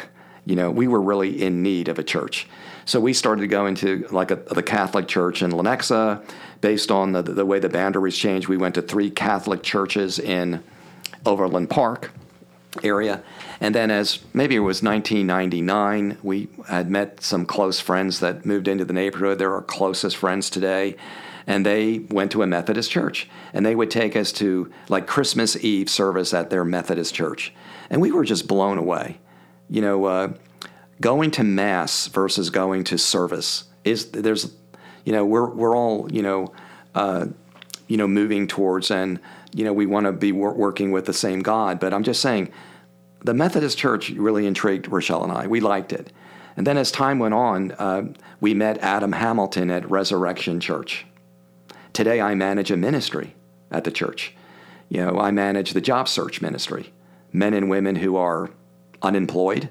You 0.45 0.55
know, 0.55 0.71
we 0.71 0.87
were 0.87 1.01
really 1.01 1.43
in 1.43 1.61
need 1.61 1.89
of 1.89 1.99
a 1.99 2.03
church. 2.03 2.47
So 2.85 3.01
we 3.01 3.11
started 3.11 3.47
going 3.47 3.75
to 3.75 4.07
like 4.11 4.31
a, 4.31 4.37
the 4.37 4.63
Catholic 4.63 5.09
church 5.09 5.41
in 5.41 5.51
Lenexa. 5.51 6.23
Based 6.61 6.89
on 6.89 7.11
the, 7.11 7.21
the 7.21 7.45
way 7.45 7.59
the 7.59 7.67
boundaries 7.67 8.17
changed, 8.17 8.47
we 8.47 8.55
went 8.55 8.75
to 8.75 8.81
three 8.81 9.09
Catholic 9.09 9.61
churches 9.61 10.19
in 10.19 10.63
Overland 11.25 11.69
Park 11.69 12.11
area. 12.83 13.23
And 13.59 13.75
then, 13.75 13.91
as 13.91 14.19
maybe 14.33 14.55
it 14.55 14.59
was 14.59 14.81
1999, 14.81 16.17
we 16.23 16.47
had 16.67 16.89
met 16.89 17.21
some 17.21 17.45
close 17.45 17.79
friends 17.79 18.19
that 18.19 18.45
moved 18.45 18.67
into 18.67 18.85
the 18.85 18.93
neighborhood. 18.93 19.39
They're 19.39 19.53
our 19.53 19.61
closest 19.61 20.17
friends 20.17 20.49
today. 20.49 20.95
And 21.47 21.65
they 21.65 21.99
went 21.99 22.31
to 22.31 22.43
a 22.43 22.47
Methodist 22.47 22.91
church. 22.91 23.27
And 23.53 23.65
they 23.65 23.75
would 23.75 23.91
take 23.91 24.15
us 24.15 24.31
to 24.33 24.71
like 24.89 25.07
Christmas 25.07 25.61
Eve 25.63 25.89
service 25.89 26.33
at 26.33 26.49
their 26.49 26.63
Methodist 26.63 27.13
church. 27.13 27.53
And 27.89 28.01
we 28.01 28.11
were 28.11 28.23
just 28.23 28.47
blown 28.47 28.77
away. 28.77 29.19
You 29.69 29.81
know, 29.81 30.05
uh, 30.05 30.33
going 30.99 31.31
to 31.31 31.43
Mass 31.43 32.07
versus 32.07 32.49
going 32.49 32.83
to 32.85 32.97
service 32.97 33.65
is 33.83 34.11
there's, 34.11 34.53
you 35.03 35.11
know, 35.11 35.25
we're, 35.25 35.49
we're 35.49 35.75
all, 35.75 36.11
you 36.11 36.21
know, 36.21 36.53
uh, 36.93 37.25
you 37.87 37.97
know, 37.97 38.07
moving 38.07 38.47
towards 38.47 38.91
and, 38.91 39.19
you 39.53 39.63
know, 39.63 39.73
we 39.73 39.85
want 39.85 40.05
to 40.05 40.11
be 40.11 40.31
wor- 40.31 40.53
working 40.53 40.91
with 40.91 41.05
the 41.05 41.13
same 41.13 41.41
God. 41.41 41.79
But 41.79 41.93
I'm 41.93 42.03
just 42.03 42.21
saying, 42.21 42.51
the 43.23 43.33
Methodist 43.33 43.77
Church 43.77 44.09
really 44.11 44.47
intrigued 44.47 44.85
Rachelle 44.87 45.23
and 45.23 45.31
I. 45.31 45.47
We 45.47 45.59
liked 45.59 45.93
it. 45.93 46.11
And 46.57 46.67
then 46.67 46.77
as 46.77 46.91
time 46.91 47.19
went 47.19 47.33
on, 47.33 47.71
uh, 47.73 48.13
we 48.39 48.53
met 48.53 48.77
Adam 48.79 49.13
Hamilton 49.13 49.71
at 49.71 49.89
Resurrection 49.89 50.59
Church. 50.59 51.05
Today, 51.93 52.19
I 52.21 52.35
manage 52.35 52.71
a 52.71 52.77
ministry 52.77 53.35
at 53.69 53.83
the 53.83 53.91
church. 53.91 54.35
You 54.89 55.05
know, 55.05 55.19
I 55.19 55.31
manage 55.31 55.71
the 55.71 55.81
job 55.81 56.07
search 56.07 56.41
ministry, 56.41 56.91
men 57.31 57.53
and 57.53 57.69
women 57.69 57.97
who 57.97 58.17
are 58.17 58.49
unemployed. 59.01 59.69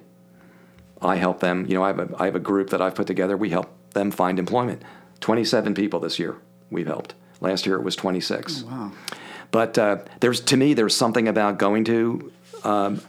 I 1.03 1.17
help 1.17 1.41
them. 1.41 1.67
You 1.67 1.75
know, 1.75 1.83
I 1.83 1.89
have 1.89 1.99
a, 1.99 2.15
I 2.19 2.25
have 2.27 2.37
a 2.37 2.41
group 2.41 2.71
that 2.71 2.81
I've 2.81 2.95
put 2.95 3.07
together. 3.07 3.37
We 3.37 3.51
help 3.51 3.71
them 3.93 4.11
find 4.11 4.39
employment. 4.39 4.83
27 5.21 5.75
people 5.75 6.01
this 6.01 6.19
year 6.19 6.37
we've 6.71 6.87
helped. 6.87 7.15
Last 7.41 7.67
year 7.67 7.77
it 7.77 7.83
was 7.83 7.97
26. 7.97 8.65
Oh, 8.65 8.67
wow. 8.67 8.93
But 9.51 9.79
uh, 9.79 9.99
there's 10.21 10.41
to 10.43 10.57
me, 10.57 10.75
there's 10.75 10.97
something 10.97 11.29
about 11.29 11.59
going 11.59 11.85
to 11.85 12.33
um, 12.65 13.01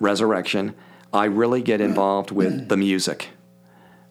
resurrection. 0.00 0.74
I 1.12 1.26
really 1.26 1.62
get 1.62 1.80
involved 1.80 2.30
with 2.30 2.68
the 2.68 2.76
music. 2.76 3.28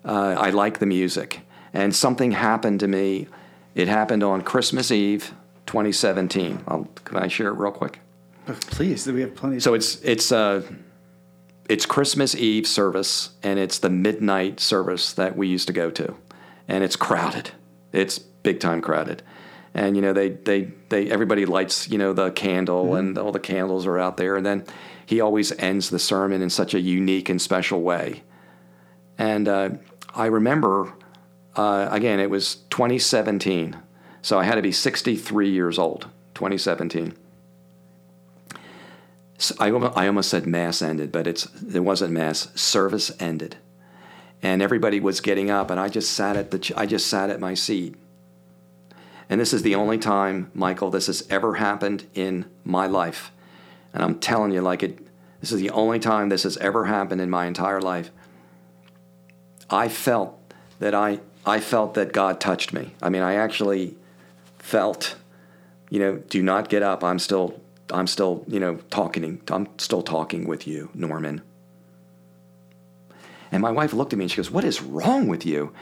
Uh, 0.05 0.35
I 0.37 0.49
like 0.51 0.79
the 0.79 0.85
music, 0.85 1.41
and 1.73 1.95
something 1.95 2.31
happened 2.31 2.79
to 2.81 2.87
me. 2.87 3.27
It 3.75 3.87
happened 3.87 4.23
on 4.23 4.41
Christmas 4.41 4.91
Eve, 4.91 5.33
2017. 5.65 6.63
I'll, 6.67 6.87
can 7.05 7.17
I 7.17 7.27
share 7.27 7.47
it 7.47 7.53
real 7.53 7.71
quick? 7.71 7.99
Please, 8.45 9.07
we 9.07 9.21
have 9.21 9.35
plenty. 9.35 9.59
So 9.59 9.73
it's 9.73 10.01
it's 10.01 10.31
uh, 10.31 10.63
it's 11.69 11.85
Christmas 11.85 12.35
Eve 12.35 12.67
service, 12.67 13.29
and 13.43 13.59
it's 13.59 13.79
the 13.79 13.89
midnight 13.89 14.59
service 14.59 15.13
that 15.13 15.37
we 15.37 15.47
used 15.47 15.67
to 15.67 15.73
go 15.73 15.89
to, 15.91 16.15
and 16.67 16.83
it's 16.83 16.95
crowded. 16.95 17.51
It's 17.93 18.19
big 18.19 18.59
time 18.59 18.81
crowded, 18.81 19.23
and 19.73 19.95
you 19.95 20.01
know 20.01 20.13
they 20.13 20.29
they 20.29 20.71
they 20.89 21.09
everybody 21.09 21.45
lights 21.45 21.89
you 21.89 21.97
know 21.97 22.13
the 22.13 22.31
candle, 22.31 22.85
mm-hmm. 22.85 22.97
and 22.97 23.17
all 23.17 23.31
the 23.31 23.39
candles 23.39 23.85
are 23.85 23.97
out 23.97 24.17
there, 24.17 24.35
and 24.35 24.45
then 24.45 24.65
he 25.05 25.19
always 25.21 25.51
ends 25.53 25.89
the 25.89 25.99
sermon 25.99 26.41
in 26.41 26.49
such 26.49 26.73
a 26.73 26.79
unique 26.79 27.29
and 27.29 27.41
special 27.41 27.81
way, 27.81 28.23
and 29.17 29.47
uh, 29.47 29.69
I 30.15 30.27
remember 30.27 30.93
uh, 31.55 31.87
again 31.91 32.19
it 32.19 32.29
was 32.29 32.55
2017, 32.69 33.77
so 34.21 34.39
I 34.39 34.43
had 34.43 34.55
to 34.55 34.61
be 34.61 34.71
63 34.71 35.49
years 35.49 35.79
old, 35.79 36.07
2017 36.35 37.15
I, 39.59 39.69
I 39.69 40.07
almost 40.07 40.29
said 40.29 40.45
mass 40.45 40.81
ended, 40.81 41.11
but 41.11 41.27
it's 41.27 41.47
it 41.73 41.79
wasn't 41.79 42.13
mass. 42.13 42.49
Service 42.59 43.11
ended, 43.19 43.57
and 44.41 44.61
everybody 44.61 44.99
was 44.99 45.21
getting 45.21 45.49
up, 45.49 45.71
and 45.71 45.79
I 45.79 45.89
just 45.89 46.11
sat 46.11 46.35
at 46.35 46.51
the 46.51 46.73
I 46.77 46.85
just 46.85 47.07
sat 47.07 47.29
at 47.29 47.39
my 47.39 47.53
seat. 47.53 47.95
And 49.31 49.39
this 49.39 49.53
is 49.53 49.61
the 49.61 49.75
only 49.75 49.97
time, 49.97 50.51
Michael, 50.53 50.91
this 50.91 51.07
has 51.07 51.25
ever 51.29 51.55
happened 51.55 52.05
in 52.13 52.51
my 52.65 52.85
life, 52.85 53.31
and 53.93 54.03
I'm 54.03 54.19
telling 54.19 54.51
you, 54.51 54.59
like 54.59 54.83
it. 54.83 54.99
This 55.39 55.53
is 55.53 55.61
the 55.61 55.69
only 55.69 55.99
time 55.99 56.27
this 56.27 56.43
has 56.43 56.57
ever 56.57 56.85
happened 56.85 57.21
in 57.21 57.29
my 57.29 57.45
entire 57.45 57.81
life. 57.81 58.11
I 59.69 59.87
felt 59.87 60.37
that 60.79 60.93
I 60.93 61.21
I 61.45 61.61
felt 61.61 61.93
that 61.93 62.11
God 62.11 62.41
touched 62.41 62.73
me. 62.73 62.93
I 63.01 63.07
mean, 63.09 63.21
I 63.23 63.35
actually 63.35 63.95
felt, 64.59 65.15
you 65.89 65.99
know, 65.99 66.17
do 66.17 66.43
not 66.43 66.67
get 66.67 66.83
up. 66.83 67.01
I'm 67.01 67.17
still 67.17 67.59
I'm 67.89 68.07
still, 68.07 68.43
you 68.47 68.59
know, 68.59 68.75
talking. 68.89 69.41
I'm 69.49 69.67
still 69.77 70.03
talking 70.03 70.45
with 70.45 70.67
you, 70.67 70.89
Norman. 70.93 71.41
And 73.49 73.61
my 73.61 73.71
wife 73.71 73.93
looked 73.93 74.11
at 74.11 74.19
me 74.19 74.25
and 74.25 74.31
she 74.31 74.37
goes, 74.37 74.51
What 74.51 74.65
is 74.65 74.81
wrong 74.81 75.27
with 75.27 75.45
you? 75.45 75.73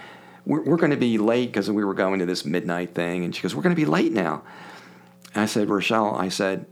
We're, 0.45 0.63
we're 0.63 0.77
going 0.77 0.91
to 0.91 0.97
be 0.97 1.17
late 1.17 1.47
because 1.47 1.69
we 1.69 1.83
were 1.83 1.93
going 1.93 2.19
to 2.19 2.25
this 2.25 2.45
midnight 2.45 2.93
thing. 2.93 3.23
And 3.23 3.35
she 3.35 3.41
goes, 3.41 3.55
We're 3.55 3.63
going 3.63 3.75
to 3.75 3.81
be 3.81 3.85
late 3.85 4.11
now. 4.11 4.43
And 5.33 5.43
I 5.43 5.45
said, 5.45 5.67
Rachelle, 5.67 6.19
I 6.19 6.29
said, 6.29 6.65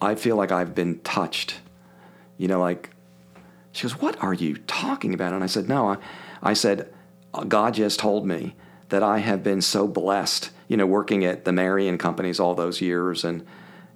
I 0.00 0.14
feel 0.14 0.36
like 0.36 0.52
I've 0.52 0.74
been 0.74 1.00
touched. 1.00 1.60
You 2.38 2.48
know, 2.48 2.60
like, 2.60 2.90
she 3.72 3.82
goes, 3.82 4.00
What 4.00 4.22
are 4.22 4.34
you 4.34 4.56
talking 4.56 5.14
about? 5.14 5.32
And 5.32 5.44
I 5.44 5.46
said, 5.46 5.68
No, 5.68 5.88
I, 5.88 5.96
I 6.42 6.52
said, 6.54 6.92
God 7.48 7.74
just 7.74 7.98
told 7.98 8.26
me 8.26 8.54
that 8.88 9.02
I 9.02 9.18
have 9.18 9.42
been 9.42 9.62
so 9.62 9.86
blessed, 9.86 10.50
you 10.68 10.76
know, 10.76 10.86
working 10.86 11.24
at 11.24 11.44
the 11.44 11.52
Marion 11.52 11.96
companies 11.96 12.38
all 12.38 12.54
those 12.54 12.80
years 12.80 13.24
and 13.24 13.46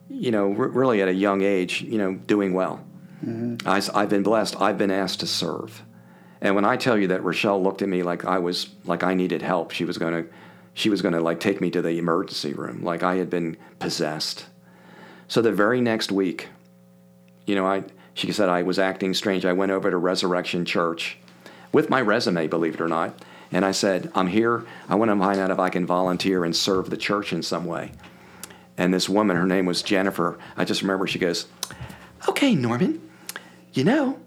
you 0.09 0.31
know, 0.31 0.49
r- 0.57 0.69
really 0.69 1.03
at 1.03 1.09
a 1.09 1.15
young 1.15 1.43
age, 1.43 1.83
you 1.83 1.99
know, 1.99 2.15
doing 2.15 2.55
well. 2.55 2.85
Mm-hmm. 3.25 3.69
I, 3.69 3.83
I've 4.01 4.09
been 4.09 4.23
blessed. 4.23 4.61
I've 4.61 4.79
been 4.79 4.91
asked 4.91 5.21
to 5.21 5.27
serve. 5.27 5.83
And 6.47 6.55
when 6.55 6.65
I 6.65 6.77
tell 6.77 6.97
you 6.97 7.09
that 7.09 7.23
Rachelle 7.23 7.61
looked 7.61 7.83
at 7.83 7.89
me 7.89 8.05
like 8.05 8.25
I 8.25 8.39
was 8.39 8.69
like 8.85 9.03
I 9.03 9.15
needed 9.15 9.43
help, 9.43 9.73
she 9.73 9.85
was 9.85 9.99
to 9.99 10.27
she 10.75 10.89
was 10.89 11.03
to 11.03 11.21
like 11.21 11.41
take 11.41 11.61
me 11.61 11.73
to 11.73 11.83
the 11.83 11.99
emergency 11.99 12.53
room 12.53 12.85
like 12.85 13.03
I 13.03 13.17
had 13.17 13.29
been 13.29 13.57
possessed. 13.81 14.47
So 15.27 15.43
the 15.43 15.51
very 15.51 15.81
next 15.81 16.13
week, 16.13 16.47
you 17.47 17.57
know, 17.57 17.67
I 17.67 17.83
she 18.15 18.31
said 18.31 18.49
I 18.49 18.63
was 18.63 18.79
acting 18.79 19.13
strange. 19.13 19.45
I 19.45 19.55
went 19.55 19.73
over 19.73 19.91
to 19.91 19.97
Resurrection 19.97 20.65
Church 20.65 21.19
with 21.73 21.91
my 21.91 22.01
resume, 22.01 22.47
believe 22.47 22.75
it 22.75 22.81
or 22.81 22.87
not, 22.87 23.25
and 23.51 23.65
I 23.65 23.73
said, 23.73 24.13
"I'm 24.15 24.29
here. 24.29 24.65
I 24.89 24.95
want 24.95 25.11
to 25.11 25.19
find 25.19 25.41
out 25.41 25.51
if 25.51 25.59
I 25.59 25.69
can 25.69 25.85
volunteer 25.85 26.45
and 26.45 26.55
serve 26.55 26.91
the 26.91 26.97
church 26.97 27.33
in 27.33 27.43
some 27.43 27.65
way." 27.65 27.91
And 28.79 28.95
this 28.95 29.09
woman, 29.09 29.37
her 29.37 29.47
name 29.47 29.67
was 29.67 29.83
Jennifer, 29.83 30.39
I 30.57 30.65
just 30.65 30.83
remember 30.83 31.09
she 31.09 31.19
goes, 31.19 31.47
Okay, 32.29 32.55
Norman, 32.55 33.01
you 33.73 33.83
know, 33.85 34.21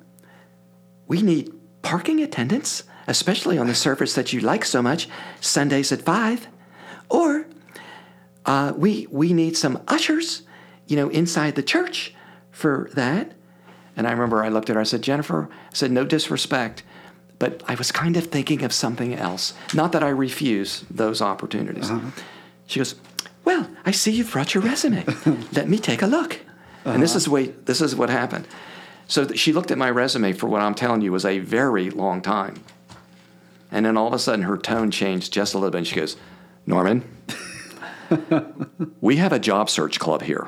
we 1.08 1.22
need 1.22 1.54
parking 1.82 2.22
attendants, 2.22 2.84
especially 3.08 3.58
on 3.58 3.68
the 3.68 3.76
service 3.76 4.14
that 4.16 4.34
you 4.34 4.40
like 4.40 4.66
so 4.66 4.82
much, 4.82 5.08
Sundays 5.42 5.92
at 5.92 6.02
5. 6.02 6.48
Or 7.10 7.46
uh, 8.46 8.74
we, 8.76 9.08
we 9.12 9.34
need 9.34 9.58
some 9.58 9.82
ushers, 9.88 10.44
you 10.88 10.96
know, 10.96 11.10
inside 11.10 11.56
the 11.56 11.64
church 11.64 12.14
for 12.52 12.90
that. 12.94 13.34
And 13.96 14.08
I 14.08 14.12
remember 14.12 14.44
I 14.44 14.50
looked 14.50 14.70
at 14.70 14.76
her, 14.76 14.82
I 14.82 14.86
said, 14.86 15.02
Jennifer, 15.02 15.50
I 15.52 15.74
said, 15.74 15.92
no 15.92 16.06
disrespect, 16.06 16.84
but 17.38 17.64
I 17.68 17.76
was 17.76 17.92
kind 17.92 18.18
of 18.18 18.26
thinking 18.28 18.64
of 18.64 18.74
something 18.74 19.14
else. 19.14 19.54
Not 19.74 19.92
that 19.94 20.04
I 20.04 20.10
refuse 20.10 20.86
those 20.90 21.22
opportunities. 21.22 21.90
Uh-huh. 21.90 22.12
She 22.66 22.80
goes, 22.80 22.96
well, 23.46 23.70
I 23.86 23.92
see 23.92 24.12
you've 24.12 24.32
brought 24.32 24.54
your 24.54 24.64
resume. 24.64 25.06
Let 25.54 25.68
me 25.68 25.80
take 25.80 26.02
a 26.02 26.08
look. 26.08 26.36
Uh-huh. 26.36 26.92
And 26.92 27.04
this 27.04 27.12
uh-huh. 27.12 27.18
is, 27.18 27.26
the 27.26 27.32
way, 27.32 27.48
this 27.48 27.82
is 27.82 27.96
what 27.96 28.10
happened. 28.10 28.48
So 29.10 29.28
she 29.34 29.54
looked 29.54 29.72
at 29.72 29.78
my 29.80 29.90
resume 29.90 30.34
for 30.34 30.48
what 30.48 30.62
I'm 30.62 30.76
telling 30.76 31.02
you 31.02 31.12
was 31.12 31.26
a 31.26 31.40
very 31.40 31.90
long 31.90 32.22
time. 32.22 32.64
And 33.72 33.84
then 33.84 33.98
all 33.98 34.08
of 34.08 34.14
a 34.14 34.20
sudden 34.20 34.44
her 34.44 34.56
tone 34.56 34.92
changed 34.92 35.34
just 35.34 35.56
a 35.56 35.58
little 35.58 35.72
bit. 35.72 35.80
And 35.80 35.88
she 35.88 35.96
goes, 35.96 36.16
Norman, 36.68 37.04
we 39.02 39.18
have 39.18 39.34
a 39.34 39.40
job 39.40 39.68
search 39.68 40.00
club 40.00 40.22
here. 40.22 40.48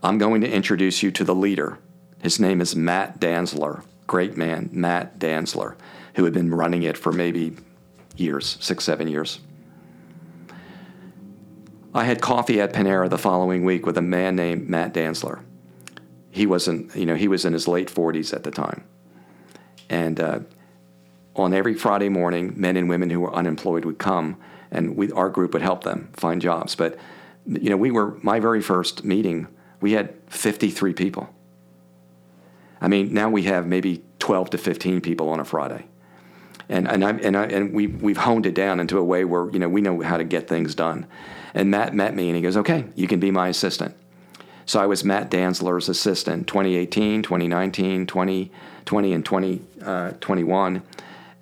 I'm 0.00 0.16
going 0.16 0.42
to 0.42 0.50
introduce 0.50 1.02
you 1.02 1.10
to 1.10 1.24
the 1.24 1.34
leader. 1.34 1.78
His 2.22 2.38
name 2.38 2.60
is 2.60 2.76
Matt 2.76 3.18
Danzler, 3.18 3.82
great 4.06 4.36
man, 4.36 4.70
Matt 4.72 5.18
Danzler, 5.18 5.74
who 6.14 6.24
had 6.24 6.32
been 6.32 6.54
running 6.54 6.84
it 6.84 6.96
for 6.96 7.10
maybe 7.10 7.56
years, 8.16 8.58
six, 8.60 8.84
seven 8.84 9.08
years. 9.08 9.40
I 11.92 12.04
had 12.04 12.22
coffee 12.22 12.60
at 12.60 12.72
Panera 12.72 13.10
the 13.10 13.18
following 13.18 13.64
week 13.64 13.86
with 13.86 13.98
a 13.98 14.02
man 14.02 14.36
named 14.36 14.68
Matt 14.68 14.94
Danzler. 14.94 15.40
He 16.30 16.46
wasn't, 16.46 16.94
you 16.94 17.06
know, 17.06 17.16
he 17.16 17.28
was 17.28 17.44
in 17.44 17.52
his 17.52 17.66
late 17.66 17.88
40s 17.88 18.32
at 18.32 18.44
the 18.44 18.50
time. 18.50 18.84
And 19.88 20.20
uh, 20.20 20.40
on 21.34 21.52
every 21.52 21.74
Friday 21.74 22.08
morning, 22.08 22.54
men 22.56 22.76
and 22.76 22.88
women 22.88 23.10
who 23.10 23.20
were 23.20 23.34
unemployed 23.34 23.84
would 23.84 23.98
come, 23.98 24.36
and 24.70 24.96
we, 24.96 25.10
our 25.12 25.28
group 25.28 25.52
would 25.52 25.62
help 25.62 25.82
them 25.82 26.10
find 26.12 26.40
jobs. 26.40 26.74
But, 26.74 26.96
you 27.46 27.70
know, 27.70 27.76
we 27.76 27.90
were, 27.90 28.18
my 28.22 28.38
very 28.38 28.62
first 28.62 29.04
meeting, 29.04 29.48
we 29.80 29.92
had 29.92 30.14
53 30.28 30.92
people. 30.94 31.34
I 32.80 32.88
mean, 32.88 33.12
now 33.12 33.28
we 33.28 33.42
have 33.42 33.66
maybe 33.66 34.02
12 34.20 34.50
to 34.50 34.58
15 34.58 35.00
people 35.00 35.28
on 35.28 35.40
a 35.40 35.44
Friday. 35.44 35.86
And, 36.68 36.86
and, 36.86 37.04
I, 37.04 37.10
and, 37.10 37.36
I, 37.36 37.44
and 37.46 37.74
we, 37.74 37.88
we've 37.88 38.16
honed 38.16 38.46
it 38.46 38.54
down 38.54 38.78
into 38.78 38.96
a 38.96 39.04
way 39.04 39.24
where, 39.24 39.50
you 39.50 39.58
know, 39.58 39.68
we 39.68 39.80
know 39.80 40.00
how 40.02 40.16
to 40.16 40.24
get 40.24 40.46
things 40.46 40.74
done. 40.74 41.06
And 41.52 41.70
Matt 41.70 41.94
met 41.94 42.14
me 42.14 42.28
and 42.28 42.36
he 42.36 42.42
goes, 42.42 42.56
okay, 42.56 42.84
you 42.94 43.08
can 43.08 43.18
be 43.18 43.32
my 43.32 43.48
assistant. 43.48 43.96
So 44.70 44.78
I 44.78 44.86
was 44.86 45.02
Matt 45.02 45.32
Danzler's 45.32 45.88
assistant 45.88 46.46
2018, 46.46 47.22
2019, 47.24 48.06
2020, 48.06 49.12
and 49.12 49.24
2021. 49.24 50.76
Uh, 50.76 50.80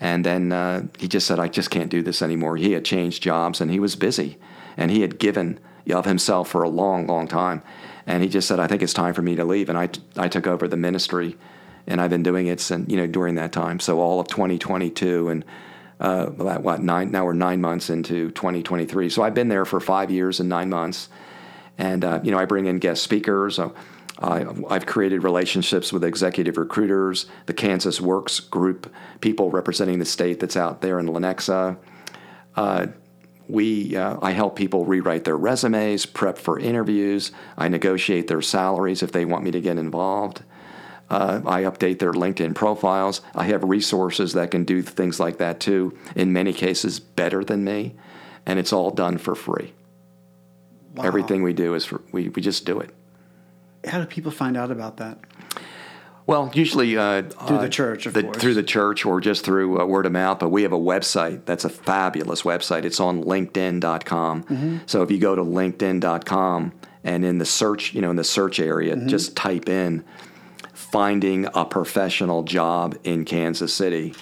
and 0.00 0.24
then 0.24 0.50
uh, 0.50 0.86
he 0.98 1.08
just 1.08 1.26
said, 1.26 1.38
I 1.38 1.48
just 1.48 1.70
can't 1.70 1.90
do 1.90 2.00
this 2.00 2.22
anymore. 2.22 2.56
He 2.56 2.72
had 2.72 2.86
changed 2.86 3.22
jobs 3.22 3.60
and 3.60 3.70
he 3.70 3.78
was 3.78 3.96
busy 3.96 4.38
and 4.78 4.90
he 4.90 5.02
had 5.02 5.18
given 5.18 5.60
of 5.90 6.06
himself 6.06 6.48
for 6.48 6.62
a 6.62 6.70
long, 6.70 7.06
long 7.06 7.28
time. 7.28 7.60
and 8.06 8.22
he 8.22 8.30
just 8.30 8.48
said, 8.48 8.60
"I 8.60 8.66
think 8.66 8.82
it's 8.82 8.94
time 8.94 9.12
for 9.12 9.20
me 9.20 9.36
to 9.36 9.44
leave." 9.44 9.68
And 9.68 9.76
I 9.76 9.90
I 10.16 10.28
took 10.28 10.46
over 10.46 10.66
the 10.66 10.78
ministry, 10.78 11.36
and 11.86 12.00
I've 12.00 12.08
been 12.08 12.22
doing 12.22 12.46
it 12.46 12.60
since 12.60 12.88
you 12.90 12.96
know 12.96 13.06
during 13.06 13.34
that 13.34 13.52
time. 13.52 13.78
So 13.78 14.00
all 14.00 14.20
of 14.20 14.28
2022 14.28 15.28
and. 15.28 15.44
Uh, 16.00 16.26
what 16.26 16.80
nine? 16.80 17.10
Now 17.10 17.24
we're 17.24 17.32
nine 17.32 17.60
months 17.60 17.90
into 17.90 18.30
2023. 18.30 19.10
So 19.10 19.24
I've 19.24 19.34
been 19.34 19.48
there 19.48 19.64
for 19.64 19.80
five 19.80 20.12
years 20.12 20.38
and 20.38 20.48
nine 20.48 20.70
months, 20.70 21.08
and 21.78 22.04
uh, 22.04 22.20
you 22.22 22.30
know 22.30 22.38
I 22.38 22.44
bring 22.44 22.66
in 22.66 22.78
guest 22.78 23.02
speakers. 23.02 23.58
Uh, 23.58 23.70
I've 24.68 24.86
created 24.86 25.22
relationships 25.22 25.92
with 25.92 26.02
executive 26.02 26.56
recruiters, 26.56 27.26
the 27.46 27.54
Kansas 27.54 28.00
Works 28.00 28.40
Group, 28.40 28.92
people 29.20 29.50
representing 29.50 30.00
the 30.00 30.04
state 30.04 30.40
that's 30.40 30.56
out 30.56 30.80
there 30.80 30.98
in 30.98 31.06
Lenexa. 31.06 31.76
Uh, 32.56 32.88
we, 33.46 33.96
uh, 33.96 34.18
I 34.20 34.32
help 34.32 34.56
people 34.56 34.84
rewrite 34.84 35.24
their 35.24 35.36
resumes, 35.36 36.04
prep 36.04 36.36
for 36.36 36.58
interviews. 36.58 37.32
I 37.56 37.68
negotiate 37.68 38.26
their 38.26 38.42
salaries 38.42 39.02
if 39.02 39.12
they 39.12 39.24
want 39.24 39.44
me 39.44 39.52
to 39.52 39.60
get 39.60 39.78
involved. 39.78 40.42
Uh, 41.08 41.40
I 41.46 41.62
update 41.62 41.98
their 41.98 42.12
LinkedIn 42.12 42.54
profiles. 42.54 43.22
I 43.34 43.44
have 43.44 43.64
resources 43.64 44.34
that 44.34 44.50
can 44.50 44.64
do 44.64 44.82
things 44.82 45.18
like 45.18 45.38
that 45.38 45.60
too, 45.60 45.96
in 46.14 46.32
many 46.32 46.52
cases 46.52 47.00
better 47.00 47.42
than 47.42 47.64
me, 47.64 47.94
and 48.44 48.58
it's 48.58 48.72
all 48.72 48.90
done 48.90 49.16
for 49.16 49.34
free. 49.34 49.72
Wow. 50.98 51.04
Everything 51.04 51.42
we 51.42 51.52
do 51.52 51.74
is 51.74 51.84
for, 51.84 52.00
we, 52.12 52.28
we 52.28 52.42
just 52.42 52.66
do 52.66 52.80
it. 52.80 52.90
How 53.86 54.00
do 54.00 54.06
people 54.06 54.30
find 54.30 54.56
out 54.56 54.70
about 54.70 54.96
that? 54.96 55.18
Well, 56.26 56.50
usually 56.52 56.98
uh, 56.98 57.22
through 57.22 57.56
the 57.56 57.64
uh, 57.64 57.68
church, 57.68 58.04
of 58.04 58.12
the, 58.12 58.24
course. 58.24 58.36
Through 58.36 58.54
the 58.54 58.62
church 58.62 59.06
or 59.06 59.18
just 59.18 59.44
through 59.44 59.80
uh, 59.80 59.86
word 59.86 60.04
of 60.04 60.12
mouth. 60.12 60.40
But 60.40 60.50
we 60.50 60.62
have 60.64 60.74
a 60.74 60.78
website 60.78 61.46
that's 61.46 61.64
a 61.64 61.70
fabulous 61.70 62.42
website. 62.42 62.84
It's 62.84 63.00
on 63.00 63.24
LinkedIn.com. 63.24 64.44
Mm-hmm. 64.44 64.76
So 64.84 65.02
if 65.02 65.10
you 65.10 65.18
go 65.18 65.34
to 65.34 65.42
LinkedIn.com 65.42 66.72
and 67.04 67.24
in 67.24 67.38
the 67.38 67.46
search, 67.46 67.94
you 67.94 68.02
know, 68.02 68.10
in 68.10 68.16
the 68.16 68.24
search 68.24 68.60
area, 68.60 68.94
mm-hmm. 68.94 69.08
just 69.08 69.36
type 69.36 69.70
in 69.70 70.04
finding 70.74 71.46
a 71.54 71.64
professional 71.64 72.42
job 72.42 72.98
in 73.04 73.24
Kansas 73.24 73.72
City. 73.72 74.14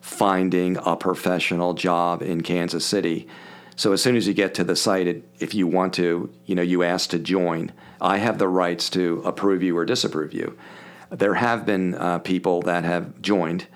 Finding 0.00 0.76
a 0.84 0.96
professional 0.96 1.74
job 1.74 2.20
in 2.20 2.42
Kansas 2.42 2.84
City. 2.84 3.28
So 3.76 3.92
as 3.92 4.02
soon 4.02 4.16
as 4.16 4.26
you 4.28 4.34
get 4.34 4.54
to 4.54 4.64
the 4.64 4.76
site, 4.76 5.24
if 5.40 5.54
you 5.54 5.66
want 5.66 5.94
to, 5.94 6.32
you 6.46 6.54
know, 6.54 6.62
you 6.62 6.82
ask 6.82 7.10
to 7.10 7.18
join. 7.18 7.72
I 8.00 8.18
have 8.18 8.38
the 8.38 8.48
rights 8.48 8.90
to 8.90 9.22
approve 9.24 9.62
you 9.62 9.76
or 9.76 9.84
disapprove 9.84 10.32
you 10.32 10.56
there 11.10 11.34
have 11.34 11.64
been 11.64 11.94
uh, 11.94 12.18
people 12.18 12.62
that 12.62 12.84
have 12.84 13.20
joined 13.20 13.66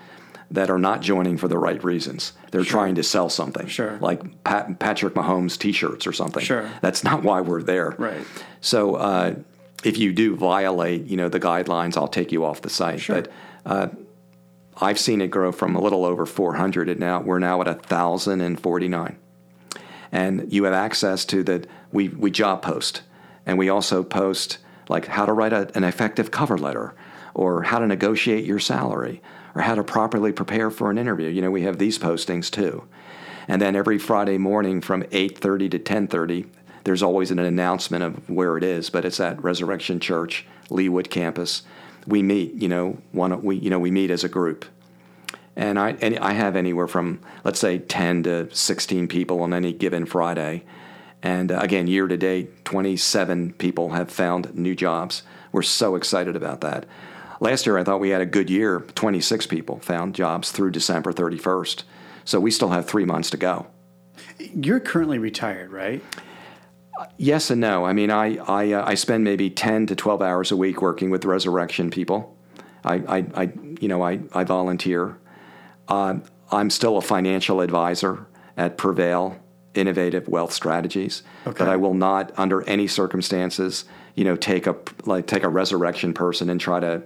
that 0.50 0.70
are 0.70 0.78
not 0.78 1.02
joining 1.02 1.36
for 1.36 1.46
the 1.46 1.58
right 1.58 1.82
reasons. 1.84 2.32
They're 2.50 2.64
sure. 2.64 2.70
trying 2.70 2.94
to 2.94 3.02
sell 3.02 3.28
something, 3.28 3.66
sure. 3.66 3.98
like 3.98 4.44
Pat, 4.44 4.78
Patrick 4.78 5.14
Mahomes 5.14 5.58
T-shirts 5.58 6.06
or 6.06 6.12
something. 6.12 6.42
Sure. 6.42 6.70
That's 6.80 7.04
not 7.04 7.22
why 7.22 7.42
we're 7.42 7.62
there. 7.62 7.94
Right. 7.98 8.24
So 8.62 8.94
uh, 8.94 9.34
if 9.84 9.98
you 9.98 10.12
do 10.14 10.36
violate, 10.36 11.04
you 11.04 11.18
know, 11.18 11.28
the 11.28 11.40
guidelines, 11.40 11.98
I'll 11.98 12.08
take 12.08 12.32
you 12.32 12.46
off 12.46 12.62
the 12.62 12.70
site. 12.70 13.00
Sure. 13.00 13.22
But 13.22 13.32
uh, 13.66 13.88
I've 14.80 14.98
seen 14.98 15.20
it 15.20 15.28
grow 15.28 15.52
from 15.52 15.76
a 15.76 15.80
little 15.82 16.06
over 16.06 16.24
400 16.24 16.88
and 16.88 17.00
now 17.00 17.20
we're 17.20 17.38
now 17.38 17.60
at 17.60 17.66
1,049. 17.66 19.18
And 20.12 20.52
you 20.52 20.64
have 20.64 20.74
access 20.74 21.24
to 21.26 21.42
that. 21.44 21.66
We 21.92 22.08
we 22.08 22.30
job 22.30 22.62
post, 22.62 23.02
and 23.46 23.58
we 23.58 23.68
also 23.68 24.02
post 24.02 24.58
like 24.88 25.06
how 25.06 25.26
to 25.26 25.32
write 25.32 25.52
a, 25.52 25.70
an 25.74 25.84
effective 25.84 26.30
cover 26.30 26.58
letter 26.58 26.94
or 27.34 27.62
how 27.62 27.78
to 27.78 27.86
negotiate 27.86 28.44
your 28.44 28.58
salary 28.58 29.22
or 29.54 29.62
how 29.62 29.74
to 29.74 29.84
properly 29.84 30.32
prepare 30.32 30.70
for 30.70 30.90
an 30.90 30.98
interview. 30.98 31.28
You 31.28 31.42
know, 31.42 31.50
we 31.50 31.62
have 31.62 31.78
these 31.78 31.98
postings 31.98 32.50
too. 32.50 32.84
And 33.46 33.62
then 33.62 33.76
every 33.76 33.98
Friday 33.98 34.38
morning 34.38 34.80
from 34.80 35.02
8:30 35.04 35.70
to 35.70 35.78
10:30, 35.78 36.46
there's 36.84 37.02
always 37.02 37.30
an 37.30 37.38
announcement 37.38 38.04
of 38.04 38.28
where 38.28 38.56
it 38.56 38.64
is, 38.64 38.90
but 38.90 39.04
it's 39.04 39.20
at 39.20 39.42
Resurrection 39.42 40.00
Church, 40.00 40.46
Leawood 40.70 41.10
campus. 41.10 41.62
We 42.06 42.22
meet, 42.22 42.54
you 42.54 42.68
know, 42.68 42.98
one 43.12 43.42
we 43.42 43.56
you 43.56 43.70
know, 43.70 43.78
we 43.78 43.90
meet 43.90 44.10
as 44.10 44.24
a 44.24 44.28
group. 44.28 44.64
And 45.58 45.76
I 45.76 45.90
and 46.00 46.16
I 46.20 46.32
have 46.32 46.54
anywhere 46.54 46.86
from 46.86 47.20
let's 47.42 47.58
say 47.58 47.78
10 47.78 48.22
to 48.22 48.54
16 48.54 49.08
people 49.08 49.40
on 49.42 49.52
any 49.52 49.72
given 49.72 50.06
Friday. 50.06 50.62
And 51.20 51.50
uh, 51.50 51.58
again, 51.60 51.88
year 51.88 52.06
to 52.06 52.16
date, 52.16 52.64
27 52.64 53.54
people 53.54 53.90
have 53.90 54.08
found 54.08 54.54
new 54.54 54.76
jobs. 54.76 55.24
We're 55.50 55.62
so 55.62 55.96
excited 55.96 56.36
about 56.36 56.60
that. 56.60 56.86
Last 57.40 57.66
year, 57.66 57.76
I 57.76 57.82
thought 57.82 57.98
we 57.98 58.10
had 58.10 58.20
a 58.20 58.26
good 58.26 58.48
year. 58.48 58.80
26 58.94 59.48
people 59.48 59.80
found 59.80 60.14
jobs 60.14 60.52
through 60.52 60.70
December 60.70 61.12
31st. 61.12 61.82
So 62.24 62.38
we 62.38 62.52
still 62.52 62.68
have 62.68 62.86
three 62.86 63.04
months 63.04 63.30
to 63.30 63.36
go. 63.36 63.66
You're 64.38 64.80
currently 64.80 65.18
retired, 65.18 65.72
right? 65.72 66.02
yes 67.16 67.50
and 67.50 67.60
no. 67.60 67.84
I 67.84 67.92
mean, 67.92 68.12
I 68.12 68.36
I, 68.36 68.72
uh, 68.72 68.84
I 68.86 68.94
spend 68.94 69.24
maybe 69.24 69.50
10 69.50 69.86
to 69.88 69.96
12 69.96 70.22
hours 70.22 70.52
a 70.52 70.56
week 70.56 70.80
working 70.82 71.10
with 71.10 71.24
resurrection 71.24 71.90
people. 71.90 72.36
I, 72.84 72.94
I, 72.94 73.26
I 73.34 73.52
you 73.80 73.88
know 73.88 74.02
I, 74.02 74.20
I 74.32 74.44
volunteer. 74.44 75.18
Uh, 75.88 76.18
I'm 76.50 76.70
still 76.70 76.96
a 76.96 77.02
financial 77.02 77.60
advisor 77.60 78.26
at 78.56 78.76
Prevail 78.76 79.38
Innovative 79.74 80.28
Wealth 80.28 80.52
Strategies, 80.52 81.22
okay. 81.46 81.58
but 81.58 81.68
I 81.68 81.76
will 81.76 81.94
not, 81.94 82.32
under 82.36 82.62
any 82.62 82.86
circumstances, 82.86 83.84
you 84.14 84.24
know, 84.24 84.36
take 84.36 84.66
a 84.66 84.76
like 85.04 85.26
take 85.26 85.44
a 85.44 85.48
resurrection 85.48 86.12
person 86.12 86.50
and 86.50 86.60
try 86.60 86.80
to 86.80 87.02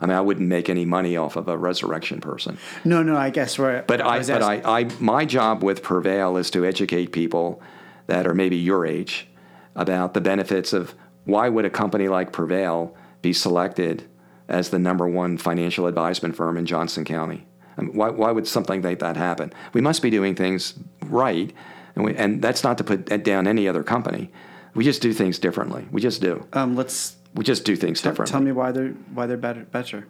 I 0.00 0.06
mean, 0.06 0.16
I 0.16 0.20
wouldn't 0.20 0.48
make 0.48 0.70
any 0.70 0.84
money 0.84 1.16
off 1.16 1.36
of 1.36 1.48
a 1.48 1.58
resurrection 1.58 2.20
person. 2.20 2.58
No, 2.84 3.02
no, 3.02 3.16
I 3.16 3.30
guess 3.30 3.58
right. 3.58 3.86
But 3.86 4.00
I, 4.00 4.16
I 4.16 4.24
but 4.24 4.42
I, 4.42 4.80
I, 4.80 4.84
my 4.98 5.26
job 5.26 5.62
with 5.62 5.82
Prevail 5.82 6.36
is 6.38 6.50
to 6.52 6.64
educate 6.64 7.12
people 7.12 7.62
that 8.06 8.26
are 8.26 8.34
maybe 8.34 8.56
your 8.56 8.86
age 8.86 9.28
about 9.76 10.14
the 10.14 10.20
benefits 10.20 10.72
of 10.72 10.94
why 11.24 11.48
would 11.48 11.66
a 11.66 11.70
company 11.70 12.08
like 12.08 12.32
Prevail 12.32 12.96
be 13.20 13.32
selected 13.32 14.04
as 14.48 14.70
the 14.70 14.78
number 14.78 15.06
one 15.06 15.36
financial 15.36 15.86
advisement 15.86 16.34
firm 16.34 16.56
in 16.56 16.64
Johnson 16.64 17.04
County. 17.04 17.46
I 17.80 17.82
mean, 17.82 17.96
why, 17.96 18.10
why 18.10 18.30
would 18.30 18.46
something 18.46 18.82
like 18.82 18.98
that 18.98 19.16
happen? 19.16 19.52
We 19.72 19.80
must 19.80 20.02
be 20.02 20.10
doing 20.10 20.34
things 20.34 20.74
right, 21.06 21.52
and, 21.96 22.04
we, 22.04 22.14
and 22.14 22.42
that's 22.42 22.62
not 22.62 22.78
to 22.78 22.84
put 22.84 23.06
down 23.24 23.46
any 23.46 23.66
other 23.66 23.82
company. 23.82 24.30
We 24.74 24.84
just 24.84 25.02
do 25.02 25.12
things 25.12 25.38
differently. 25.38 25.88
We 25.90 26.00
just 26.00 26.20
do. 26.20 26.46
Um, 26.52 26.76
let's 26.76 27.16
we 27.34 27.44
just 27.44 27.64
do 27.64 27.76
things 27.76 28.00
tell, 28.00 28.12
differently. 28.12 28.32
Tell 28.32 28.42
me 28.42 28.52
why 28.52 28.72
they're 28.72 28.90
why 29.14 29.26
they're 29.26 29.36
better. 29.36 29.64
better. 29.64 30.06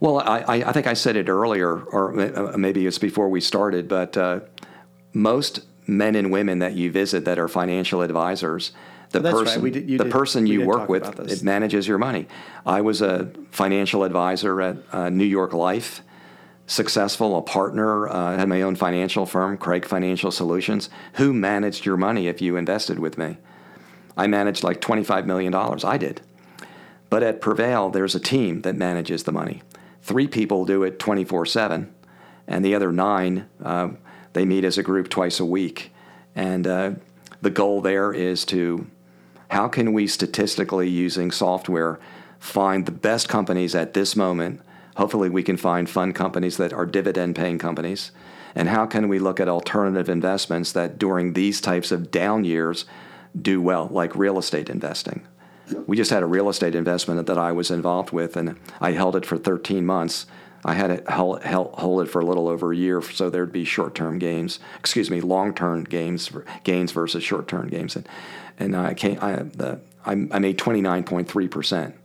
Well, 0.00 0.18
I, 0.18 0.64
I 0.66 0.72
think 0.72 0.86
I 0.88 0.94
said 0.94 1.14
it 1.16 1.28
earlier, 1.28 1.78
or 1.78 2.18
uh, 2.18 2.58
maybe 2.58 2.86
it's 2.86 2.98
before 2.98 3.28
we 3.28 3.40
started, 3.40 3.86
but 3.86 4.16
uh, 4.16 4.40
most 5.12 5.60
men 5.86 6.16
and 6.16 6.32
women 6.32 6.58
that 6.58 6.74
you 6.74 6.90
visit 6.90 7.24
that 7.24 7.38
are 7.38 7.46
financial 7.46 8.02
advisors, 8.02 8.72
the 9.10 9.20
oh, 9.20 9.30
person, 9.30 9.62
right. 9.62 9.72
did, 9.72 9.86
the 9.86 9.98
did, 9.98 10.10
person 10.10 10.46
you 10.46 10.64
work 10.66 10.88
with, 10.88 11.20
it 11.30 11.42
manages 11.42 11.86
your 11.86 11.98
money. 11.98 12.26
I 12.66 12.80
was 12.80 13.00
a 13.00 13.30
financial 13.50 14.04
advisor 14.04 14.60
at 14.60 14.78
uh, 14.92 15.08
New 15.10 15.24
York 15.24 15.52
Life, 15.52 16.02
successful, 16.66 17.36
a 17.36 17.42
partner, 17.42 18.08
uh, 18.08 18.36
had 18.36 18.48
my 18.48 18.62
own 18.62 18.76
financial 18.76 19.26
firm, 19.26 19.56
Craig 19.58 19.84
Financial 19.84 20.30
Solutions. 20.30 20.88
Who 21.14 21.32
managed 21.32 21.84
your 21.84 21.96
money 21.96 22.28
if 22.28 22.40
you 22.40 22.56
invested 22.56 22.98
with 22.98 23.18
me? 23.18 23.36
I 24.16 24.26
managed 24.26 24.62
like 24.62 24.80
$25 24.80 25.26
million. 25.26 25.54
I 25.54 25.98
did. 25.98 26.20
But 27.10 27.22
at 27.22 27.40
Prevail, 27.40 27.90
there's 27.90 28.14
a 28.14 28.20
team 28.20 28.62
that 28.62 28.76
manages 28.76 29.24
the 29.24 29.32
money. 29.32 29.62
Three 30.02 30.26
people 30.26 30.64
do 30.64 30.82
it 30.82 30.98
24 30.98 31.46
7, 31.46 31.92
and 32.46 32.64
the 32.64 32.74
other 32.74 32.90
nine, 32.90 33.48
uh, 33.62 33.90
they 34.32 34.44
meet 34.44 34.64
as 34.64 34.78
a 34.78 34.82
group 34.82 35.08
twice 35.08 35.38
a 35.38 35.44
week. 35.44 35.92
And 36.34 36.66
uh, 36.66 36.92
the 37.42 37.50
goal 37.50 37.80
there 37.80 38.12
is 38.12 38.44
to 38.46 38.86
how 39.48 39.68
can 39.68 39.92
we 39.92 40.06
statistically, 40.06 40.88
using 40.88 41.30
software, 41.30 42.00
find 42.38 42.86
the 42.86 42.92
best 42.92 43.28
companies 43.28 43.74
at 43.74 43.92
this 43.92 44.16
moment? 44.16 44.62
Hopefully, 44.96 45.28
we 45.28 45.42
can 45.42 45.56
find 45.56 45.88
fund 45.88 46.14
companies 46.14 46.56
that 46.56 46.72
are 46.72 46.86
dividend 46.86 47.36
paying 47.36 47.58
companies. 47.58 48.10
And 48.54 48.68
how 48.68 48.86
can 48.86 49.08
we 49.08 49.18
look 49.18 49.40
at 49.40 49.48
alternative 49.48 50.08
investments 50.08 50.72
that 50.72 50.98
during 50.98 51.32
these 51.32 51.60
types 51.60 51.90
of 51.90 52.10
down 52.10 52.44
years 52.44 52.84
do 53.40 53.62
well, 53.62 53.88
like 53.90 54.14
real 54.14 54.38
estate 54.38 54.68
investing? 54.68 55.26
we 55.86 55.96
just 55.96 56.10
had 56.10 56.22
a 56.22 56.26
real 56.26 56.48
estate 56.48 56.74
investment 56.74 57.26
that 57.26 57.38
I 57.38 57.52
was 57.52 57.70
involved 57.70 58.10
with, 58.10 58.36
and 58.36 58.58
I 58.80 58.92
held 58.92 59.16
it 59.16 59.26
for 59.26 59.38
13 59.38 59.84
months. 59.86 60.26
I 60.64 60.74
had 60.74 60.90
it 60.90 61.08
hold, 61.08 61.42
hold 61.42 62.02
it 62.02 62.10
for 62.10 62.20
a 62.20 62.24
little 62.24 62.48
over 62.48 62.72
a 62.72 62.76
year, 62.76 63.02
so 63.02 63.28
there'd 63.28 63.52
be 63.52 63.64
short-term 63.64 64.18
gains. 64.18 64.60
Excuse 64.78 65.10
me, 65.10 65.20
long-term 65.20 65.84
gains 65.84 66.30
gains 66.62 66.92
versus 66.92 67.24
short-term 67.24 67.68
gains, 67.68 67.96
and 67.96 68.08
and 68.58 68.76
I 68.76 68.94
came, 68.94 69.18
I, 69.20 69.36
the, 69.36 69.80
I, 70.04 70.12
I 70.12 70.38
made 70.38 70.58
29.3 70.58 71.50
percent, 71.50 71.96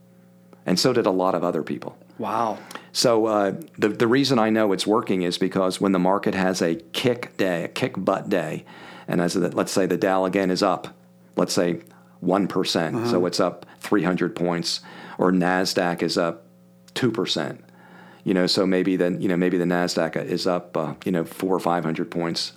and 0.66 0.78
so 0.78 0.92
did 0.92 1.06
a 1.06 1.10
lot 1.10 1.34
of 1.34 1.44
other 1.44 1.62
people. 1.62 1.96
Wow. 2.18 2.58
So 2.92 3.26
uh, 3.26 3.52
the 3.78 3.88
the 3.88 4.06
reason 4.08 4.38
I 4.38 4.50
know 4.50 4.72
it's 4.72 4.86
working 4.86 5.22
is 5.22 5.38
because 5.38 5.80
when 5.80 5.92
the 5.92 5.98
market 5.98 6.34
has 6.34 6.60
a 6.60 6.74
kick 6.74 7.36
day, 7.36 7.64
a 7.64 7.68
kick 7.68 7.94
butt 7.96 8.28
day, 8.28 8.64
and 9.06 9.20
as 9.20 9.34
the, 9.34 9.54
let's 9.54 9.72
say 9.72 9.86
the 9.86 9.96
Dow 9.96 10.24
again 10.24 10.50
is 10.50 10.62
up, 10.62 10.88
let's 11.36 11.52
say 11.52 11.80
1%. 12.22 12.94
uh 12.94 12.98
huh 12.98 13.06
So 13.08 13.26
it's 13.26 13.38
up 13.40 13.66
300 13.80 14.34
points, 14.34 14.80
or 15.16 15.30
NASDAQ 15.30 16.02
is 16.02 16.18
up 16.18 16.44
2%. 16.94 17.58
You 18.24 18.34
know, 18.34 18.46
so 18.46 18.66
maybe 18.66 18.96
then, 18.96 19.22
you 19.22 19.28
know, 19.28 19.36
maybe 19.36 19.56
the 19.56 19.64
NASDAQ 19.64 20.16
is 20.24 20.46
up, 20.46 20.76
uh, 20.76 20.94
you 21.04 21.12
know, 21.12 21.24
four 21.24 21.54
or 21.54 21.60
500 21.60 22.10
points. 22.10 22.52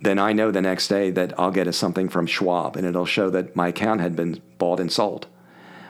then 0.00 0.18
I 0.18 0.32
know 0.32 0.50
the 0.50 0.60
next 0.60 0.88
day 0.88 1.10
that 1.10 1.38
I'll 1.38 1.50
get 1.50 1.66
a 1.66 1.72
something 1.72 2.08
from 2.08 2.26
Schwab 2.26 2.76
and 2.76 2.86
it'll 2.86 3.06
show 3.06 3.30
that 3.30 3.56
my 3.56 3.68
account 3.68 4.00
had 4.00 4.14
been 4.14 4.40
bought 4.58 4.80
and 4.80 4.92
sold. 4.92 5.26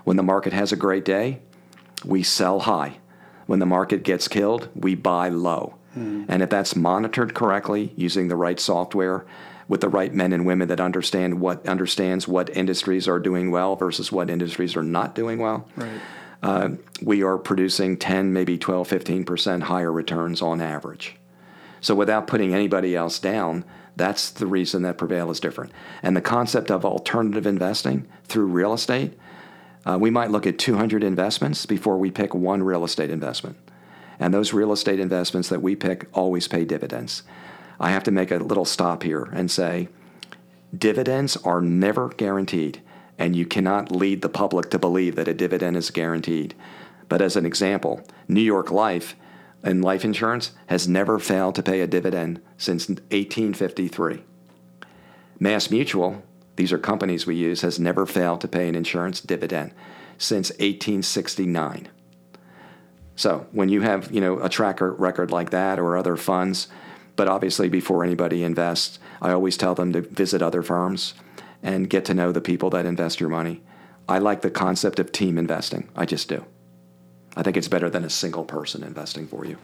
When 0.04 0.16
the 0.16 0.22
market 0.22 0.52
has 0.52 0.72
a 0.72 0.76
great 0.76 1.04
day, 1.04 1.40
we 2.04 2.22
sell 2.22 2.60
high. 2.60 2.98
When 3.46 3.58
the 3.58 3.66
market 3.66 4.02
gets 4.02 4.28
killed, 4.28 4.68
we 4.74 4.94
buy 4.94 5.28
low. 5.28 5.76
Mm. 5.96 6.26
And 6.28 6.42
if 6.42 6.50
that's 6.50 6.76
monitored 6.76 7.34
correctly 7.34 7.92
using 7.96 8.28
the 8.28 8.36
right 8.36 8.60
software, 8.60 9.24
with 9.68 9.82
the 9.82 9.88
right 9.88 10.12
men 10.14 10.32
and 10.32 10.46
women 10.46 10.68
that 10.68 10.80
understand 10.80 11.40
what 11.40 11.66
understands 11.68 12.26
what 12.26 12.54
industries 12.56 13.06
are 13.06 13.18
doing 13.18 13.50
well 13.50 13.76
versus 13.76 14.10
what 14.10 14.30
industries 14.30 14.74
are 14.76 14.82
not 14.82 15.14
doing 15.14 15.38
well. 15.38 15.68
Right. 15.76 16.00
Uh, 16.42 16.70
we 17.02 17.22
are 17.22 17.36
producing 17.36 17.96
10, 17.96 18.32
maybe 18.32 18.56
12, 18.56 18.88
15% 18.88 19.62
higher 19.62 19.92
returns 19.92 20.40
on 20.40 20.60
average. 20.60 21.16
So 21.80 21.94
without 21.94 22.26
putting 22.26 22.54
anybody 22.54 22.96
else 22.96 23.18
down, 23.18 23.64
that's 23.96 24.30
the 24.30 24.46
reason 24.46 24.82
that 24.82 24.98
Prevail 24.98 25.30
is 25.30 25.40
different. 25.40 25.72
And 26.02 26.16
the 26.16 26.20
concept 26.20 26.70
of 26.70 26.84
alternative 26.84 27.46
investing 27.46 28.06
through 28.24 28.46
real 28.46 28.72
estate, 28.72 29.18
uh, 29.88 29.96
we 29.96 30.10
might 30.10 30.30
look 30.30 30.46
at 30.46 30.58
200 30.58 31.02
investments 31.02 31.64
before 31.64 31.96
we 31.96 32.10
pick 32.10 32.34
one 32.34 32.62
real 32.62 32.84
estate 32.84 33.08
investment. 33.08 33.56
And 34.20 34.34
those 34.34 34.52
real 34.52 34.72
estate 34.72 35.00
investments 35.00 35.48
that 35.48 35.62
we 35.62 35.76
pick 35.76 36.06
always 36.12 36.46
pay 36.46 36.66
dividends. 36.66 37.22
I 37.80 37.90
have 37.90 38.02
to 38.04 38.10
make 38.10 38.30
a 38.30 38.36
little 38.36 38.66
stop 38.66 39.02
here 39.02 39.30
and 39.32 39.50
say 39.50 39.88
dividends 40.76 41.38
are 41.38 41.62
never 41.62 42.10
guaranteed, 42.10 42.82
and 43.16 43.34
you 43.34 43.46
cannot 43.46 43.90
lead 43.90 44.20
the 44.20 44.28
public 44.28 44.68
to 44.70 44.78
believe 44.78 45.16
that 45.16 45.28
a 45.28 45.32
dividend 45.32 45.76
is 45.76 45.90
guaranteed. 45.90 46.54
But 47.08 47.22
as 47.22 47.36
an 47.36 47.46
example, 47.46 48.02
New 48.26 48.42
York 48.42 48.70
Life 48.70 49.16
and 49.62 49.82
life 49.82 50.04
insurance 50.04 50.50
has 50.66 50.86
never 50.86 51.18
failed 51.18 51.54
to 51.54 51.62
pay 51.62 51.80
a 51.80 51.86
dividend 51.86 52.42
since 52.58 52.88
1853. 52.88 54.22
Mass 55.40 55.70
Mutual, 55.70 56.22
these 56.58 56.72
are 56.72 56.78
companies 56.78 57.24
we 57.24 57.36
use, 57.36 57.60
has 57.60 57.78
never 57.78 58.04
failed 58.04 58.40
to 58.40 58.48
pay 58.48 58.68
an 58.68 58.74
insurance 58.74 59.20
dividend 59.20 59.72
since 60.18 60.50
1869. 60.50 61.88
So 63.14 63.46
when 63.52 63.68
you 63.68 63.82
have 63.82 64.10
you 64.10 64.20
know 64.20 64.40
a 64.40 64.48
tracker 64.48 64.92
record 64.92 65.30
like 65.30 65.50
that 65.50 65.78
or 65.78 65.96
other 65.96 66.16
funds, 66.16 66.66
but 67.14 67.28
obviously, 67.28 67.68
before 67.68 68.02
anybody 68.02 68.42
invests, 68.42 68.98
I 69.22 69.30
always 69.30 69.56
tell 69.56 69.76
them 69.76 69.92
to 69.92 70.00
visit 70.00 70.42
other 70.42 70.62
firms 70.62 71.14
and 71.62 71.88
get 71.88 72.04
to 72.06 72.14
know 72.14 72.32
the 72.32 72.40
people 72.40 72.70
that 72.70 72.86
invest 72.86 73.20
your 73.20 73.28
money. 73.28 73.62
I 74.08 74.18
like 74.18 74.42
the 74.42 74.50
concept 74.50 74.98
of 74.98 75.12
team 75.12 75.38
investing. 75.38 75.88
I 75.94 76.06
just 76.06 76.28
do. 76.28 76.44
I 77.36 77.44
think 77.44 77.56
it's 77.56 77.68
better 77.68 77.88
than 77.88 78.04
a 78.04 78.10
single 78.10 78.44
person 78.44 78.82
investing 78.82 79.28
for 79.28 79.44
you. 79.44 79.58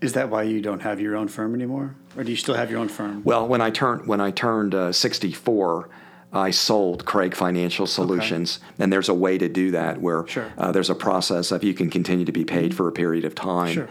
Is 0.00 0.14
that 0.14 0.30
why 0.30 0.44
you 0.44 0.62
don't 0.62 0.80
have 0.80 1.00
your 1.00 1.14
own 1.14 1.28
firm 1.28 1.54
anymore, 1.54 1.94
or 2.16 2.24
do 2.24 2.30
you 2.30 2.36
still 2.36 2.54
have 2.54 2.70
your 2.70 2.80
own 2.80 2.88
firm? 2.88 3.22
Well, 3.22 3.46
when 3.46 3.60
I 3.60 3.70
turned 3.70 4.06
when 4.06 4.20
I 4.20 4.30
turned 4.30 4.74
uh, 4.74 4.92
64, 4.92 5.90
I 6.32 6.50
sold 6.52 7.04
Craig 7.04 7.34
Financial 7.34 7.86
Solutions, 7.86 8.60
okay. 8.62 8.84
and 8.84 8.92
there's 8.92 9.08
a 9.08 9.14
way 9.14 9.36
to 9.36 9.48
do 9.48 9.72
that 9.72 10.00
where 10.00 10.26
sure. 10.26 10.52
uh, 10.56 10.72
there's 10.72 10.88
a 10.88 10.94
process 10.94 11.50
of 11.50 11.62
you 11.62 11.74
can 11.74 11.90
continue 11.90 12.24
to 12.24 12.32
be 12.32 12.44
paid 12.44 12.74
for 12.74 12.88
a 12.88 12.92
period 12.92 13.24
of 13.24 13.34
time. 13.34 13.74
Sure. 13.74 13.88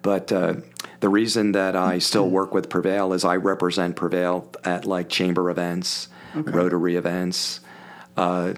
But 0.00 0.32
uh, 0.32 0.54
the 0.98 1.08
reason 1.08 1.52
that 1.52 1.76
I 1.76 1.98
still 1.98 2.28
work 2.28 2.52
with 2.52 2.68
Prevail 2.68 3.12
is 3.12 3.24
I 3.24 3.36
represent 3.36 3.94
Prevail 3.94 4.50
at 4.64 4.84
like 4.84 5.08
chamber 5.08 5.48
events, 5.48 6.08
okay. 6.34 6.50
Rotary 6.50 6.96
events, 6.96 7.60
uh, 8.16 8.54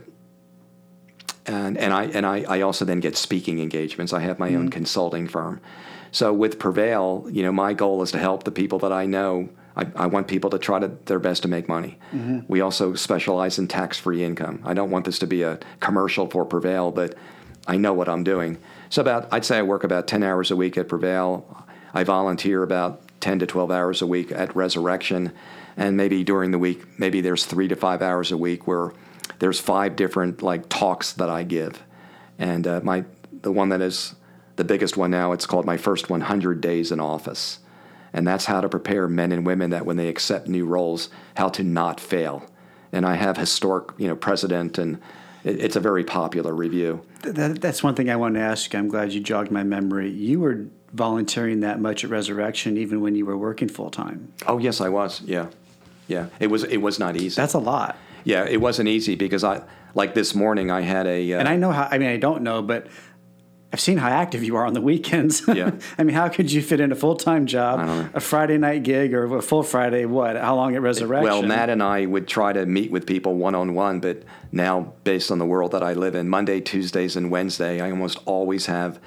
and 1.45 1.77
and 1.77 1.93
I 1.93 2.05
and 2.05 2.25
I, 2.25 2.45
I 2.49 2.61
also 2.63 2.87
then 2.87 3.01
get 3.01 3.17
speaking 3.17 3.59
engagements. 3.59 4.13
I 4.13 4.21
have 4.21 4.39
my 4.39 4.49
mm-hmm. 4.49 4.59
own 4.59 4.69
consulting 4.71 5.29
firm. 5.29 5.61
So 6.15 6.33
with 6.33 6.61
Prevail, 6.61 7.27
you 7.29 7.43
know, 7.43 7.51
my 7.51 7.75
goal 7.75 8.01
is 8.01 8.13
to 8.13 8.19
help 8.19 8.45
the 8.45 8.53
people 8.53 8.79
that 8.79 8.93
I 8.93 9.05
know. 9.05 9.49
I, 9.77 9.85
I 9.97 10.07
want 10.07 10.29
people 10.29 10.49
to 10.51 10.61
try 10.61 10.79
to 10.79 10.87
their 11.07 11.19
best 11.19 11.43
to 11.43 11.49
make 11.49 11.69
money. 11.69 11.99
Mm-hmm. 12.13 12.41
We 12.47 12.61
also 12.61 12.95
specialize 12.95 13.59
in 13.59 13.67
tax-free 13.67 14.23
income. 14.23 14.63
I 14.65 14.75
don't 14.75 14.93
want 14.93 15.07
this 15.07 15.19
to 15.19 15.27
be 15.27 15.43
a 15.43 15.59
commercial 15.81 16.31
for 16.31 16.45
Prevail, 16.45 16.93
but 16.93 17.17
I 17.67 17.79
know 17.79 17.93
what 17.93 18.09
I'm 18.09 18.23
doing. 18.23 18.59
So 18.91 19.03
about 19.03 19.27
I'd 19.33 19.45
say 19.45 19.59
I 19.59 19.63
work 19.63 19.83
about 19.83 20.07
10 20.07 20.23
hours 20.23 20.53
a 20.53 20.57
week 20.57 20.79
at 20.79 20.89
Prevail. 20.89 21.67
I 21.93 22.05
volunteer 22.05 22.63
about 22.63 23.01
10 23.19 23.41
to 23.41 23.47
12 23.47 23.73
hours 23.73 24.01
a 24.01 24.07
week 24.07 24.31
at 24.31 24.55
Resurrection, 24.55 25.33
and 25.77 25.97
maybe 25.97 26.23
during 26.23 26.53
the 26.53 26.61
week, 26.61 26.85
maybe 26.97 27.23
there's 27.23 27.45
three 27.45 27.67
to 27.67 27.75
five 27.75 28.03
hours 28.03 28.31
a 28.31 28.37
week 28.37 28.69
where 28.69 28.93
there's 29.41 29.59
five 29.59 29.97
different 29.97 30.43
like 30.43 30.69
talks 30.69 31.13
that 31.15 31.29
I 31.29 31.43
give, 31.43 31.83
and 32.39 32.69
uh, 32.69 32.81
my 32.85 33.05
the 33.33 33.51
one 33.51 33.71
that 33.71 33.81
is 33.81 34.15
the 34.57 34.65
biggest 34.65 34.97
one 34.97 35.11
now 35.11 35.33
it's 35.33 35.47
called 35.47 35.65
my 35.65 35.77
first 35.77 36.09
100 36.11 36.61
days 36.61 36.93
in 36.93 37.01
office, 37.01 37.59
and 38.13 38.27
that's 38.27 38.47
how 38.47 38.61
to 38.61 38.69
prepare 38.69 39.09
men 39.09 39.33
and 39.33 39.45
women 39.47 39.71
that 39.71 39.87
when 39.87 39.97
they 39.97 40.09
accept 40.09 40.49
new 40.49 40.65
roles, 40.65 41.09
how 41.37 41.49
to 41.51 41.63
not 41.63 42.01
fail. 42.01 42.45
And 42.93 43.05
I 43.05 43.15
have 43.15 43.37
historic, 43.37 43.89
you 43.99 44.07
know, 44.07 44.15
president 44.15 44.79
and 44.79 45.01
it's 45.45 45.77
a 45.77 45.81
very 45.81 46.05
popular 46.05 46.55
review. 46.55 47.03
That, 47.23 47.61
that's 47.61 47.83
one 47.83 47.95
thing 47.95 48.09
I 48.09 48.17
wanted 48.17 48.39
to 48.39 48.45
ask. 48.45 48.75
I'm 48.75 48.89
glad 48.89 49.13
you 49.13 49.21
jogged 49.21 49.51
my 49.51 49.63
memory. 49.63 50.11
You 50.11 50.41
were 50.41 50.67
volunteering 50.93 51.61
that 51.61 51.81
much 51.81 52.03
at 52.03 52.11
Resurrection, 52.11 52.79
even 52.79 53.01
when 53.03 53.15
you 53.15 53.27
were 53.27 53.37
working 53.37 53.69
full 53.69 53.91
time. 53.91 54.33
Oh 54.47 54.59
yes, 54.59 54.81
I 54.81 54.89
was. 54.89 55.21
Yeah, 55.23 55.49
yeah. 56.09 56.29
It 56.41 56.47
was. 56.47 56.65
It 56.65 56.79
was 56.79 56.99
not 56.99 57.17
easy. 57.17 57.37
That's 57.37 57.55
a 57.55 57.59
lot. 57.59 57.97
Yeah, 58.25 58.47
it 58.47 58.61
wasn't 58.61 58.89
easy 58.89 59.17
because 59.17 59.45
I 59.45 59.63
like 59.95 60.15
this 60.15 60.35
morning 60.35 60.71
I 60.71 60.81
had 60.81 61.07
a. 61.07 61.35
Uh, 61.35 61.41
and 61.41 61.49
I 61.49 61.57
know 61.57 61.73
how. 61.73 61.89
I 61.91 61.99
mean, 61.99 62.09
I 62.09 62.17
don't 62.17 62.43
know, 62.43 62.63
but 62.63 62.87
I've 63.75 63.81
seen 63.81 63.99
how 63.99 64.07
active 64.09 64.45
you 64.45 64.55
are 64.55 64.65
on 64.65 64.73
the 64.73 64.81
weekends. 64.81 65.43
Yeah. 65.55 65.73
I 65.99 66.05
mean, 66.05 66.15
how 66.15 66.29
could 66.29 66.51
you 66.51 66.63
fit 66.63 66.79
in 66.81 66.93
a 66.93 66.95
full 66.95 67.17
time 67.17 67.47
job, 67.47 68.09
a 68.15 68.21
Friday 68.21 68.57
night 68.57 68.85
gig, 68.85 69.13
or 69.13 69.37
a 69.37 69.43
full 69.43 69.65
Friday? 69.65 70.05
What? 70.05 70.37
How 70.37 70.55
long 70.55 70.77
at 70.77 70.83
Resurrection? 70.83 71.25
Well, 71.25 71.43
Matt 71.43 71.71
and 71.71 71.83
I 71.83 72.07
would 72.07 72.29
try 72.29 72.53
to 72.53 72.67
meet 72.67 72.93
with 72.93 73.05
people 73.05 73.35
one 73.35 73.57
on 73.57 73.75
one, 73.75 73.99
but 73.99 74.23
now, 74.53 74.93
based 75.03 75.33
on 75.33 75.39
the 75.39 75.45
world 75.45 75.73
that 75.73 75.83
I 75.83 75.93
live 75.95 76.15
in, 76.15 76.29
Monday, 76.29 76.61
Tuesdays, 76.61 77.17
and 77.17 77.33
Wednesday, 77.33 77.81
I 77.81 77.91
almost 77.91 78.19
always 78.27 78.67
have 78.67 79.01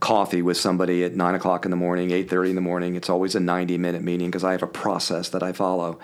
coffee 0.00 0.42
with 0.42 0.56
somebody 0.56 1.04
at 1.04 1.14
nine 1.14 1.36
o'clock 1.36 1.64
in 1.64 1.70
the 1.70 1.76
morning, 1.76 2.10
eight 2.10 2.28
thirty 2.28 2.50
in 2.50 2.56
the 2.56 2.60
morning. 2.60 2.96
It's 2.96 3.10
always 3.10 3.36
a 3.36 3.40
ninety 3.40 3.78
minute 3.78 4.02
meeting 4.02 4.28
because 4.28 4.44
I 4.44 4.52
have 4.52 4.64
a 4.64 4.68
process 4.68 5.28
that 5.30 5.44
I 5.44 5.52
follow. 5.52 5.98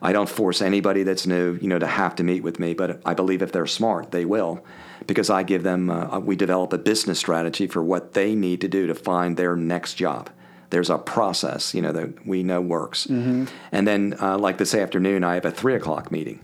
I 0.00 0.12
don't 0.12 0.28
force 0.28 0.62
anybody 0.62 1.02
that's 1.02 1.26
new, 1.26 1.58
you 1.60 1.68
know, 1.68 1.78
to 1.78 1.86
have 1.86 2.16
to 2.16 2.24
meet 2.24 2.42
with 2.42 2.58
me, 2.58 2.72
but 2.72 3.02
I 3.04 3.12
believe 3.12 3.42
if 3.42 3.52
they're 3.52 3.66
smart, 3.66 4.12
they 4.12 4.24
will 4.24 4.64
because 5.10 5.28
I 5.28 5.42
give 5.42 5.64
them, 5.64 5.90
uh, 5.90 6.20
we 6.20 6.36
develop 6.36 6.72
a 6.72 6.78
business 6.78 7.18
strategy 7.18 7.66
for 7.66 7.82
what 7.82 8.12
they 8.12 8.36
need 8.36 8.60
to 8.60 8.68
do 8.68 8.86
to 8.86 8.94
find 8.94 9.36
their 9.36 9.56
next 9.56 9.94
job. 9.94 10.30
There's 10.70 10.88
a 10.88 10.98
process, 10.98 11.74
you 11.74 11.82
know, 11.82 11.90
that 11.90 12.24
we 12.24 12.44
know 12.44 12.60
works. 12.60 13.08
Mm-hmm. 13.08 13.46
And 13.72 13.88
then, 13.88 14.14
uh, 14.22 14.38
like 14.38 14.58
this 14.58 14.72
afternoon, 14.72 15.24
I 15.24 15.34
have 15.34 15.44
a 15.44 15.50
three 15.50 15.74
o'clock 15.74 16.12
meeting. 16.12 16.38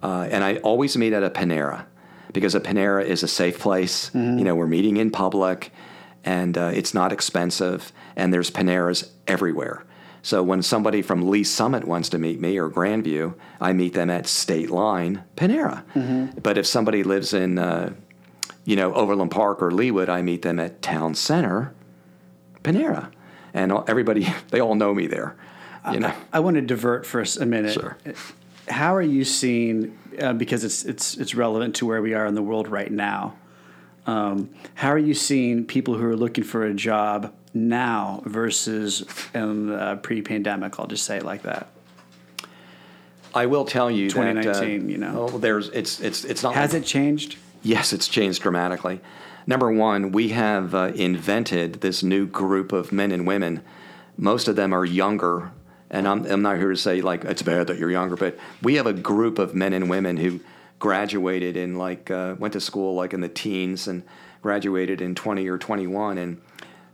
Uh, 0.00 0.28
and 0.30 0.44
I 0.44 0.58
always 0.58 0.96
meet 0.96 1.12
at 1.12 1.24
a 1.24 1.30
Panera 1.30 1.86
because 2.32 2.54
a 2.54 2.60
Panera 2.60 3.04
is 3.04 3.24
a 3.24 3.28
safe 3.28 3.58
place. 3.58 4.10
Mm-hmm. 4.10 4.38
You 4.38 4.44
know, 4.44 4.54
we're 4.54 4.68
meeting 4.68 4.96
in 4.96 5.10
public 5.10 5.72
and 6.22 6.56
uh, 6.56 6.70
it's 6.72 6.94
not 6.94 7.12
expensive, 7.12 7.90
and 8.14 8.32
there's 8.32 8.50
Paneras 8.50 9.10
everywhere. 9.26 9.84
So 10.28 10.42
when 10.42 10.60
somebody 10.60 11.00
from 11.00 11.30
Lee's 11.30 11.50
Summit 11.50 11.84
wants 11.84 12.10
to 12.10 12.18
meet 12.18 12.38
me 12.38 12.58
or 12.58 12.68
Grandview, 12.68 13.32
I 13.62 13.72
meet 13.72 13.94
them 13.94 14.10
at 14.10 14.26
State 14.26 14.68
Line, 14.68 15.24
Panera. 15.38 15.84
Mm-hmm. 15.94 16.40
But 16.42 16.58
if 16.58 16.66
somebody 16.66 17.02
lives 17.02 17.32
in, 17.32 17.58
uh, 17.58 17.94
you 18.66 18.76
know, 18.76 18.92
Overland 18.92 19.30
Park 19.30 19.62
or 19.62 19.70
Leawood, 19.70 20.10
I 20.10 20.20
meet 20.20 20.42
them 20.42 20.60
at 20.60 20.82
Town 20.82 21.14
Center, 21.14 21.72
Panera. 22.62 23.10
And 23.54 23.72
everybody, 23.88 24.26
they 24.50 24.60
all 24.60 24.74
know 24.74 24.92
me 24.92 25.06
there. 25.06 25.34
You 25.90 26.00
know. 26.00 26.08
I, 26.08 26.16
I 26.34 26.40
want 26.40 26.56
to 26.56 26.60
divert 26.60 27.06
for 27.06 27.24
a 27.40 27.46
minute. 27.46 27.72
Sure. 27.72 27.96
How 28.68 28.94
are 28.94 29.00
you 29.00 29.24
seeing? 29.24 29.98
Uh, 30.20 30.34
because 30.34 30.62
it's 30.62 30.84
it's 30.84 31.16
it's 31.16 31.34
relevant 31.34 31.76
to 31.76 31.86
where 31.86 32.02
we 32.02 32.12
are 32.12 32.26
in 32.26 32.34
the 32.34 32.42
world 32.42 32.68
right 32.68 32.92
now. 32.92 33.34
Um, 34.08 34.50
how 34.74 34.88
are 34.88 34.98
you 34.98 35.14
seeing 35.14 35.64
people 35.64 35.94
who 35.94 36.06
are 36.06 36.16
looking 36.16 36.44
for 36.44 36.64
a 36.64 36.74
job 36.74 37.32
now 37.54 38.22
versus 38.24 39.04
in 39.34 39.72
uh, 39.72 39.96
pre-pandemic. 39.96 40.78
I'll 40.78 40.86
just 40.86 41.04
say 41.04 41.18
it 41.18 41.24
like 41.24 41.42
that. 41.42 41.68
I 43.34 43.46
will 43.46 43.64
tell 43.64 43.90
you 43.90 44.08
2019, 44.08 44.52
that, 44.52 44.62
uh, 44.62 44.88
you 44.88 44.98
know. 44.98 45.28
Oh, 45.32 45.38
there's 45.38 45.68
it's 45.70 46.00
it's 46.00 46.24
it's 46.24 46.42
not. 46.42 46.54
Has 46.54 46.72
like, 46.72 46.82
it 46.82 46.86
changed? 46.86 47.36
Yes, 47.62 47.92
it's 47.92 48.08
changed 48.08 48.42
dramatically. 48.42 49.00
Number 49.46 49.70
one, 49.70 50.12
we 50.12 50.28
have 50.30 50.74
uh, 50.74 50.92
invented 50.94 51.80
this 51.80 52.02
new 52.02 52.26
group 52.26 52.72
of 52.72 52.92
men 52.92 53.12
and 53.12 53.26
women. 53.26 53.62
Most 54.16 54.48
of 54.48 54.56
them 54.56 54.72
are 54.72 54.84
younger, 54.84 55.52
and 55.90 56.08
I'm, 56.08 56.26
I'm 56.26 56.42
not 56.42 56.56
here 56.56 56.70
to 56.70 56.76
say 56.76 57.00
like 57.00 57.24
it's 57.24 57.42
bad 57.42 57.66
that 57.66 57.78
you're 57.78 57.90
younger, 57.90 58.16
but 58.16 58.38
we 58.62 58.74
have 58.76 58.86
a 58.86 58.92
group 58.92 59.38
of 59.38 59.54
men 59.54 59.72
and 59.72 59.90
women 59.90 60.16
who 60.16 60.40
graduated 60.78 61.56
in 61.56 61.76
like 61.76 62.10
uh, 62.10 62.36
went 62.38 62.52
to 62.52 62.60
school 62.60 62.94
like 62.94 63.12
in 63.12 63.20
the 63.20 63.28
teens 63.28 63.88
and 63.88 64.02
graduated 64.42 65.00
in 65.00 65.14
20 65.14 65.48
or 65.48 65.58
21 65.58 66.18
and 66.18 66.40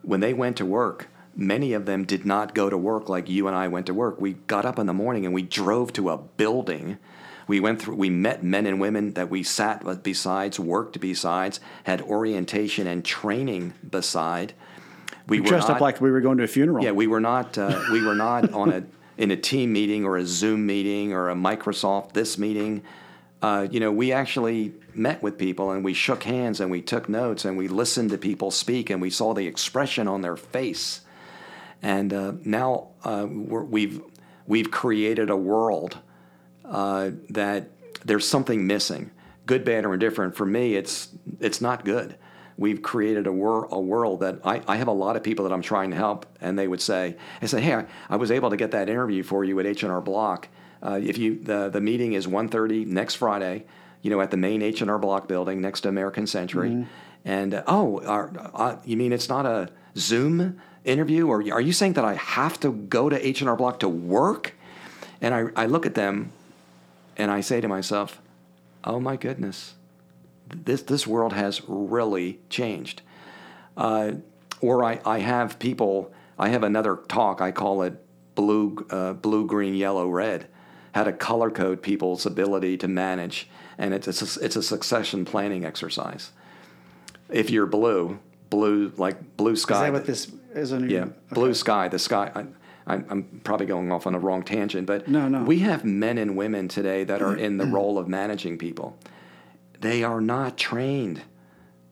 when 0.05 0.21
they 0.21 0.35
went 0.35 0.57
to 0.59 0.67
work, 0.67 1.09
many 1.35 1.73
of 1.73 1.87
them 1.87 2.05
did 2.05 2.25
not 2.25 2.55
go 2.55 2.71
to 2.71 2.77
work 2.77 3.09
like 3.09 3.29
you 3.29 3.47
and 3.47 3.57
I 3.57 3.69
went 3.69 3.87
to 3.87 3.95
work. 3.95 4.21
We 4.21 4.35
got 4.35 4.65
up 4.65 4.79
in 4.79 4.87
the 4.87 4.93
morning 4.93 5.25
and 5.25 5.35
we 5.35 5.43
drove 5.43 5.93
to 5.95 6.11
a 6.11 6.19
building. 6.19 6.99
We 7.47 7.61
went 7.61 7.83
through. 7.83 7.97
We 7.97 8.11
met 8.11 8.43
men 8.43 8.67
and 8.67 8.81
women 8.81 9.15
that 9.15 9.29
we 9.29 9.43
sat 9.43 10.03
besides, 10.03 10.59
worked 10.59 11.01
besides, 11.01 11.61
had 11.85 12.01
orientation 12.03 12.87
and 12.87 13.05
training 13.05 13.75
beside. 13.89 14.55
We, 15.27 15.41
we 15.41 15.49
dressed 15.49 15.69
not, 15.69 15.77
up 15.77 15.81
like 15.81 16.01
we 16.01 16.11
were 16.11 16.21
going 16.21 16.39
to 16.39 16.45
a 16.45 16.49
funeral. 16.49 16.85
Yeah, 16.85 16.93
we 16.93 17.07
were 17.07 17.21
not. 17.21 17.59
Uh, 17.59 17.83
we 17.93 18.03
were 18.03 18.15
not 18.15 18.53
on 18.53 18.73
a 18.73 18.85
in 19.17 19.31
a 19.31 19.37
team 19.37 19.73
meeting 19.73 20.05
or 20.05 20.17
a 20.17 20.27
Zoom 20.27 20.67
meeting 20.67 21.13
or 21.13 21.31
a 21.31 21.35
Microsoft 21.35 22.13
this 22.13 22.39
meeting. 22.39 22.83
Uh, 23.45 23.69
you 23.71 23.79
know, 23.79 23.93
we 23.93 24.11
actually 24.11 24.73
met 24.95 25.23
with 25.23 25.37
people 25.37 25.71
and 25.71 25.85
we 25.85 25.93
shook 25.93 26.23
hands 26.23 26.61
and 26.61 26.71
we 26.71 26.81
took 26.81 27.11
notes 27.11 27.45
and 27.45 27.59
we 27.59 27.69
listened 27.69 28.09
to 28.09 28.17
people 28.17 28.51
speak 28.51 28.89
and 28.89 29.03
we 29.03 29.11
saw 29.11 29.35
the 29.35 29.47
expression 29.47 30.09
on 30.09 30.23
their 30.23 30.35
face. 30.35 31.03
And 31.83 32.15
uh, 32.15 32.33
now 32.43 32.93
uh, 33.05 33.27
we've 33.29 34.01
we've 34.47 34.71
created 34.71 35.29
a 35.29 35.37
world 35.37 35.99
uh, 36.65 37.11
that 37.29 37.69
there's 38.03 38.27
something 38.27 38.67
missing, 38.67 39.11
good, 39.45 39.63
bad, 39.63 39.85
or 39.85 39.93
indifferent. 39.93 40.35
For 40.35 40.47
me, 40.47 40.75
it's 40.75 41.09
it's 41.39 41.61
not 41.61 41.85
good. 41.85 42.17
We've 42.57 42.81
created 42.81 43.27
a, 43.27 43.33
wor- 43.33 43.69
a 43.71 43.79
world 43.79 44.21
that 44.21 44.41
I, 44.43 44.63
I 44.67 44.77
have 44.77 44.89
a 44.89 44.93
lot 44.93 45.17
of 45.17 45.23
people 45.23 45.47
that 45.47 45.53
I'm 45.53 45.61
trying 45.61 45.91
to 45.91 45.97
help, 45.97 46.25
and 46.41 46.59
they 46.59 46.67
would 46.67 46.81
say, 46.81 47.17
"I 47.43 47.47
say, 47.47 47.61
hey, 47.61 47.75
I, 47.75 47.85
I 48.09 48.17
was 48.17 48.31
able 48.31 48.49
to 48.49 48.57
get 48.57 48.71
that 48.71 48.89
interview 48.89 49.23
for 49.23 49.45
you 49.45 49.61
at 49.61 49.67
H 49.67 49.83
and 49.83 49.93
R 49.93 50.01
Block. 50.01 50.49
Uh, 50.83 51.01
if 51.03 51.19
you 51.19 51.39
the 51.39 51.69
the 51.69 51.81
meeting 51.81 52.13
is 52.13 52.27
1.30 52.27 52.87
next 52.87 53.15
Friday, 53.15 53.65
you 54.03 54.11
know, 54.11 54.21
at 54.21 54.31
the 54.31 54.37
main 54.37 54.63
H 54.63 54.81
and 54.81 54.91
R 54.91 54.99
Block 54.99 55.29
building 55.29 55.61
next 55.61 55.83
to 55.83 55.89
American 55.89 56.27
Century, 56.27 56.71
mm-hmm. 56.71 56.91
and 57.25 57.55
uh, 57.55 57.63
oh, 57.67 58.01
are, 58.05 58.31
uh, 58.55 58.77
you 58.85 58.97
mean 58.97 59.13
it's 59.13 59.29
not 59.29 59.47
a 59.47 59.71
Zoom?" 59.97 60.61
interview 60.85 61.27
or 61.27 61.37
are 61.51 61.61
you 61.61 61.73
saying 61.73 61.95
that 61.95 62.05
I 62.05 62.15
have 62.15 62.61
to 62.61 62.71
go 62.71 63.09
to 63.09 63.27
H&R 63.27 63.57
Block 63.57 63.81
to 63.81 63.89
work? 63.89 64.55
And 65.21 65.35
I, 65.35 65.47
I 65.57 65.67
look 65.67 65.87
at 65.87 65.95
them 65.95 66.33
and 67.17 67.31
I 67.31 67.41
say 67.41 67.61
to 67.61 67.69
myself, 67.69 68.21
oh 68.85 69.01
my 69.01 69.17
goodness, 69.17 69.75
this, 70.49 70.83
this 70.83 71.07
world 71.07 71.33
has 71.33 71.63
really 71.67 72.41
changed. 72.51 73.03
Uh, 73.77 74.13
or 74.61 74.85
I, 74.85 75.01
I 75.05 75.21
have 75.21 75.59
people, 75.59 76.13
I 76.39 76.49
have 76.51 76.63
another 76.63 76.97
talk, 77.09 77.41
I 77.41 77.51
call 77.51 77.83
it 77.83 78.05
blue, 78.35 78.87
uh, 78.91 79.15
blue, 79.15 79.47
green, 79.47 79.75
yellow, 79.75 80.09
red, 80.09 80.49
how 80.95 81.03
to 81.03 81.13
color 81.13 81.51
code 81.51 81.83
people's 81.83 82.25
ability 82.25 82.77
to 82.79 82.87
manage. 82.87 83.49
And 83.79 83.93
it's, 83.93 84.07
it's, 84.07 84.37
a, 84.37 84.45
it's 84.45 84.55
a 84.55 84.63
succession 84.63 85.25
planning 85.25 85.65
exercise. 85.65 86.31
If 87.29 87.51
you're 87.51 87.67
blue, 87.67 88.21
blue, 88.49 88.93
like 88.97 89.37
blue 89.37 89.57
sky. 89.57 89.75
Is 89.75 89.81
that 89.81 89.93
what 89.93 90.07
this 90.07 90.33
is? 90.55 90.71
Yeah, 90.71 91.01
okay. 91.01 91.13
blue 91.31 91.53
sky, 91.53 91.89
the 91.89 91.99
sky. 91.99 92.47
I, 92.87 92.95
I'm 92.95 93.41
probably 93.43 93.67
going 93.67 93.91
off 93.91 94.07
on 94.07 94.15
a 94.15 94.21
wrong 94.21 94.45
tangent, 94.45 94.87
but 94.87 95.09
no, 95.09 95.29
no. 95.29 95.43
we 95.43 95.61
have 95.61 95.85
men 95.85 96.17
and 96.17 96.37
women 96.37 96.69
today 96.69 97.03
that 97.03 97.21
are 97.23 97.37
in 97.37 97.57
the 97.57 97.67
role 97.77 97.99
of 97.99 98.07
managing 98.07 98.57
people. 98.57 98.97
They 99.81 100.05
are 100.05 100.21
not 100.21 100.57
trained 100.57 101.23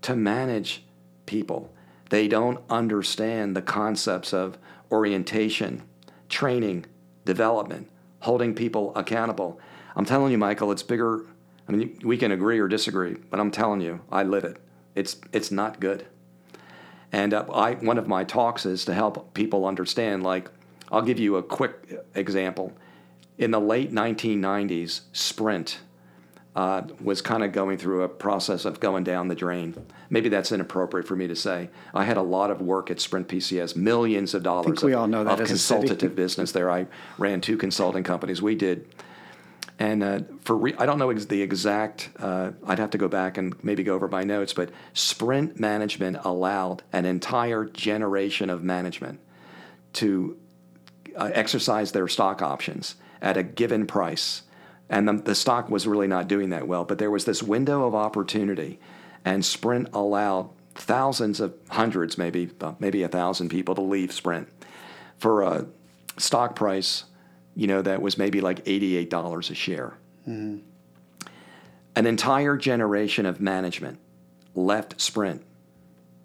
to 0.03 0.15
manage 0.15 0.85
people. 1.27 1.73
They 2.11 2.29
don't 2.29 2.61
understand 2.71 3.57
the 3.57 3.63
concepts 3.63 4.33
of 4.33 4.59
orientation, 4.93 5.83
training, 6.29 6.87
development, 7.25 7.89
holding 8.23 8.55
people 8.55 8.93
accountable. 8.97 9.61
I'm 9.95 10.05
telling 10.05 10.33
you, 10.33 10.39
Michael, 10.39 10.73
it's 10.73 10.83
bigger. 10.83 11.27
I 11.69 11.73
mean, 11.73 11.99
we 12.03 12.17
can 12.17 12.33
agree 12.33 12.59
or 12.59 12.69
disagree, 12.69 13.17
but 13.31 13.39
I'm 13.39 13.51
telling 13.51 13.81
you, 13.81 14.01
I 14.11 14.23
live 14.23 14.45
it. 14.45 14.59
It's 14.95 15.17
it's 15.33 15.51
not 15.51 15.81
good. 15.81 16.07
And 17.13 17.35
uh, 17.35 17.45
I, 17.53 17.75
one 17.75 17.99
of 17.99 18.09
my 18.09 18.25
talks 18.25 18.65
is 18.65 18.85
to 18.87 18.95
help 18.95 19.35
people 19.35 19.67
understand, 19.67 20.23
like, 20.23 20.51
I'll 20.91 21.03
give 21.03 21.19
you 21.19 21.37
a 21.37 21.43
quick 21.43 22.05
example. 22.15 22.73
In 23.37 23.51
the 23.51 23.61
late 23.61 23.93
1990s, 23.93 25.03
Sprint 25.13 25.81
uh, 26.55 26.83
was 27.01 27.23
kind 27.23 27.43
of 27.43 27.53
going 27.53 27.79
through 27.79 28.03
a 28.03 28.09
process 28.09 28.65
of 28.65 28.79
going 28.79 29.05
down 29.05 29.29
the 29.29 29.35
drain. 29.35 29.75
Maybe 30.11 30.29
that's 30.29 30.53
inappropriate 30.53 31.07
for 31.07 31.17
me 31.17 31.27
to 31.27 31.37
say. 31.37 31.71
I 31.95 32.05
had 32.05 32.19
a 32.19 32.23
lot 32.23 32.51
of 32.51 32.61
work 32.61 32.91
at 32.91 33.01
Sprint 33.01 33.29
PCS, 33.29 33.75
millions 33.75 34.35
of 34.35 34.43
dollars 34.43 34.67
of, 34.83 35.27
of 35.41 35.49
consultative 35.49 36.15
business 36.15 36.53
there. 36.53 36.71
I 36.71 36.87
ran 37.17 37.41
two 37.41 37.57
consulting 37.57 38.05
companies. 38.05 38.43
We 38.43 38.55
did 38.55 38.87
and 39.83 40.03
uh, 40.05 40.21
for 40.43 40.57
re- 40.57 40.75
I 40.79 40.87
don't 40.87 40.99
know 40.99 41.11
ex- 41.11 41.25
the 41.25 41.43
exact. 41.43 42.11
Uh, 42.19 42.53
I'd 42.67 42.79
have 42.79 42.91
to 42.91 42.99
go 42.99 43.09
back 43.09 43.37
and 43.37 43.55
maybe 43.65 43.83
go 43.83 43.95
over 43.95 44.07
my 44.07 44.23
notes. 44.23 44.53
But 44.53 44.71
Sprint 44.93 45.59
management 45.59 46.19
allowed 46.25 46.85
an 46.93 47.05
entire 47.05 47.65
generation 47.65 48.49
of 48.49 48.63
management 48.63 49.19
to 49.95 50.37
uh, 51.17 51.31
exercise 51.35 51.91
their 51.93 52.07
stock 52.07 52.43
options 52.43 52.95
at 53.21 53.37
a 53.37 53.43
given 53.43 53.87
price, 53.87 54.43
and 54.93 55.09
the, 55.09 55.15
the 55.15 55.35
stock 55.35 55.69
was 55.69 55.87
really 55.87 56.07
not 56.07 56.29
doing 56.29 56.51
that 56.51 56.69
well. 56.69 56.85
But 56.85 56.99
there 56.99 57.11
was 57.11 57.25
this 57.25 57.43
window 57.43 57.85
of 57.85 57.95
opportunity, 57.97 58.79
and 59.25 59.45
Sprint 59.45 59.89
allowed 59.93 60.51
thousands 60.77 61.41
of 61.41 61.55
hundreds, 61.71 62.17
maybe 62.17 62.51
uh, 62.61 62.75
maybe 62.79 63.03
a 63.03 63.09
thousand 63.09 63.49
people 63.49 63.75
to 63.75 63.83
leave 63.83 64.13
Sprint 64.13 64.49
for 65.19 65.43
a 65.43 65.67
stock 66.19 66.55
price 66.55 67.05
you 67.55 67.67
know, 67.67 67.83
that 67.83 68.01
was 68.01 68.17
maybe 68.17 68.41
like 68.41 68.65
$88 68.65 69.51
a 69.51 69.55
share. 69.55 69.95
Mm-hmm. 70.27 70.59
An 71.95 72.07
entire 72.07 72.57
generation 72.57 73.27
of 73.27 73.41
management 73.41 73.99
left 74.55 75.01
Sprint 75.01 75.45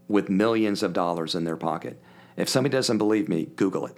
with 0.07 0.30
millions 0.30 0.84
of 0.84 0.94
dollars 0.94 1.35
in 1.35 1.44
their 1.44 1.57
pocket. 1.57 2.02
If 2.38 2.48
somebody 2.48 2.72
doesn't 2.72 2.98
believe 2.98 3.27
me, 3.27 3.45
Google 3.45 3.85
it. 3.88 3.98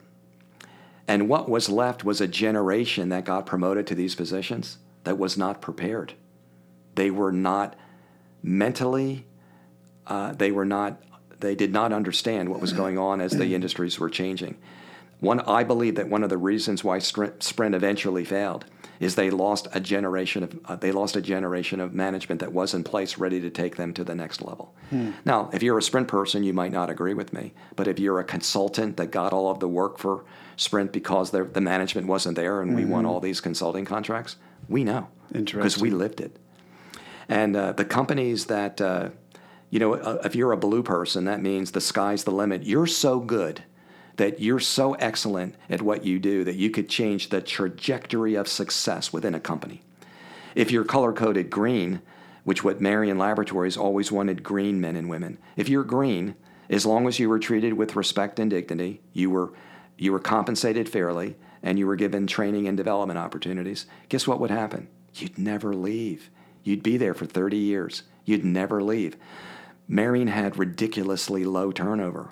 And 1.10 1.28
what 1.28 1.50
was 1.50 1.70
left 1.70 2.04
was 2.04 2.22
a 2.22 2.28
generation 2.28 3.10
that 3.10 3.26
got 3.26 3.48
promoted 3.48 3.88
to 3.88 3.96
these 3.96 4.14
positions 4.14 4.78
that 5.06 5.18
was 5.18 5.40
not 5.40 5.60
prepared. 5.60 6.14
They 6.94 7.10
were 7.10 7.32
not 7.32 7.76
mentally, 8.44 9.26
uh, 10.06 10.34
they 10.34 10.52
were 10.52 10.66
not, 10.66 11.02
they 11.40 11.56
did 11.56 11.74
not 11.74 11.92
understand 11.92 12.50
what 12.50 12.62
was 12.62 12.74
going 12.74 13.00
on 13.00 13.22
as 13.22 13.32
the 13.32 13.56
industries 13.56 14.00
were 14.00 14.12
changing. 14.12 14.60
One, 15.20 15.40
I 15.40 15.64
believe 15.64 15.96
that 15.96 16.10
one 16.10 16.24
of 16.24 16.30
the 16.30 16.38
reasons 16.38 16.84
why 16.84 17.00
Sprint 17.00 17.74
eventually 17.74 18.24
failed 18.24 18.66
is 19.00 19.16
they 19.16 19.32
lost 19.32 19.68
a 19.74 19.80
generation 19.80 20.44
of 20.44 20.60
uh, 20.66 20.76
they 20.76 20.92
lost 20.92 21.16
a 21.16 21.22
generation 21.22 21.80
of 21.80 21.94
management 21.94 22.40
that 22.42 22.54
was 22.54 22.74
in 22.74 22.84
place 22.84 23.18
ready 23.18 23.40
to 23.42 23.50
take 23.50 23.78
them 23.78 23.94
to 23.94 24.04
the 24.04 24.14
next 24.14 24.42
level. 24.42 24.76
Hmm. 24.90 25.12
Now, 25.26 25.50
if 25.54 25.64
you're 25.64 25.78
a 25.78 25.82
Sprint 25.82 26.08
person, 26.08 26.44
you 26.44 26.54
might 26.54 26.72
not 26.72 26.90
agree 26.90 27.14
with 27.14 27.34
me, 27.34 27.54
but 27.76 27.88
if 27.88 27.98
you're 27.98 28.20
a 28.20 28.24
consultant 28.24 28.98
that 28.98 29.08
got 29.08 29.34
all 29.34 29.50
of 29.50 29.60
the 29.60 29.68
work 29.68 29.98
for 29.98 30.24
Sprint 30.60 30.92
because 30.92 31.32
the 31.32 31.62
management 31.62 32.08
wasn't 32.08 32.36
there 32.36 32.62
and 32.62 32.72
mm-hmm. 32.72 32.80
we 32.80 32.86
won 32.86 33.04
mm-hmm. 33.04 33.14
all 33.14 33.20
these 33.22 33.40
consulting 33.40 33.86
contracts, 33.86 34.36
we 34.68 34.84
know 34.84 35.08
because 35.32 35.80
we 35.80 35.90
lived 35.90 36.20
it. 36.20 36.36
And 37.30 37.56
uh, 37.56 37.72
the 37.72 37.86
companies 37.86 38.48
that 38.48 38.82
uh, 38.82 39.10
you 39.70 39.80
know, 39.80 39.94
uh, 39.94 40.22
if 40.26 40.36
you're 40.36 40.52
a 40.52 40.58
blue 40.58 40.84
person, 40.84 41.26
that 41.26 41.42
means 41.42 41.72
the 41.72 41.82
sky's 41.82 42.24
the 42.24 42.32
limit. 42.32 42.64
You're 42.64 42.88
so 42.88 43.20
good 43.20 43.64
that 44.18 44.42
you're 44.42 44.60
so 44.60 44.96
excellent 44.96 45.56
at 45.70 45.82
what 45.82 46.04
you 46.04 46.20
do 46.20 46.44
that 46.44 46.56
you 46.56 46.70
could 46.70 46.90
change 46.90 47.30
the 47.30 47.40
trajectory 47.40 48.36
of 48.36 48.48
success 48.48 49.14
within 49.14 49.34
a 49.34 49.40
company. 49.40 49.82
If 50.56 50.72
you're 50.72 50.84
color 50.84 51.14
coded 51.14 51.50
green, 51.50 52.02
which 52.44 52.64
what 52.64 52.82
Marion 52.82 53.18
Laboratories 53.18 53.78
always 53.78 54.12
wanted 54.12 54.44
green 54.44 54.82
men 54.82 54.96
and 54.96 55.10
women, 55.10 55.38
if 55.56 55.70
you're 55.70 55.86
green, 55.86 56.36
as 56.70 56.86
long 56.86 57.08
as 57.08 57.20
you 57.20 57.30
were 57.30 57.40
treated 57.40 57.74
with 57.74 57.96
respect 57.96 58.40
and 58.40 58.50
dignity, 58.50 59.02
you 59.14 59.30
were 59.30 59.54
you 60.02 60.12
were 60.12 60.20
compensated 60.20 60.90
fairly, 60.90 61.36
and 61.62 61.78
you 61.78 61.88
were 61.88 61.96
given 61.96 62.28
training 62.28 62.68
and 62.68 62.78
development 62.78 63.20
opportunities, 63.20 63.86
guess 64.08 64.28
what 64.28 64.40
would 64.40 64.52
happen? 64.52 64.88
You'd 65.16 65.38
never 65.38 65.76
leave. 65.76 66.30
You'd 66.64 66.84
be 66.84 66.98
there 66.98 67.14
for 67.14 67.26
30 67.26 67.58
years. 67.58 68.04
You'd 68.26 68.46
never 68.46 68.82
leave. 68.82 69.18
Marion 69.88 70.28
had 70.28 70.58
ridiculously 70.58 71.44
low 71.44 71.72
turnover 71.72 72.32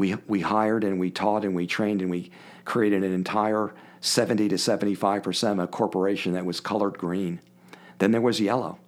we, 0.00 0.14
we 0.26 0.40
hired 0.40 0.82
and 0.82 0.98
we 0.98 1.10
taught 1.10 1.44
and 1.44 1.54
we 1.54 1.66
trained 1.66 2.00
and 2.00 2.10
we 2.10 2.30
created 2.64 3.04
an 3.04 3.12
entire 3.12 3.74
70 4.00 4.48
to 4.48 4.54
75% 4.54 5.52
of 5.52 5.58
a 5.58 5.66
corporation 5.66 6.32
that 6.32 6.46
was 6.46 6.58
colored 6.58 6.96
green. 6.96 7.38
Then 7.98 8.10
there 8.10 8.20
was 8.22 8.40
yellow. 8.40 8.78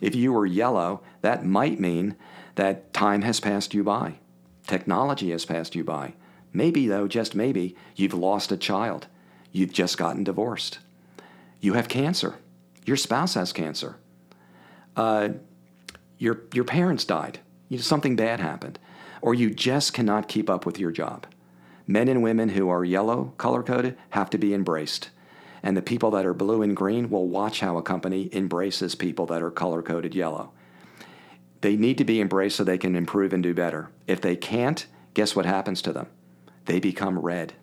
If 0.00 0.14
you 0.14 0.32
were 0.32 0.46
yellow, 0.46 1.02
that 1.22 1.44
might 1.44 1.80
mean 1.80 2.14
that 2.54 2.92
time 2.92 3.22
has 3.22 3.40
passed 3.40 3.74
you 3.74 3.82
by. 3.82 4.20
Technology 4.68 5.32
has 5.32 5.44
passed 5.44 5.74
you 5.74 5.82
by. 5.82 6.14
Maybe, 6.52 6.86
though, 6.86 7.08
just 7.08 7.34
maybe, 7.34 7.76
you've 7.96 8.14
lost 8.14 8.52
a 8.52 8.56
child. 8.56 9.06
You've 9.52 9.72
just 9.72 9.98
gotten 9.98 10.24
divorced. 10.24 10.78
You 11.60 11.74
have 11.74 11.88
cancer. 11.88 12.36
Your 12.84 12.96
spouse 12.96 13.34
has 13.34 13.52
cancer. 13.52 13.96
Uh, 14.96 15.30
your, 16.18 16.42
your 16.52 16.64
parents 16.64 17.04
died. 17.04 17.40
You 17.68 17.78
know, 17.78 17.82
something 17.82 18.16
bad 18.16 18.40
happened 18.40 18.78
or 19.22 19.34
you 19.34 19.50
just 19.50 19.92
cannot 19.92 20.28
keep 20.28 20.48
up 20.48 20.66
with 20.66 20.78
your 20.78 20.90
job. 20.90 21.26
Men 21.86 22.08
and 22.08 22.22
women 22.22 22.50
who 22.50 22.68
are 22.68 22.84
yellow 22.84 23.34
color 23.36 23.62
coded 23.62 23.96
have 24.10 24.30
to 24.30 24.38
be 24.38 24.54
embraced. 24.54 25.10
And 25.62 25.76
the 25.76 25.82
people 25.82 26.10
that 26.12 26.24
are 26.24 26.34
blue 26.34 26.62
and 26.62 26.76
green 26.76 27.10
will 27.10 27.28
watch 27.28 27.60
how 27.60 27.76
a 27.76 27.82
company 27.82 28.30
embraces 28.32 28.94
people 28.94 29.26
that 29.26 29.42
are 29.42 29.50
color 29.50 29.82
coded 29.82 30.14
yellow. 30.14 30.52
They 31.60 31.76
need 31.76 31.98
to 31.98 32.04
be 32.04 32.20
embraced 32.20 32.56
so 32.56 32.64
they 32.64 32.78
can 32.78 32.96
improve 32.96 33.32
and 33.34 33.42
do 33.42 33.52
better. 33.52 33.90
If 34.06 34.22
they 34.22 34.36
can't, 34.36 34.86
guess 35.12 35.36
what 35.36 35.44
happens 35.44 35.82
to 35.82 35.92
them? 35.92 36.06
They 36.70 36.78
become 36.78 37.18
red. 37.18 37.54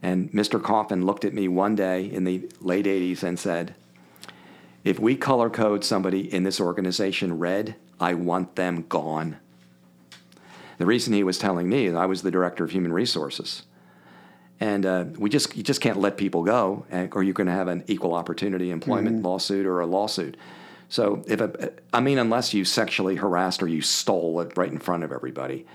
And 0.00 0.30
Mr. 0.30 0.62
Coffin 0.62 1.04
looked 1.04 1.24
at 1.24 1.34
me 1.34 1.48
one 1.48 1.74
day 1.74 2.08
in 2.08 2.22
the 2.22 2.48
late 2.60 2.86
80s 2.86 3.24
and 3.24 3.36
said, 3.36 3.74
If 4.84 5.00
we 5.00 5.16
color 5.16 5.50
code 5.50 5.84
somebody 5.84 6.32
in 6.32 6.44
this 6.44 6.60
organization 6.60 7.40
red, 7.40 7.74
I 7.98 8.14
want 8.14 8.54
them 8.54 8.84
gone. 8.88 9.38
The 10.78 10.86
reason 10.86 11.12
he 11.12 11.24
was 11.24 11.38
telling 11.38 11.68
me 11.68 11.86
is 11.86 11.96
I 11.96 12.06
was 12.06 12.22
the 12.22 12.30
director 12.30 12.62
of 12.62 12.70
human 12.70 12.92
resources. 12.92 13.64
and 14.60 14.86
uh, 14.86 15.06
we 15.18 15.28
just 15.28 15.56
you 15.56 15.64
just 15.64 15.80
can't 15.80 15.98
let 15.98 16.16
people 16.16 16.44
go, 16.44 16.86
and, 16.92 17.12
or 17.16 17.24
you're 17.24 17.34
going 17.34 17.48
to 17.48 17.52
have 17.52 17.66
an 17.66 17.82
equal 17.88 18.14
opportunity 18.14 18.70
employment 18.70 19.24
lawsuit 19.24 19.66
or 19.66 19.80
a 19.80 19.86
lawsuit. 19.86 20.36
So 20.88 21.24
if 21.26 21.40
a, 21.40 21.72
I 21.92 21.98
mean, 21.98 22.18
unless 22.18 22.54
you 22.54 22.64
sexually 22.64 23.16
harassed 23.16 23.60
or 23.60 23.66
you 23.66 23.82
stole 23.82 24.40
it 24.40 24.56
right 24.56 24.70
in 24.70 24.78
front 24.78 25.02
of 25.02 25.10
everybody, 25.10 25.66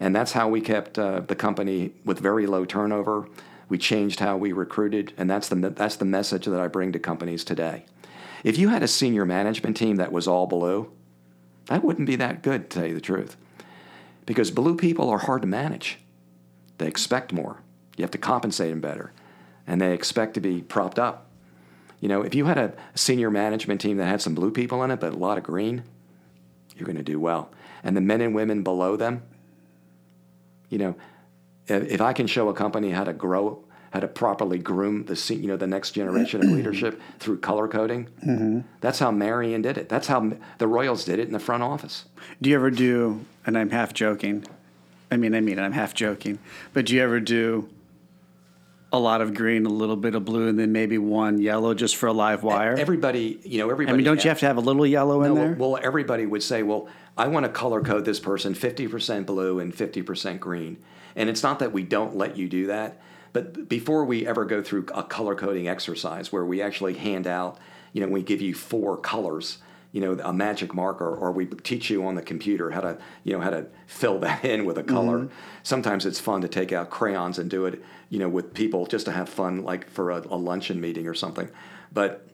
and 0.00 0.14
that's 0.14 0.32
how 0.32 0.48
we 0.48 0.60
kept 0.60 0.98
uh, 0.98 1.20
the 1.20 1.34
company 1.34 1.92
with 2.04 2.20
very 2.20 2.46
low 2.46 2.64
turnover. 2.64 3.28
We 3.68 3.78
changed 3.78 4.20
how 4.20 4.36
we 4.36 4.52
recruited, 4.52 5.12
and 5.16 5.28
that's 5.28 5.48
the 5.48 5.56
that's 5.56 5.96
the 5.96 6.04
message 6.04 6.46
that 6.46 6.60
I 6.60 6.68
bring 6.68 6.92
to 6.92 6.98
companies 6.98 7.44
today. 7.44 7.84
If 8.44 8.56
you 8.56 8.68
had 8.68 8.82
a 8.82 8.88
senior 8.88 9.24
management 9.24 9.76
team 9.76 9.96
that 9.96 10.12
was 10.12 10.28
all 10.28 10.46
blue, 10.46 10.90
that 11.66 11.84
wouldn't 11.84 12.06
be 12.06 12.16
that 12.16 12.42
good, 12.42 12.70
to 12.70 12.78
tell 12.78 12.88
you 12.88 12.94
the 12.94 13.00
truth, 13.00 13.36
because 14.26 14.50
blue 14.50 14.76
people 14.76 15.10
are 15.10 15.18
hard 15.18 15.42
to 15.42 15.48
manage. 15.48 15.98
They 16.78 16.86
expect 16.86 17.32
more. 17.32 17.60
You 17.96 18.02
have 18.02 18.12
to 18.12 18.18
compensate 18.18 18.70
them 18.70 18.80
better, 18.80 19.12
and 19.66 19.80
they 19.80 19.92
expect 19.92 20.34
to 20.34 20.40
be 20.40 20.62
propped 20.62 20.98
up. 20.98 21.26
You 22.00 22.08
know, 22.08 22.22
if 22.22 22.34
you 22.34 22.44
had 22.44 22.58
a 22.58 22.74
senior 22.94 23.30
management 23.30 23.80
team 23.80 23.96
that 23.96 24.06
had 24.06 24.22
some 24.22 24.34
blue 24.34 24.52
people 24.52 24.84
in 24.84 24.92
it, 24.92 25.00
but 25.00 25.12
a 25.12 25.16
lot 25.16 25.36
of 25.36 25.44
green, 25.44 25.82
you're 26.76 26.86
going 26.86 26.96
to 26.96 27.02
do 27.02 27.18
well. 27.18 27.50
And 27.82 27.96
the 27.96 28.00
men 28.00 28.20
and 28.20 28.34
women 28.34 28.62
below 28.62 28.96
them, 28.96 29.24
you 30.68 30.78
know, 30.78 30.94
if, 31.66 31.92
if 31.92 32.00
I 32.00 32.12
can 32.12 32.26
show 32.26 32.48
a 32.48 32.54
company 32.54 32.90
how 32.90 33.04
to 33.04 33.12
grow, 33.12 33.64
how 33.92 34.00
to 34.00 34.08
properly 34.08 34.58
groom 34.58 35.04
the 35.04 35.34
you 35.34 35.48
know 35.48 35.56
the 35.56 35.66
next 35.66 35.92
generation 35.92 36.42
of 36.42 36.48
leadership 36.56 37.00
through 37.18 37.38
color 37.38 37.68
coding, 37.68 38.08
mm-hmm. 38.26 38.60
that's 38.80 38.98
how 38.98 39.10
Marion 39.10 39.62
did 39.62 39.78
it. 39.78 39.88
That's 39.88 40.06
how 40.06 40.32
the 40.58 40.66
Royals 40.66 41.04
did 41.04 41.18
it 41.18 41.26
in 41.26 41.32
the 41.32 41.38
front 41.38 41.62
office. 41.62 42.04
Do 42.40 42.50
you 42.50 42.56
ever 42.56 42.70
do? 42.70 43.24
And 43.46 43.56
I'm 43.56 43.70
half 43.70 43.94
joking. 43.94 44.44
I 45.10 45.16
mean, 45.16 45.34
I 45.34 45.40
mean, 45.40 45.58
I'm 45.58 45.72
half 45.72 45.94
joking. 45.94 46.38
But 46.74 46.86
do 46.86 46.94
you 46.94 47.02
ever 47.02 47.18
do 47.18 47.68
a 48.92 48.98
lot 48.98 49.20
of 49.20 49.34
green, 49.34 49.66
a 49.66 49.70
little 49.70 49.96
bit 49.96 50.14
of 50.14 50.24
blue, 50.24 50.48
and 50.48 50.58
then 50.58 50.72
maybe 50.72 50.98
one 50.98 51.40
yellow 51.40 51.74
just 51.74 51.96
for 51.96 52.06
a 52.06 52.12
live 52.12 52.42
wire? 52.42 52.74
Everybody, 52.78 53.40
you 53.42 53.58
know, 53.58 53.70
everybody. 53.70 53.94
I 53.94 53.96
mean, 53.96 54.04
don't 54.04 54.22
you 54.22 54.28
have 54.28 54.38
to 54.40 54.46
have 54.46 54.58
a 54.58 54.62
little 54.62 54.86
yellow 54.86 55.22
in 55.22 55.34
there? 55.34 55.54
well, 55.58 55.78
everybody 55.82 56.26
would 56.26 56.42
say, 56.42 56.62
well, 56.62 56.88
I 57.18 57.26
want 57.26 57.44
to 57.44 57.50
color 57.50 57.80
code 57.80 58.04
this 58.04 58.20
person 58.20 58.54
50% 58.54 59.26
blue 59.26 59.58
and 59.58 59.74
50% 59.74 60.38
green. 60.38 60.78
And 61.16 61.28
it's 61.28 61.42
not 61.42 61.58
that 61.58 61.72
we 61.72 61.82
don't 61.82 62.16
let 62.16 62.36
you 62.36 62.48
do 62.48 62.68
that, 62.68 63.00
but 63.32 63.68
before 63.68 64.04
we 64.04 64.24
ever 64.24 64.44
go 64.44 64.62
through 64.62 64.86
a 64.94 65.02
color 65.02 65.34
coding 65.34 65.68
exercise 65.68 66.32
where 66.32 66.44
we 66.44 66.62
actually 66.62 66.94
hand 66.94 67.26
out, 67.26 67.58
you 67.92 68.00
know, 68.00 68.08
we 68.08 68.22
give 68.22 68.40
you 68.40 68.54
four 68.54 68.96
colors, 68.96 69.58
you 69.90 70.00
know, 70.00 70.12
a 70.22 70.32
magic 70.32 70.72
marker, 70.74 71.12
or 71.12 71.32
we 71.32 71.46
teach 71.46 71.90
you 71.90 72.06
on 72.06 72.14
the 72.14 72.22
computer 72.22 72.70
how 72.70 72.82
to, 72.82 72.98
you 73.24 73.32
know, 73.32 73.40
how 73.40 73.50
to 73.50 73.66
fill 73.88 74.20
that 74.20 74.44
in 74.44 74.64
with 74.64 74.78
a 74.78 74.84
color. 74.84 75.18
Mm-hmm. 75.18 75.34
Sometimes 75.64 76.06
it's 76.06 76.20
fun 76.20 76.40
to 76.42 76.48
take 76.48 76.72
out 76.72 76.88
crayons 76.88 77.38
and 77.38 77.50
do 77.50 77.66
it, 77.66 77.82
you 78.10 78.20
know, 78.20 78.28
with 78.28 78.54
people 78.54 78.86
just 78.86 79.06
to 79.06 79.12
have 79.12 79.28
fun, 79.28 79.64
like 79.64 79.90
for 79.90 80.12
a, 80.12 80.20
a 80.30 80.36
luncheon 80.36 80.80
meeting 80.80 81.08
or 81.08 81.14
something. 81.14 81.50
But 81.92 82.27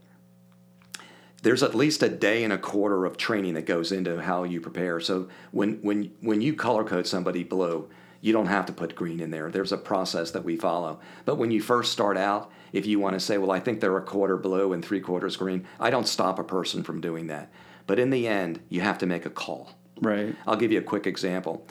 there's 1.44 1.62
at 1.62 1.74
least 1.74 2.02
a 2.02 2.08
day 2.08 2.42
and 2.42 2.52
a 2.54 2.58
quarter 2.58 3.04
of 3.04 3.18
training 3.18 3.52
that 3.52 3.66
goes 3.66 3.92
into 3.92 4.20
how 4.20 4.44
you 4.44 4.60
prepare. 4.60 4.98
So 4.98 5.28
when 5.52 5.74
when 5.82 6.10
when 6.20 6.40
you 6.40 6.54
color 6.54 6.84
code 6.84 7.06
somebody 7.06 7.44
blue, 7.44 7.88
you 8.22 8.32
don't 8.32 8.46
have 8.46 8.64
to 8.66 8.72
put 8.72 8.94
green 8.94 9.20
in 9.20 9.30
there. 9.30 9.50
There's 9.50 9.70
a 9.70 9.76
process 9.76 10.30
that 10.30 10.42
we 10.42 10.56
follow. 10.56 11.00
But 11.26 11.36
when 11.36 11.50
you 11.50 11.60
first 11.60 11.92
start 11.92 12.16
out, 12.16 12.50
if 12.72 12.86
you 12.86 12.98
want 12.98 13.12
to 13.12 13.20
say, 13.20 13.36
well, 13.36 13.50
I 13.50 13.60
think 13.60 13.80
they're 13.80 13.96
a 13.98 14.02
quarter 14.02 14.38
blue 14.38 14.72
and 14.72 14.82
three 14.82 15.00
quarters 15.00 15.36
green, 15.36 15.66
I 15.78 15.90
don't 15.90 16.08
stop 16.08 16.38
a 16.38 16.44
person 16.44 16.82
from 16.82 17.02
doing 17.02 17.26
that. 17.26 17.50
But 17.86 17.98
in 17.98 18.08
the 18.08 18.26
end, 18.26 18.60
you 18.70 18.80
have 18.80 18.96
to 18.98 19.06
make 19.06 19.26
a 19.26 19.30
call. 19.30 19.72
right. 20.00 20.34
I'll 20.46 20.56
give 20.56 20.72
you 20.72 20.78
a 20.78 20.82
quick 20.82 21.06
example. 21.06 21.66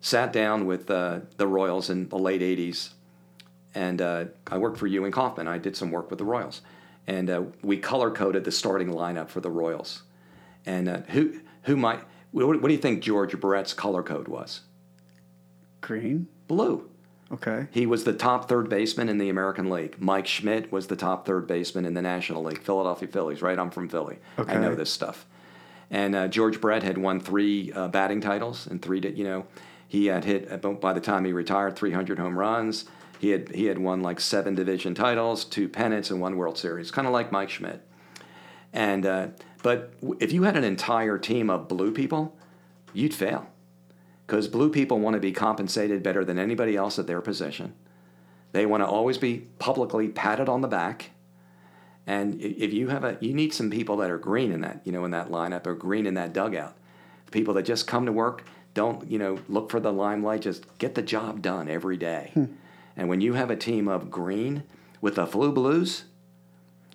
Sat 0.00 0.32
down 0.32 0.64
with 0.64 0.90
uh, 0.90 1.20
the 1.36 1.46
Royals 1.46 1.90
in 1.90 2.08
the 2.08 2.18
late 2.18 2.40
80s, 2.40 2.94
and 3.74 4.00
uh, 4.00 4.24
I 4.46 4.56
worked 4.56 4.78
for 4.78 4.86
Ewing 4.86 5.12
Kauffman. 5.12 5.46
I 5.46 5.58
did 5.58 5.76
some 5.76 5.90
work 5.90 6.08
with 6.08 6.18
the 6.18 6.24
Royals. 6.24 6.62
And 7.10 7.28
uh, 7.28 7.42
we 7.60 7.76
color 7.76 8.12
coded 8.12 8.44
the 8.44 8.52
starting 8.52 8.88
lineup 8.88 9.30
for 9.30 9.40
the 9.40 9.50
Royals. 9.50 10.02
And 10.64 10.88
uh, 10.88 11.00
who, 11.08 11.40
who 11.64 11.76
might, 11.76 12.04
what, 12.30 12.46
what 12.46 12.68
do 12.68 12.72
you 12.72 12.78
think 12.78 13.02
George 13.02 13.38
Brett's 13.40 13.74
color 13.74 14.04
code 14.04 14.28
was? 14.28 14.60
Green. 15.80 16.28
Blue. 16.46 16.88
Okay. 17.32 17.66
He 17.72 17.84
was 17.84 18.04
the 18.04 18.12
top 18.12 18.48
third 18.48 18.68
baseman 18.68 19.08
in 19.08 19.18
the 19.18 19.28
American 19.28 19.70
League. 19.70 20.00
Mike 20.00 20.28
Schmidt 20.28 20.70
was 20.70 20.86
the 20.86 20.94
top 20.94 21.26
third 21.26 21.48
baseman 21.48 21.84
in 21.84 21.94
the 21.94 22.02
National 22.02 22.44
League. 22.44 22.62
Philadelphia 22.62 23.08
Phillies, 23.08 23.42
right? 23.42 23.58
I'm 23.58 23.70
from 23.72 23.88
Philly. 23.88 24.20
Okay. 24.38 24.52
I 24.52 24.60
know 24.60 24.76
this 24.76 24.92
stuff. 24.92 25.26
And 25.90 26.14
uh, 26.14 26.28
George 26.28 26.60
Brett 26.60 26.84
had 26.84 26.96
won 26.96 27.18
three 27.18 27.72
uh, 27.72 27.88
batting 27.88 28.20
titles 28.20 28.68
and 28.68 28.80
three, 28.80 29.00
you 29.00 29.24
know, 29.24 29.46
he 29.88 30.06
had 30.06 30.24
hit 30.24 30.48
uh, 30.52 30.58
by 30.58 30.92
the 30.92 31.00
time 31.00 31.24
he 31.24 31.32
retired 31.32 31.74
300 31.74 32.20
home 32.20 32.38
runs. 32.38 32.84
He 33.20 33.30
had 33.30 33.54
he 33.54 33.66
had 33.66 33.78
won 33.78 34.00
like 34.00 34.18
seven 34.18 34.54
division 34.54 34.94
titles, 34.94 35.44
two 35.44 35.68
pennants, 35.68 36.10
and 36.10 36.22
one 36.22 36.38
World 36.38 36.56
Series, 36.56 36.90
kind 36.90 37.06
of 37.06 37.12
like 37.12 37.30
Mike 37.30 37.50
Schmidt. 37.50 37.86
And 38.72 39.04
uh, 39.04 39.26
but 39.62 39.92
if 40.20 40.32
you 40.32 40.44
had 40.44 40.56
an 40.56 40.64
entire 40.64 41.18
team 41.18 41.50
of 41.50 41.68
blue 41.68 41.92
people, 41.92 42.34
you'd 42.94 43.12
fail 43.12 43.46
because 44.26 44.48
blue 44.48 44.70
people 44.70 44.98
want 44.98 45.12
to 45.14 45.20
be 45.20 45.32
compensated 45.32 46.02
better 46.02 46.24
than 46.24 46.38
anybody 46.38 46.76
else 46.76 46.98
at 46.98 47.06
their 47.06 47.20
position. 47.20 47.74
They 48.52 48.64
want 48.64 48.82
to 48.82 48.86
always 48.86 49.18
be 49.18 49.48
publicly 49.58 50.08
patted 50.08 50.48
on 50.48 50.62
the 50.62 50.68
back. 50.68 51.10
And 52.06 52.40
if 52.40 52.72
you 52.72 52.88
have 52.88 53.04
a, 53.04 53.18
you 53.20 53.34
need 53.34 53.52
some 53.52 53.70
people 53.70 53.98
that 53.98 54.10
are 54.10 54.16
green 54.16 54.50
in 54.50 54.62
that, 54.62 54.80
you 54.84 54.92
know, 54.92 55.04
in 55.04 55.10
that 55.10 55.30
lineup 55.30 55.66
or 55.66 55.74
green 55.74 56.06
in 56.06 56.14
that 56.14 56.32
dugout. 56.32 56.74
People 57.30 57.52
that 57.52 57.64
just 57.64 57.86
come 57.86 58.06
to 58.06 58.12
work, 58.12 58.44
don't, 58.72 59.10
you 59.10 59.18
know, 59.18 59.38
look 59.46 59.70
for 59.70 59.78
the 59.78 59.92
limelight, 59.92 60.40
just 60.40 60.64
get 60.78 60.94
the 60.94 61.02
job 61.02 61.42
done 61.42 61.68
every 61.68 61.98
day. 61.98 62.32
And 63.00 63.08
when 63.08 63.22
you 63.22 63.32
have 63.32 63.50
a 63.50 63.56
team 63.56 63.88
of 63.88 64.10
green 64.10 64.62
with 65.00 65.14
the 65.14 65.26
flu 65.26 65.52
blues, 65.52 66.04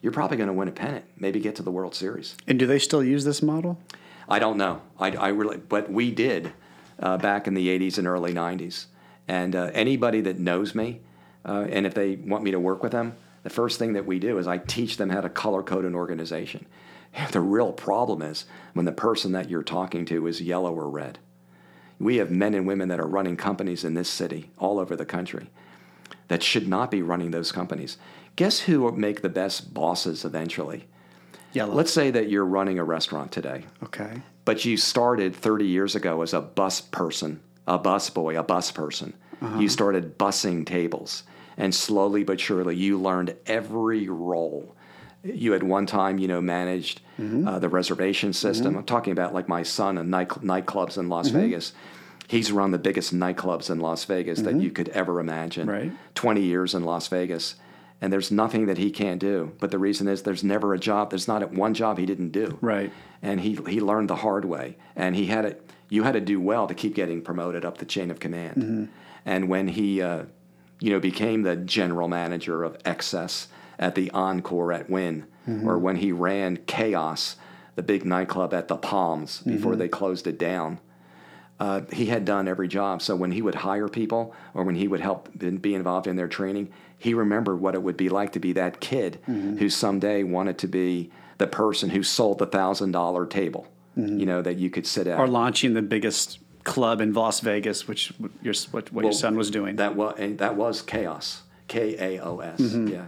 you're 0.03 0.11
probably 0.11 0.38
going 0.38 0.45
to 0.45 0.53
win 0.53 0.68
a 0.68 0.72
pennant, 0.72 1.03
maybe 1.18 1.40
get 1.40 1.56
to 1.56 1.64
the 1.64 1.72
World 1.72 1.95
Series. 1.95 2.36
And 2.45 2.60
do 2.60 2.68
they 2.68 2.77
still 2.77 3.03
use 3.03 3.26
this 3.26 3.41
model? 3.41 3.80
I 4.30 4.38
don't 4.38 4.56
know. 4.56 4.84
I, 4.99 5.15
I 5.15 5.27
really, 5.30 5.57
but 5.57 5.91
we 5.91 6.11
did 6.11 6.53
uh, 6.99 7.18
back 7.18 7.48
in 7.48 7.56
the 7.56 7.68
80s 7.69 7.98
and 7.98 8.06
early 8.06 8.36
90s. 8.36 8.86
And 9.27 9.56
uh, 9.56 9.72
anybody 9.73 10.22
that 10.22 10.38
knows 10.38 10.76
me, 10.76 11.02
uh, 11.44 11.65
and 11.72 11.88
if 11.88 11.95
they 11.95 12.18
want 12.18 12.44
me 12.44 12.52
to 12.52 12.60
work 12.60 12.84
with 12.84 12.91
them, 12.91 13.15
the 13.41 13.49
first 13.49 13.80
thing 13.80 13.94
that 13.94 14.06
we 14.06 14.19
do 14.19 14.38
is 14.38 14.45
I 14.45 14.60
teach 14.60 14.98
them 14.98 15.10
how 15.10 15.22
to 15.22 15.30
color 15.30 15.64
code 15.64 15.86
an 15.86 15.95
organization. 15.95 16.68
The 17.32 17.41
real 17.41 17.73
problem 17.73 18.22
is 18.22 18.45
when 18.73 18.86
the 18.86 18.91
person 18.91 19.32
that 19.32 19.49
you're 19.49 19.64
talking 19.64 20.06
to 20.06 20.27
is 20.27 20.40
yellow 20.40 20.76
or 20.76 20.88
red. 20.88 21.18
We 21.98 22.18
have 22.18 22.30
men 22.30 22.53
and 22.53 22.68
women 22.68 22.90
that 22.90 22.99
are 22.99 23.07
running 23.07 23.38
companies 23.38 23.84
in 23.84 23.95
this 23.95 24.10
city, 24.10 24.52
all 24.60 24.80
over 24.80 24.95
the 24.95 25.06
country, 25.06 25.49
that 26.27 26.43
should 26.43 26.68
not 26.68 26.91
be 26.91 27.02
running 27.02 27.31
those 27.31 27.52
companies. 27.52 27.97
Guess 28.35 28.61
who 28.61 28.91
make 28.91 29.22
the 29.22 29.30
best 29.30 29.73
bosses 29.73 30.26
eventually? 30.26 30.88
Yellow. 31.53 31.73
Let's 31.73 31.93
say 31.93 32.11
that 32.11 32.30
you're 32.30 32.45
running 32.45 32.80
a 32.80 32.84
restaurant 32.84 33.31
today 33.31 33.64
Okay. 33.81 34.22
but 34.43 34.65
you 34.65 34.76
started 34.76 35.35
30 35.35 35.65
years 35.65 35.95
ago 35.95 36.22
as 36.22 36.34
a 36.34 36.41
bus 36.41 36.81
person, 36.81 37.39
a 37.65 37.77
bus 37.77 38.10
boy, 38.10 38.38
a 38.38 38.43
bus 38.43 38.72
person. 38.72 39.14
Uh-huh. 39.41 39.60
You 39.60 39.69
started 39.69 40.18
bussing 40.18 40.65
tables, 40.65 41.23
and 41.57 41.73
slowly 41.73 42.23
but 42.23 42.39
surely 42.39 42.76
you 42.76 42.99
learned 42.99 43.35
every 43.45 44.10
role. 44.10 44.76
You 45.23 45.53
at 45.53 45.64
one 45.64 45.85
time, 45.85 46.19
you 46.19 46.27
know, 46.27 46.41
managed 46.41 47.02
mm-hmm. 47.19 47.47
uh, 47.47 47.60
the 47.60 47.69
reservation 47.69 48.34
system. 48.34 48.72
Mm-hmm. 48.72 48.80
I'm 48.80 48.85
talking 48.85 49.14
about 49.14 49.34
like 49.34 49.47
my 49.47 49.64
son 49.64 49.97
and 49.97 50.11
night, 50.11 50.30
nightclubs 50.30 50.97
in 50.97 51.10
Las 51.10 51.30
mm-hmm. 51.30 51.39
Vegas. 51.39 51.73
He's 52.27 52.52
run 52.52 52.72
the 52.72 52.80
biggest 52.80 53.14
nightclubs 53.14 53.69
in 53.69 53.80
Las 53.80 54.03
Vegas 54.06 54.41
that 54.41 54.52
mm-hmm. 54.52 54.61
you 54.61 54.72
could 54.72 54.89
ever 54.89 55.19
imagine. 55.19 55.69
Right. 55.69 55.91
20 56.15 56.41
years 56.41 56.73
in 56.73 56.84
Las 56.84 57.07
Vegas. 57.07 57.56
And 58.02 58.11
there's 58.11 58.31
nothing 58.31 58.65
that 58.65 58.77
he 58.77 58.91
can't 58.91 59.19
do. 59.19 59.53
But 59.60 59.72
the 59.72 59.80
reason 59.80 60.07
is 60.07 60.23
there's 60.23 60.43
never 60.43 60.73
a 60.73 60.80
job, 60.80 61.10
there's 61.11 61.27
not 61.27 61.52
one 61.53 61.73
job 61.73 61.97
he 61.97 62.06
didn't 62.06 62.30
do 62.31 62.57
Right. 62.61 62.91
and 63.22 63.41
he 63.41 63.57
he 63.68 63.80
learned 63.80 64.10
the 64.10 64.18
hard 64.18 64.45
way 64.45 64.77
and 64.95 65.15
he 65.15 65.27
had 65.27 65.41
to 65.43 65.56
you 65.89 66.03
had 66.03 66.14
to 66.14 66.22
do 66.22 66.39
well 66.39 66.68
to 66.68 66.73
keep 66.73 66.95
getting 66.95 67.22
promoted 67.22 67.64
up 67.64 67.77
the 67.77 67.85
chain 67.85 68.11
of 68.11 68.19
command 68.19 68.56
mm-hmm. 68.56 68.85
and 69.23 69.47
when 69.49 69.68
he 69.68 70.02
uh, 70.02 70.23
you 70.80 70.91
know 70.91 70.99
became 70.99 71.43
the 71.43 71.56
general 71.56 72.07
manager 72.07 72.64
of 72.64 72.77
XS 72.84 73.47
at 73.80 73.95
the 73.95 74.10
Encore 74.11 74.73
at 74.73 74.89
Wynn 74.89 75.26
mm-hmm. 75.47 75.68
or 75.68 75.77
when 75.77 75.97
he 75.97 76.11
ran 76.11 76.57
KAOS 76.57 77.35
the 77.76 77.84
big 77.84 78.06
nightclub 78.06 78.53
at 78.53 78.68
the 78.68 78.77
Palms 78.77 79.41
before 79.41 79.76
they 79.76 79.88
closed 79.88 80.27
it 80.27 80.39
down 80.39 80.80
uh, 81.60 81.82
he 81.91 82.07
had 82.07 82.26
done 82.26 82.48
every 82.48 82.68
job. 82.68 83.02
So 83.02 83.15
when 83.15 83.32
he 83.32 83.41
would 83.41 83.56
hire 83.56 83.88
people 83.88 84.36
or 84.53 84.64
when 84.64 84.76
he 84.76 84.88
would 84.88 84.99
help 84.99 85.30
be 85.38 85.73
involved 85.73 86.07
in 86.07 86.15
their 86.15 86.27
training, 86.27 86.72
he 86.98 87.14
remembered 87.14 87.60
what 87.60 87.76
it 87.76 87.84
would 87.84 87.98
be 87.98 88.10
like 88.10 88.34
to 88.34 88.40
be 88.40 88.53
that 88.53 88.80
kid 88.80 89.19
mm-hmm. 89.27 89.57
who 89.57 89.69
someday 89.69 90.23
wanted 90.23 90.57
to 90.60 90.68
be 90.68 91.11
the 91.38 91.48
person 91.48 91.90
who 91.90 92.03
sold 92.03 92.40
the 92.40 92.45
thousand 92.45 92.91
dollar 92.91 93.26
table. 93.26 93.68
Mm-hmm. 93.98 94.19
You 94.19 94.26
know 94.26 94.41
that 94.41 94.57
you 94.57 94.69
could 94.69 94.86
sit 94.86 95.07
at. 95.07 95.19
Or 95.19 95.27
launching 95.27 95.73
the 95.73 95.82
biggest 95.82 96.40
club 96.64 96.99
in 96.99 97.14
Las 97.14 97.40
Vegas, 97.40 97.88
which 97.88 98.14
your 98.41 98.53
what, 98.72 98.91
what 98.91 99.03
your 99.03 99.14
son 99.14 99.38
was 99.38 99.49
doing. 99.49 99.77
That 99.77 99.95
was 99.95 100.15
eh, 100.18 100.34
that 100.38 100.56
was 100.56 100.82
chaos. 100.82 101.44
K 101.68 101.95
A 101.98 102.22
O 102.22 102.40
S. 102.40 102.60
Mm-hmm. 102.60 102.88
Yeah, 102.88 103.06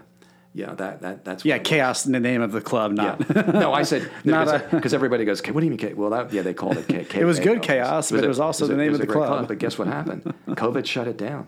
yeah. 0.57 0.73
That 0.73 1.01
that 1.01 1.23
that's 1.23 1.45
yeah, 1.45 1.53
what 1.53 1.57
it 1.57 1.61
was. 1.61 1.69
chaos 1.69 2.05
in 2.07 2.13
the 2.13 2.19
name 2.19 2.41
of 2.41 2.51
the 2.51 2.61
club, 2.61 2.91
not. 2.91 3.23
Yeah. 3.35 3.41
No, 3.51 3.73
I 3.73 3.83
said 3.83 4.09
because, 4.23 4.93
everybody 4.93 5.23
goes, 5.23 5.39
"What 5.45 5.61
do 5.61 5.67
you 5.67 5.71
mean? 5.71 5.95
Well, 5.95 6.09
that, 6.09 6.33
yeah, 6.33 6.41
they 6.41 6.55
called 6.55 6.77
it 6.77 6.87
K. 6.87 7.05
It 7.21 7.25
was 7.25 7.39
good 7.39 7.61
chaos, 7.61 8.09
but 8.11 8.23
it 8.23 8.27
was 8.27 8.39
also 8.39 8.65
the 8.65 8.75
name 8.75 8.93
of 8.93 8.99
the 8.99 9.07
club. 9.07 9.47
But 9.47 9.59
guess 9.59 9.77
what 9.77 9.87
happened? 9.87 10.23
COVID 10.47 10.85
shut 10.85 11.07
it 11.07 11.17
down. 11.17 11.47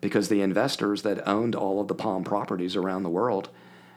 because 0.00 0.28
the 0.28 0.42
investors 0.42 1.02
that 1.02 1.26
owned 1.26 1.54
all 1.54 1.80
of 1.80 1.88
the 1.88 1.94
Palm 1.94 2.24
properties 2.24 2.76
around 2.76 3.02
the 3.04 3.08
world, 3.08 3.48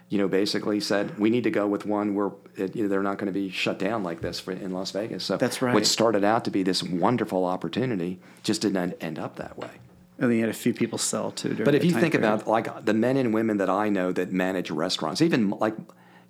you 0.10 0.18
know, 0.18 0.28
basically 0.28 0.80
said 0.80 1.20
we 1.20 1.30
need 1.30 1.44
to 1.44 1.52
go 1.52 1.68
with 1.68 1.86
one 1.86 2.16
where 2.16 2.32
it, 2.56 2.76
you 2.76 2.84
know, 2.84 2.90
they're 2.90 3.04
not 3.04 3.18
going 3.18 3.28
to 3.28 3.34
be 3.34 3.50
shut 3.50 3.78
down 3.78 4.04
like 4.04 4.22
this 4.22 4.40
for, 4.40 4.54
in 4.54 4.72
Las 4.72 4.92
Vegas. 4.92 5.24
So 5.26 5.38
That's 5.38 5.62
right. 5.62 5.74
What 5.74 5.86
started 5.86 6.24
out 6.24 6.46
to 6.46 6.52
be 6.52 6.64
this 6.64 6.82
wonderful 6.82 7.46
opportunity 7.46 8.20
just 8.42 8.62
didn't 8.62 8.94
end 9.02 9.20
up 9.20 9.36
that 9.36 9.58
way. 9.58 9.70
And 10.20 10.32
then 10.32 10.38
you 10.38 10.42
had 10.42 10.50
a 10.50 10.54
few 10.54 10.74
people 10.74 10.98
sell 10.98 11.32
too. 11.32 11.50
during 11.50 11.66
But 11.66 11.76
if 11.76 11.86
you 11.86 11.92
think 11.92 12.14
period. 12.14 12.28
about 12.28 12.48
like 12.48 12.86
the 12.86 12.94
men 12.94 13.18
and 13.18 13.34
women 13.34 13.58
that 13.58 13.70
I 13.70 13.90
know 13.90 14.12
that 14.12 14.32
manage 14.32 14.72
restaurants, 14.72 15.22
even 15.22 15.52
like 15.52 15.76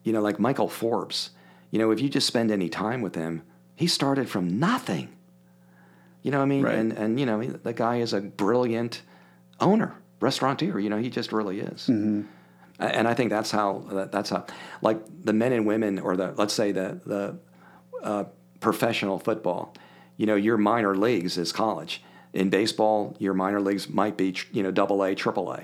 you 0.04 0.14
know 0.14 0.22
like 0.22 0.40
Michael 0.40 0.68
Forbes, 0.68 1.32
you 1.72 1.80
know 1.80 1.92
if 1.92 2.00
you 2.02 2.10
just 2.10 2.28
spend 2.28 2.52
any 2.52 2.70
time 2.70 3.02
with 3.02 3.16
him, 3.16 3.44
he 3.76 3.88
started 3.88 4.30
from 4.30 4.60
nothing. 4.60 5.10
You 6.22 6.32
know 6.32 6.40
what 6.40 6.44
I 6.44 6.48
mean? 6.48 6.64
Right. 6.64 6.76
And 6.76 6.92
and 6.94 7.20
you 7.20 7.26
know 7.26 7.42
the 7.44 7.74
guy 7.74 7.98
is 7.98 8.12
a 8.14 8.20
brilliant 8.20 9.04
owner, 9.60 9.96
restaurateur. 10.20 10.80
You 10.80 10.90
know 10.90 10.98
he 10.98 11.10
just 11.10 11.32
really 11.32 11.62
is. 11.62 11.88
Mm-hmm. 11.88 12.24
And 12.80 13.08
I 13.08 13.14
think 13.14 13.32
that's 13.32 13.50
how 13.50 14.08
that's 14.12 14.30
how 14.30 14.46
like 14.82 15.00
the 15.24 15.34
men 15.34 15.52
and 15.54 15.66
women 15.66 15.98
or 16.00 16.16
the 16.16 16.34
let's 16.36 16.54
say 16.54 16.72
the 16.72 17.00
the 17.06 17.40
uh, 18.04 18.26
professional 18.60 19.20
football. 19.20 19.74
You 20.18 20.26
know, 20.26 20.36
your 20.36 20.58
minor 20.58 20.96
leagues 20.96 21.38
is 21.38 21.52
college. 21.52 22.04
In 22.38 22.52
baseball, 22.52 23.16
your 23.18 23.34
minor 23.34 23.60
leagues 23.60 23.90
might 23.90 24.16
be, 24.16 24.36
you 24.52 24.62
know, 24.62 24.70
double 24.70 25.04
A, 25.04 25.16
triple 25.16 25.52
A. 25.52 25.58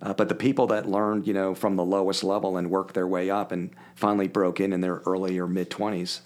Uh, 0.00 0.14
but 0.14 0.28
the 0.28 0.34
people 0.36 0.68
that 0.68 0.88
learned, 0.88 1.26
you 1.26 1.34
know, 1.34 1.56
from 1.56 1.74
the 1.74 1.84
lowest 1.84 2.22
level 2.22 2.56
and 2.56 2.70
worked 2.70 2.94
their 2.94 3.08
way 3.08 3.30
up 3.30 3.50
and 3.50 3.70
finally 3.96 4.28
broke 4.28 4.60
in 4.60 4.72
in 4.72 4.80
their 4.80 5.02
early 5.06 5.36
or 5.40 5.48
mid 5.48 5.70
20s, 5.70 6.20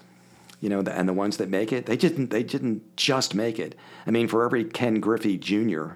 you 0.61 0.69
know, 0.69 0.83
the, 0.83 0.95
and 0.95 1.09
the 1.09 1.13
ones 1.13 1.37
that 1.37 1.49
make 1.49 1.73
it, 1.73 1.87
they 1.87 1.97
didn't, 1.97 2.29
they 2.29 2.43
didn't 2.43 2.95
just 2.97 3.33
make 3.33 3.57
it. 3.57 3.73
I 4.05 4.11
mean, 4.11 4.27
for 4.27 4.45
every 4.45 4.63
Ken 4.63 4.99
Griffey 4.99 5.39
Jr. 5.39 5.93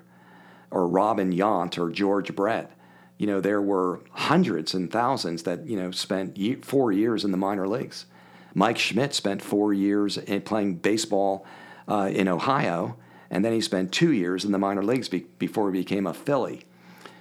or 0.72 0.88
Robin 0.88 1.32
Yount 1.32 1.78
or 1.78 1.92
George 1.92 2.36
Brett, 2.36 2.72
you 3.20 3.28
know, 3.28 3.42
there 3.42 3.62
were 3.62 4.00
hundreds 4.14 4.74
and 4.74 4.92
thousands 4.92 5.44
that, 5.44 5.68
you 5.68 5.78
know, 5.78 5.92
spent 5.92 6.36
four 6.66 6.92
years 6.92 7.24
in 7.24 7.30
the 7.30 7.38
minor 7.38 7.68
leagues. 7.68 8.08
Mike 8.56 8.80
Schmidt 8.80 9.14
spent 9.14 9.44
four 9.44 9.72
years 9.72 10.18
in 10.18 10.42
playing 10.42 10.78
baseball 10.78 11.46
uh, 11.88 12.10
in 12.12 12.28
Ohio, 12.28 12.98
and 13.34 13.44
then 13.44 13.52
he 13.52 13.60
spent 13.60 13.92
two 13.92 14.12
years 14.14 14.46
in 14.46 14.52
the 14.52 14.60
minor 14.60 14.84
leagues 14.84 15.10
be- 15.10 15.26
before 15.40 15.72
he 15.74 15.80
became 15.82 16.06
a 16.06 16.14
Philly. 16.14 16.66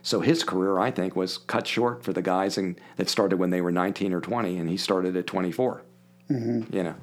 So 0.03 0.21
his 0.21 0.45
career, 0.45 0.79
I 0.79 0.91
think, 0.91 1.17
was 1.17 1.39
cut 1.39 1.67
short 1.67 2.05
for 2.05 2.13
the 2.13 2.21
guys 2.23 2.59
in, 2.59 2.77
that 2.97 3.09
started 3.09 3.39
when 3.39 3.49
they 3.51 3.61
were 3.63 3.73
19 3.73 4.13
or 4.13 4.21
20, 4.21 4.59
and 4.59 4.69
he 4.69 4.77
started 4.77 5.17
at 5.17 5.27
24. 5.27 5.83
You 6.29 6.67
know, 6.71 6.95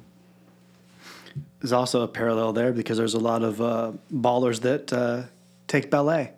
there's 1.60 1.72
also 1.72 2.02
a 2.02 2.08
parallel 2.08 2.52
there 2.52 2.72
because 2.72 2.98
there's 2.98 3.14
a 3.14 3.18
lot 3.18 3.42
of 3.42 3.60
uh, 3.60 3.92
ballers 4.12 4.60
that 4.60 4.92
uh, 4.92 5.22
take 5.66 5.90
ballet. 5.90 6.32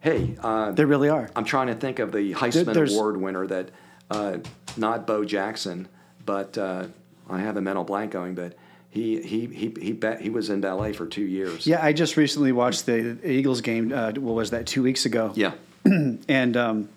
hey, 0.00 0.36
uh, 0.42 0.70
There 0.72 0.86
really 0.86 1.08
are. 1.08 1.30
I'm 1.34 1.44
trying 1.44 1.66
to 1.68 1.74
think 1.74 1.98
of 1.98 2.12
the 2.12 2.34
Heisman 2.34 2.72
there's- 2.74 2.92
Award 2.94 3.16
winner 3.18 3.46
that, 3.48 3.70
uh, 4.10 4.38
not 4.76 5.06
Bo 5.06 5.24
Jackson, 5.24 5.88
but 6.24 6.56
uh, 6.58 6.86
I 7.28 7.40
have 7.40 7.56
a 7.56 7.60
mental 7.60 7.82
blank 7.84 8.12
going, 8.12 8.34
but 8.34 8.54
he 8.96 9.20
he 9.22 9.46
he 9.46 9.74
he 9.80 9.92
bet 9.92 10.20
he 10.20 10.30
was 10.30 10.48
in 10.50 10.60
ballet 10.60 10.92
for 10.92 11.06
two 11.06 11.22
years. 11.24 11.66
Yeah, 11.66 11.84
I 11.84 11.92
just 11.92 12.16
recently 12.16 12.52
watched 12.52 12.86
the 12.86 13.18
Eagles 13.28 13.60
game. 13.60 13.92
Uh, 13.92 14.12
what 14.12 14.34
was 14.34 14.50
that? 14.50 14.66
Two 14.66 14.82
weeks 14.82 15.04
ago. 15.04 15.32
Yeah. 15.34 15.52
and 15.84 16.56
um, 16.56 16.88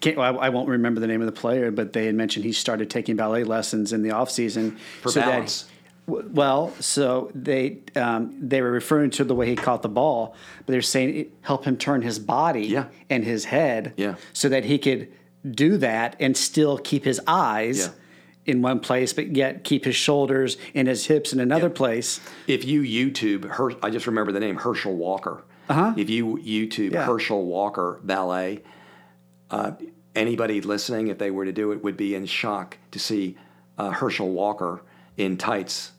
can't, 0.00 0.16
well, 0.16 0.38
I, 0.40 0.46
I 0.46 0.48
won't 0.50 0.68
remember 0.68 1.00
the 1.00 1.06
name 1.06 1.20
of 1.22 1.26
the 1.26 1.40
player, 1.40 1.70
but 1.70 1.92
they 1.92 2.06
had 2.06 2.14
mentioned 2.14 2.44
he 2.44 2.52
started 2.52 2.90
taking 2.90 3.16
ballet 3.16 3.44
lessons 3.44 3.92
in 3.92 4.02
the 4.02 4.10
off 4.10 4.30
season 4.30 4.76
For 5.02 5.12
balance. 5.12 5.62
That, 5.62 6.32
well, 6.34 6.72
so 6.80 7.30
they 7.34 7.78
um, 7.94 8.34
they 8.40 8.60
were 8.62 8.70
referring 8.70 9.10
to 9.10 9.24
the 9.24 9.34
way 9.34 9.46
he 9.46 9.56
caught 9.56 9.82
the 9.82 9.88
ball, 9.90 10.34
but 10.66 10.72
they're 10.72 10.82
saying 10.82 11.16
it 11.16 11.32
helped 11.42 11.64
him 11.66 11.76
turn 11.76 12.02
his 12.02 12.18
body 12.18 12.66
Yeah. 12.66 12.86
and 13.10 13.22
his 13.24 13.44
head, 13.44 13.92
Yeah. 13.96 14.14
so 14.32 14.48
that 14.48 14.64
he 14.64 14.78
could 14.78 15.08
do 15.48 15.76
that 15.78 16.16
and 16.18 16.36
still 16.36 16.78
keep 16.78 17.04
his 17.04 17.20
eyes. 17.26 17.78
Yeah. 17.78 17.92
In 18.48 18.62
one 18.62 18.80
place, 18.80 19.12
but 19.12 19.36
yet 19.36 19.62
keep 19.62 19.84
his 19.84 19.94
shoulders 19.94 20.56
and 20.74 20.88
his 20.88 21.04
hips 21.04 21.34
in 21.34 21.38
another 21.38 21.68
place. 21.68 22.18
If 22.46 22.64
you 22.64 22.80
YouTube, 22.80 23.44
Her, 23.44 23.72
I 23.82 23.90
just 23.90 24.06
remember 24.06 24.32
the 24.32 24.40
name 24.40 24.56
Herschel 24.56 24.96
Walker. 24.96 25.44
Uh-huh. 25.68 25.92
If 25.98 26.08
you 26.08 26.38
YouTube 26.38 26.92
Yeah. 26.92 27.04
Herschel 27.04 27.44
Walker 27.44 28.00
ballet, 28.02 28.62
uh, 29.50 29.72
anybody 30.14 30.62
listening, 30.62 31.08
if 31.08 31.18
they 31.18 31.30
were 31.30 31.44
to 31.44 31.52
do 31.52 31.72
it, 31.72 31.84
would 31.84 31.98
be 31.98 32.14
in 32.14 32.24
shock 32.24 32.78
to 32.92 32.98
see 32.98 33.36
uh, 33.76 33.90
Herschel 33.90 34.30
Walker 34.30 34.80
in 35.18 35.36
tights 35.36 35.92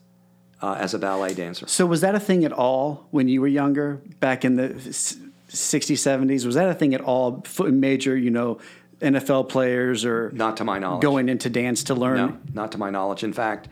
uh, 0.60 0.72
as 0.76 0.92
a 0.92 0.98
ballet 0.98 1.34
dancer. 1.34 1.68
So 1.68 1.86
was 1.86 2.00
that 2.00 2.16
a 2.16 2.20
thing 2.20 2.44
at 2.44 2.52
all 2.52 3.06
when 3.12 3.28
you 3.28 3.40
were 3.40 3.46
younger, 3.46 4.00
back 4.18 4.44
in 4.44 4.56
the 4.56 4.74
s- 4.74 5.16
60s, 5.50 5.98
70s? 5.98 6.44
Was 6.44 6.56
that 6.56 6.68
a 6.68 6.74
thing 6.74 6.94
at 6.96 7.00
all? 7.00 7.44
Major, 7.60 8.16
you 8.16 8.30
know, 8.30 8.58
NFL 9.00 9.48
players 9.48 10.04
or 10.04 10.30
Not 10.34 10.56
to 10.58 10.64
my 10.64 10.78
knowledge. 10.78 11.02
going 11.02 11.28
into 11.28 11.48
dance 11.50 11.84
to 11.84 11.94
learn? 11.94 12.16
No, 12.16 12.36
not 12.52 12.72
to 12.72 12.78
my 12.78 12.90
knowledge. 12.90 13.24
In 13.24 13.32
fact, 13.32 13.68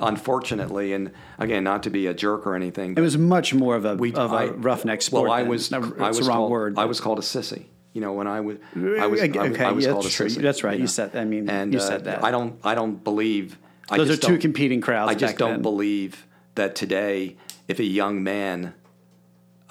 unfortunately, 0.00 0.92
and 0.92 1.10
again, 1.38 1.64
not 1.64 1.82
to 1.84 1.90
be 1.90 2.06
a 2.06 2.14
jerk 2.14 2.46
or 2.46 2.54
anything, 2.54 2.94
It 2.96 3.00
was 3.00 3.16
much 3.16 3.54
more 3.54 3.76
of 3.76 3.84
a 3.84 3.94
we- 3.94 4.12
of 4.14 4.32
a 4.32 4.36
I- 4.36 4.46
roughneck 4.48 5.02
sport. 5.02 5.24
Well, 5.24 5.32
I 5.32 5.42
was, 5.42 5.70
No, 5.70 5.92
I 6.00 6.08
was 6.08 6.26
wrong 6.26 6.36
called, 6.38 6.50
word. 6.50 6.78
I 6.78 6.84
was 6.86 7.00
called 7.00 7.18
a 7.18 7.22
sissy. 7.22 7.64
You 7.92 8.00
know, 8.00 8.12
when 8.14 8.26
I 8.26 8.40
was, 8.40 8.56
I 8.74 8.78
was, 8.78 9.00
I 9.00 9.06
was, 9.06 9.20
okay, 9.22 9.64
I 9.64 9.70
was 9.72 9.84
yeah, 9.84 9.92
called 9.92 10.04
that's 10.04 10.14
a 10.14 10.16
true. 10.16 10.26
sissy. 10.26 10.40
That's 10.42 10.64
right. 10.64 10.74
You 10.74 10.80
know. 10.80 10.86
said- 10.86 11.14
I 11.14 11.24
mean, 11.24 11.48
and 11.48 11.72
you 11.72 11.78
uh, 11.78 11.82
said 11.82 12.04
that. 12.04 12.24
I 12.24 12.30
don't, 12.30 12.58
I 12.64 12.74
don't 12.74 13.04
believe. 13.04 13.58
I 13.90 13.98
Those 13.98 14.10
are 14.10 14.16
two 14.16 14.38
competing 14.38 14.80
crowds 14.80 15.10
I 15.10 15.14
just 15.14 15.36
don't 15.36 15.54
then. 15.54 15.62
believe 15.62 16.26
that 16.54 16.74
today, 16.74 17.36
if 17.68 17.78
a 17.78 17.84
young 17.84 18.22
man 18.22 18.72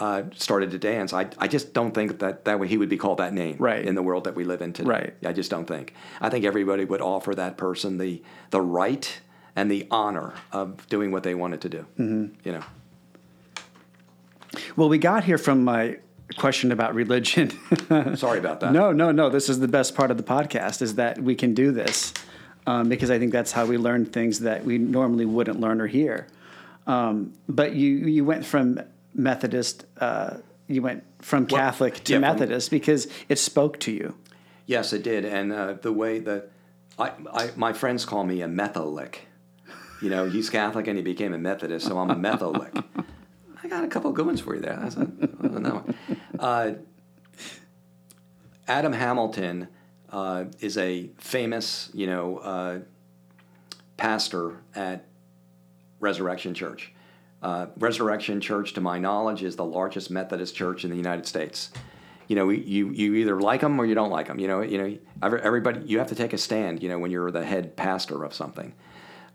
uh, 0.01 0.23
started 0.35 0.71
to 0.71 0.79
dance, 0.79 1.13
I, 1.13 1.27
I 1.37 1.47
just 1.47 1.73
don't 1.73 1.93
think 1.93 2.19
that 2.19 2.45
that 2.45 2.59
way 2.59 2.67
he 2.67 2.77
would 2.77 2.89
be 2.89 2.97
called 2.97 3.19
that 3.19 3.33
name 3.33 3.55
Right. 3.59 3.85
in 3.85 3.93
the 3.93 4.01
world 4.01 4.23
that 4.23 4.33
we 4.35 4.43
live 4.43 4.61
in 4.63 4.73
today. 4.73 4.89
Right. 4.89 5.13
I 5.23 5.31
just 5.31 5.51
don't 5.51 5.67
think. 5.67 5.93
I 6.19 6.29
think 6.29 6.43
everybody 6.43 6.85
would 6.85 7.01
offer 7.01 7.35
that 7.35 7.55
person 7.55 7.99
the 7.99 8.21
the 8.49 8.61
right 8.61 9.21
and 9.55 9.69
the 9.69 9.87
honor 9.91 10.33
of 10.51 10.87
doing 10.89 11.11
what 11.11 11.21
they 11.21 11.35
wanted 11.35 11.61
to 11.61 11.69
do. 11.69 11.85
Mm-hmm. 11.99 12.25
You 12.43 12.51
know. 12.53 12.63
Well, 14.75 14.89
we 14.89 14.97
got 14.97 15.23
here 15.23 15.37
from 15.37 15.63
my 15.63 15.99
question 16.37 16.71
about 16.71 16.95
religion. 16.95 17.51
Sorry 18.15 18.39
about 18.39 18.59
that. 18.61 18.71
No, 18.73 18.91
no, 18.91 19.11
no. 19.11 19.29
This 19.29 19.49
is 19.49 19.59
the 19.59 19.67
best 19.67 19.95
part 19.95 20.09
of 20.11 20.17
the 20.17 20.23
podcast 20.23 20.81
is 20.81 20.95
that 20.95 21.21
we 21.21 21.35
can 21.35 21.53
do 21.53 21.71
this 21.71 22.13
um, 22.65 22.89
because 22.89 23.11
I 23.11 23.19
think 23.19 23.31
that's 23.31 23.51
how 23.51 23.65
we 23.65 23.77
learn 23.77 24.05
things 24.05 24.39
that 24.39 24.65
we 24.65 24.77
normally 24.77 25.25
wouldn't 25.25 25.59
learn 25.59 25.79
or 25.79 25.87
hear. 25.87 26.27
Um, 26.87 27.33
but 27.47 27.75
you 27.75 27.89
you 28.07 28.25
went 28.25 28.45
from 28.45 28.79
Methodist, 29.13 29.85
uh, 29.99 30.37
you 30.67 30.81
went 30.81 31.03
from 31.19 31.45
Well, 31.49 31.59
Catholic 31.59 32.03
to 32.05 32.13
yeah, 32.13 32.17
from- 32.19 32.21
Methodist 32.21 32.71
because 32.71 33.07
it 33.29 33.39
spoke 33.39 33.79
to 33.81 33.91
you. 33.91 34.15
Yes, 34.65 34.93
it 34.93 35.03
did, 35.03 35.25
and 35.25 35.51
uh, 35.51 35.73
the 35.73 35.91
way 35.91 36.19
that 36.19 36.49
I, 36.97 37.11
I, 37.33 37.49
my 37.55 37.73
friends 37.73 38.05
call 38.05 38.23
me 38.23 38.41
a 38.41 38.47
Metholic. 38.47 39.27
You 40.01 40.09
know, 40.09 40.29
he's 40.29 40.49
Catholic 40.49 40.87
and 40.87 40.97
he 40.97 41.03
became 41.03 41.33
a 41.33 41.37
Methodist, 41.37 41.87
so 41.87 41.97
I'm 41.97 42.09
a 42.09 42.15
Metholic. 42.15 42.73
I 43.63 43.67
got 43.67 43.83
a 43.83 43.87
couple 43.87 44.09
of 44.09 44.15
good 44.15 44.25
ones 44.25 44.39
for 44.41 44.55
you 44.55 44.61
there. 44.61 44.77
That's 44.81 44.95
a, 44.95 45.07
no. 45.59 45.83
uh, 46.39 46.71
Adam 48.67 48.93
Hamilton 48.93 49.67
uh, 50.09 50.45
is 50.59 50.77
a 50.77 51.09
famous, 51.17 51.89
you 51.93 52.07
know, 52.07 52.37
uh, 52.37 52.79
pastor 53.97 54.57
at 54.75 55.05
Resurrection 55.99 56.53
Church. 56.53 56.93
Uh, 57.41 57.67
Resurrection 57.77 58.39
Church, 58.39 58.73
to 58.73 58.81
my 58.81 58.99
knowledge, 58.99 59.43
is 59.43 59.55
the 59.55 59.65
largest 59.65 60.11
Methodist 60.11 60.55
church 60.55 60.83
in 60.83 60.91
the 60.91 60.97
United 60.97 61.25
States. 61.25 61.71
You 62.27 62.35
know, 62.35 62.49
you 62.49 62.91
you 62.91 63.15
either 63.15 63.41
like 63.41 63.61
them 63.61 63.79
or 63.79 63.85
you 63.85 63.95
don't 63.95 64.11
like 64.11 64.27
them. 64.27 64.39
You 64.39 64.47
know, 64.47 64.61
you 64.61 64.77
know, 64.77 64.97
everybody 65.23 65.81
you 65.85 65.97
have 65.97 66.07
to 66.07 66.15
take 66.15 66.33
a 66.33 66.37
stand. 66.37 66.81
You 66.81 66.89
know, 66.89 66.99
when 66.99 67.11
you're 67.11 67.31
the 67.31 67.43
head 67.43 67.75
pastor 67.75 68.23
of 68.23 68.33
something. 68.33 68.73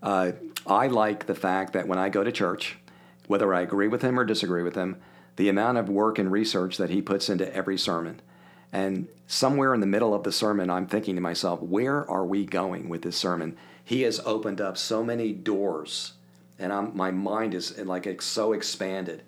Uh, 0.02 0.32
I 0.66 0.86
like 0.86 1.26
the 1.26 1.34
fact 1.34 1.72
that 1.72 1.88
when 1.88 1.98
I 1.98 2.08
go 2.08 2.22
to 2.22 2.32
church, 2.32 2.78
whether 3.26 3.52
I 3.52 3.62
agree 3.62 3.88
with 3.88 4.02
him 4.02 4.18
or 4.18 4.24
disagree 4.24 4.62
with 4.62 4.74
him, 4.74 5.00
the 5.36 5.48
amount 5.48 5.78
of 5.78 5.88
work 5.88 6.18
and 6.18 6.30
research 6.30 6.76
that 6.76 6.90
he 6.90 7.02
puts 7.02 7.28
into 7.28 7.52
every 7.54 7.78
sermon. 7.78 8.20
And 8.72 9.08
somewhere 9.26 9.74
in 9.74 9.80
the 9.80 9.86
middle 9.86 10.14
of 10.14 10.24
the 10.24 10.32
sermon, 10.32 10.70
I'm 10.70 10.86
thinking 10.86 11.14
to 11.14 11.20
myself, 11.20 11.62
where 11.62 12.08
are 12.10 12.26
we 12.26 12.44
going 12.44 12.88
with 12.88 13.02
this 13.02 13.16
sermon? 13.16 13.56
He 13.84 14.02
has 14.02 14.20
opened 14.20 14.60
up 14.60 14.76
so 14.76 15.04
many 15.04 15.32
doors, 15.32 16.12
and 16.58 16.72
I'm, 16.72 16.96
my 16.96 17.10
mind 17.10 17.54
is 17.54 17.76
like 17.78 18.06
it's 18.06 18.24
so 18.24 18.52
expanded. 18.52 19.22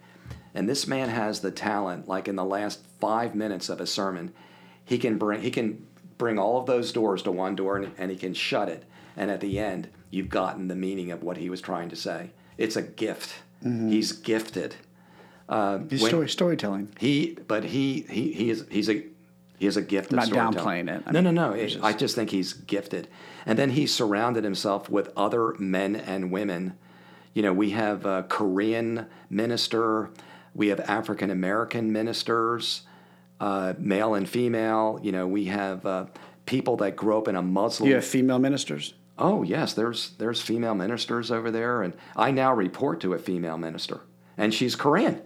And 0.54 0.68
this 0.68 0.86
man 0.86 1.08
has 1.10 1.40
the 1.40 1.50
talent, 1.50 2.08
like 2.08 2.26
in 2.28 2.36
the 2.36 2.44
last 2.44 2.80
five 3.00 3.34
minutes 3.34 3.68
of 3.68 3.80
a 3.80 3.86
sermon, 3.86 4.32
he 4.84 4.98
can 4.98 5.18
bring 5.18 5.40
he 5.42 5.50
can 5.50 5.86
bring 6.16 6.38
all 6.38 6.58
of 6.58 6.66
those 6.66 6.90
doors 6.92 7.22
to 7.22 7.30
one 7.30 7.54
door, 7.54 7.76
and, 7.76 7.92
and 7.98 8.10
he 8.10 8.16
can 8.16 8.34
shut 8.34 8.68
it. 8.68 8.84
And 9.16 9.30
at 9.30 9.40
the 9.40 9.58
end, 9.58 9.88
you've 10.10 10.28
gotten 10.30 10.68
the 10.68 10.74
meaning 10.74 11.10
of 11.12 11.22
what 11.22 11.36
he 11.36 11.48
was 11.50 11.60
trying 11.60 11.90
to 11.90 11.96
say. 11.96 12.30
It's 12.56 12.76
a 12.76 12.82
gift. 12.82 13.34
He's 13.62 14.12
gifted. 14.12 14.76
Uh, 15.48 15.80
It's 15.90 16.02
when- 16.02 16.10
story, 16.10 16.28
storytelling. 16.28 16.88
he, 16.98 17.36
but 17.46 17.64
he, 17.64 18.02
he, 18.08 18.32
he 18.32 18.50
is, 18.50 18.64
he's 18.70 18.88
a, 18.88 19.04
he 19.58 19.66
is 19.66 19.76
a 19.76 19.82
gift. 19.82 20.12
I'm 20.12 20.18
of 20.20 20.30
not 20.30 20.54
downplaying 20.54 20.88
it. 20.94 21.02
I 21.06 21.10
No, 21.12 21.20
no, 21.20 21.28
mean, 21.30 21.34
no. 21.34 21.52
It- 21.52 21.68
just- 21.68 21.84
I 21.84 21.92
just 21.92 22.14
think 22.14 22.30
he's 22.30 22.52
gifted. 22.52 23.08
And 23.46 23.58
then 23.58 23.70
he 23.70 23.86
surrounded 23.86 24.44
himself 24.44 24.88
with 24.88 25.10
other 25.16 25.54
men 25.58 25.96
and 25.96 26.30
women. 26.30 26.76
You 27.34 27.42
know, 27.42 27.52
we 27.52 27.70
have 27.70 28.06
a 28.06 28.24
Korean 28.28 29.06
minister, 29.30 30.10
we 30.54 30.68
have 30.68 30.80
African 30.80 31.30
American 31.30 31.92
ministers, 31.92 32.82
uh, 33.40 33.74
male 33.78 34.14
and 34.14 34.28
female. 34.28 34.98
You 35.02 35.12
know, 35.12 35.26
we 35.26 35.46
have 35.46 35.86
uh, 35.86 36.06
people 36.46 36.76
that 36.78 36.96
grow 36.96 37.18
up 37.18 37.28
in 37.28 37.36
a 37.36 37.42
Muslim. 37.42 37.88
You 37.88 37.96
have 37.96 38.04
female 38.04 38.38
ministers. 38.38 38.94
Oh 39.18 39.42
yes, 39.42 39.74
there's 39.74 40.10
there's 40.18 40.40
female 40.40 40.74
ministers 40.74 41.30
over 41.30 41.50
there, 41.50 41.82
and 41.82 41.94
I 42.16 42.30
now 42.30 42.54
report 42.54 43.00
to 43.00 43.14
a 43.14 43.18
female 43.18 43.58
minister, 43.58 44.00
and 44.36 44.54
she's 44.54 44.76
Korean. 44.76 45.22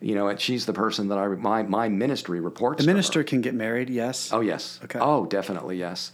You 0.00 0.14
know, 0.14 0.28
and 0.28 0.40
she's 0.40 0.64
the 0.66 0.72
person 0.72 1.08
that 1.08 1.18
I 1.18 1.26
my 1.28 1.62
my 1.62 1.88
ministry 1.88 2.40
reports. 2.40 2.82
The 2.82 2.86
minister 2.86 3.22
can 3.22 3.40
get 3.40 3.54
married. 3.54 3.90
Yes. 3.90 4.30
Oh 4.32 4.40
yes. 4.40 4.80
Okay. 4.84 4.98
Oh, 5.00 5.26
definitely 5.26 5.76
yes. 5.76 6.12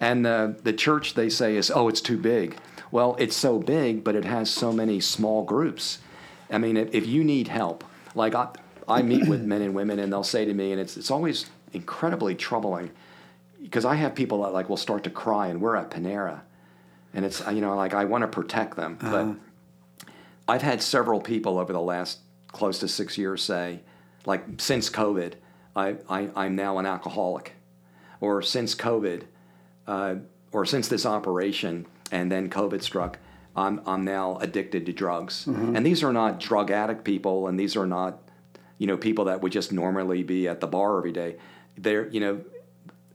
And 0.00 0.26
uh, 0.26 0.52
the 0.62 0.72
church 0.72 1.14
they 1.14 1.28
say 1.28 1.56
is 1.56 1.70
oh 1.70 1.88
it's 1.88 2.00
too 2.00 2.16
big. 2.16 2.56
Well, 2.94 3.16
it's 3.18 3.34
so 3.34 3.58
big, 3.58 4.04
but 4.04 4.14
it 4.14 4.24
has 4.24 4.48
so 4.48 4.70
many 4.70 5.00
small 5.00 5.42
groups. 5.42 5.98
I 6.48 6.58
mean, 6.58 6.76
if, 6.76 6.94
if 6.94 7.08
you 7.08 7.24
need 7.24 7.48
help, 7.48 7.82
like 8.14 8.36
I, 8.36 8.50
I 8.86 9.02
meet 9.02 9.26
with 9.26 9.42
men 9.42 9.62
and 9.62 9.74
women, 9.74 9.98
and 9.98 10.12
they'll 10.12 10.22
say 10.22 10.44
to 10.44 10.54
me, 10.54 10.70
and 10.70 10.80
it's 10.80 10.96
it's 10.96 11.10
always 11.10 11.46
incredibly 11.72 12.36
troubling 12.36 12.92
because 13.60 13.84
I 13.84 13.96
have 13.96 14.14
people 14.14 14.44
that 14.44 14.52
like 14.52 14.68
will 14.68 14.76
start 14.76 15.02
to 15.04 15.10
cry, 15.10 15.48
and 15.48 15.60
we're 15.60 15.74
at 15.74 15.90
Panera, 15.90 16.42
and 17.12 17.24
it's 17.24 17.44
you 17.48 17.60
know 17.60 17.74
like 17.74 17.94
I 17.94 18.04
want 18.04 18.22
to 18.22 18.28
protect 18.28 18.76
them, 18.76 18.96
but 19.00 19.34
I've 20.46 20.62
had 20.62 20.80
several 20.80 21.20
people 21.20 21.58
over 21.58 21.72
the 21.72 21.80
last 21.80 22.20
close 22.52 22.78
to 22.78 22.86
six 22.86 23.18
years 23.18 23.42
say, 23.42 23.80
like 24.24 24.44
since 24.58 24.88
COVID, 24.88 25.32
I, 25.74 25.96
I 26.08 26.30
I'm 26.36 26.54
now 26.54 26.78
an 26.78 26.86
alcoholic, 26.86 27.54
or 28.20 28.40
since 28.40 28.76
COVID, 28.76 29.22
uh, 29.88 30.14
or 30.52 30.64
since 30.64 30.86
this 30.86 31.04
operation, 31.04 31.86
and 32.14 32.30
then 32.30 32.48
COVID 32.48 32.80
struck. 32.80 33.18
I'm, 33.56 33.80
I'm 33.86 34.04
now 34.04 34.38
addicted 34.38 34.86
to 34.86 34.92
drugs. 34.92 35.46
And 35.76 35.84
these 35.84 36.02
are 36.02 36.12
not 36.12 36.38
drug 36.40 36.70
addict 36.70 37.04
people, 37.04 37.48
and 37.48 37.58
these 37.58 37.76
are 37.76 37.86
not, 37.86 38.22
you 38.78 38.86
know, 38.86 38.96
people 38.96 39.26
that 39.26 39.42
would 39.42 39.52
just 39.52 39.72
normally 39.72 40.22
be 40.22 40.48
at 40.48 40.60
the 40.60 40.66
bar 40.68 40.96
every 40.96 41.12
day. 41.12 41.36
They're, 41.76 42.08
you 42.08 42.20
know, 42.20 42.40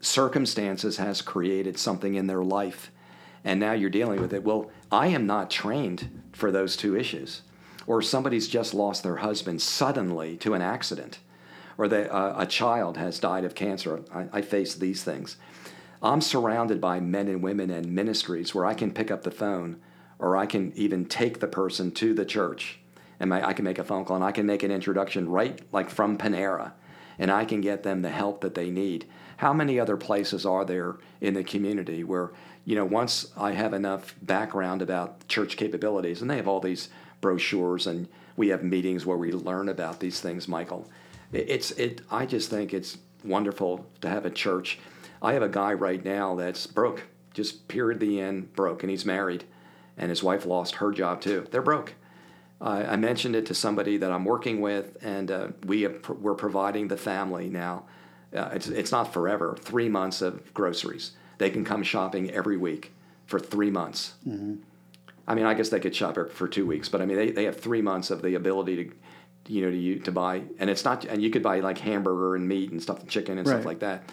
circumstances 0.01 0.97
has 0.97 1.21
created 1.21 1.77
something 1.79 2.15
in 2.15 2.27
their 2.27 2.43
life 2.43 2.91
and 3.43 3.59
now 3.59 3.73
you're 3.73 3.89
dealing 3.89 4.21
with 4.21 4.33
it 4.33 4.45
well 4.45 4.71
i 4.91 5.07
am 5.07 5.27
not 5.27 5.49
trained 5.49 6.21
for 6.31 6.51
those 6.51 6.77
two 6.77 6.95
issues 6.95 7.41
or 7.85 8.01
somebody's 8.01 8.47
just 8.47 8.73
lost 8.73 9.03
their 9.03 9.17
husband 9.17 9.61
suddenly 9.61 10.37
to 10.37 10.53
an 10.53 10.61
accident 10.61 11.19
or 11.77 11.89
that 11.89 12.09
uh, 12.13 12.33
a 12.37 12.45
child 12.45 12.95
has 12.95 13.19
died 13.19 13.43
of 13.43 13.55
cancer 13.55 14.01
I, 14.13 14.27
I 14.31 14.41
face 14.41 14.73
these 14.75 15.03
things 15.03 15.35
i'm 16.01 16.21
surrounded 16.21 16.79
by 16.79 16.99
men 16.99 17.27
and 17.27 17.41
women 17.41 17.69
and 17.69 17.91
ministries 17.93 18.53
where 18.53 18.65
i 18.65 18.73
can 18.73 18.91
pick 18.91 19.11
up 19.11 19.23
the 19.23 19.31
phone 19.31 19.79
or 20.17 20.37
i 20.37 20.45
can 20.45 20.71
even 20.75 21.05
take 21.05 21.39
the 21.39 21.47
person 21.47 21.91
to 21.91 22.13
the 22.13 22.25
church 22.25 22.79
and 23.19 23.33
i 23.33 23.53
can 23.53 23.65
make 23.65 23.79
a 23.79 23.83
phone 23.83 24.05
call 24.05 24.15
and 24.15 24.25
i 24.25 24.31
can 24.31 24.45
make 24.45 24.63
an 24.63 24.71
introduction 24.71 25.29
right 25.29 25.61
like 25.71 25.89
from 25.89 26.17
panera 26.17 26.71
and 27.19 27.29
I 27.29 27.45
can 27.45 27.59
get 27.61 27.83
them 27.83 28.01
the 28.01 28.09
help 28.09 28.41
that 28.41 28.55
they 28.55 28.71
need. 28.71 29.05
How 29.37 29.53
many 29.53 29.79
other 29.79 29.97
places 29.97 30.45
are 30.45 30.65
there 30.65 30.95
in 31.19 31.33
the 31.33 31.43
community 31.43 32.03
where, 32.03 32.31
you 32.63 32.75
know, 32.75 32.85
once 32.85 33.31
I 33.37 33.51
have 33.51 33.73
enough 33.73 34.15
background 34.21 34.81
about 34.81 35.27
church 35.27 35.57
capabilities, 35.57 36.21
and 36.21 36.31
they 36.31 36.37
have 36.37 36.47
all 36.47 36.61
these 36.61 36.89
brochures, 37.21 37.85
and 37.85 38.07
we 38.37 38.47
have 38.47 38.63
meetings 38.63 39.05
where 39.05 39.17
we 39.17 39.33
learn 39.33 39.67
about 39.67 39.99
these 39.99 40.21
things, 40.21 40.47
Michael. 40.47 40.89
It's 41.33 41.71
it. 41.71 42.01
I 42.09 42.25
just 42.25 42.49
think 42.49 42.73
it's 42.73 42.97
wonderful 43.23 43.85
to 44.01 44.09
have 44.09 44.25
a 44.25 44.31
church. 44.31 44.79
I 45.21 45.33
have 45.33 45.41
a 45.43 45.49
guy 45.49 45.73
right 45.73 46.03
now 46.03 46.35
that's 46.35 46.65
broke, 46.67 47.03
just 47.33 47.67
period 47.67 47.99
the 47.99 48.21
end 48.21 48.53
broke, 48.53 48.83
and 48.83 48.89
he's 48.89 49.05
married, 49.05 49.43
and 49.97 50.09
his 50.09 50.23
wife 50.23 50.45
lost 50.45 50.75
her 50.75 50.91
job 50.91 51.21
too. 51.21 51.45
They're 51.51 51.61
broke. 51.61 51.93
I 52.61 52.83
I 52.83 52.95
mentioned 52.95 53.35
it 53.35 53.45
to 53.47 53.53
somebody 53.53 53.97
that 53.97 54.11
I'm 54.11 54.25
working 54.25 54.61
with, 54.61 54.97
and 55.03 55.29
uh, 55.31 55.47
we 55.65 55.81
have, 55.83 56.07
we're 56.09 56.35
providing 56.35 56.87
the 56.87 56.97
family 56.97 57.49
now. 57.49 57.85
Uh, 58.35 58.49
it's 58.53 58.67
it's 58.67 58.91
not 58.91 59.11
forever. 59.13 59.57
Three 59.59 59.89
months 59.89 60.21
of 60.21 60.53
groceries. 60.53 61.11
They 61.37 61.49
can 61.49 61.63
come 61.65 61.83
shopping 61.83 62.29
every 62.31 62.57
week 62.57 62.91
for 63.25 63.39
three 63.39 63.71
months. 63.71 64.13
I 65.27 65.35
mean, 65.35 65.45
I 65.45 65.53
guess 65.53 65.69
they 65.69 65.79
could 65.79 65.95
shop 65.95 66.17
for 66.31 66.47
two 66.47 66.65
weeks, 66.65 66.89
but 66.89 67.01
I 67.01 67.05
mean, 67.05 67.17
they, 67.17 67.31
they 67.31 67.43
have 67.45 67.59
three 67.59 67.81
months 67.81 68.09
of 68.09 68.21
the 68.23 68.33
ability 68.35 68.75
to, 68.85 68.91
you 69.53 69.61
know, 69.63 69.69
to 69.69 69.77
you 69.77 69.99
to 69.99 70.11
buy, 70.11 70.41
and 70.57 70.69
it's 70.69 70.83
not, 70.83 71.05
and 71.05 71.21
you 71.21 71.29
could 71.29 71.43
buy 71.43 71.59
like 71.59 71.77
hamburger 71.77 72.35
and 72.35 72.47
meat 72.47 72.71
and 72.71 72.81
stuff, 72.81 73.07
chicken 73.07 73.37
and 73.37 73.47
Right. 73.47 73.53
stuff 73.55 73.65
like 73.65 73.79
that. 73.79 74.03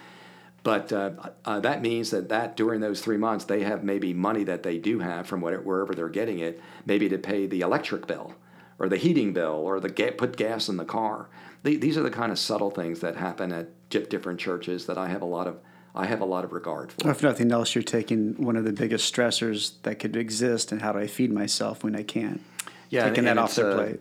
But 0.67 0.91
uh, 0.91 1.11
uh, 1.45 1.61
that 1.61 1.81
means 1.81 2.11
that 2.11 2.27
that 2.27 2.57
during 2.57 2.81
those 2.81 2.99
three 2.99 3.15
months, 3.15 3.45
they 3.45 3.63
have 3.63 3.85
maybe 3.85 4.13
money 4.13 4.43
that 4.43 4.63
they 4.63 4.77
do 4.77 4.99
have 4.99 5.25
from 5.25 5.39
whatever, 5.39 5.63
wherever 5.63 5.95
they're 5.95 6.09
getting 6.09 6.39
it, 6.39 6.59
maybe 6.85 7.07
to 7.07 7.17
pay 7.17 7.47
the 7.47 7.61
electric 7.61 8.05
bill 8.05 8.33
or 8.77 8.89
the 8.89 8.97
heating 8.97 9.31
bill 9.31 9.53
or 9.53 9.79
the 9.79 9.87
ga- 9.87 10.11
put 10.11 10.35
gas 10.35 10.67
in 10.67 10.75
the 10.75 10.83
car. 10.83 11.29
The- 11.63 11.77
These 11.77 11.97
are 11.97 12.03
the 12.03 12.09
kind 12.11 12.33
of 12.33 12.37
subtle 12.37 12.69
things 12.69 12.99
that 12.99 13.15
happen 13.15 13.53
at 13.53 13.69
different 13.89 14.41
churches 14.41 14.87
that 14.87 14.97
I 14.97 15.07
have 15.07 15.21
a 15.21 15.25
lot 15.25 15.47
of 15.47 15.55
I 15.95 16.05
have 16.05 16.19
a 16.19 16.25
lot 16.25 16.43
of 16.43 16.51
regard 16.51 16.91
for. 16.91 17.09
If 17.11 17.23
nothing 17.23 17.49
else, 17.49 17.73
you're 17.73 17.81
taking 17.81 18.33
one 18.43 18.57
of 18.57 18.65
the 18.65 18.73
biggest 18.73 19.11
stressors 19.15 19.71
that 19.83 19.99
could 19.99 20.17
exist, 20.17 20.73
and 20.73 20.81
how 20.81 20.91
do 20.91 20.99
I 20.99 21.07
feed 21.07 21.31
myself 21.31 21.81
when 21.81 21.95
I 21.95 22.03
can't? 22.03 22.41
Yeah, 22.89 23.07
taking 23.07 23.23
that 23.23 23.31
and 23.31 23.39
off 23.39 23.55
their 23.55 23.71
uh, 23.71 23.75
plate. 23.75 23.99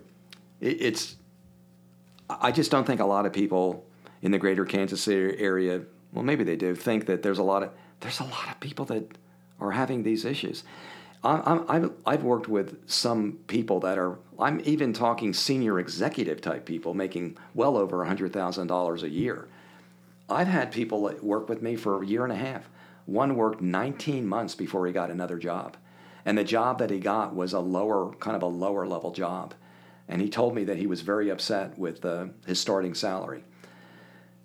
it, 0.61 0.83
it's 0.83 1.15
I 2.29 2.51
just 2.51 2.73
don't 2.73 2.89
think 2.89 3.01
a 3.01 3.07
lot 3.07 3.25
of 3.25 3.33
people 3.33 3.87
in 4.21 4.33
the 4.33 4.39
greater 4.39 4.65
Kansas 4.65 5.01
City 5.03 5.39
area, 5.39 5.83
well, 6.17 6.25
maybe 6.25 6.45
they 6.45 6.57
do, 6.57 6.75
think 6.75 7.05
that 7.07 7.23
there's 7.23 7.39
a 7.39 7.43
lot 7.43 7.63
of 7.63 7.71
there's 8.01 8.21
a 8.21 8.25
lot 8.25 8.49
of 8.51 8.59
people 8.59 8.87
that 8.87 9.19
are 9.61 9.73
having 9.73 10.03
these 10.03 10.25
issues. 10.25 10.65
I- 11.23 11.91
I've 12.07 12.23
worked 12.23 12.49
with 12.49 12.89
some 12.89 13.41
people 13.49 13.81
that 13.81 13.99
are 13.99 14.19
I'm 14.39 14.61
even 14.65 14.93
talking 14.95 15.35
senior 15.35 15.79
executive 15.79 16.41
type 16.41 16.65
people 16.65 16.95
making 16.95 17.37
well 17.55 17.77
over 17.77 18.03
hundred 18.05 18.33
thousand 18.33 18.69
dollars 18.69 19.03
a 19.03 19.11
year. 19.11 19.47
I've 20.29 20.49
had 20.49 20.73
people 20.73 21.05
that 21.07 21.23
work 21.23 21.49
with 21.51 21.61
me 21.61 21.77
for 21.77 22.03
a 22.03 22.07
year 22.07 22.25
and 22.25 22.33
a 22.33 22.37
half. 22.37 22.69
One 23.05 23.37
worked 23.37 23.61
19 23.61 24.27
months 24.27 24.55
before 24.55 24.87
he 24.87 24.93
got 24.93 25.11
another 25.11 25.39
job. 25.39 25.77
And 26.25 26.37
the 26.37 26.45
job 26.45 26.79
that 26.79 26.91
he 26.91 26.99
got 26.99 27.35
was 27.37 27.53
a 27.53 27.61
lower, 27.61 28.13
kind 28.15 28.35
of 28.37 28.43
a 28.43 28.47
lower 28.47 28.87
level 28.87 29.13
job. 29.13 29.55
And 30.09 30.21
he 30.21 30.29
told 30.29 30.55
me 30.55 30.65
that 30.65 30.79
he 30.79 30.89
was 30.89 31.03
very 31.03 31.29
upset 31.29 31.79
with 31.79 32.05
uh, 32.05 32.27
his 32.47 32.59
starting 32.59 32.95
salary. 32.95 33.45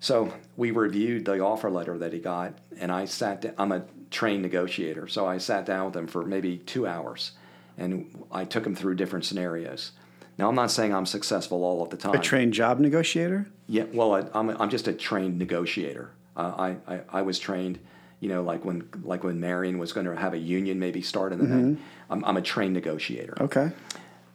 So 0.02 0.34
we 0.58 0.72
reviewed 0.72 1.26
the 1.26 1.40
offer 1.40 1.70
letter 1.70 1.98
that 2.00 2.12
he 2.12 2.20
got, 2.20 2.58
and 2.80 2.92
I 2.92 3.06
sat 3.06 3.42
down. 3.42 3.54
I'm 3.58 3.72
a 3.72 3.84
trained 4.10 4.42
negotiator, 4.42 5.08
so 5.08 5.28
I 5.28 5.38
sat 5.38 5.66
down 5.66 5.86
with 5.86 5.96
him 5.96 6.08
for 6.08 6.26
maybe 6.26 6.58
two 6.58 6.88
hours, 6.88 7.32
and 7.78 8.26
I 8.32 8.44
took 8.46 8.66
him 8.66 8.76
through 8.76 8.96
different 8.96 9.26
scenarios. 9.26 9.92
Now, 10.40 10.50
I'm 10.50 10.56
not 10.56 10.72
saying 10.72 10.92
I'm 10.94 11.06
successful 11.06 11.64
all 11.64 11.84
of 11.84 11.92
the 11.92 11.98
time. 11.98 12.16
A 12.16 12.20
trained 12.20 12.54
job 12.54 12.80
negotiator. 12.80 13.46
Yeah, 13.68 13.84
well, 13.94 14.16
I, 14.16 14.26
I'm, 14.34 14.50
I'm 14.50 14.70
just 14.72 14.88
a 14.88 14.94
trained 14.94 15.38
negotiator. 15.38 16.10
Uh, 16.36 16.76
I, 16.88 16.94
I, 16.96 17.02
I 17.10 17.22
was 17.22 17.38
trained, 17.38 17.78
you 18.22 18.30
know, 18.30 18.42
like 18.42 18.66
when 18.66 18.90
like 19.04 19.24
when 19.24 19.40
Marion 19.40 19.78
was 19.78 19.94
going 19.94 20.08
to 20.08 20.16
have 20.16 20.34
a 20.34 20.38
union 20.38 20.80
maybe 20.80 21.04
start 21.04 21.32
in 21.32 21.38
the 21.38 21.46
night. 21.46 21.80
I'm, 22.10 22.26
I'm 22.26 22.38
a 22.38 22.42
trained 22.42 22.74
negotiator, 22.74 23.38
Okay. 23.40 23.72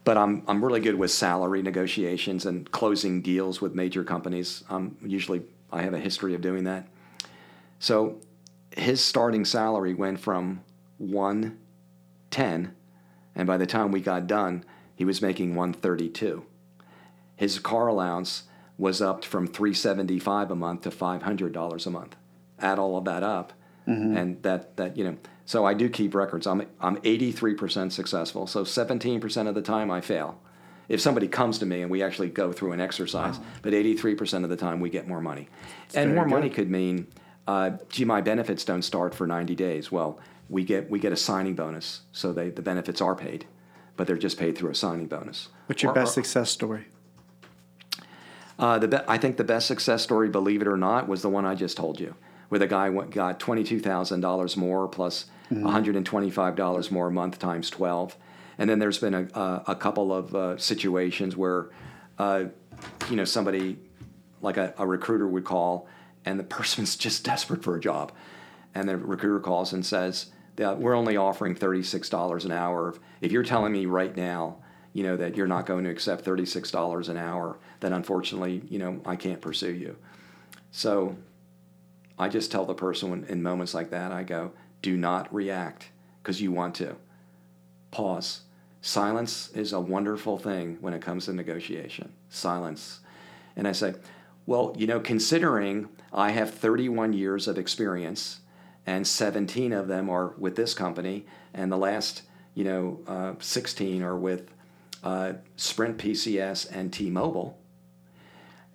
but 0.05 0.15
I'm 0.17 0.43
I'm 0.47 0.63
really 0.63 0.79
good 0.79 0.95
with 0.95 1.11
salary 1.11 1.61
negotiations 1.61 2.45
and 2.45 2.71
closing 2.71 3.21
deals 3.21 3.59
with 3.59 3.75
major 3.75 4.03
companies. 4.05 4.63
I'm 4.69 4.95
usually, 5.03 5.41
I 5.71 5.83
have 5.83 5.93
a 5.93 5.99
history 5.99 6.33
of 6.33 6.41
doing 6.41 6.63
that. 6.65 6.87
So, 7.79 8.21
his 8.71 9.03
starting 9.03 9.45
salary 9.45 9.93
went 9.93 10.19
from 10.19 10.63
one 10.97 11.59
ten, 12.29 12.75
and 13.35 13.47
by 13.47 13.57
the 13.57 13.65
time 13.65 13.91
we 13.91 14.01
got 14.01 14.27
done, 14.27 14.63
he 14.95 15.05
was 15.05 15.21
making 15.21 15.55
one 15.55 15.73
thirty 15.73 16.09
two 16.09 16.45
his 17.37 17.59
car 17.59 17.87
allowance 17.87 18.43
was 18.77 19.01
up 19.01 19.23
from 19.23 19.47
375 19.47 20.51
a 20.51 20.55
month 20.55 20.81
to 20.81 20.89
$500 20.89 21.85
a 21.85 21.89
month. 21.89 22.15
Add 22.59 22.79
all 22.79 22.97
of 22.97 23.05
that 23.05 23.23
up 23.23 23.53
mm-hmm. 23.87 24.17
and 24.17 24.43
that 24.43 24.75
that 24.77 24.97
you 24.97 25.03
know 25.03 25.17
so 25.45 25.63
i 25.63 25.73
do 25.73 25.87
keep 25.87 26.13
records. 26.13 26.45
I'm 26.47 26.63
i'm 26.81 26.97
83% 26.97 27.91
successful 27.91 28.47
so 28.47 28.63
17% 28.63 29.47
of 29.47 29.55
the 29.55 29.61
time 29.61 29.91
i 29.91 30.01
fail 30.01 30.41
if 30.89 31.01
somebody 31.01 31.27
comes 31.27 31.59
to 31.59 31.65
me 31.65 31.81
and 31.81 31.91
we 31.91 32.01
actually 32.03 32.29
go 32.29 32.51
through 32.51 32.71
an 32.71 32.79
exercise 32.81 33.39
but 33.61 33.73
83% 33.73 34.43
of 34.43 34.49
the 34.49 34.55
time 34.55 34.79
we 34.79 34.89
get 34.89 35.07
more 35.07 35.21
money. 35.21 35.47
And 35.93 36.11
very 36.11 36.15
more 36.15 36.25
money 36.25 36.49
could 36.49 36.69
mean 36.69 37.07
uh, 37.47 37.71
gee 37.89 38.05
my 38.05 38.21
benefits 38.21 38.63
don't 38.65 38.81
start 38.81 39.13
for 39.15 39.25
90 39.27 39.55
days. 39.55 39.91
Well 39.91 40.19
we 40.49 40.63
get 40.63 40.89
we 40.89 40.99
get 40.99 41.11
a 41.11 41.17
signing 41.17 41.55
bonus 41.55 42.01
so 42.11 42.31
they 42.33 42.49
the 42.49 42.61
benefits 42.61 43.01
are 43.01 43.15
paid 43.15 43.45
but 43.97 44.05
they're 44.07 44.17
just 44.17 44.37
paid 44.37 44.57
through 44.57 44.69
a 44.69 44.75
signing 44.75 45.07
bonus. 45.07 45.49
What's 45.65 45.81
your 45.83 45.91
Or- 45.91 45.95
best 45.95 46.11
or- 46.17 46.21
success 46.21 46.49
story? 46.51 46.85
uh, 48.59 48.79
the 48.79 48.87
be- 48.87 48.97
I 49.07 49.17
think 49.17 49.37
the 49.37 49.43
best 49.43 49.67
success 49.67 50.01
story, 50.03 50.29
believe 50.29 50.61
it 50.61 50.67
or 50.67 50.77
not, 50.77 51.07
was 51.07 51.21
the 51.21 51.29
one 51.29 51.45
I 51.45 51.53
just 51.55 51.77
told 51.77 51.99
you, 51.99 52.15
where 52.49 52.59
the 52.59 52.67
guy 52.67 52.89
went, 52.89 53.11
got 53.11 53.39
twenty 53.39 53.63
two 53.63 53.79
thousand 53.79 54.21
dollars 54.21 54.57
more 54.57 54.87
plus 54.87 55.25
plus 55.49 55.61
one 55.63 55.71
hundred 55.71 55.95
and 55.95 56.05
twenty 56.05 56.29
five 56.29 56.55
dollars 56.55 56.91
more 56.91 57.07
a 57.07 57.11
month 57.11 57.39
times 57.39 57.69
twelve, 57.69 58.15
and 58.57 58.69
then 58.69 58.79
there's 58.79 58.97
been 58.99 59.13
a 59.13 59.27
a, 59.33 59.63
a 59.67 59.75
couple 59.75 60.13
of 60.13 60.35
uh, 60.35 60.57
situations 60.57 61.35
where, 61.35 61.69
uh, 62.17 62.45
you 63.09 63.15
know, 63.15 63.25
somebody 63.25 63.77
like 64.41 64.57
a, 64.57 64.73
a 64.77 64.85
recruiter 64.85 65.27
would 65.27 65.45
call, 65.45 65.87
and 66.25 66.39
the 66.39 66.43
person's 66.57 66.95
just 66.95 67.23
desperate 67.23 67.63
for 67.63 67.75
a 67.75 67.79
job, 67.79 68.11
and 68.75 68.87
the 68.87 68.97
recruiter 68.97 69.39
calls 69.39 69.73
and 69.73 69.85
says, 69.85 70.27
yeah, 70.57 70.73
"We're 70.73 70.95
only 70.95 71.17
offering 71.17 71.55
thirty 71.55 71.83
six 71.83 72.09
dollars 72.09 72.45
an 72.45 72.51
hour. 72.51 72.95
If 73.21 73.31
you're 73.31 73.43
telling 73.43 73.73
me 73.73 73.85
right 73.85 74.15
now." 74.15 74.57
you 74.93 75.03
know 75.03 75.17
that 75.17 75.35
you're 75.35 75.47
not 75.47 75.67
going 75.67 75.83
to 75.83 75.91
accept 75.91 76.25
$36 76.25 77.09
an 77.09 77.17
hour 77.17 77.59
then 77.81 77.93
unfortunately 77.93 78.63
you 78.67 78.79
know 78.79 78.99
i 79.05 79.15
can't 79.17 79.41
pursue 79.41 79.73
you 79.73 79.95
So 80.71 81.17
I 82.19 82.29
just 82.29 82.51
tell 82.51 82.65
the 82.65 82.73
person 82.73 83.25
in 83.29 83.43
moments 83.43 83.73
like 83.73 83.91
that, 83.91 84.11
I 84.11 84.23
go, 84.23 84.51
do 84.81 84.97
not 84.97 85.33
react 85.33 85.89
because 86.21 86.41
you 86.41 86.51
want 86.51 86.75
to. 86.75 86.95
Pause. 87.91 88.41
Silence 88.87 89.49
is 89.53 89.73
a 89.73 89.81
wonderful 89.81 90.37
thing 90.37 90.77
when 90.79 90.93
it 90.93 91.01
comes 91.01 91.25
to 91.25 91.33
negotiation. 91.33 92.09
Silence. 92.29 93.01
And 93.57 93.67
I 93.67 93.73
say, 93.73 93.95
well, 94.45 94.73
you 94.77 94.87
know, 94.87 95.01
considering 95.01 95.89
I 96.13 96.31
have 96.31 96.53
31 96.53 97.11
years 97.11 97.49
of 97.49 97.57
experience 97.57 98.39
and 98.85 99.05
17 99.05 99.73
of 99.73 99.89
them 99.89 100.09
are 100.09 100.33
with 100.37 100.55
this 100.55 100.73
company, 100.73 101.25
and 101.53 101.69
the 101.69 101.77
last, 101.77 102.21
you 102.53 102.63
know, 102.63 103.01
uh, 103.07 103.33
16 103.39 104.01
are 104.03 104.15
with 104.15 104.49
uh, 105.03 105.33
Sprint 105.57 105.97
PCS 105.97 106.73
and 106.73 106.93
T 106.93 107.09
Mobile, 107.09 107.59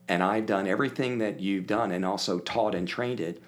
and 0.09 0.23
I've 0.23 0.45
done 0.45 0.67
everything 0.67 1.19
that 1.19 1.41
you've 1.41 1.67
done 1.67 1.91
and 1.91 2.05
also 2.05 2.39
taught 2.39 2.75
and 2.75 2.87
trained 2.87 3.21
it, 3.21 3.43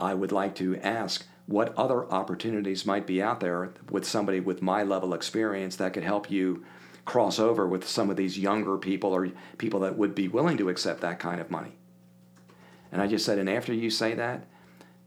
I 0.00 0.14
would 0.14 0.32
like 0.32 0.54
to 0.54 0.76
ask 0.78 1.26
what 1.46 1.76
other 1.76 2.10
opportunities 2.12 2.84
might 2.84 3.06
be 3.06 3.22
out 3.22 3.40
there 3.40 3.72
with 3.90 4.04
somebody 4.04 4.40
with 4.40 4.62
my 4.62 4.82
level 4.82 5.14
experience 5.14 5.76
that 5.76 5.94
could 5.94 6.02
help 6.02 6.30
you 6.30 6.64
cross 7.04 7.38
over 7.38 7.66
with 7.66 7.86
some 7.86 8.10
of 8.10 8.16
these 8.16 8.38
younger 8.38 8.76
people 8.76 9.12
or 9.12 9.28
people 9.58 9.80
that 9.80 9.96
would 9.96 10.14
be 10.14 10.26
willing 10.26 10.56
to 10.56 10.68
accept 10.68 11.00
that 11.00 11.20
kind 11.20 11.40
of 11.40 11.50
money. 11.50 11.72
And 12.90 13.00
I 13.00 13.06
just 13.06 13.24
said, 13.24 13.38
and 13.38 13.48
after 13.48 13.72
you 13.72 13.90
say 13.90 14.14
that, 14.14 14.46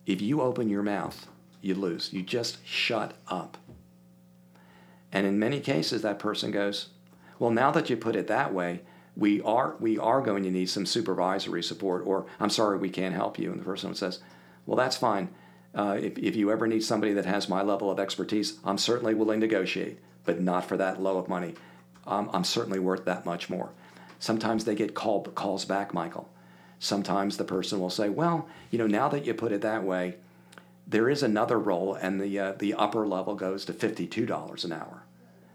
if 0.05 0.21
you 0.21 0.41
open 0.41 0.69
your 0.69 0.83
mouth, 0.83 1.27
you 1.61 1.75
lose. 1.75 2.13
You 2.13 2.23
just 2.23 2.65
shut 2.65 3.13
up. 3.27 3.57
And 5.11 5.27
in 5.27 5.39
many 5.39 5.59
cases, 5.59 6.01
that 6.01 6.19
person 6.19 6.51
goes, 6.51 6.89
Well, 7.37 7.51
now 7.51 7.71
that 7.71 7.89
you 7.89 7.97
put 7.97 8.15
it 8.15 8.27
that 8.27 8.53
way, 8.53 8.81
we 9.15 9.41
are, 9.41 9.75
we 9.79 9.97
are 9.97 10.21
going 10.21 10.43
to 10.43 10.51
need 10.51 10.69
some 10.69 10.85
supervisory 10.85 11.63
support, 11.63 12.05
or 12.05 12.25
I'm 12.39 12.49
sorry, 12.49 12.77
we 12.77 12.89
can't 12.89 13.15
help 13.15 13.37
you. 13.37 13.51
And 13.51 13.59
the 13.59 13.65
person 13.65 13.93
says, 13.95 14.19
Well, 14.65 14.77
that's 14.77 14.97
fine. 14.97 15.29
Uh, 15.73 15.97
if, 16.01 16.17
if 16.17 16.35
you 16.35 16.51
ever 16.51 16.67
need 16.67 16.83
somebody 16.83 17.13
that 17.13 17.25
has 17.25 17.47
my 17.47 17.61
level 17.61 17.91
of 17.91 17.99
expertise, 17.99 18.59
I'm 18.63 18.77
certainly 18.77 19.13
willing 19.13 19.39
to 19.41 19.47
negotiate, 19.47 19.99
but 20.25 20.41
not 20.41 20.65
for 20.65 20.77
that 20.77 21.01
low 21.01 21.17
of 21.17 21.29
money. 21.29 21.55
Um, 22.07 22.29
I'm 22.33 22.43
certainly 22.43 22.79
worth 22.79 23.05
that 23.05 23.25
much 23.25 23.49
more. 23.49 23.69
Sometimes 24.19 24.65
they 24.65 24.75
get 24.75 24.95
call, 24.95 25.23
calls 25.23 25.65
back, 25.65 25.93
Michael. 25.93 26.29
Sometimes 26.79 27.37
the 27.37 27.43
person 27.43 27.79
will 27.79 27.89
say, 27.89 28.09
"Well, 28.09 28.47
you 28.71 28.79
know, 28.79 28.87
now 28.87 29.09
that 29.09 29.25
you 29.25 29.33
put 29.33 29.51
it 29.51 29.61
that 29.61 29.83
way, 29.83 30.15
there 30.87 31.09
is 31.09 31.21
another 31.21 31.59
role, 31.59 31.93
and 31.93 32.19
the 32.19 32.39
uh, 32.39 32.53
the 32.53 32.73
upper 32.73 33.05
level 33.05 33.35
goes 33.35 33.65
to 33.65 33.73
fifty-two 33.73 34.25
dollars 34.25 34.65
an 34.65 34.71
hour," 34.71 35.03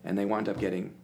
and 0.04 0.16
they 0.16 0.24
wind 0.26 0.48
up 0.48 0.58
getting. 0.58 0.94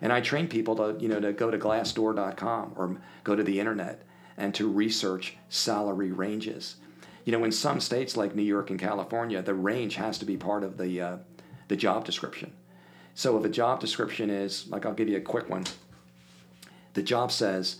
And 0.00 0.12
I 0.12 0.20
train 0.20 0.48
people 0.48 0.74
to 0.76 0.96
you 1.00 1.08
know 1.08 1.20
to 1.20 1.32
go 1.32 1.50
to 1.50 1.58
Glassdoor.com 1.58 2.74
or 2.76 2.96
go 3.24 3.36
to 3.36 3.42
the 3.44 3.60
internet 3.60 4.02
and 4.36 4.54
to 4.56 4.68
research 4.68 5.36
salary 5.48 6.10
ranges. 6.10 6.76
You 7.24 7.32
know, 7.32 7.44
in 7.44 7.52
some 7.52 7.80
states 7.80 8.16
like 8.16 8.34
New 8.34 8.42
York 8.42 8.70
and 8.70 8.80
California, 8.80 9.42
the 9.42 9.54
range 9.54 9.94
has 9.94 10.18
to 10.18 10.24
be 10.24 10.36
part 10.36 10.64
of 10.64 10.76
the 10.76 11.00
uh, 11.00 11.16
the 11.68 11.76
job 11.76 12.04
description. 12.04 12.52
So 13.14 13.38
if 13.38 13.44
a 13.44 13.48
job 13.48 13.80
description 13.80 14.30
is 14.30 14.66
like, 14.68 14.86
I'll 14.86 14.94
give 14.94 15.08
you 15.08 15.18
a 15.18 15.20
quick 15.20 15.48
one. 15.48 15.64
The 16.94 17.02
job 17.02 17.30
says 17.30 17.76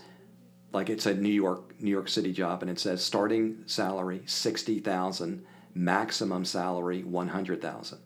like 0.71 0.89
it's 0.89 1.05
a 1.05 1.13
New 1.13 1.29
York 1.29 1.79
New 1.79 1.91
York 1.91 2.09
City 2.09 2.31
job, 2.33 2.61
and 2.61 2.71
it 2.71 2.79
says 2.79 3.03
starting 3.03 3.63
salary 3.65 4.23
sixty 4.25 4.79
thousand, 4.79 5.45
maximum 5.73 6.45
salary 6.45 7.03
one 7.03 7.29
hundred 7.29 7.61
thousand. 7.61 7.99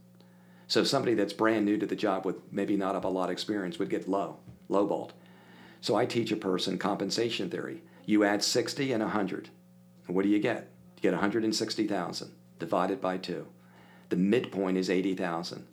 So 0.67 0.83
somebody 0.83 1.13
that's 1.13 1.33
brand 1.33 1.65
new 1.65 1.77
to 1.77 1.85
the 1.85 1.95
job 1.95 2.25
with 2.25 2.37
maybe 2.51 2.75
not 2.75 3.01
a 3.03 3.07
lot 3.07 3.25
of 3.25 3.31
experience 3.31 3.79
would 3.79 3.89
get 3.89 4.09
low, 4.09 4.37
lowballed. 4.69 5.11
So 5.79 5.95
I 5.95 6.05
teach 6.05 6.31
a 6.31 6.35
person 6.35 6.77
compensation 6.77 7.49
theory. 7.49 7.83
You 8.05 8.23
add 8.23 8.43
sixty 8.43 8.91
and 8.91 9.03
hundred, 9.03 9.49
and 10.07 10.15
what 10.15 10.23
do 10.23 10.29
you 10.29 10.39
get? 10.39 10.71
You 10.97 11.01
get 11.01 11.13
one 11.13 11.21
hundred 11.21 11.43
and 11.43 11.55
sixty 11.55 11.87
thousand 11.87 12.31
divided 12.59 12.99
by 12.99 13.17
two. 13.17 13.47
The 14.09 14.15
midpoint 14.15 14.77
is 14.77 14.89
eighty 14.89 15.15
thousand. 15.15 15.67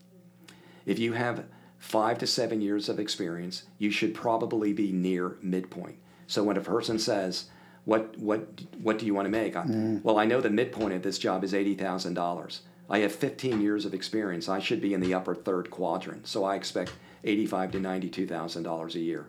If 0.87 0.99
you 0.99 1.15
have 1.15 1.47
five 1.79 2.19
to 2.19 2.27
seven 2.27 2.61
years 2.61 2.89
of 2.89 2.99
experience, 2.99 3.65
you 3.79 3.91
should 3.91 4.15
probably 4.15 4.73
be 4.73 4.93
near 4.93 5.37
midpoint. 5.43 5.97
So 6.27 6.43
when 6.43 6.57
a 6.57 6.61
person 6.61 6.99
says, 6.99 7.47
"What 7.85 8.19
what 8.19 8.63
what 8.81 8.99
do 8.99 9.07
you 9.07 9.15
want 9.15 9.27
to 9.27 9.31
make?" 9.31 9.55
Mm. 9.55 10.03
Well, 10.03 10.19
I 10.19 10.25
know 10.25 10.41
the 10.41 10.51
midpoint 10.51 10.95
of 10.95 11.03
this 11.03 11.19
job 11.19 11.43
is 11.43 11.55
eighty 11.55 11.75
thousand 11.75 12.15
dollars. 12.15 12.63
I 12.89 12.99
have 12.99 13.15
15 13.15 13.63
years 13.63 13.87
of 13.87 13.95
experience. 13.95 14.47
I 14.47 14.59
should 14.59 14.83
be 14.83 14.93
in 14.93 15.01
the 15.01 15.15
upper 15.15 15.35
third 15.35 15.71
quadrant, 15.71 16.27
so 16.27 16.45
I 16.45 16.55
expect 16.55 16.93
eighty-five 17.25 17.73
to 17.73 17.81
ninety-two 17.81 18.27
thousand 18.27 18.65
dollars 18.65 18.95
a 18.95 19.01
year. 19.01 19.27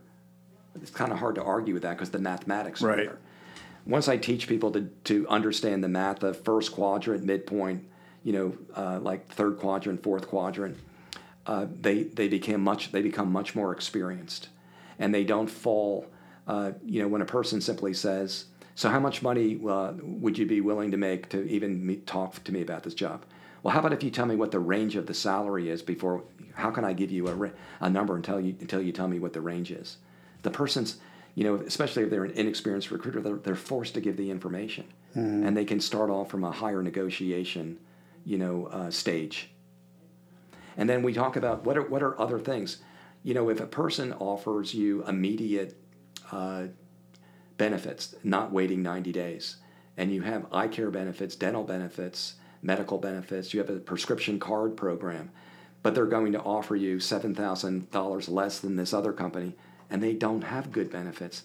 It's 0.81 0.91
kind 0.91 1.13
of 1.13 1.19
hard 1.19 1.35
to 1.35 1.43
argue 1.43 1.73
with 1.73 1.83
that 1.83 1.93
because 1.93 2.09
the 2.09 2.19
mathematics 2.19 2.83
are 2.83 2.87
right. 2.87 2.97
there. 3.05 3.17
Once 3.85 4.07
I 4.07 4.17
teach 4.17 4.47
people 4.47 4.71
to, 4.71 4.89
to 5.05 5.27
understand 5.27 5.83
the 5.83 5.89
math 5.89 6.23
of 6.23 6.43
first 6.43 6.71
quadrant, 6.71 7.23
midpoint, 7.23 7.85
you 8.23 8.33
know, 8.33 8.57
uh, 8.75 8.99
like 8.99 9.27
third 9.27 9.59
quadrant, 9.59 10.01
fourth 10.01 10.27
quadrant, 10.27 10.77
uh, 11.45 11.67
they 11.81 12.03
they 12.03 12.27
become 12.27 12.61
much 12.61 12.91
they 12.91 13.03
become 13.03 13.31
much 13.31 13.53
more 13.53 13.71
experienced, 13.71 14.49
and 14.97 15.13
they 15.13 15.23
don't 15.23 15.49
fall 15.49 16.07
uh, 16.47 16.73
you 16.85 17.01
know, 17.01 17.07
when 17.07 17.21
a 17.21 17.25
person 17.25 17.61
simply 17.61 17.93
says, 17.93 18.45
"So, 18.75 18.89
how 18.89 18.99
much 18.99 19.21
money 19.21 19.59
uh, 19.67 19.93
would 20.01 20.37
you 20.37 20.45
be 20.45 20.61
willing 20.61 20.91
to 20.91 20.97
make 20.97 21.29
to 21.29 21.47
even 21.47 22.01
talk 22.05 22.43
to 22.43 22.51
me 22.51 22.61
about 22.61 22.83
this 22.83 22.93
job?" 22.93 23.23
Well, 23.63 23.73
how 23.73 23.79
about 23.79 23.93
if 23.93 24.03
you 24.03 24.11
tell 24.11 24.27
me 24.27 24.35
what 24.35 24.51
the 24.51 24.59
range 24.59 24.95
of 24.95 25.07
the 25.07 25.13
salary 25.13 25.69
is 25.69 25.81
before? 25.81 26.23
How 26.53 26.69
can 26.69 26.85
I 26.85 26.93
give 26.93 27.11
you 27.11 27.27
a, 27.27 27.51
a 27.85 27.89
number 27.89 28.15
until 28.15 28.39
you 28.39 28.55
until 28.59 28.81
you 28.81 28.91
tell 28.91 29.07
me 29.07 29.19
what 29.19 29.33
the 29.33 29.41
range 29.41 29.71
is? 29.71 29.97
The 30.43 30.51
person's, 30.51 30.97
you 31.35 31.43
know, 31.43 31.55
especially 31.55 32.03
if 32.03 32.09
they're 32.09 32.23
an 32.23 32.31
inexperienced 32.31 32.91
recruiter, 32.91 33.21
they're, 33.21 33.35
they're 33.35 33.55
forced 33.55 33.93
to 33.93 34.01
give 34.01 34.17
the 34.17 34.31
information, 34.31 34.85
mm-hmm. 35.15 35.45
and 35.45 35.55
they 35.55 35.65
can 35.65 35.79
start 35.79 36.09
off 36.09 36.29
from 36.29 36.43
a 36.43 36.51
higher 36.51 36.81
negotiation, 36.81 37.77
you 38.25 38.37
know, 38.37 38.67
uh, 38.67 38.89
stage. 38.89 39.51
And 40.77 40.89
then 40.89 41.03
we 41.03 41.13
talk 41.13 41.35
about 41.35 41.63
what 41.63 41.77
are 41.77 41.83
what 41.83 42.01
are 42.01 42.19
other 42.19 42.39
things. 42.39 42.79
You 43.23 43.33
know, 43.33 43.49
if 43.49 43.59
a 43.59 43.65
person 43.67 44.13
offers 44.13 44.73
you 44.73 45.03
immediate 45.05 45.77
uh, 46.31 46.67
benefits, 47.57 48.15
not 48.23 48.51
waiting 48.51 48.81
90 48.81 49.11
days. 49.11 49.57
And 49.97 50.13
you 50.13 50.21
have 50.21 50.45
eye 50.51 50.67
care 50.67 50.91
benefits, 50.91 51.35
dental 51.35 51.63
benefits, 51.63 52.35
medical 52.61 52.97
benefits, 52.97 53.53
you 53.53 53.59
have 53.59 53.69
a 53.69 53.77
prescription 53.77 54.39
card 54.39 54.75
program, 54.75 55.31
but 55.83 55.95
they're 55.95 56.05
going 56.05 56.33
to 56.33 56.41
offer 56.41 56.75
you 56.75 56.97
$7,000 56.97 58.29
less 58.29 58.59
than 58.59 58.75
this 58.75 58.93
other 58.93 59.13
company, 59.13 59.55
and 59.89 60.01
they 60.01 60.13
don't 60.13 60.43
have 60.43 60.71
good 60.71 60.91
benefits. 60.91 61.43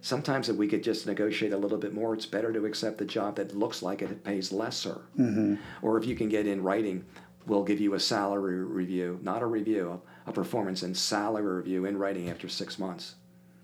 Sometimes 0.00 0.48
if 0.48 0.56
we 0.56 0.66
could 0.66 0.82
just 0.82 1.06
negotiate 1.06 1.52
a 1.52 1.56
little 1.56 1.78
bit 1.78 1.94
more, 1.94 2.12
it's 2.12 2.26
better 2.26 2.52
to 2.52 2.66
accept 2.66 2.98
the 2.98 3.04
job 3.04 3.36
that 3.36 3.56
looks 3.56 3.82
like 3.82 4.02
it 4.02 4.24
pays 4.24 4.50
lesser. 4.50 5.02
Mm-hmm. 5.18 5.56
Or 5.80 5.96
if 5.96 6.04
you 6.04 6.16
can 6.16 6.28
get 6.28 6.46
in 6.46 6.62
writing, 6.62 7.04
we'll 7.46 7.62
give 7.62 7.80
you 7.80 7.94
a 7.94 8.00
salary 8.00 8.64
review, 8.64 9.20
not 9.22 9.42
a 9.42 9.46
review, 9.46 10.02
a 10.26 10.32
performance 10.32 10.82
and 10.82 10.96
salary 10.96 11.56
review 11.56 11.84
in 11.84 11.98
writing 11.98 12.30
after 12.30 12.48
six 12.48 12.78
months. 12.78 13.14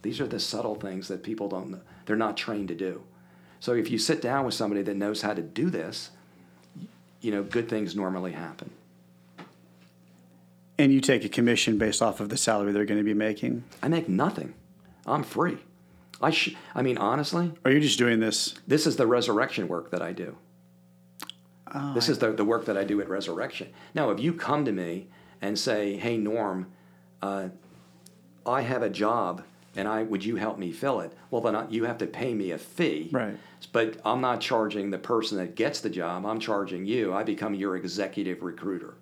These 0.03 0.21
are 0.21 0.29
the 0.29 0.39
subtle 0.39 0.77
things 0.77 1.09
that 1.09 1.25
people 1.25 1.49
don't, 1.49 1.81
they're 2.07 2.17
not 2.17 2.37
trained 2.37 2.69
to 2.69 2.75
do. 2.75 3.03
So 3.61 3.75
if 3.75 3.91
you 3.91 3.99
sit 3.99 4.23
down 4.23 4.45
with 4.45 4.55
somebody 4.55 4.83
that 4.83 4.97
knows 4.97 5.23
how 5.23 5.35
to 5.35 5.43
do 5.43 5.71
this, 5.71 6.11
you 7.21 7.33
know, 7.33 7.43
good 7.43 7.69
things 7.69 7.97
normally 7.97 8.33
happen. 8.33 8.71
And 10.79 10.93
you 10.93 11.01
take 11.01 11.25
a 11.25 11.29
commission 11.29 11.77
based 11.77 12.01
off 12.01 12.21
of 12.21 12.29
the 12.29 12.37
salary 12.37 12.73
they're 12.73 12.85
going 12.85 13.01
to 13.01 13.05
be 13.05 13.15
making? 13.15 13.65
I 13.83 13.89
make 13.89 14.09
nothing. 14.09 14.55
I'm 15.07 15.25
free. 15.25 15.59
I 16.21 16.31
sh- 16.31 16.55
I 16.75 16.83
mean, 16.83 16.99
honestly. 16.99 17.53
Are 17.65 17.71
you 17.71 17.81
just 17.81 17.99
doing 17.99 18.21
this? 18.21 18.55
This 18.67 18.87
is 18.87 18.97
the 18.97 19.07
resurrection 19.07 19.69
work 19.69 19.91
that 19.91 20.03
I 20.03 20.13
do. 20.13 20.37
Oh, 21.75 21.95
this 21.95 22.09
I... 22.09 22.13
is 22.13 22.19
the, 22.19 22.33
the 22.33 22.45
work 22.45 22.65
that 22.67 22.77
I 22.77 22.85
do 22.85 23.01
at 23.01 23.09
Resurrection. 23.09 23.69
Now, 23.95 24.11
if 24.11 24.21
you 24.21 24.33
come 24.33 24.65
to 24.65 24.73
me 24.73 25.09
and 25.41 25.59
say, 25.59 25.97
hey, 25.97 26.17
Norm, 26.17 26.71
uh, 27.23 27.49
I 28.47 28.63
have 28.63 28.83
a 28.83 28.91
job 28.91 29.43
and 29.77 29.87
I 29.87 30.03
would 30.03 30.25
you 30.25 30.37
help 30.37 30.59
me 30.59 30.73
fill 30.73 31.01
it? 31.01 31.13
Well, 31.31 31.41
then 31.41 31.55
I, 31.55 31.69
you 31.69 31.85
have 31.85 31.99
to 31.99 32.07
pay 32.07 32.35
me 32.35 32.51
a 32.51 32.59
fee. 32.59 33.11
Right. 33.13 33.37
But 33.73 34.01
I'm 34.05 34.21
not 34.21 34.41
charging 34.41 34.91
the 34.91 34.99
person 34.99 35.39
that 35.39 35.55
gets 35.55 35.81
the 35.81 35.91
job. 35.91 36.27
I'm 36.27 36.41
charging 36.41 36.85
you. 36.85 37.13
I 37.13 37.23
become 37.23 37.55
your 37.55 37.77
executive 37.77 38.43
recruiter, 38.43 38.95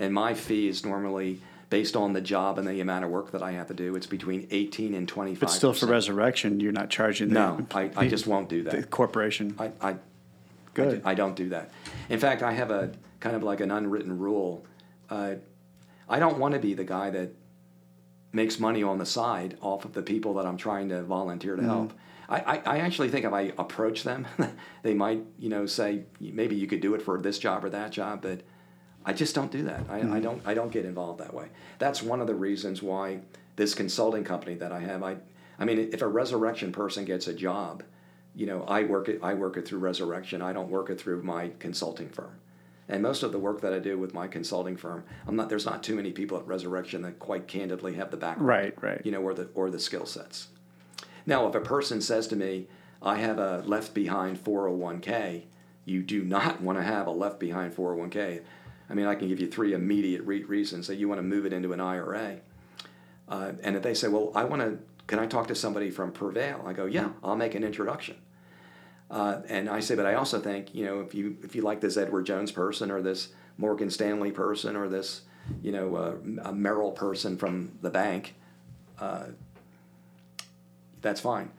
and 0.00 0.12
my 0.12 0.34
fee 0.34 0.66
is 0.66 0.84
normally 0.84 1.40
based 1.68 1.94
on 1.94 2.14
the 2.14 2.20
job 2.20 2.58
and 2.58 2.66
the 2.66 2.80
amount 2.80 3.04
of 3.04 3.10
work 3.10 3.30
that 3.30 3.42
I 3.42 3.52
have 3.52 3.68
to 3.68 3.74
do. 3.74 3.94
It's 3.94 4.06
between 4.06 4.48
18 4.50 4.94
and 4.94 5.06
25. 5.06 5.40
But 5.40 5.50
still, 5.50 5.72
for 5.72 5.86
resurrection, 5.86 6.58
you're 6.58 6.72
not 6.72 6.90
charging. 6.90 7.32
No, 7.32 7.64
the, 7.68 7.76
I, 7.76 7.90
I 7.96 8.08
just 8.08 8.26
won't 8.26 8.48
do 8.48 8.64
that. 8.64 8.72
The 8.72 8.82
corporation. 8.82 9.54
I, 9.58 9.70
I 9.80 9.96
good. 10.74 11.02
I, 11.04 11.12
I, 11.12 11.14
don't 11.14 11.36
do 11.36 11.50
that. 11.50 11.70
In 12.08 12.18
fact, 12.18 12.42
I 12.42 12.52
have 12.52 12.72
a 12.72 12.90
kind 13.20 13.36
of 13.36 13.44
like 13.44 13.60
an 13.60 13.70
unwritten 13.70 14.18
rule. 14.18 14.66
Uh, 15.08 15.34
I 16.08 16.18
don't 16.18 16.38
want 16.38 16.54
to 16.54 16.60
be 16.60 16.74
the 16.74 16.84
guy 16.84 17.10
that 17.10 17.30
makes 18.32 18.58
money 18.58 18.82
on 18.82 18.98
the 18.98 19.06
side 19.06 19.56
off 19.60 19.84
of 19.84 19.92
the 19.92 20.02
people 20.02 20.34
that 20.34 20.46
I'm 20.46 20.56
trying 20.56 20.88
to 20.88 21.02
volunteer 21.02 21.56
to 21.56 21.62
mm-hmm. 21.62 21.70
help. 21.70 21.92
I, 22.28 22.40
I, 22.40 22.62
I, 22.64 22.78
actually 22.78 23.10
think 23.10 23.24
if 23.24 23.32
I 23.32 23.52
approach 23.58 24.04
them, 24.04 24.26
they 24.82 24.94
might, 24.94 25.24
you 25.38 25.48
know, 25.48 25.66
say 25.66 26.04
maybe 26.20 26.54
you 26.54 26.68
could 26.68 26.80
do 26.80 26.94
it 26.94 27.02
for 27.02 27.20
this 27.20 27.40
job 27.40 27.64
or 27.64 27.70
that 27.70 27.90
job, 27.90 28.22
but 28.22 28.42
I 29.04 29.12
just 29.12 29.34
don't 29.34 29.50
do 29.50 29.62
that. 29.64 29.80
I, 29.88 30.00
mm-hmm. 30.00 30.12
I 30.12 30.20
don't 30.20 30.42
I 30.46 30.54
don't 30.54 30.70
get 30.70 30.84
involved 30.84 31.20
that 31.20 31.34
way. 31.34 31.48
That's 31.78 32.02
one 32.02 32.20
of 32.20 32.26
the 32.26 32.34
reasons 32.34 32.82
why 32.82 33.20
this 33.56 33.74
consulting 33.74 34.24
company 34.24 34.54
that 34.56 34.72
I 34.72 34.80
have, 34.80 35.02
I 35.02 35.16
I 35.58 35.64
mean, 35.64 35.90
if 35.92 36.00
a 36.00 36.08
resurrection 36.08 36.72
person 36.72 37.04
gets 37.04 37.28
a 37.28 37.34
job, 37.34 37.82
you 38.34 38.46
know, 38.46 38.64
I 38.64 38.84
work 38.84 39.08
it. 39.08 39.20
I 39.22 39.34
work 39.34 39.56
it 39.56 39.66
through 39.66 39.80
Resurrection. 39.80 40.40
I 40.40 40.52
don't 40.52 40.70
work 40.70 40.90
it 40.90 41.00
through 41.00 41.22
my 41.22 41.50
consulting 41.58 42.08
firm. 42.08 42.38
And 42.88 43.02
most 43.02 43.22
of 43.22 43.30
the 43.30 43.38
work 43.38 43.60
that 43.60 43.72
I 43.72 43.78
do 43.78 43.98
with 43.98 44.14
my 44.14 44.26
consulting 44.26 44.76
firm, 44.76 45.04
I'm 45.26 45.36
not. 45.36 45.48
There's 45.48 45.66
not 45.66 45.82
too 45.82 45.94
many 45.94 46.12
people 46.12 46.38
at 46.38 46.46
Resurrection 46.46 47.02
that 47.02 47.18
quite 47.18 47.46
candidly 47.46 47.94
have 47.94 48.10
the 48.10 48.16
background, 48.16 48.48
Right, 48.48 48.82
right. 48.82 49.00
You 49.04 49.12
know, 49.12 49.20
or 49.20 49.34
the 49.34 49.48
or 49.54 49.70
the 49.70 49.78
skill 49.78 50.06
sets. 50.06 50.48
Now, 51.26 51.46
if 51.46 51.54
a 51.54 51.60
person 51.60 52.00
says 52.00 52.26
to 52.28 52.36
me, 52.36 52.68
"I 53.02 53.16
have 53.16 53.38
a 53.38 53.62
left 53.66 53.94
behind 53.94 54.42
401k," 54.42 55.44
you 55.84 56.02
do 56.02 56.24
not 56.24 56.60
want 56.62 56.78
to 56.78 56.84
have 56.84 57.06
a 57.06 57.12
left 57.12 57.38
behind 57.38 57.74
401k. 57.74 58.42
I 58.90 58.94
mean, 58.94 59.06
I 59.06 59.14
can 59.14 59.28
give 59.28 59.40
you 59.40 59.46
three 59.46 59.72
immediate 59.72 60.22
re- 60.22 60.42
reasons 60.42 60.88
that 60.88 60.96
you 60.96 61.08
want 61.08 61.20
to 61.20 61.22
move 61.22 61.46
it 61.46 61.52
into 61.52 61.72
an 61.72 61.80
IRA. 61.80 62.38
Uh, 63.28 63.52
and 63.62 63.76
if 63.76 63.82
they 63.82 63.94
say, 63.94 64.08
"Well, 64.08 64.32
I 64.34 64.44
want 64.44 64.62
to," 64.62 64.78
can 65.06 65.20
I 65.20 65.26
talk 65.26 65.46
to 65.48 65.54
somebody 65.54 65.90
from 65.90 66.10
Prevail? 66.10 66.64
I 66.66 66.72
go, 66.72 66.86
"Yeah, 66.86 67.10
I'll 67.22 67.36
make 67.36 67.54
an 67.54 67.62
introduction." 67.62 68.16
Uh, 69.10 69.40
and 69.48 69.68
I 69.68 69.80
say, 69.80 69.96
but 69.96 70.06
I 70.06 70.14
also 70.14 70.40
think, 70.40 70.72
you 70.72 70.84
know, 70.84 71.00
if 71.00 71.14
you 71.14 71.36
if 71.42 71.56
you 71.56 71.62
like 71.62 71.80
this 71.80 71.96
Edward 71.96 72.26
Jones 72.26 72.52
person 72.52 72.90
or 72.90 73.02
this 73.02 73.28
Morgan 73.58 73.90
Stanley 73.90 74.30
person 74.30 74.76
or 74.76 74.88
this, 74.88 75.22
you 75.62 75.72
know, 75.72 75.96
uh, 75.96 76.52
Merrill 76.52 76.92
person 76.92 77.36
from 77.36 77.72
the 77.82 77.90
bank, 77.90 78.34
uh, 79.00 79.26
that's 81.00 81.20
fine. 81.20 81.50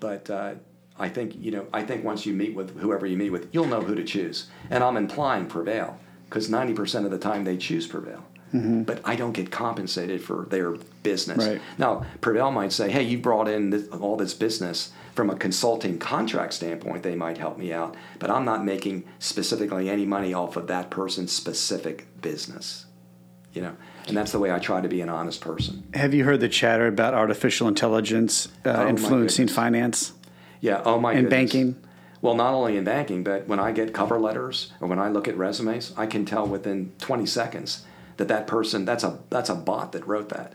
But 0.00 0.30
uh, 0.30 0.54
I 0.98 1.10
think, 1.10 1.36
you 1.36 1.50
know, 1.50 1.66
I 1.74 1.82
think 1.82 2.04
once 2.04 2.24
you 2.24 2.32
meet 2.32 2.54
with 2.54 2.78
whoever 2.78 3.04
you 3.04 3.18
meet 3.18 3.30
with, 3.30 3.48
you'll 3.52 3.66
know 3.66 3.82
who 3.82 3.94
to 3.94 4.04
choose. 4.04 4.48
And 4.70 4.82
I'm 4.82 4.96
implying 4.96 5.46
Prevail 5.46 5.98
because 6.28 6.48
90% 6.48 7.04
of 7.04 7.10
the 7.10 7.18
time 7.18 7.44
they 7.44 7.56
choose 7.56 7.86
Prevail. 7.86 8.24
But 8.50 9.02
I 9.04 9.14
don't 9.14 9.32
get 9.32 9.50
compensated 9.50 10.22
for 10.24 10.46
their 10.48 10.72
business. 11.02 11.46
Right. 11.46 11.60
Now, 11.76 12.06
Prevail 12.22 12.50
might 12.50 12.72
say, 12.72 12.90
hey, 12.90 13.02
you 13.02 13.18
brought 13.18 13.46
in 13.46 13.68
this, 13.68 13.86
all 13.88 14.16
this 14.16 14.32
business 14.32 14.90
from 15.14 15.28
a 15.28 15.36
consulting 15.36 15.98
contract 15.98 16.54
standpoint, 16.54 17.02
they 17.02 17.14
might 17.14 17.36
help 17.36 17.58
me 17.58 17.74
out, 17.74 17.94
but 18.18 18.30
I'm 18.30 18.46
not 18.46 18.64
making 18.64 19.04
specifically 19.18 19.90
any 19.90 20.06
money 20.06 20.32
off 20.32 20.56
of 20.56 20.66
that 20.68 20.88
person's 20.88 21.30
specific 21.30 22.06
business. 22.22 22.86
You 23.52 23.62
know, 23.62 23.76
and 24.06 24.16
that's 24.16 24.32
the 24.32 24.38
way 24.38 24.50
I 24.50 24.58
try 24.58 24.80
to 24.80 24.88
be 24.88 25.02
an 25.02 25.10
honest 25.10 25.42
person. 25.42 25.82
Have 25.92 26.14
you 26.14 26.24
heard 26.24 26.40
the 26.40 26.48
chatter 26.48 26.86
about 26.86 27.12
artificial 27.12 27.68
intelligence 27.68 28.48
uh, 28.64 28.70
Oh, 28.84 28.88
influencing 28.88 29.48
finance 29.48 30.12
Yeah. 30.62 30.80
Oh 30.86 30.98
my. 30.98 31.12
and 31.12 31.28
goodness. 31.28 31.52
banking? 31.52 31.76
Well, 32.20 32.34
not 32.34 32.52
only 32.54 32.76
in 32.76 32.84
banking, 32.84 33.22
but 33.22 33.46
when 33.46 33.60
I 33.60 33.70
get 33.72 33.94
cover 33.94 34.18
letters 34.18 34.72
or 34.80 34.88
when 34.88 34.98
I 34.98 35.08
look 35.08 35.28
at 35.28 35.36
resumes, 35.36 35.92
I 35.96 36.06
can 36.06 36.24
tell 36.24 36.46
within 36.46 36.92
20 36.98 37.26
seconds 37.26 37.84
that 38.16 38.28
that 38.28 38.46
person 38.48 38.84
that's 38.84 39.04
a 39.04 39.18
that's 39.30 39.48
a 39.50 39.54
bot 39.54 39.92
that 39.92 40.06
wrote 40.06 40.28
that. 40.30 40.54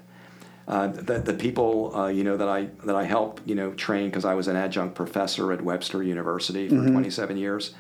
Uh, 0.68 0.88
the, 0.88 1.20
the 1.20 1.34
people 1.34 1.96
uh, 1.96 2.08
you 2.08 2.24
know 2.24 2.36
that 2.38 2.48
I 2.50 2.68
that 2.86 2.96
I 2.96 3.04
help 3.06 3.40
you 3.46 3.56
know 3.56 3.72
train 3.74 4.10
because 4.10 4.26
I 4.26 4.34
was 4.34 4.48
an 4.48 4.56
adjunct 4.58 4.96
professor 4.96 5.52
at 5.54 5.62
Webster 5.62 6.04
University 6.04 6.68
for 6.70 6.76
27 6.88 7.38
years. 7.38 7.74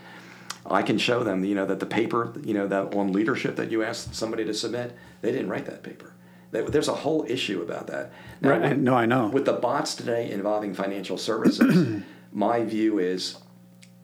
I 0.66 0.82
can 0.82 0.98
show 0.98 1.24
them 1.24 1.44
you 1.44 1.56
know 1.56 1.66
that 1.66 1.80
the 1.82 1.86
paper 1.86 2.34
you 2.44 2.54
know 2.54 2.68
that 2.68 2.96
on 2.96 3.12
leadership 3.12 3.58
that 3.58 3.70
you 3.72 3.84
asked 3.84 4.16
somebody 4.16 4.46
to 4.46 4.54
submit 4.54 4.96
they 5.22 5.32
didn't 5.32 5.50
write 5.50 5.66
that 5.66 5.84
paper. 5.84 6.14
There- 6.52 6.64
There's 6.70 6.88
a 6.88 6.94
whole 6.94 7.26
issue 7.28 7.62
about 7.62 7.88
that. 7.88 8.12
Now, 8.42 8.50
Right, 8.52 8.62
with- 8.62 8.78
no, 8.78 8.96
I 8.96 9.06
know. 9.06 9.28
With 9.28 9.46
the 9.46 9.54
bots 9.54 9.96
today 9.96 10.30
involving 10.32 10.74
financial 10.74 11.18
services, 11.18 12.02
my 12.32 12.64
view 12.64 13.00
is 13.00 13.38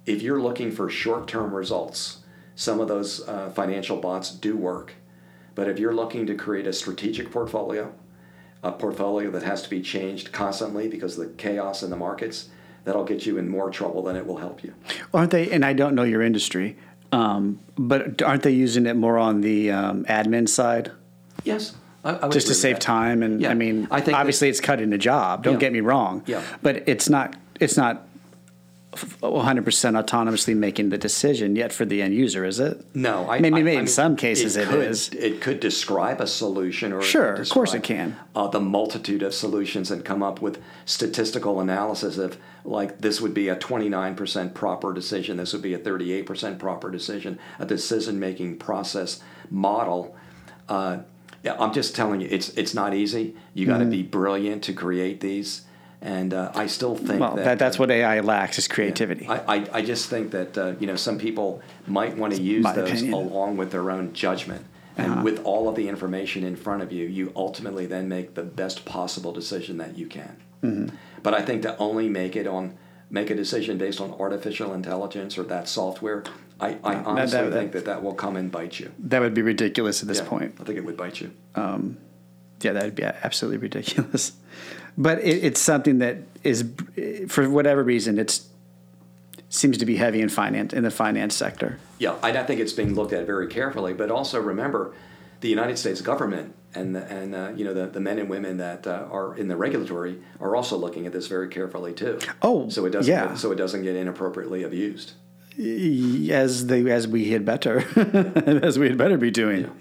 if 0.09 0.21
you're 0.23 0.41
looking 0.41 0.71
for 0.71 0.89
short-term 0.89 1.53
results, 1.53 2.17
some 2.55 2.79
of 2.79 2.87
those 2.87 3.27
uh, 3.27 3.51
financial 3.51 3.97
bots 3.97 4.31
do 4.31 4.57
work. 4.57 4.93
But 5.55 5.67
if 5.69 5.77
you're 5.79 5.93
looking 5.93 6.25
to 6.25 6.35
create 6.35 6.65
a 6.67 6.73
strategic 6.73 7.31
portfolio, 7.31 7.93
a 8.63 8.71
portfolio 8.71 9.29
that 9.31 9.43
has 9.43 9.61
to 9.63 9.69
be 9.69 9.81
changed 9.81 10.31
constantly 10.31 10.87
because 10.87 11.17
of 11.17 11.27
the 11.27 11.33
chaos 11.35 11.83
in 11.83 11.89
the 11.91 11.95
markets, 11.95 12.49
that'll 12.85 13.03
get 13.05 13.25
you 13.25 13.37
in 13.37 13.47
more 13.47 13.69
trouble 13.69 14.01
than 14.01 14.15
it 14.15 14.25
will 14.25 14.37
help 14.37 14.63
you. 14.63 14.73
Aren't 15.13 15.31
they? 15.31 15.51
And 15.51 15.63
I 15.63 15.73
don't 15.73 15.93
know 15.95 16.03
your 16.03 16.21
industry, 16.23 16.75
um, 17.11 17.59
but 17.77 18.21
aren't 18.23 18.41
they 18.43 18.51
using 18.51 18.87
it 18.87 18.95
more 18.95 19.17
on 19.17 19.41
the 19.41 19.71
um, 19.71 20.05
admin 20.05 20.49
side, 20.49 20.91
Yes, 21.45 21.73
I, 22.03 22.25
I 22.25 22.29
just 22.29 22.47
to 22.47 22.53
save 22.55 22.75
that. 22.77 22.81
time? 22.81 23.21
And 23.23 23.39
Yeah, 23.41 23.51
I 23.51 23.53
mean, 23.53 23.87
I 23.91 24.01
think 24.01 24.17
obviously 24.17 24.49
it's 24.49 24.59
cutting 24.59 24.91
a 24.91 24.97
job. 24.97 25.43
Don't 25.43 25.53
Yeah. 25.53 25.59
get 25.59 25.71
me 25.73 25.79
wrong. 25.81 26.23
Yeah. 26.25 26.41
But 26.61 26.87
it's 26.89 27.09
not. 27.09 27.35
It's 27.59 27.77
not. 27.77 28.05
100% 29.21 29.63
autonomously 29.63 30.55
making 30.55 30.89
the 30.89 30.97
decision 30.97 31.55
yet 31.55 31.71
for 31.73 31.85
the 31.85 32.01
end 32.01 32.13
user, 32.13 32.45
is 32.45 32.59
it? 32.59 32.83
No, 32.95 33.29
I 33.29 33.39
maybe, 33.39 33.47
I- 33.55 33.63
maybe 33.63 33.69
I 33.71 33.73
in 33.73 33.79
mean, 33.79 33.87
some 33.87 34.15
cases 34.15 34.55
it 34.55 34.67
could, 34.67 34.87
is. 34.87 35.09
It 35.09 35.41
could 35.41 35.59
describe 35.59 36.21
a 36.21 36.27
solution, 36.27 36.93
or 36.93 37.01
Sure, 37.01 37.33
of 37.33 37.49
course 37.49 37.73
it 37.73 37.83
can. 37.83 38.15
Uh, 38.35 38.47
the 38.47 38.59
multitude 38.59 39.23
of 39.23 39.33
solutions 39.33 39.91
and 39.91 40.03
come 40.05 40.21
up 40.23 40.41
with 40.41 40.61
statistical 40.85 41.59
analysis 41.59 42.17
of 42.17 42.37
like 42.65 42.99
this 42.99 43.21
would 43.21 43.33
be 43.33 43.47
a 43.49 43.55
twenty 43.55 43.89
nine 43.89 44.15
percent 44.15 44.53
proper 44.53 44.93
decision, 44.93 45.37
this 45.37 45.53
would 45.53 45.61
be 45.61 45.73
a 45.73 45.77
thirty 45.77 46.11
eight 46.13 46.25
percent 46.25 46.59
proper 46.59 46.91
decision, 46.91 47.39
a 47.57 47.65
decision 47.65 48.19
making 48.19 48.57
process 48.57 49.21
model. 49.49 50.15
Uh, 50.67 50.99
yeah, 51.41 51.55
I'm 51.57 51.73
just 51.73 51.95
telling 51.95 52.19
you, 52.21 52.27
it's 52.29 52.49
it's 52.49 52.73
not 52.73 52.93
easy. 52.93 53.35
You 53.53 53.65
got 53.65 53.77
to 53.77 53.83
Mm-hmm. 53.85 53.91
be 53.91 54.03
brilliant 54.03 54.63
to 54.65 54.73
create 54.73 55.21
these, 55.21 55.61
and 56.01 56.33
uh, 56.33 56.51
I 56.55 56.67
still 56.67 56.95
think 56.95 57.19
Well, 57.19 57.35
that, 57.35 57.45
that, 57.45 57.59
that's 57.59 57.77
uh, 57.77 57.81
what 57.83 57.91
AI 57.91 58.21
lacks 58.21 58.57
is 58.57 58.67
creativity. 58.67 59.27
I, 59.27 59.55
I, 59.57 59.67
I 59.73 59.81
just 59.81 60.09
think 60.09 60.31
that 60.31 60.57
uh, 60.57 60.73
you 60.79 60.87
know 60.87 60.95
some 60.95 61.17
people 61.17 61.61
might 61.87 62.15
want 62.17 62.33
to 62.35 62.41
use 62.41 62.63
my 62.63 62.73
those 62.73 62.89
opinion. 62.89 63.13
along 63.13 63.57
with 63.57 63.71
their 63.71 63.91
own 63.91 64.13
judgment, 64.13 64.65
and 64.97 65.11
Uh-huh. 65.13 65.23
with 65.23 65.43
all 65.43 65.67
of 65.69 65.75
the 65.75 65.87
information 65.89 66.43
in 66.43 66.55
front 66.55 66.81
of 66.83 66.91
you, 66.91 67.05
you 67.05 67.31
ultimately 67.35 67.85
then 67.85 68.07
make 68.07 68.33
the 68.35 68.43
best 68.43 68.85
possible 68.85 69.31
decision 69.31 69.77
that 69.77 69.97
you 69.97 70.07
can. 70.07 70.35
Mm-hmm. 70.63 70.95
But 71.23 71.33
I 71.33 71.41
think 71.41 71.61
to 71.63 71.77
only 71.77 72.07
make 72.09 72.35
it 72.35 72.47
on 72.47 72.77
make 73.09 73.29
a 73.29 73.35
decision 73.35 73.77
based 73.77 73.99
on 73.99 74.13
artificial 74.19 74.73
intelligence 74.73 75.35
or 75.37 75.43
that 75.43 75.67
software, 75.67 76.23
I, 76.59 76.77
I 76.83 76.93
that- 76.95 77.05
honestly 77.05 77.41
that- 77.41 77.51
think 77.53 77.71
that 77.73 77.85
that 77.85 78.03
will 78.03 78.13
come 78.13 78.35
and 78.37 78.51
bite 78.51 78.79
you. 78.79 78.91
that 78.99 79.19
would 79.19 79.33
be 79.33 79.41
ridiculous 79.41 80.01
at 80.01 80.07
this 80.07 80.19
Yeah, 80.19 80.27
point. 80.29 80.55
I 80.61 80.63
think 80.63 80.77
it 80.77 80.85
would 80.85 80.95
bite 80.97 81.19
you. 81.21 81.31
Yeah, 82.61 82.73
that 82.73 82.83
would 82.83 82.95
be 82.95 83.03
absolutely 83.03 83.57
ridiculous. 83.57 84.33
But 84.99 85.19
it, 85.19 85.45
it's 85.45 85.61
something 85.61 85.99
that 85.99 86.17
is, 86.43 86.69
for 87.29 87.49
whatever 87.49 87.83
reason, 87.83 88.19
it's 88.19 88.47
seems 89.51 89.79
to 89.79 89.85
be 89.85 89.95
heavy 89.95 90.21
in 90.21 90.29
finance 90.29 90.73
in 90.73 90.83
the 90.83 90.91
finance 90.91 91.35
sector. 91.35 91.79
Yeah, 91.97 92.15
I 92.21 92.29
I 92.37 92.43
think 92.43 92.59
it's 92.59 92.73
being 92.73 92.93
looked 92.93 93.13
at 93.13 93.25
very 93.25 93.47
carefully. 93.47 93.93
But 93.93 94.11
also 94.11 94.39
remember, 94.39 94.93
the 95.39 95.47
United 95.47 95.77
States 95.77 96.01
government 96.01 96.53
and 96.75 96.95
the, 96.95 97.03
and 97.11 97.33
uh, 97.33 97.51
you 97.55 97.65
know 97.65 97.73
the, 97.73 97.87
the 97.87 98.01
men 98.01 98.19
and 98.19 98.29
women 98.29 98.57
that 98.57 98.85
uh, 98.85 99.07
are 99.09 99.35
in 99.35 99.47
the 99.47 99.55
regulatory 99.55 100.19
are 100.39 100.55
also 100.55 100.77
looking 100.77 101.07
at 101.07 101.13
this 101.13 101.27
very 101.27 101.47
carefully 101.47 101.93
too. 101.93 102.19
Oh, 102.41 102.69
so 102.69 102.85
it 102.85 102.91
doesn't 102.91 103.11
yeah. 103.11 103.29
get, 103.29 103.37
so 103.37 103.51
it 103.51 103.55
doesn't 103.55 103.83
get 103.83 103.95
inappropriately 103.95 104.63
abused. 104.63 105.13
As 105.57 106.67
they 106.67 106.89
as 106.91 107.07
we 107.07 107.31
had 107.31 107.45
better, 107.45 107.79
as 108.63 108.77
we 108.77 108.89
had 108.89 108.97
better 108.97 109.17
be 109.17 109.31
doing. 109.31 109.71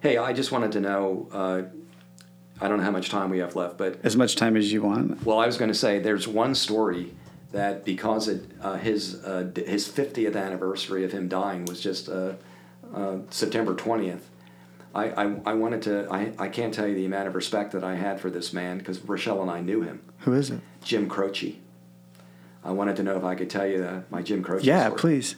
Hey, 0.00 0.16
I 0.16 0.32
just 0.32 0.50
wanted 0.50 0.72
to 0.72 0.80
know. 0.80 1.28
Uh, 1.30 1.62
I 2.62 2.68
don't 2.68 2.78
know 2.78 2.84
how 2.84 2.90
much 2.92 3.10
time 3.10 3.28
we 3.30 3.38
have 3.38 3.56
left, 3.56 3.76
but 3.76 3.98
As 4.04 4.16
much 4.16 4.36
time 4.36 4.56
as 4.56 4.72
you 4.72 4.82
want. 4.82 5.24
well, 5.26 5.38
I 5.40 5.46
was 5.46 5.56
going 5.56 5.70
to 5.70 5.74
say 5.74 5.98
there's 5.98 6.28
one 6.28 6.54
story 6.54 7.12
that 7.50 7.84
because 7.84 8.28
it, 8.28 8.44
uh, 8.62 8.76
his 8.76 9.22
uh, 9.24 9.50
his 9.56 9.88
50th 9.88 10.36
anniversary 10.36 11.04
of 11.04 11.10
him 11.12 11.28
dying 11.28 11.64
was 11.64 11.80
just 11.80 12.08
uh, 12.08 12.34
uh, 12.94 13.16
September 13.30 13.74
20th. 13.74 14.20
I, 14.94 15.04
I, 15.10 15.36
I 15.46 15.54
wanted 15.54 15.82
to 15.82 16.06
I, 16.10 16.32
I 16.38 16.48
can't 16.48 16.72
tell 16.72 16.86
you 16.86 16.94
the 16.94 17.04
amount 17.06 17.26
of 17.26 17.34
respect 17.34 17.72
that 17.72 17.82
I 17.82 17.96
had 17.96 18.20
for 18.20 18.30
this 18.30 18.52
man 18.52 18.78
because 18.78 18.98
Rachelle 19.00 19.42
and 19.42 19.50
I 19.50 19.60
knew 19.60 19.82
him, 19.82 20.00
Who 20.20 20.32
is 20.34 20.50
it? 20.50 20.60
Jim 20.84 21.08
Croce. 21.08 21.56
I 22.64 22.70
wanted 22.70 22.94
to 22.96 23.02
know 23.02 23.16
if 23.16 23.24
I 23.24 23.34
could 23.34 23.50
tell 23.50 23.66
you 23.66 23.78
the, 23.78 24.04
my 24.10 24.22
Jim 24.22 24.42
Croce 24.42 24.64
Yeah, 24.64 24.86
story. 24.86 25.00
please. 25.00 25.34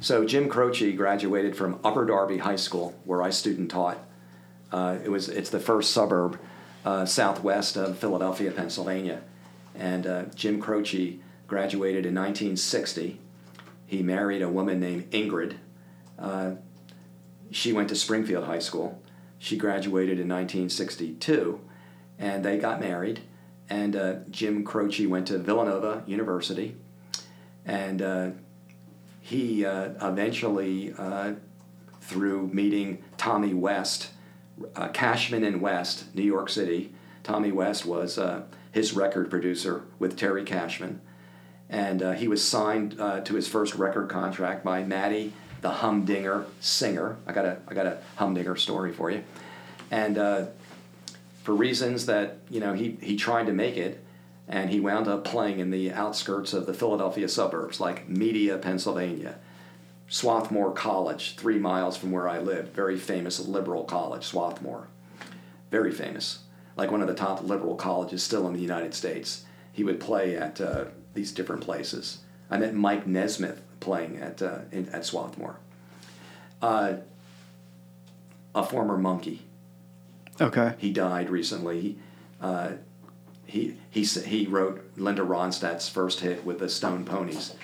So 0.00 0.24
Jim 0.24 0.48
Croce 0.48 0.92
graduated 0.92 1.54
from 1.56 1.78
Upper 1.84 2.04
Darby 2.04 2.38
High 2.38 2.56
School, 2.56 2.98
where 3.04 3.22
I 3.22 3.30
student 3.30 3.70
taught. 3.70 3.98
Uh, 4.72 4.98
it 5.04 5.08
was 5.10 5.28
it's 5.28 5.50
the 5.50 5.60
first 5.60 5.92
suburb 5.92 6.38
uh, 6.86 7.04
southwest 7.04 7.76
of 7.76 7.98
Philadelphia, 7.98 8.52
Pennsylvania, 8.52 9.22
and 9.74 10.06
uh, 10.06 10.22
Jim 10.36 10.60
Croce 10.60 11.18
graduated 11.48 12.06
in 12.06 12.14
1960. 12.14 13.20
He 13.86 14.02
married 14.02 14.40
a 14.40 14.48
woman 14.48 14.78
named 14.78 15.10
Ingrid. 15.10 15.56
Uh, 16.16 16.52
she 17.50 17.72
went 17.72 17.88
to 17.88 17.96
Springfield 17.96 18.44
High 18.44 18.60
School. 18.60 19.02
She 19.38 19.56
graduated 19.56 20.20
in 20.20 20.28
1962, 20.28 21.60
and 22.20 22.44
they 22.44 22.56
got 22.56 22.80
married. 22.80 23.20
And 23.68 23.96
uh, 23.96 24.14
Jim 24.30 24.64
Croce 24.64 25.06
went 25.06 25.26
to 25.26 25.38
Villanova 25.38 26.04
University, 26.06 26.76
and 27.64 28.00
uh, 28.00 28.30
he 29.20 29.66
uh, 29.66 29.90
eventually, 30.00 30.94
through 32.00 32.46
meeting 32.46 33.02
Tommy 33.16 33.54
West, 33.54 34.10
uh, 34.74 34.88
Cashman 34.88 35.44
and 35.44 35.60
West, 35.60 36.14
New 36.14 36.22
York 36.22 36.48
City. 36.48 36.92
Tommy 37.22 37.52
West 37.52 37.84
was 37.84 38.18
uh, 38.18 38.42
his 38.72 38.92
record 38.94 39.30
producer 39.30 39.82
with 39.98 40.16
Terry 40.16 40.44
Cashman, 40.44 41.00
and 41.68 42.02
uh, 42.02 42.12
he 42.12 42.28
was 42.28 42.42
signed 42.42 43.00
uh, 43.00 43.20
to 43.20 43.34
his 43.34 43.48
first 43.48 43.74
record 43.74 44.08
contract 44.08 44.64
by 44.64 44.82
Matty 44.84 45.32
the 45.62 45.70
Humdinger 45.70 46.46
singer. 46.60 47.16
I 47.26 47.32
got 47.32 47.44
a 47.44 47.58
I 47.66 47.74
got 47.74 47.86
a 47.86 47.98
Humdinger 48.16 48.56
story 48.56 48.92
for 48.92 49.10
you, 49.10 49.24
and 49.90 50.18
uh, 50.18 50.46
for 51.42 51.54
reasons 51.54 52.06
that 52.06 52.38
you 52.50 52.60
know 52.60 52.74
he 52.74 52.96
he 53.00 53.16
tried 53.16 53.46
to 53.46 53.52
make 53.52 53.76
it. 53.76 54.02
and 54.48 54.70
he 54.70 54.78
wound 54.78 55.08
up 55.08 55.24
playing 55.24 55.58
in 55.58 55.70
the 55.70 55.90
outskirts 55.92 56.52
of 56.52 56.66
the 56.66 56.74
Philadelphia 56.74 57.28
suburbs, 57.28 57.80
like 57.80 58.08
Media, 58.08 58.56
Pennsylvania. 58.58 59.38
Swarthmore 60.08 60.72
College, 60.72 61.34
three 61.36 61.58
miles 61.58 61.96
from 61.96 62.12
where 62.12 62.28
I 62.28 62.38
lived, 62.38 62.74
very 62.74 62.96
famous 62.96 63.40
liberal 63.40 63.84
college, 63.84 64.24
Swarthmore. 64.24 64.88
Very 65.70 65.90
famous, 65.90 66.40
like 66.76 66.92
one 66.92 67.02
of 67.02 67.08
the 67.08 67.14
top 67.14 67.42
liberal 67.42 67.74
colleges 67.74 68.22
still 68.22 68.46
in 68.46 68.54
the 68.54 68.60
United 68.60 68.94
States. 68.94 69.44
He 69.72 69.82
would 69.82 69.98
play 69.98 70.36
at 70.36 70.60
uh, 70.60 70.86
these 71.14 71.32
different 71.32 71.62
places. 71.62 72.18
I 72.48 72.58
met 72.58 72.74
Mike 72.74 73.06
Nesmith 73.06 73.62
playing 73.80 74.18
at, 74.18 74.40
uh, 74.40 74.60
in, 74.70 74.88
at 74.90 75.04
Swarthmore. 75.04 75.58
Uh, 76.62 76.94
a 78.54 78.62
former 78.62 78.96
Monkee. 78.96 79.40
Okay. 80.40 80.74
He 80.78 80.92
died 80.92 81.30
recently. 81.30 81.80
He, 81.80 81.98
uh, 82.40 82.72
he, 83.44 83.76
he, 83.90 84.04
he 84.04 84.46
wrote 84.46 84.84
Linda 84.96 85.22
Ronstadt's 85.22 85.88
first 85.88 86.20
hit 86.20 86.44
with 86.44 86.60
the 86.60 86.68
Stone 86.68 87.04
Poneys. 87.04 87.54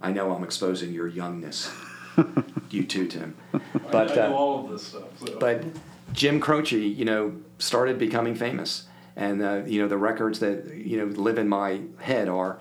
I 0.00 0.12
know 0.12 0.32
I'm 0.32 0.44
exposing 0.44 0.92
your 0.92 1.06
youngness. 1.06 1.70
you 2.70 2.84
too, 2.84 3.06
Tim. 3.06 3.36
But 3.90 4.10
I, 4.10 4.12
I 4.12 4.28
know 4.28 4.34
uh, 4.34 4.38
all 4.38 4.64
of 4.64 4.70
this 4.70 4.86
stuff. 4.86 5.08
So. 5.18 5.38
But 5.38 5.64
Jim 6.12 6.40
Croce, 6.40 6.78
you 6.78 7.04
know, 7.04 7.36
started 7.58 7.98
becoming 7.98 8.34
famous, 8.34 8.84
and 9.16 9.42
uh, 9.42 9.62
you 9.66 9.82
know 9.82 9.88
the 9.88 9.98
records 9.98 10.38
that 10.40 10.74
you 10.74 10.96
know 10.96 11.04
live 11.04 11.38
in 11.38 11.48
my 11.48 11.80
head 11.98 12.28
are 12.28 12.58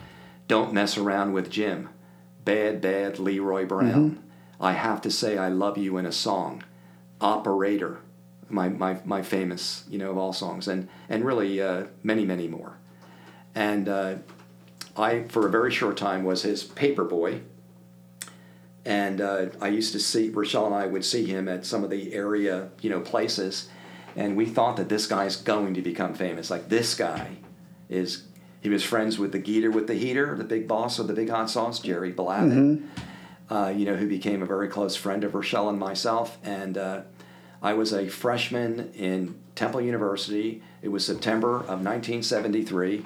"Don't 0.48 0.74
Mess 0.74 0.98
Around 0.98 1.32
with 1.34 1.50
Jim," 1.50 1.90
"Bad 2.44 2.82
Bad 2.82 3.18
Leroy 3.20 3.66
Brown," 3.66 4.12
mm-hmm. 4.12 4.22
"I 4.60 4.74
Have 4.74 5.02
to 5.02 5.12
Say 5.12 5.38
I 5.38 5.48
Love 5.48 5.78
You" 5.78 5.98
in 5.98 6.06
a 6.06 6.12
song, 6.12 6.64
"Operator," 7.22 8.00
my, 8.52 8.70
my, 8.70 9.00
my 9.06 9.22
famous, 9.22 9.84
you 9.90 9.98
know, 9.98 10.12
of 10.12 10.18
all 10.18 10.34
songs, 10.34 10.68
and, 10.68 10.88
and 11.10 11.26
really 11.26 11.62
uh, 11.62 11.86
many, 12.04 12.26
many 12.26 12.48
more. 12.48 12.78
And 13.56 13.90
uh, 13.90 14.16
I, 14.96 15.24
for 15.24 15.48
a 15.48 15.50
very 15.50 15.72
short 15.72 15.98
time, 15.98 16.24
was 16.24 16.44
his 16.44 16.64
paper 16.64 17.04
boy. 17.04 17.42
And 18.86 19.22
uh, 19.22 19.48
I 19.60 19.68
used 19.68 19.94
to 19.94 20.00
see, 20.00 20.32
Rachelle 20.32 20.66
and 20.66 20.76
I 20.76 20.88
would 20.88 21.06
see 21.06 21.26
him 21.26 21.48
at 21.48 21.66
some 21.66 21.84
of 21.84 21.90
the 21.90 22.14
area, 22.14 22.70
you 22.82 22.90
know, 22.90 23.00
places. 23.00 23.70
And 24.16 24.36
we 24.36 24.46
thought 24.46 24.78
that 24.78 24.90
this 24.90 25.06
guy's 25.06 25.36
going 25.36 25.76
to 25.76 25.82
become 25.82 26.14
famous. 26.14 26.50
Like, 26.50 26.70
this 26.70 26.96
guy 26.96 27.38
is, 27.90 28.24
he 28.60 28.70
was 28.70 28.84
friends 28.84 29.20
with 29.20 29.32
the 29.32 29.40
Geator 29.40 29.72
with 29.72 29.88
the 29.88 29.94
Heater, 29.94 30.36
the 30.36 30.44
big 30.44 30.68
boss 30.68 30.98
of 30.98 31.08
the 31.08 31.14
Big 31.14 31.30
Hot 31.30 31.50
Sauce, 31.50 31.80
Jerry 31.80 32.12
Blavat, 32.12 32.52
mm-hmm. 32.52 33.54
uh, 33.54 33.70
you 33.70 33.86
know, 33.86 33.96
who 33.96 34.08
became 34.08 34.42
a 34.42 34.48
very 34.48 34.68
close 34.68 34.96
friend 34.96 35.24
of 35.24 35.34
Rachelle 35.34 35.70
and 35.70 35.78
myself. 35.78 36.40
And 36.44 36.78
uh, 36.78 37.02
I 37.62 37.74
was 37.74 37.94
a 37.94 38.08
freshman 38.08 38.92
in 38.94 39.40
Temple 39.54 39.82
University. 39.82 40.64
It 40.82 40.90
was 40.90 41.06
September 41.06 41.58
of 41.58 41.84
1973. 41.84 43.06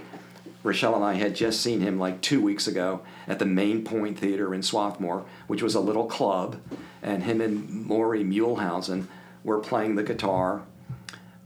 Rachelle 0.65 0.95
and 0.95 1.05
I 1.05 1.13
had 1.13 1.35
just 1.35 1.61
seen 1.61 1.79
him 1.79 1.99
like 1.99 2.21
two 2.21 2.41
weeks 2.41 2.65
ago 2.65 3.01
at 3.27 3.37
the 3.37 3.45
Main 3.45 3.83
Point 3.83 4.17
Theater 4.17 4.53
in 4.53 4.63
Swarthmore, 4.63 5.25
which 5.45 5.61
was 5.61 5.75
a 5.75 5.79
little 5.79 6.07
club, 6.07 6.59
and 7.03 7.23
him 7.23 7.39
and 7.39 7.85
Maury 7.85 8.23
Muehleisen 8.23 9.05
were 9.43 9.59
playing 9.59 9.95
the 9.95 10.03
guitar. 10.03 10.63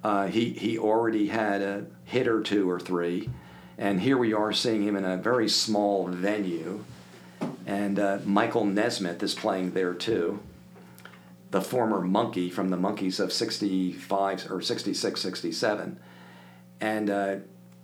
Uh, 0.03 0.27
he 0.27 0.51
he 0.53 0.77
already 0.77 1.27
had 1.27 1.61
a 1.61 1.85
hit 2.05 2.29
or 2.29 2.41
two 2.41 2.69
or 2.69 2.79
three, 2.79 3.29
and 3.77 3.99
here 3.99 4.17
we 4.17 4.33
are 4.33 4.53
seeing 4.53 4.83
him 4.83 4.95
in 4.95 5.03
a 5.03 5.17
very 5.17 5.49
small 5.49 6.07
venue, 6.07 6.85
and 7.67 7.99
uh, 7.99 8.19
Michael 8.23 8.63
Nesmith 8.63 9.21
is 9.21 9.35
playing 9.35 9.73
there 9.73 9.93
too 9.93 10.39
the 11.51 11.61
former 11.61 11.99
Monkee 11.99 12.51
from 12.51 12.69
the 12.69 12.77
Monkees 12.77 13.19
of 13.19 13.33
65 13.33 14.51
or 14.51 14.61
66, 14.61 15.19
67. 15.19 15.99
And, 16.79 17.09
uh, 17.09 17.35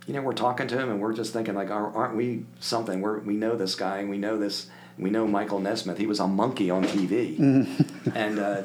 you 0.06 0.14
know, 0.14 0.22
we're 0.22 0.32
talking 0.32 0.68
to 0.68 0.78
him 0.78 0.88
and 0.90 1.00
we're 1.00 1.12
just 1.12 1.32
thinking, 1.32 1.54
like, 1.54 1.70
aren't 1.70 2.16
we 2.16 2.44
something? 2.60 3.00
We're, 3.00 3.18
we 3.18 3.34
know 3.34 3.56
this 3.56 3.74
guy 3.74 3.98
and 3.98 4.08
we 4.08 4.18
know 4.18 4.38
this. 4.38 4.68
We 4.98 5.10
know 5.10 5.26
Michael 5.26 5.58
Nesmith. 5.58 5.98
He 5.98 6.06
was 6.06 6.20
a 6.20 6.24
Monkee 6.24 6.70
on 6.70 6.84
TV. 6.84 7.36
Mm-hmm. 7.36 8.10
and 8.16 8.38
uh, 8.38 8.62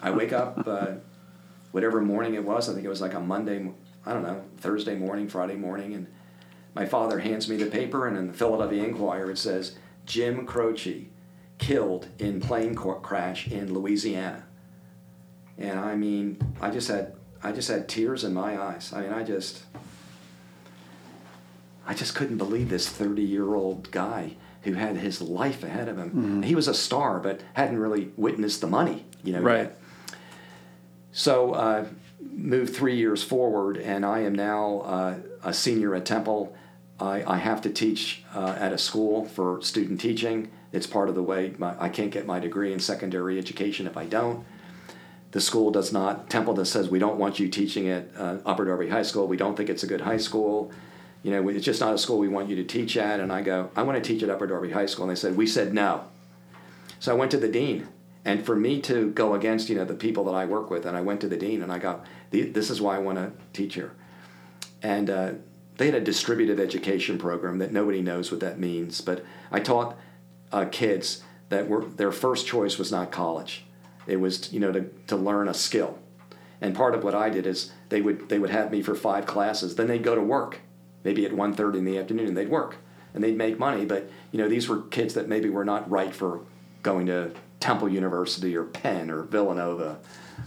I 0.00 0.10
wake 0.10 0.32
up, 0.32 0.66
uh, 0.66 0.92
whatever 1.72 2.00
morning 2.00 2.34
it 2.34 2.44
was, 2.44 2.68
I 2.68 2.72
think 2.72 2.84
it 2.84 2.88
was 2.88 3.00
like 3.00 3.14
a 3.14 3.20
Monday, 3.20 3.70
I 4.06 4.12
don't 4.12 4.22
know, 4.22 4.42
Thursday 4.58 4.94
morning, 4.94 5.28
Friday 5.28 5.56
morning, 5.56 5.94
and 5.94 6.06
my 6.74 6.86
father 6.86 7.18
hands 7.18 7.48
me 7.48 7.56
the 7.56 7.66
paper, 7.66 8.06
and 8.06 8.16
in 8.16 8.28
the 8.28 8.32
Philadelphia 8.32 8.84
Inquirer 8.84 9.32
it 9.32 9.38
says, 9.38 9.76
Jim 10.06 10.46
Croce, 10.46 11.08
killed 11.58 12.08
in 12.18 12.40
plane 12.40 12.74
crash 12.74 13.48
in 13.48 13.74
Louisiana. 13.74 14.44
And 15.58 15.78
I 15.78 15.94
mean, 15.94 16.38
I 16.60 16.70
just 16.70 16.88
had 16.88 17.14
I 17.42 17.52
just 17.52 17.68
had 17.68 17.88
tears 17.88 18.24
in 18.24 18.34
my 18.34 18.60
eyes. 18.60 18.92
I 18.92 19.02
mean, 19.02 19.12
I 19.12 19.22
just 19.22 19.62
I 21.86 21.94
just 21.94 22.14
couldn't 22.14 22.38
believe 22.38 22.68
this 22.68 22.88
30-year-old 22.88 23.90
guy 23.90 24.36
who 24.62 24.74
had 24.74 24.96
his 24.96 25.20
life 25.20 25.64
ahead 25.64 25.88
of 25.88 25.98
him. 25.98 26.10
Mm-hmm. 26.10 26.42
He 26.42 26.54
was 26.54 26.68
a 26.68 26.74
star, 26.74 27.18
but 27.18 27.40
hadn't 27.54 27.78
really 27.78 28.12
witnessed 28.16 28.60
the 28.60 28.66
money, 28.66 29.06
you 29.24 29.32
know. 29.32 29.40
Right. 29.40 29.58
Yet. 29.58 29.80
So, 31.12 31.52
uh, 31.52 31.86
moved 32.20 32.74
three 32.74 32.96
years 32.96 33.22
forward, 33.22 33.76
and 33.76 34.04
I 34.04 34.20
am 34.20 34.34
now 34.34 34.80
uh, 34.80 35.14
a 35.42 35.52
senior 35.52 35.94
at 35.94 36.04
Temple. 36.04 36.54
I, 36.98 37.24
I 37.26 37.36
have 37.38 37.62
to 37.62 37.70
teach 37.70 38.22
uh, 38.34 38.56
at 38.58 38.72
a 38.72 38.78
school 38.78 39.24
for 39.24 39.62
student 39.62 40.00
teaching. 40.00 40.50
It's 40.72 40.86
part 40.86 41.08
of 41.08 41.14
the 41.14 41.22
way 41.22 41.54
my, 41.58 41.74
I 41.80 41.88
can't 41.88 42.10
get 42.10 42.26
my 42.26 42.38
degree 42.38 42.72
in 42.72 42.78
secondary 42.78 43.38
education 43.38 43.86
if 43.86 43.96
I 43.96 44.04
don't. 44.04 44.44
The 45.32 45.40
school 45.40 45.70
does 45.70 45.92
not, 45.92 46.28
Temple 46.28 46.54
just 46.54 46.72
says, 46.72 46.90
we 46.90 46.98
don't 46.98 47.16
want 47.16 47.38
you 47.38 47.48
teaching 47.48 47.88
at 47.88 48.08
uh, 48.16 48.38
Upper 48.44 48.64
Darby 48.64 48.88
High 48.88 49.02
School. 49.02 49.28
We 49.28 49.36
don't 49.36 49.56
think 49.56 49.70
it's 49.70 49.82
a 49.82 49.86
good 49.86 50.00
high 50.00 50.16
school. 50.16 50.72
You 51.22 51.30
know, 51.30 51.48
it's 51.48 51.64
just 51.64 51.80
not 51.80 51.94
a 51.94 51.98
school 51.98 52.18
we 52.18 52.28
want 52.28 52.48
you 52.48 52.56
to 52.56 52.64
teach 52.64 52.96
at. 52.96 53.20
And 53.20 53.32
I 53.32 53.42
go, 53.42 53.70
I 53.76 53.82
want 53.82 54.02
to 54.02 54.06
teach 54.06 54.22
at 54.22 54.30
Upper 54.30 54.46
Darby 54.46 54.70
High 54.70 54.86
School. 54.86 55.04
And 55.04 55.16
they 55.16 55.20
said, 55.20 55.36
we 55.36 55.46
said 55.46 55.74
no. 55.74 56.04
So 56.98 57.12
I 57.12 57.14
went 57.14 57.30
to 57.32 57.38
the 57.38 57.48
dean. 57.48 57.88
And 58.24 58.44
for 58.44 58.54
me 58.54 58.80
to 58.82 59.10
go 59.10 59.34
against, 59.34 59.68
you 59.68 59.76
know, 59.76 59.84
the 59.84 59.94
people 59.94 60.24
that 60.24 60.34
I 60.34 60.44
work 60.44 60.70
with, 60.70 60.84
and 60.84 60.96
I 60.96 61.00
went 61.00 61.20
to 61.22 61.28
the 61.28 61.36
dean 61.36 61.62
and 61.62 61.72
I 61.72 61.78
go, 61.78 62.02
this 62.30 62.70
is 62.70 62.80
why 62.80 62.96
I 62.96 62.98
want 62.98 63.18
to 63.18 63.32
teach 63.52 63.74
here. 63.74 63.92
And 64.82 65.08
uh, 65.08 65.32
they 65.76 65.86
had 65.86 65.94
a 65.94 66.00
distributive 66.00 66.60
education 66.60 67.16
program 67.16 67.58
that 67.58 67.72
nobody 67.72 68.02
knows 68.02 68.30
what 68.30 68.40
that 68.40 68.58
means. 68.58 69.00
But 69.00 69.24
I 69.50 69.60
taught 69.60 69.96
uh, 70.52 70.66
kids 70.66 71.22
that 71.48 71.68
were 71.68 71.84
their 71.84 72.12
first 72.12 72.46
choice 72.46 72.78
was 72.78 72.92
not 72.92 73.10
college. 73.10 73.64
It 74.06 74.16
was 74.16 74.52
you 74.52 74.60
know 74.60 74.72
to, 74.72 74.82
to 75.06 75.16
learn 75.16 75.48
a 75.48 75.54
skill. 75.54 75.98
And 76.60 76.74
part 76.74 76.94
of 76.94 77.02
what 77.02 77.14
I 77.14 77.30
did 77.30 77.46
is 77.46 77.72
they 77.88 78.02
would 78.02 78.28
they 78.28 78.38
would 78.38 78.50
have 78.50 78.70
me 78.70 78.82
for 78.82 78.94
five 78.94 79.26
classes. 79.26 79.74
Then 79.74 79.86
they'd 79.86 80.02
go 80.02 80.14
to 80.14 80.20
work, 80.20 80.60
maybe 81.04 81.24
at 81.24 81.32
1.30 81.32 81.78
in 81.78 81.84
the 81.84 81.98
afternoon. 81.98 82.34
They'd 82.34 82.48
work 82.48 82.76
and 83.14 83.22
they'd 83.22 83.36
make 83.36 83.58
money. 83.58 83.84
But 83.84 84.10
you 84.32 84.38
know 84.38 84.48
these 84.48 84.68
were 84.68 84.82
kids 84.82 85.14
that 85.14 85.28
maybe 85.28 85.48
were 85.48 85.64
not 85.64 85.90
right 85.90 86.14
for 86.14 86.40
going 86.82 87.06
to 87.06 87.32
Temple 87.58 87.88
University 87.88 88.56
or 88.56 88.64
Penn 88.64 89.10
or 89.10 89.22
Villanova 89.22 89.98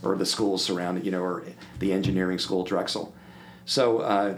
or 0.01 0.15
the 0.15 0.25
schools 0.25 0.63
surrounding 0.63 1.05
you 1.05 1.11
know 1.11 1.21
or 1.21 1.43
the 1.79 1.93
engineering 1.93 2.39
school 2.39 2.63
Drexel. 2.63 3.13
So. 3.65 3.99
Uh, 3.99 4.37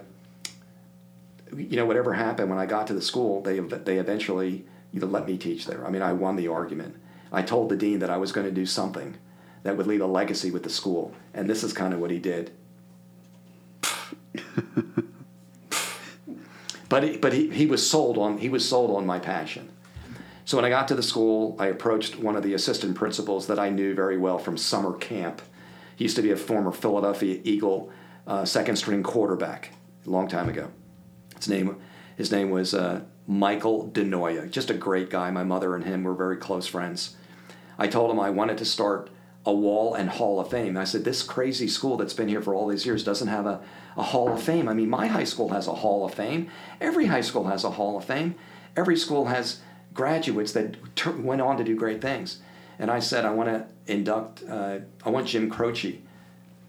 you 1.55 1.77
know, 1.77 1.85
whatever 1.85 2.11
happened 2.11 2.49
when 2.49 2.59
I 2.59 2.65
got 2.65 2.87
to 2.87 2.93
the 2.93 3.01
school, 3.01 3.41
they 3.41 3.59
they 3.59 3.97
eventually 3.97 4.65
to 4.99 5.05
let 5.05 5.27
me 5.27 5.37
teach 5.37 5.65
there. 5.65 5.85
I 5.85 5.89
mean, 5.89 6.01
I 6.01 6.13
won 6.13 6.35
the 6.35 6.47
argument. 6.47 6.95
I 7.31 7.41
told 7.41 7.69
the 7.69 7.75
dean 7.75 7.99
that 7.99 8.09
I 8.09 8.17
was 8.17 8.31
going 8.31 8.47
to 8.47 8.53
do 8.53 8.65
something 8.65 9.17
that 9.63 9.77
would 9.77 9.87
leave 9.87 10.01
a 10.01 10.05
legacy 10.05 10.51
with 10.51 10.63
the 10.63 10.69
school, 10.69 11.13
and 11.33 11.49
this 11.49 11.63
is 11.63 11.73
kind 11.73 11.93
of 11.93 11.99
what 11.99 12.11
he 12.11 12.19
did. 12.19 12.51
but 16.89 17.03
he, 17.03 17.17
but 17.17 17.33
he, 17.33 17.49
he 17.49 17.65
was 17.65 17.87
sold 17.87 18.17
on 18.17 18.37
he 18.37 18.49
was 18.49 18.67
sold 18.67 18.95
on 18.95 19.05
my 19.05 19.19
passion. 19.19 19.69
So 20.45 20.57
when 20.57 20.65
I 20.65 20.69
got 20.69 20.87
to 20.89 20.95
the 20.95 21.03
school, 21.03 21.55
I 21.57 21.67
approached 21.67 22.17
one 22.19 22.35
of 22.35 22.43
the 22.43 22.53
assistant 22.53 22.95
principals 22.95 23.47
that 23.47 23.57
I 23.57 23.69
knew 23.69 23.95
very 23.95 24.17
well 24.17 24.37
from 24.37 24.57
summer 24.57 24.93
camp. 24.93 25.41
He 25.95 26.05
used 26.05 26.15
to 26.17 26.21
be 26.21 26.31
a 26.31 26.37
former 26.37 26.71
Philadelphia 26.71 27.39
Eagle 27.43 27.91
uh, 28.27 28.45
second 28.45 28.75
string 28.75 29.01
quarterback 29.01 29.71
a 30.05 30.09
long 30.09 30.27
time 30.27 30.49
ago. 30.49 30.71
His 31.35 31.47
name 31.47 31.81
his 32.15 32.31
name 32.31 32.49
was 32.49 32.73
uh, 32.73 33.01
Michael 33.27 33.89
DeNoia, 33.89 34.49
just 34.49 34.69
a 34.69 34.73
great 34.73 35.09
guy. 35.09 35.31
My 35.31 35.43
mother 35.43 35.75
and 35.75 35.83
him 35.83 36.03
were 36.03 36.13
very 36.13 36.37
close 36.37 36.67
friends. 36.67 37.15
I 37.77 37.87
told 37.87 38.11
him 38.11 38.19
I 38.19 38.29
wanted 38.29 38.57
to 38.59 38.65
start 38.65 39.09
a 39.45 39.53
wall 39.53 39.93
and 39.93 40.09
hall 40.09 40.39
of 40.39 40.49
fame. 40.49 40.75
I 40.75 40.83
said, 40.83 41.03
This 41.03 41.21
crazy 41.21 41.67
school 41.67 41.97
that's 41.97 42.13
been 42.13 42.27
here 42.27 42.41
for 42.41 42.55
all 42.55 42.67
these 42.67 42.85
years 42.85 43.03
doesn't 43.03 43.27
have 43.27 43.45
a, 43.45 43.61
a 43.95 44.03
hall 44.03 44.33
of 44.33 44.41
fame. 44.41 44.67
I 44.67 44.73
mean, 44.73 44.89
my 44.89 45.07
high 45.07 45.23
school 45.23 45.49
has 45.49 45.67
a 45.67 45.73
hall 45.73 46.05
of 46.05 46.13
fame. 46.13 46.49
Every 46.81 47.05
high 47.05 47.21
school 47.21 47.45
has 47.45 47.63
a 47.63 47.71
hall 47.71 47.97
of 47.97 48.05
fame. 48.05 48.35
Every 48.75 48.97
school 48.97 49.25
has 49.25 49.61
graduates 49.93 50.51
that 50.53 50.75
t- 50.95 51.09
went 51.11 51.41
on 51.41 51.57
to 51.57 51.63
do 51.63 51.75
great 51.75 52.01
things. 52.01 52.41
And 52.79 52.91
I 52.91 52.99
said, 52.99 53.23
I 53.23 53.31
want 53.31 53.49
to 53.49 53.65
induct, 53.91 54.43
uh, 54.49 54.79
I 55.05 55.09
want 55.09 55.27
Jim 55.27 55.49
Croce 55.49 56.01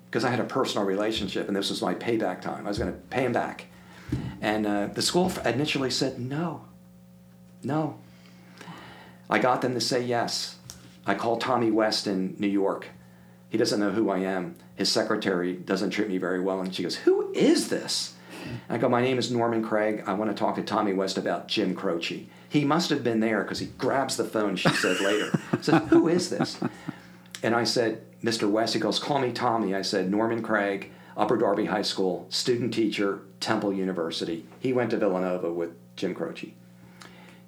because 0.06 0.24
I 0.24 0.30
had 0.30 0.38
a 0.38 0.44
personal 0.44 0.86
relationship 0.86 1.48
and 1.48 1.56
this 1.56 1.70
was 1.70 1.82
my 1.82 1.94
payback 1.94 2.40
time. 2.40 2.64
I 2.64 2.68
was 2.68 2.78
going 2.78 2.92
to 2.92 2.98
pay 3.10 3.24
him 3.24 3.32
back. 3.32 3.66
And 4.40 4.66
uh, 4.66 4.86
the 4.86 5.02
school 5.02 5.32
initially 5.44 5.90
said 5.90 6.20
no, 6.20 6.64
no. 7.62 7.98
I 9.28 9.38
got 9.38 9.62
them 9.62 9.74
to 9.74 9.80
say 9.80 10.02
yes. 10.02 10.55
I 11.06 11.14
call 11.14 11.36
Tommy 11.36 11.70
West 11.70 12.06
in 12.06 12.34
New 12.38 12.48
York. 12.48 12.88
He 13.48 13.58
doesn't 13.58 13.78
know 13.78 13.90
who 13.90 14.10
I 14.10 14.18
am. 14.18 14.56
His 14.74 14.90
secretary 14.90 15.54
doesn't 15.54 15.90
treat 15.90 16.08
me 16.08 16.18
very 16.18 16.40
well. 16.40 16.60
And 16.60 16.74
she 16.74 16.82
goes, 16.82 16.96
Who 16.96 17.32
is 17.32 17.68
this? 17.68 18.14
I 18.68 18.78
go, 18.78 18.88
my 18.88 19.02
name 19.02 19.18
is 19.18 19.30
Norman 19.30 19.62
Craig. 19.62 20.04
I 20.06 20.12
want 20.14 20.30
to 20.30 20.36
talk 20.36 20.54
to 20.56 20.62
Tommy 20.62 20.92
West 20.92 21.18
about 21.18 21.48
Jim 21.48 21.74
Croce. 21.74 22.26
He 22.48 22.64
must 22.64 22.90
have 22.90 23.02
been 23.02 23.20
there 23.20 23.42
because 23.42 23.58
he 23.58 23.66
grabs 23.66 24.16
the 24.16 24.24
phone, 24.24 24.56
she 24.56 24.68
said 24.68 25.00
later. 25.00 25.38
says, 25.60 25.82
who 25.88 26.08
is 26.08 26.30
this? 26.30 26.60
And 27.42 27.54
I 27.54 27.64
said, 27.64 28.02
Mr. 28.22 28.50
West. 28.50 28.74
He 28.74 28.80
goes, 28.80 28.98
call 28.98 29.18
me 29.18 29.32
Tommy. 29.32 29.74
I 29.74 29.82
said, 29.82 30.10
Norman 30.10 30.42
Craig, 30.42 30.90
Upper 31.16 31.36
Darby 31.36 31.66
High 31.66 31.82
School, 31.82 32.26
student 32.30 32.72
teacher, 32.72 33.20
Temple 33.40 33.72
University. 33.72 34.46
He 34.60 34.72
went 34.72 34.90
to 34.90 34.96
Villanova 34.96 35.52
with 35.52 35.70
Jim 35.96 36.14
Croce. 36.14 36.54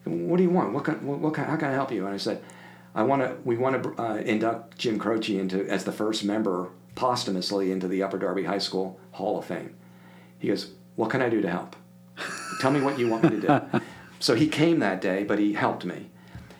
What 0.04 0.36
do 0.36 0.42
you 0.42 0.50
want? 0.50 0.72
What 0.72 0.84
can, 0.84 1.06
what, 1.06 1.18
what 1.18 1.34
can, 1.34 1.44
how 1.44 1.56
can 1.56 1.68
I 1.68 1.72
help 1.72 1.92
you? 1.92 2.06
And 2.06 2.14
I 2.14 2.18
said, 2.18 2.42
I 2.98 3.04
want 3.04 3.22
to. 3.22 3.36
We 3.44 3.56
want 3.56 3.80
to 3.80 4.02
uh, 4.02 4.16
induct 4.16 4.76
Jim 4.76 4.98
Croce 4.98 5.38
into 5.38 5.64
as 5.68 5.84
the 5.84 5.92
first 5.92 6.24
member 6.24 6.70
posthumously 6.96 7.70
into 7.70 7.86
the 7.86 8.02
Upper 8.02 8.18
Darby 8.18 8.42
High 8.42 8.58
School 8.58 8.98
Hall 9.12 9.38
of 9.38 9.44
Fame. 9.44 9.76
He 10.40 10.48
goes, 10.48 10.72
What 10.96 11.08
can 11.08 11.22
I 11.22 11.28
do 11.28 11.40
to 11.40 11.48
help? 11.48 11.76
Tell 12.60 12.72
me 12.72 12.80
what 12.80 12.98
you 12.98 13.08
want 13.08 13.22
me 13.22 13.40
to 13.40 13.40
do. 13.40 13.80
so 14.18 14.34
he 14.34 14.48
came 14.48 14.80
that 14.80 15.00
day, 15.00 15.22
but 15.22 15.38
he 15.38 15.52
helped 15.52 15.84
me. 15.84 16.10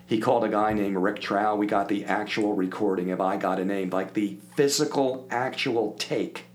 He 0.07 0.21
called 0.21 0.45
a 0.45 0.49
guy 0.49 0.71
named 0.71 0.95
Rick 0.95 1.19
Trow. 1.19 1.57
We 1.57 1.67
got 1.67 1.89
the 1.89 2.05
actual 2.05 2.53
recording 2.53 3.11
of 3.11 3.19
I 3.19 3.35
Got 3.35 3.59
a 3.59 3.65
Name, 3.65 3.89
like 3.89 4.13
the 4.13 4.37
physical, 4.55 5.27
actual 5.29 5.91
take. 5.99 6.45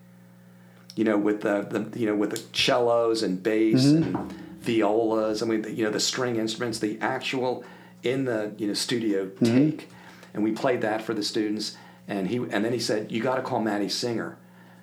You 0.97 1.05
know, 1.05 1.19
with 1.19 1.43
the, 1.43 1.61
the 1.61 2.01
you 2.01 2.07
know 2.07 2.17
with 2.17 2.31
the 2.31 2.43
cellos 2.55 3.23
and 3.23 3.43
bass 3.43 3.85
mm-hmm. 3.85 4.17
and 4.17 4.33
violas. 4.63 5.43
I 5.43 5.47
mean, 5.47 5.67
you 5.77 5.85
know, 5.85 5.91
the 5.91 6.01
string 6.01 6.37
instruments, 6.37 6.79
the 6.79 6.99
actual 7.03 7.65
in 8.05 8.25
the 8.25 8.55
you 8.59 8.67
know 8.67 8.75
studio 8.75 9.27
mm-hmm. 9.27 9.45
take, 9.45 9.89
and 10.33 10.45
we 10.45 10.53
played 10.53 10.83
that 10.83 11.03
for 11.03 11.15
the 11.15 11.23
students. 11.23 11.77
And 12.07 12.29
he 12.29 12.37
and 12.37 12.65
then 12.65 12.73
he 12.73 12.79
said, 12.79 13.11
"You 13.11 13.23
got 13.23 13.37
to 13.37 13.43
call 13.43 13.61
Matty 13.61 13.89
Singer." 13.89 14.37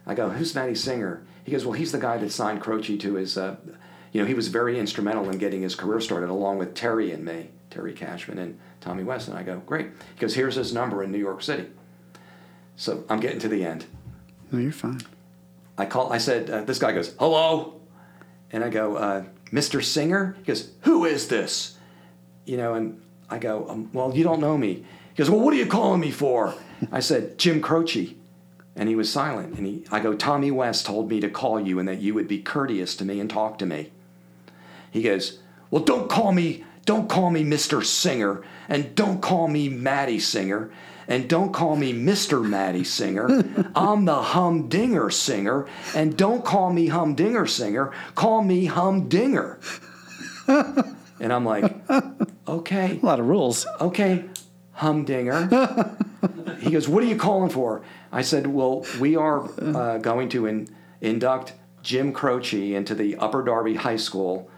I 0.06 0.16
go, 0.16 0.30
"Who's 0.30 0.56
Matty 0.56 0.76
Singer?" 0.76 1.24
He 1.44 1.52
goes, 1.52 1.66
"Well, 1.66 1.74
he's 1.74 1.92
the 1.92 2.00
guy 2.00 2.18
that 2.18 2.32
signed 2.32 2.62
Croce 2.62 2.98
to 2.98 3.14
his." 3.16 3.38
Uh, 3.38 3.58
you 4.12 4.22
know, 4.22 4.28
he 4.28 4.34
was 4.34 4.50
very 4.50 4.78
instrumental 4.78 5.30
in 5.30 5.38
getting 5.38 5.62
his 5.62 5.76
career 5.76 6.02
started, 6.02 6.30
along 6.30 6.58
with 6.58 6.74
Terry 6.74 7.12
and 7.12 7.24
me, 7.24 7.50
Terry 7.70 7.94
Cashman 7.94 8.40
and 8.40 8.60
Tommy 8.82 9.04
West. 9.04 9.28
And 9.28 9.38
I 9.38 9.44
go, 9.44 9.62
"Great." 9.66 9.88
He 10.16 10.20
goes, 10.20 10.34
"Here's 10.34 10.56
his 10.56 10.74
number 10.74 11.04
in 11.04 11.12
New 11.12 11.20
York 11.20 11.44
City." 11.44 11.68
So 12.76 13.06
I'm 13.10 13.20
getting 13.20 13.40
to 13.40 13.48
the 13.48 13.64
end. 13.64 13.86
No, 14.52 14.60
you're 14.60 14.72
fine. 14.72 15.02
I 15.78 15.86
call. 15.86 16.12
I 16.12 16.18
said, 16.18 16.50
uh, 16.50 16.64
"This 16.64 16.80
guy 16.80 16.92
goes, 16.92 17.14
hello," 17.20 17.80
and 18.52 18.64
I 18.64 18.70
go, 18.70 18.96
uh, 18.96 19.24
"Mr. 19.52 19.84
Singer." 19.84 20.36
He 20.40 20.44
goes, 20.44 20.72
"Who 20.82 21.06
is 21.06 21.28
this?" 21.28 21.78
You 22.46 22.58
know, 22.58 22.74
and 22.74 23.00
I 23.32 23.40
go, 23.40 23.66
um, 23.68 23.90
"Well, 23.94 24.16
you 24.16 24.24
don't 24.24 24.40
know 24.40 24.58
me." 24.58 24.86
He 25.14 25.18
goes, 25.18 25.30
"Well, 25.30 25.40
what 25.40 25.54
are 25.54 25.58
you 25.58 25.66
calling 25.66 26.02
me 26.02 26.12
for?" 26.12 26.54
I 26.92 27.00
said, 27.00 27.38
Jim 27.38 27.62
Croce. 27.62 28.16
And 28.76 28.88
he 28.88 28.96
was 28.96 29.12
silent. 29.12 29.58
And 29.58 29.68
he, 29.68 29.84
I 29.92 30.00
go, 30.00 30.16
Tommy 30.16 30.50
West 30.50 30.86
told 30.86 31.10
me 31.10 31.20
to 31.20 31.30
call 31.30 31.60
you 31.60 31.78
and 31.78 31.88
that 31.88 32.02
you 32.02 32.14
would 32.14 32.28
be 32.28 32.42
courteous 32.42 32.96
to 32.98 33.06
me 33.06 33.20
and 33.20 33.30
talk 33.30 33.60
to 33.60 33.66
me. 33.66 33.92
He 34.90 35.02
goes, 35.02 35.40
Well, 35.70 35.84
don't 35.84 36.10
call 36.10 36.32
me, 36.32 36.64
don't 36.86 37.10
call 37.10 37.30
me 37.30 37.44
Mr. 37.44 37.84
Singer, 37.84 38.42
and 38.70 38.96
don't 38.96 39.22
call 39.22 39.48
me 39.50 39.68
Matty 39.68 40.20
Singer, 40.20 40.72
and 41.08 41.30
don't 41.30 41.52
call 41.52 41.76
me 41.76 41.94
Mr. 41.94 42.44
Matty 42.44 42.86
Singer. 42.86 43.28
I'm 43.76 44.06
the 44.06 44.22
Humdinger 44.22 45.10
Singer, 45.10 45.68
and 45.94 46.16
don't 46.16 46.44
call 46.44 46.72
me 46.72 46.88
Humdinger 46.88 47.48
Singer, 47.48 47.92
call 48.16 48.42
me 48.42 48.66
Humdinger. 48.66 49.60
and 50.48 51.34
I'm 51.34 51.46
like, 51.46 51.76
okay. 52.48 53.00
A 53.02 53.06
lot 53.06 53.20
of 53.20 53.28
rules. 53.28 53.66
Okay, 53.80 54.26
Humdinger. 54.74 55.98
he 56.60 56.72
goes, 56.72 56.88
What 56.88 57.04
are 57.04 57.08
you 57.08 57.18
calling 57.18 57.50
for? 57.50 57.84
I 58.12 58.22
said, 58.22 58.48
Well, 58.48 58.86
we 59.00 59.16
are 59.16 59.50
uh, 59.60 59.98
going 59.98 60.30
to 60.30 60.46
in, 60.46 60.68
induct 61.02 61.54
Jim 61.82 62.14
Croce 62.14 62.74
into 62.74 62.96
the 62.96 63.18
Upper 63.18 63.44
Darby 63.44 63.76
High 63.76 63.98
School 63.98 64.50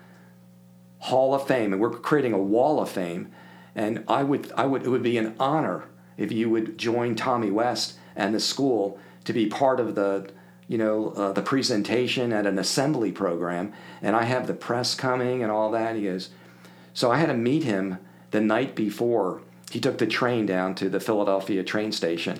Hall 0.99 1.33
of 1.33 1.47
Fame, 1.47 1.73
and 1.73 1.81
we're 1.81 1.89
creating 1.89 2.33
a 2.33 2.37
Wall 2.37 2.79
of 2.79 2.89
Fame. 2.89 3.31
And 3.75 4.03
I 4.07 4.23
would, 4.23 4.51
I 4.55 4.65
would, 4.65 4.83
it 4.83 4.89
would 4.89 5.03
be 5.03 5.17
an 5.17 5.35
honor 5.39 5.85
if 6.15 6.31
you 6.31 6.49
would 6.49 6.77
join 6.77 7.15
Tommy 7.15 7.51
West 7.51 7.97
and 8.15 8.35
the 8.35 8.39
school 8.39 8.99
to 9.25 9.33
be 9.33 9.47
part 9.47 9.79
of 9.79 9.95
the, 9.95 10.29
you 10.67 10.77
know, 10.77 11.09
uh, 11.11 11.31
the 11.31 11.41
presentation 11.41 12.31
at 12.31 12.45
an 12.45 12.59
assembly 12.59 13.11
program. 13.11 13.73
And 14.01 14.15
I 14.15 14.23
have 14.23 14.47
the 14.47 14.53
press 14.53 14.95
coming 14.95 15.41
and 15.41 15.51
all 15.51 15.71
that. 15.71 15.95
He 15.95 16.03
goes, 16.03 16.29
so 16.93 17.11
I 17.11 17.17
had 17.17 17.27
to 17.27 17.33
meet 17.33 17.63
him 17.63 17.97
the 18.31 18.41
night 18.41 18.75
before 18.75 19.41
he 19.71 19.79
took 19.79 19.97
the 19.97 20.07
train 20.07 20.45
down 20.45 20.75
to 20.75 20.89
the 20.89 20.99
Philadelphia 20.99 21.63
train 21.63 21.91
station. 21.91 22.39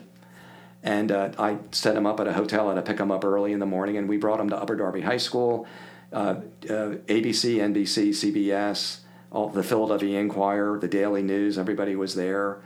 And 0.84 1.12
uh, 1.12 1.32
I 1.40 1.58
set 1.72 1.96
him 1.96 2.06
up 2.06 2.20
at 2.20 2.28
a 2.28 2.34
hotel. 2.34 2.70
and 2.70 2.78
I 2.78 2.82
pick 2.82 3.00
him 3.00 3.12
up 3.12 3.24
early 3.24 3.54
in 3.54 3.60
the 3.60 3.66
morning, 3.66 3.98
and 3.98 4.08
we 4.08 4.18
brought 4.18 4.40
him 4.40 4.50
to 4.50 4.58
Upper 4.58 4.76
Darby 4.76 5.02
High 5.02 5.18
School. 5.18 5.66
Uh, 6.12 6.36
uh, 6.70 6.98
ABC, 7.08 7.56
NBC, 7.58 8.10
CBS, 8.10 9.00
all 9.32 9.50
the 9.50 9.64
Philadelphia 9.64 10.20
Inquirer, 10.20 10.78
the 10.78 10.88
Daily 10.88 11.24
News, 11.24 11.58
everybody 11.58 11.96
was 11.96 12.14
there. 12.14 12.62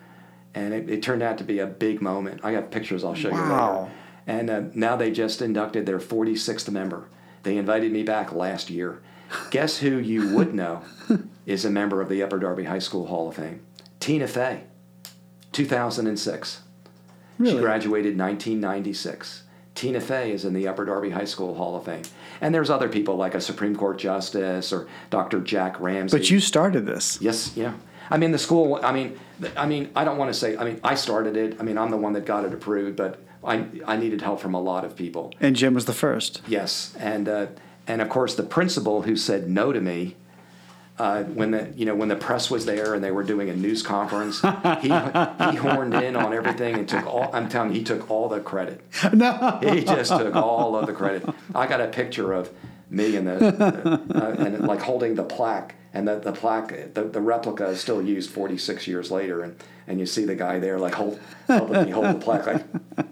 And 0.54 0.74
it, 0.74 0.90
it 0.90 1.02
turned 1.02 1.22
out 1.22 1.38
to 1.38 1.44
be 1.44 1.60
a 1.60 1.68
big 1.68 2.02
moment. 2.02 2.42
I 2.44 2.52
got 2.52 2.72
pictures 2.72 3.04
I'll 3.04 3.14
show 3.14 3.30
wow. 3.30 3.38
you 3.38 3.80
later. 3.80 3.92
And 4.28 4.50
uh, 4.50 4.62
now 4.74 4.98
they 4.98 5.12
just 5.12 5.42
inducted 5.42 5.86
their 5.86 6.00
46th 6.00 6.70
member. 6.70 7.08
They 7.44 7.56
invited 7.56 7.94
me 7.94 8.04
back 8.04 8.34
last 8.34 8.70
year. 8.70 9.02
Guess 9.52 9.80
who 9.80 9.98
you 9.98 10.36
would 10.36 10.54
know 10.54 10.82
is 11.46 11.66
a 11.66 11.70
member 11.70 12.02
of 12.02 12.10
the 12.10 12.24
Upper 12.24 12.40
Darby 12.40 12.66
High 12.66 12.80
School 12.80 13.08
Hall 13.08 13.30
of 13.30 13.36
Fame? 13.36 13.62
Tina 14.00 14.28
Fey, 14.28 14.64
2006. 15.52 16.62
Really? 17.40 17.54
She 17.54 17.60
graduated 17.60 18.18
1996. 18.18 19.44
Tina 19.76 20.02
Fey 20.02 20.32
is 20.32 20.44
in 20.44 20.54
the 20.54 20.68
Upper 20.68 20.86
Darby 20.86 21.12
High 21.12 21.26
School 21.26 21.54
Hall 21.54 21.76
of 21.76 21.86
Fame. 21.86 22.02
And 22.42 22.54
there's 22.54 22.70
other 22.70 22.90
people 22.90 23.16
like 23.16 23.36
a 23.36 23.42
Supreme 23.42 23.76
Court 23.76 24.00
Justice 24.00 24.74
or 24.74 24.88
Dr. 25.12 25.40
Jack 25.40 25.80
Ramsay. 25.80 26.18
But 26.18 26.32
you 26.32 26.40
started 26.40 26.86
this. 26.86 27.20
Yes, 27.22 27.56
yeah. 27.56 27.74
I 28.10 28.18
mean, 28.18 28.32
the 28.32 28.40
school, 28.40 28.80
I 28.82 28.92
mean, 28.92 29.20
I 29.56 29.68
mean, 29.68 29.92
I 29.96 30.04
don't 30.04 30.18
want 30.18 30.34
to 30.34 30.34
say, 30.34 30.58
I 30.58 30.64
mean, 30.64 30.80
I 30.84 30.96
started 30.96 31.38
it. 31.38 31.58
I 31.60 31.64
mean, 31.64 31.78
I'm 31.78 31.92
the 31.92 31.98
one 31.98 32.14
that 32.14 32.26
got 32.26 32.46
it 32.46 32.54
approved, 32.54 32.96
but 32.96 33.22
I, 33.44 33.66
I 33.86 33.98
needed 33.98 34.22
help 34.22 34.40
from 34.40 34.54
a 34.56 34.62
lot 34.62 34.84
of 34.84 34.96
people. 34.96 35.34
And 35.40 35.56
Jim 35.56 35.74
was 35.74 35.86
the 35.86 35.94
first. 35.94 36.42
Yes. 36.48 36.96
And, 36.98 37.30
uh, 37.30 37.48
and 37.88 38.02
of 38.02 38.10
course, 38.10 38.36
the 38.36 38.44
principal 38.44 39.04
who 39.04 39.16
said 39.16 39.50
no 39.50 39.72
to 39.72 39.82
me 39.82 40.16
uh, 41.00 41.24
when 41.24 41.52
the 41.52 41.72
you 41.76 41.86
know 41.86 41.94
when 41.94 42.08
the 42.08 42.16
press 42.16 42.50
was 42.50 42.66
there 42.66 42.96
and 42.96 43.04
they 43.04 43.12
were 43.12 43.24
doing 43.24 43.50
a 43.50 43.56
news 43.56 43.84
conference, 43.84 44.42
he 44.82 44.88
he 44.88 45.56
horned 45.58 45.94
in 45.94 46.16
on 46.16 46.34
everything 46.34 46.76
and 46.76 46.90
took 46.90 47.06
all. 47.06 47.30
I'm 47.34 47.50
telling 47.50 47.72
you, 47.72 47.80
he 47.80 47.84
took 47.84 48.10
all 48.10 48.28
the 48.30 48.40
credit. 48.40 48.82
No, 49.14 49.60
he 49.62 49.84
just 49.84 50.12
took 50.12 50.36
all 50.36 50.76
of 50.76 50.88
the 50.88 50.94
credit. 50.94 51.28
I 51.54 51.68
got 51.68 51.82
a 51.82 51.88
picture 51.88 52.34
of 52.34 52.52
me 52.90 53.16
and 53.16 53.28
the, 53.28 53.36
the 53.36 54.24
uh, 54.24 54.36
and 54.40 54.68
like 54.68 54.82
holding 54.82 55.16
the 55.16 55.24
plaque, 55.24 55.76
and 55.94 56.08
the, 56.08 56.20
the 56.20 56.32
plaque, 56.32 56.94
the, 56.94 57.04
the 57.04 57.22
replica 57.22 57.68
is 57.68 57.80
still 57.80 58.02
used 58.02 58.30
46 58.32 58.88
years 58.88 59.12
later, 59.12 59.44
and 59.44 59.56
and 59.88 60.00
you 60.00 60.06
see 60.06 60.26
the 60.26 60.36
guy 60.36 60.58
there 60.58 60.80
like 60.80 60.96
hold 60.96 61.20
helping 61.48 61.86
me 61.86 61.92
hold 61.92 62.08
the 62.08 62.20
plaque 62.20 62.48
like. 62.48 63.07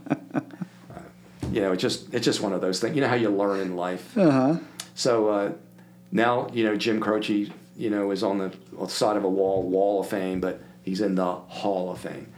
You 1.56 1.62
know, 1.62 1.72
it's 1.72 1.82
just 1.82 2.14
it's 2.14 2.26
just 2.26 2.42
one 2.42 2.54
of 2.54 2.62
those 2.62 2.80
things. 2.80 2.96
You 2.96 3.02
know 3.02 3.08
how 3.08 3.16
you 3.16 3.30
learn 3.30 3.62
in 3.62 3.76
life. 3.76 4.18
Uh-huh. 4.18 4.58
So 4.94 5.30
uh, 5.30 5.54
now 6.12 6.50
you 6.54 6.64
know 6.66 6.76
Jim 6.76 7.00
Croce 7.00 7.50
you 7.76 7.90
know, 7.90 8.12
is 8.12 8.24
on 8.24 8.38
the 8.38 8.88
side 8.88 9.18
of 9.18 9.24
a 9.24 9.30
wall, 9.30 9.64
Wall 9.64 10.00
of 10.00 10.08
Fame, 10.08 10.40
but 10.40 10.62
he's 10.84 11.02
in 11.02 11.16
the 11.16 11.34
Hall 11.34 11.92
of 11.92 12.00
Fame. 12.00 12.32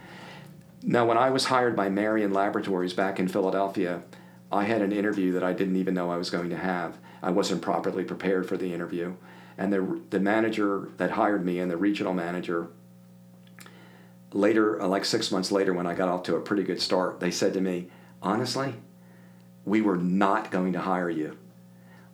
Now, 0.82 1.06
when 1.06 1.18
I 1.18 1.30
was 1.30 1.46
hired 1.46 1.76
by 1.76 1.88
Marion 1.88 2.32
Laboratories 2.32 2.92
back 2.92 3.18
in 3.18 3.28
Philadelphia, 3.28 4.02
I 4.50 4.64
had 4.64 4.82
an 4.82 4.92
interview 4.92 5.32
that 5.32 5.44
I 5.44 5.52
didn't 5.52 5.76
even 5.76 5.94
know 5.94 6.10
I 6.10 6.16
was 6.16 6.30
going 6.30 6.50
to 6.50 6.56
have. 6.56 6.98
I 7.22 7.30
wasn't 7.30 7.62
properly 7.62 8.04
prepared 8.04 8.48
for 8.48 8.56
the 8.56 8.72
interview. 8.72 9.14
And 9.56 9.72
the, 9.72 10.00
the 10.10 10.20
manager 10.20 10.88
that 10.96 11.12
hired 11.12 11.44
me 11.44 11.58
and 11.58 11.70
the 11.70 11.76
regional 11.76 12.14
manager, 12.14 12.68
later, 14.32 14.80
uh, 14.80 14.86
like 14.86 15.04
six 15.04 15.30
months 15.32 15.50
later, 15.50 15.74
when 15.74 15.86
I 15.86 15.94
got 15.94 16.08
off 16.08 16.22
to 16.24 16.36
a 16.36 16.40
pretty 16.40 16.62
good 16.62 16.80
start, 16.80 17.18
they 17.20 17.32
said 17.32 17.52
to 17.54 17.60
me, 17.60 17.88
honestly, 18.22 18.74
we 19.68 19.80
were 19.80 19.96
not 19.96 20.50
going 20.50 20.72
to 20.72 20.80
hire 20.80 21.10
you. 21.10 21.36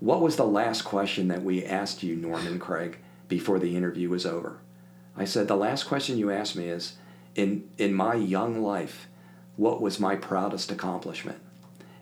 What 0.01 0.20
was 0.20 0.36
the 0.36 0.47
last 0.47 0.82
question 0.82 1.28
that 1.28 1.43
we 1.43 1.64
asked 1.64 2.02
you, 2.02 2.16
Norman 2.16 2.59
Craig? 2.59 2.98
before 3.28 3.59
the 3.59 3.76
interview 3.76 4.09
was 4.09 4.26
over. 4.26 4.59
I 5.16 5.24
said, 5.24 5.48
The 5.48 5.56
last 5.56 5.85
question 5.85 6.18
you 6.18 6.31
asked 6.31 6.56
me 6.56 6.68
is 6.68 6.94
in, 7.35 7.68
in 7.78 7.94
my 7.94 8.14
young 8.14 8.62
life, 8.62 9.09
what 9.56 9.81
was 9.81 10.01
my 10.01 10.16
proudest 10.16 10.70
accomplishment? 10.70 11.40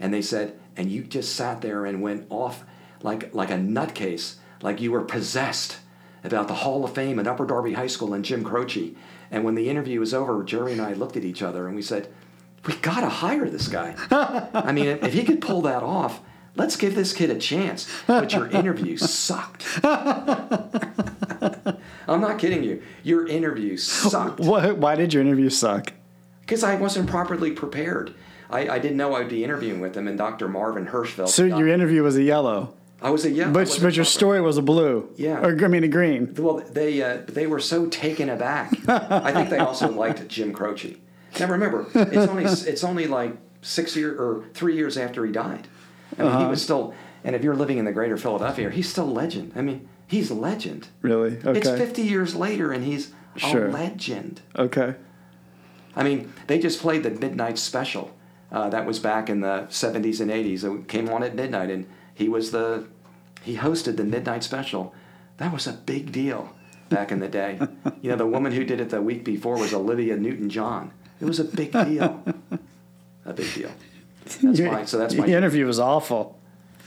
And 0.01 0.13
they 0.13 0.23
said, 0.23 0.59
And 0.77 0.91
you 0.91 1.05
just 1.05 1.35
sat 1.35 1.61
there 1.61 1.85
and 1.87 2.03
went 2.03 2.27
off 2.31 2.65
like, 3.03 3.35
like 3.35 3.51
a 3.51 3.55
nutcase, 3.55 4.37
like 4.63 4.81
you 4.81 4.93
were 4.93 5.03
possessed 5.03 5.79
about 6.25 6.49
the 6.49 6.55
Hall 6.55 6.85
of 6.85 6.95
Fame 6.95 7.19
at 7.19 7.27
Upper 7.27 7.47
Darby 7.47 7.73
High 7.73 7.89
School 7.89 8.15
and 8.15 8.25
Jim 8.25 8.45
Croce. 8.45 8.95
And 9.31 9.45
when 9.45 9.55
the 9.55 9.69
interview 9.69 9.99
was 10.01 10.15
over, 10.15 10.45
Jerry 10.45 10.73
and 10.73 10.81
I 10.81 10.93
looked 10.93 11.17
at 11.17 11.25
each 11.25 11.43
other 11.43 11.67
and 11.67 11.75
we 11.75 11.83
said, 11.83 12.13
We 12.67 12.75
got 12.77 13.01
to 13.01 13.09
hire 13.09 13.49
this 13.49 13.69
guy. 13.69 13.95
I 14.11 14.73
mean, 14.73 14.87
if 14.87 15.13
he 15.13 15.25
could 15.25 15.41
pull 15.41 15.63
that 15.63 15.83
off, 15.83 16.21
let's 16.55 16.77
give 16.77 16.95
this 16.95 17.13
kid 17.13 17.31
a 17.31 17.39
chance. 17.39 17.89
But 18.07 18.33
your 18.33 18.49
interview 18.49 18.97
sucked. 18.97 19.65
I'm 19.85 20.71
not 22.21 22.39
kidding 22.39 22.63
you. 22.63 22.83
Your 23.03 23.27
interview 23.27 23.77
sucked. 23.77 24.41
What, 24.41 24.79
why 24.79 24.95
did 24.95 25.13
your 25.13 25.23
interview 25.23 25.51
suck? 25.51 25.93
Because 26.41 26.63
I 26.63 26.77
wasn't 26.77 27.09
properly 27.09 27.53
prepared. 27.53 28.15
I, 28.51 28.69
I 28.69 28.79
didn't 28.79 28.97
know 28.97 29.15
I'd 29.15 29.29
be 29.29 29.43
interviewing 29.43 29.81
with 29.81 29.97
him 29.97 30.07
and 30.07 30.19
Dr. 30.19 30.47
Marvin 30.47 30.87
Hirschfeld. 30.87 31.29
So 31.29 31.45
your 31.45 31.69
interview 31.69 32.03
was 32.03 32.17
a 32.17 32.23
yellow. 32.23 32.75
I 33.01 33.11
was 33.11 33.25
a. 33.25 33.43
I 33.43 33.51
But 33.51 33.77
but 33.83 33.97
your 33.97 34.05
story 34.05 34.41
was 34.41 34.59
a 34.59 34.63
blue. 34.63 35.09
Yeah. 35.17 35.41
Or 35.41 35.65
I 35.65 35.69
mean 35.69 35.83
a 35.83 35.89
green. 35.89 36.35
Well, 36.37 36.59
they 36.59 37.03
uh, 37.03 37.23
they 37.27 37.49
were 37.49 37.59
so 37.59 37.87
taken 37.87 38.29
aback. 38.29 38.73
I 38.89 39.33
think 39.33 39.51
they 39.51 39.59
also 39.59 39.91
liked 39.91 40.29
Jim 40.29 40.53
Croce. 40.53 40.97
Now 41.41 41.47
remember, 41.49 41.87
it's 41.95 42.29
only 42.31 42.45
it's 42.45 42.85
only 42.85 43.07
like 43.07 43.37
six 43.63 43.97
years 43.97 44.19
or 44.19 44.45
three 44.55 44.77
years 44.77 44.97
after 44.97 45.25
he 45.25 45.33
died. 45.33 45.69
I 46.19 46.23
mean, 46.25 46.39
he 46.41 46.47
was 46.47 46.63
still. 46.63 46.95
And 47.25 47.37
if 47.37 47.45
you're 47.45 47.55
living 47.55 47.79
in 47.79 47.85
the 47.85 47.93
greater 47.93 48.17
Philadelphia, 48.17 48.69
he's 48.71 48.89
still 48.89 49.07
legend. 49.07 49.53
I 49.55 49.63
mean, 49.63 49.89
he's 50.09 50.31
a 50.31 50.35
legend. 50.35 50.89
Really? 51.01 51.39
Okay. 51.39 51.59
It's 51.59 51.69
50 51.71 52.03
years 52.03 52.35
later, 52.35 52.73
and 52.73 52.85
he's 52.85 53.13
Sure. 53.37 53.69
a 53.69 53.71
legend. 53.71 54.43
Okay. 54.57 54.95
I 55.97 56.03
mean, 56.03 56.33
they 56.49 56.59
just 56.59 56.81
played 56.81 57.03
the 57.03 57.11
midnight 57.11 57.59
special. 57.59 58.11
Uh, 58.51 58.69
that 58.69 58.85
was 58.87 58.99
back 58.99 59.31
in 59.31 59.41
the 59.41 59.67
70s 59.71 60.21
and 60.21 60.31
80s. 60.31 60.65
It 60.65 60.89
came 60.89 61.09
on 61.09 61.23
at 61.23 61.35
midnight, 61.35 61.71
and 61.71 61.87
he 62.15 62.29
was 62.29 62.51
the 62.51 62.87
he 63.43 63.57
hosted 63.57 63.97
the 63.97 64.05
midnight 64.05 64.45
special. 64.45 64.95
That 65.39 65.53
was 65.53 65.67
a 65.67 65.73
big 65.73 66.13
deal 66.13 66.55
back 66.89 67.11
in 67.11 67.21
the 67.21 67.29
day. 67.29 67.59
you 68.03 68.11
know, 68.11 68.17
the 68.17 68.27
woman 68.27 68.53
who 68.53 68.65
did 68.65 68.81
it 68.81 68.91
the 68.91 69.01
week 69.01 69.25
before 69.25 69.57
was 69.59 69.73
Olivia 69.73 70.17
Newton-John. 70.17 70.93
It 71.23 71.27
was 71.27 71.39
a 71.39 71.45
big 71.45 71.71
deal. 71.71 72.21
a 73.25 73.33
big 73.33 73.55
deal. 73.55 73.71
That's 74.25 74.59
Your- 74.59 74.73
my 74.73 74.85
so 74.85 74.99
that's 74.99 75.15
my 75.15 75.25
The 75.25 75.35
interview 75.35 75.67
was 75.67 75.79
awful. 75.79 76.37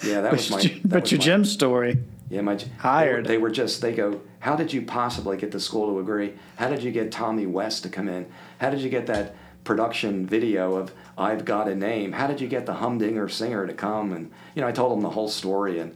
yeah 0.04 0.20
that 0.20 0.34
was 0.34 0.52
my 0.52 0.58
but 0.58 0.64
that 0.64 0.90
but 0.90 1.02
was 1.04 1.12
your 1.12 1.20
my- 1.20 1.26
Jim 1.26 1.46
story. 1.46 1.98
yeah, 2.30 2.42
my 2.42 2.60
Hired. 2.80 3.26
They 3.26 3.30
they 3.30 3.38
were 3.38 3.50
just. 3.50 3.82
They 3.82 3.94
go. 3.94 4.20
How 4.40 4.58
did 4.58 4.74
you 4.74 4.82
possibly 4.82 5.38
get 5.38 5.52
the 5.52 5.60
school 5.60 5.88
to 5.88 6.00
agree? 6.00 6.34
How 6.58 6.70
did 6.70 6.84
you 6.84 6.92
get 6.92 7.14
Tommy 7.14 7.46
West 7.46 7.84
to 7.84 7.90
come 7.90 8.10
in? 8.10 8.26
How 8.60 8.70
did 8.70 8.82
you 8.82 8.90
get 8.90 9.08
that 9.08 9.36
production 9.64 10.28
video 10.28 10.76
of 10.76 10.94
"I've 11.18 11.46
Got 11.46 11.70
a 11.70 11.76
Name"? 11.76 12.12
How 12.12 12.28
did 12.28 12.42
you 12.42 12.50
get 12.50 12.66
the 12.66 12.74
humdinger 12.74 13.30
singer 13.30 13.66
to 13.66 13.74
come? 13.74 14.12
And 14.12 14.32
you 14.54 14.62
know, 14.62 14.68
I 14.68 14.74
told 14.74 14.92
them 14.92 15.02
the 15.02 15.12
whole 15.12 15.30
story, 15.30 15.80
and 15.80 15.96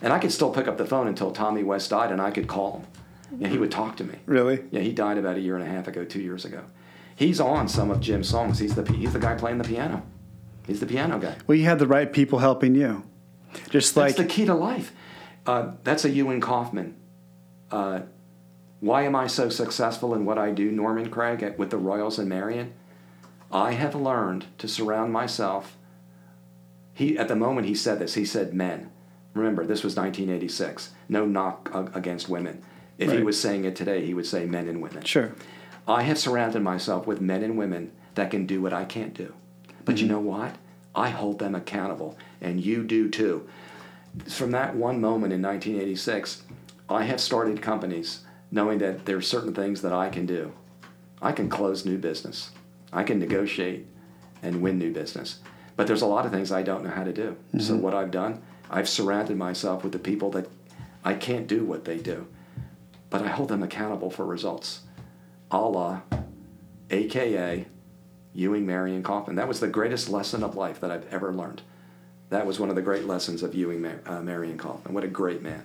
and 0.00 0.10
I 0.10 0.18
could 0.18 0.32
still 0.32 0.50
pick 0.50 0.68
up 0.68 0.78
the 0.78 0.86
phone 0.86 1.06
until 1.06 1.32
Tommy 1.32 1.62
West 1.62 1.90
died, 1.90 2.12
and 2.12 2.20
I 2.22 2.30
could 2.30 2.48
call 2.48 2.78
him, 2.78 2.86
and 3.32 3.40
he 3.42 3.48
mm-hmm. 3.48 3.60
would 3.60 3.70
talk 3.70 3.96
to 3.98 4.04
me. 4.04 4.16
Really? 4.24 4.64
Yeah, 4.70 4.80
he 4.80 4.92
died 4.92 5.18
about 5.18 5.36
a 5.36 5.40
year 5.40 5.56
and 5.56 5.62
a 5.62 5.70
half 5.70 5.86
ago, 5.86 6.04
two 6.06 6.22
years 6.22 6.46
ago. 6.46 6.62
He's 7.16 7.40
on 7.40 7.68
some 7.68 7.90
of 7.90 8.00
Jim's 8.00 8.28
songs. 8.28 8.58
He's 8.58 8.74
the 8.74 8.90
he's 8.92 9.12
the 9.12 9.18
guy 9.18 9.34
playing 9.34 9.58
the 9.58 9.64
piano. 9.64 10.02
He's 10.66 10.80
the 10.80 10.86
piano 10.86 11.18
guy. 11.18 11.36
Well, 11.46 11.56
you 11.56 11.64
had 11.64 11.78
the 11.78 11.86
right 11.86 12.12
people 12.12 12.38
helping 12.38 12.74
you. 12.74 13.04
Just 13.70 13.96
like 13.96 14.16
That's 14.16 14.28
the 14.28 14.34
key 14.34 14.46
to 14.46 14.54
life. 14.54 14.92
Uh, 15.46 15.72
that's 15.84 16.04
a 16.04 16.10
Ewing 16.10 16.40
Kauffman. 16.40 16.96
Uh, 17.70 18.00
why 18.80 19.02
am 19.02 19.14
I 19.14 19.26
so 19.26 19.48
successful 19.48 20.14
in 20.14 20.24
what 20.24 20.38
I 20.38 20.50
do, 20.50 20.70
Norman 20.70 21.10
Craig, 21.10 21.42
at, 21.42 21.58
with 21.58 21.70
the 21.70 21.76
Royals 21.76 22.18
and 22.18 22.28
Marion? 22.28 22.72
I 23.52 23.72
have 23.72 23.94
learned 23.94 24.46
to 24.58 24.66
surround 24.66 25.12
myself. 25.12 25.76
He 26.92 27.16
at 27.18 27.28
the 27.28 27.36
moment 27.36 27.66
he 27.66 27.74
said 27.74 27.98
this. 27.98 28.14
He 28.14 28.24
said 28.24 28.54
men. 28.54 28.90
Remember, 29.34 29.66
this 29.66 29.82
was 29.82 29.96
1986. 29.96 30.90
No 31.08 31.26
knock 31.26 31.70
uh, 31.72 31.86
against 31.94 32.28
women. 32.28 32.62
If 32.96 33.10
he 33.10 33.22
was 33.22 33.40
saying 33.40 33.64
it 33.64 33.74
today, 33.74 34.06
he 34.06 34.14
would 34.14 34.26
say 34.26 34.46
men 34.46 34.68
and 34.68 34.80
women. 34.80 35.02
sure. 35.02 35.34
I 35.86 36.02
have 36.02 36.18
surrounded 36.18 36.62
myself 36.62 37.06
with 37.06 37.20
men 37.20 37.42
and 37.42 37.58
women 37.58 37.92
that 38.14 38.30
can 38.30 38.46
do 38.46 38.62
what 38.62 38.72
I 38.72 38.84
can't 38.84 39.12
do. 39.12 39.34
But 39.84 39.98
you 39.98 40.06
mm-hmm. 40.06 40.14
know 40.14 40.20
what? 40.20 40.56
I 40.94 41.10
hold 41.10 41.38
them 41.38 41.54
accountable, 41.54 42.16
and 42.40 42.64
you 42.64 42.84
do 42.84 43.10
too. 43.10 43.48
From 44.28 44.52
that 44.52 44.76
one 44.76 45.00
moment 45.00 45.32
in 45.32 45.42
1986, 45.42 46.44
I 46.88 47.04
have 47.04 47.20
started 47.20 47.60
companies 47.60 48.20
knowing 48.50 48.78
that 48.78 49.04
there 49.04 49.16
are 49.16 49.22
certain 49.22 49.52
things 49.52 49.82
that 49.82 49.92
I 49.92 50.08
can 50.08 50.24
do. 50.24 50.52
I 51.20 51.32
can 51.32 51.48
close 51.48 51.84
new 51.84 51.98
business, 51.98 52.50
I 52.92 53.02
can 53.02 53.18
negotiate 53.18 53.86
and 54.42 54.62
win 54.62 54.78
new 54.78 54.92
business. 54.92 55.38
But 55.76 55.86
there's 55.86 56.02
a 56.02 56.06
lot 56.06 56.24
of 56.24 56.32
things 56.32 56.52
I 56.52 56.62
don't 56.62 56.84
know 56.84 56.90
how 56.90 57.02
to 57.02 57.12
do. 57.12 57.36
So, 57.58 57.74
mm-hmm. 57.74 57.82
what 57.82 57.94
I've 57.94 58.12
done, 58.12 58.40
I've 58.70 58.88
surrounded 58.88 59.36
myself 59.36 59.82
with 59.82 59.92
the 59.92 59.98
people 59.98 60.30
that 60.30 60.48
I 61.04 61.14
can't 61.14 61.48
do 61.48 61.64
what 61.64 61.84
they 61.84 61.98
do, 61.98 62.28
but 63.10 63.22
I 63.22 63.28
hold 63.28 63.48
them 63.48 63.62
accountable 63.62 64.10
for 64.10 64.24
results 64.24 64.83
a 65.54 65.68
la 65.68 66.00
AKA 66.90 67.66
Ewing, 68.34 68.66
Marion, 68.66 69.02
Kauffman. 69.02 69.36
That 69.36 69.48
was 69.48 69.60
the 69.60 69.68
greatest 69.68 70.08
lesson 70.08 70.42
of 70.42 70.56
life 70.56 70.80
that 70.80 70.90
I've 70.90 71.06
ever 71.12 71.32
learned. 71.32 71.62
That 72.30 72.46
was 72.46 72.58
one 72.58 72.68
of 72.68 72.74
the 72.74 72.82
great 72.82 73.06
lessons 73.06 73.42
of 73.42 73.54
Ewing, 73.54 73.80
Mar- 73.80 74.00
uh, 74.06 74.20
Marion, 74.20 74.58
Kauffman. 74.58 74.92
What 74.92 75.04
a 75.04 75.08
great 75.08 75.42
man. 75.42 75.64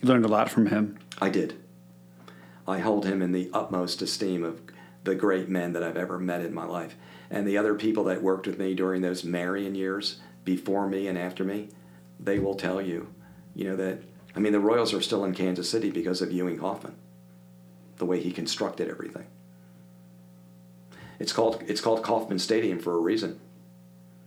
You 0.00 0.08
learned 0.08 0.24
a 0.24 0.28
lot 0.28 0.48
from 0.48 0.66
him. 0.66 0.98
I 1.20 1.30
did. 1.30 1.54
I 2.68 2.78
hold 2.78 3.04
him 3.04 3.20
in 3.20 3.32
the 3.32 3.50
utmost 3.52 4.00
esteem 4.00 4.44
of 4.44 4.60
the 5.02 5.14
great 5.14 5.48
men 5.48 5.72
that 5.72 5.82
I've 5.82 5.96
ever 5.96 6.18
met 6.18 6.40
in 6.40 6.54
my 6.54 6.64
life. 6.64 6.94
And 7.30 7.46
the 7.46 7.58
other 7.58 7.74
people 7.74 8.04
that 8.04 8.22
worked 8.22 8.46
with 8.46 8.58
me 8.58 8.74
during 8.74 9.02
those 9.02 9.24
Marion 9.24 9.74
years, 9.74 10.20
before 10.44 10.88
me 10.88 11.08
and 11.08 11.18
after 11.18 11.42
me, 11.42 11.70
they 12.20 12.38
will 12.38 12.54
tell 12.54 12.80
you, 12.80 13.08
you 13.54 13.64
know, 13.64 13.76
that, 13.76 14.02
I 14.36 14.38
mean, 14.38 14.52
the 14.52 14.60
Royals 14.60 14.94
are 14.94 15.00
still 15.00 15.24
in 15.24 15.34
Kansas 15.34 15.68
City 15.68 15.90
because 15.90 16.22
of 16.22 16.30
Ewing 16.30 16.58
Kauffman, 16.58 16.94
the 17.96 18.04
way 18.04 18.20
he 18.20 18.32
constructed 18.32 18.88
everything. 18.88 19.26
It's 21.18 21.32
called, 21.32 21.62
it's 21.66 21.80
called 21.80 22.02
Kauffman 22.02 22.38
Stadium 22.38 22.78
for 22.78 22.94
a 22.94 22.98
reason. 22.98 23.40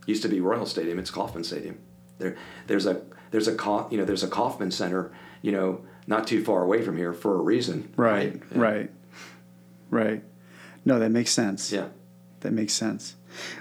Used 0.06 0.22
to 0.24 0.30
be 0.30 0.40
Royal 0.40 0.66
Stadium, 0.66 1.00
it's 1.00 1.12
Kauffman 1.12 1.44
Stadium. 1.44 1.80
There, 2.18 2.38
there's 2.68 2.86
a, 2.86 3.02
there's 3.32 3.48
a, 3.48 3.88
you 3.92 3.98
know, 3.98 4.06
there's 4.06 4.24
a 4.24 4.30
Kauffman 4.30 4.72
Center, 4.72 5.12
you 5.42 5.52
know, 5.52 5.82
not 6.08 6.26
too 6.26 6.44
far 6.44 6.64
away 6.64 6.82
from 6.82 6.98
here 6.98 7.14
for 7.14 7.36
a 7.36 7.42
reason. 7.42 7.92
Right. 7.98 8.42
Yeah. 8.52 8.60
Right. 8.60 8.92
Right. 9.90 10.24
No, 10.86 11.00
that 11.00 11.10
makes 11.10 11.32
sense. 11.32 11.72
Yeah. 11.72 11.88
That 12.40 12.54
makes 12.54 12.74
sense. 12.74 13.16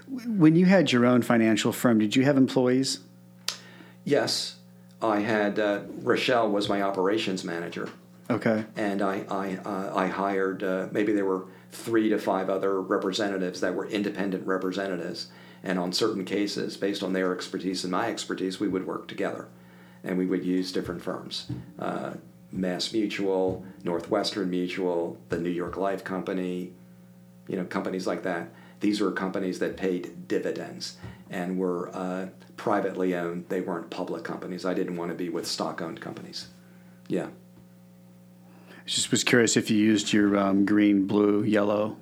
When 0.06 0.54
you 0.54 0.66
had 0.66 0.92
your 0.92 1.04
own 1.04 1.22
financial 1.22 1.72
firm, 1.72 1.98
did 1.98 2.14
you 2.14 2.24
have 2.24 2.36
employees? 2.36 3.00
Yes, 4.04 4.56
I 5.02 5.20
had 5.20 5.58
uh, 5.58 5.80
Rachelle 6.02 6.50
was 6.50 6.68
my 6.68 6.82
operations 6.82 7.42
manager, 7.42 7.90
Okay. 8.28 8.64
and 8.76 9.02
I 9.02 9.24
I, 9.30 9.58
uh, 9.64 9.92
I 9.94 10.06
hired 10.08 10.62
uh, 10.62 10.88
maybe 10.90 11.12
there 11.12 11.24
were 11.24 11.46
three 11.70 12.08
to 12.08 12.18
five 12.18 12.48
other 12.50 12.80
representatives 12.80 13.60
that 13.60 13.74
were 13.74 13.86
independent 13.86 14.46
representatives, 14.46 15.28
and 15.62 15.78
on 15.78 15.92
certain 15.92 16.24
cases, 16.24 16.76
based 16.76 17.02
on 17.02 17.12
their 17.12 17.34
expertise 17.34 17.84
and 17.84 17.90
my 17.92 18.08
expertise, 18.08 18.58
we 18.58 18.68
would 18.68 18.86
work 18.86 19.08
together, 19.08 19.48
and 20.02 20.18
we 20.18 20.26
would 20.26 20.44
use 20.44 20.72
different 20.72 21.02
firms. 21.02 21.50
Uh, 21.78 22.14
Mass 22.52 22.92
Mutual, 22.92 23.64
Northwestern 23.84 24.50
Mutual, 24.50 25.18
the 25.28 25.38
New 25.38 25.50
York 25.50 25.76
Life 25.76 26.04
Company, 26.04 26.72
you 27.48 27.56
know, 27.56 27.64
companies 27.64 28.06
like 28.06 28.22
that. 28.22 28.48
These 28.80 29.00
were 29.00 29.12
companies 29.12 29.58
that 29.58 29.76
paid 29.76 30.28
dividends 30.28 30.96
and 31.30 31.58
were 31.58 31.90
uh, 31.94 32.26
privately 32.56 33.14
owned. 33.14 33.46
They 33.48 33.60
weren't 33.60 33.90
public 33.90 34.22
companies. 34.22 34.64
I 34.64 34.74
didn't 34.74 34.96
want 34.96 35.10
to 35.10 35.16
be 35.16 35.28
with 35.28 35.46
stock 35.46 35.80
owned 35.80 36.00
companies. 36.00 36.48
Yeah. 37.08 37.28
Just 38.86 39.10
was 39.10 39.24
curious 39.24 39.56
if 39.56 39.70
you 39.70 39.76
used 39.78 40.12
your 40.12 40.36
um, 40.38 40.64
green, 40.64 41.06
blue, 41.06 41.42
yellow 41.42 41.96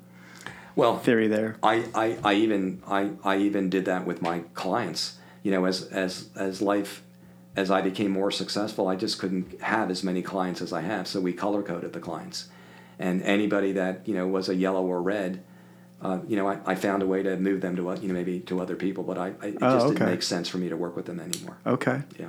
Well, 0.77 0.98
theory 0.98 1.28
there. 1.28 1.56
I, 1.62 1.86
I, 1.94 2.19
I 2.23 2.35
even 2.35 2.82
I, 2.86 3.11
I 3.24 3.39
even 3.39 3.70
did 3.70 3.86
that 3.86 4.06
with 4.06 4.20
my 4.23 4.40
clients. 4.55 5.16
You 5.43 5.51
know, 5.51 5.65
as 5.65 5.82
as 5.89 6.28
as 6.36 6.61
life 6.62 7.02
as 7.56 7.70
I 7.70 7.81
became 7.81 8.11
more 8.11 8.31
successful, 8.31 8.89
I 8.89 8.97
just 8.97 9.19
couldn't 9.19 9.61
have 9.62 9.90
as 9.90 10.02
many 10.02 10.23
clients 10.23 10.61
as 10.61 10.73
I 10.73 10.81
have. 10.82 11.06
So 11.06 11.20
we 11.20 11.32
color 11.32 11.62
coded 11.62 11.93
the 11.93 12.01
clients, 12.01 12.48
and 12.98 13.23
anybody 13.23 13.73
that 13.73 14.06
you 14.06 14.15
know 14.15 14.27
was 14.27 14.48
a 14.48 14.55
yellow 14.55 14.85
or 14.85 15.01
red, 15.02 15.43
uh, 16.02 16.19
you 16.27 16.36
know, 16.36 16.48
I, 16.48 16.59
I 16.66 16.74
found 16.74 17.02
a 17.02 17.06
way 17.06 17.23
to 17.23 17.36
move 17.36 17.61
them 17.61 17.77
to 17.77 17.90
uh, 17.90 17.97
you 17.97 18.09
know 18.09 18.15
maybe 18.15 18.40
to 18.40 18.61
other 18.61 18.74
people. 18.77 19.05
But 19.05 19.19
I, 19.19 19.27
I 19.40 19.47
it 19.48 19.59
Oh, 19.62 19.74
just 19.74 19.86
okay. 19.86 19.94
didn't 19.94 20.09
make 20.11 20.23
sense 20.23 20.48
for 20.48 20.59
me 20.59 20.69
to 20.69 20.77
work 20.77 20.97
with 20.97 21.06
them 21.06 21.20
anymore. 21.20 21.56
Okay. 21.66 22.02
Yeah. 22.19 22.28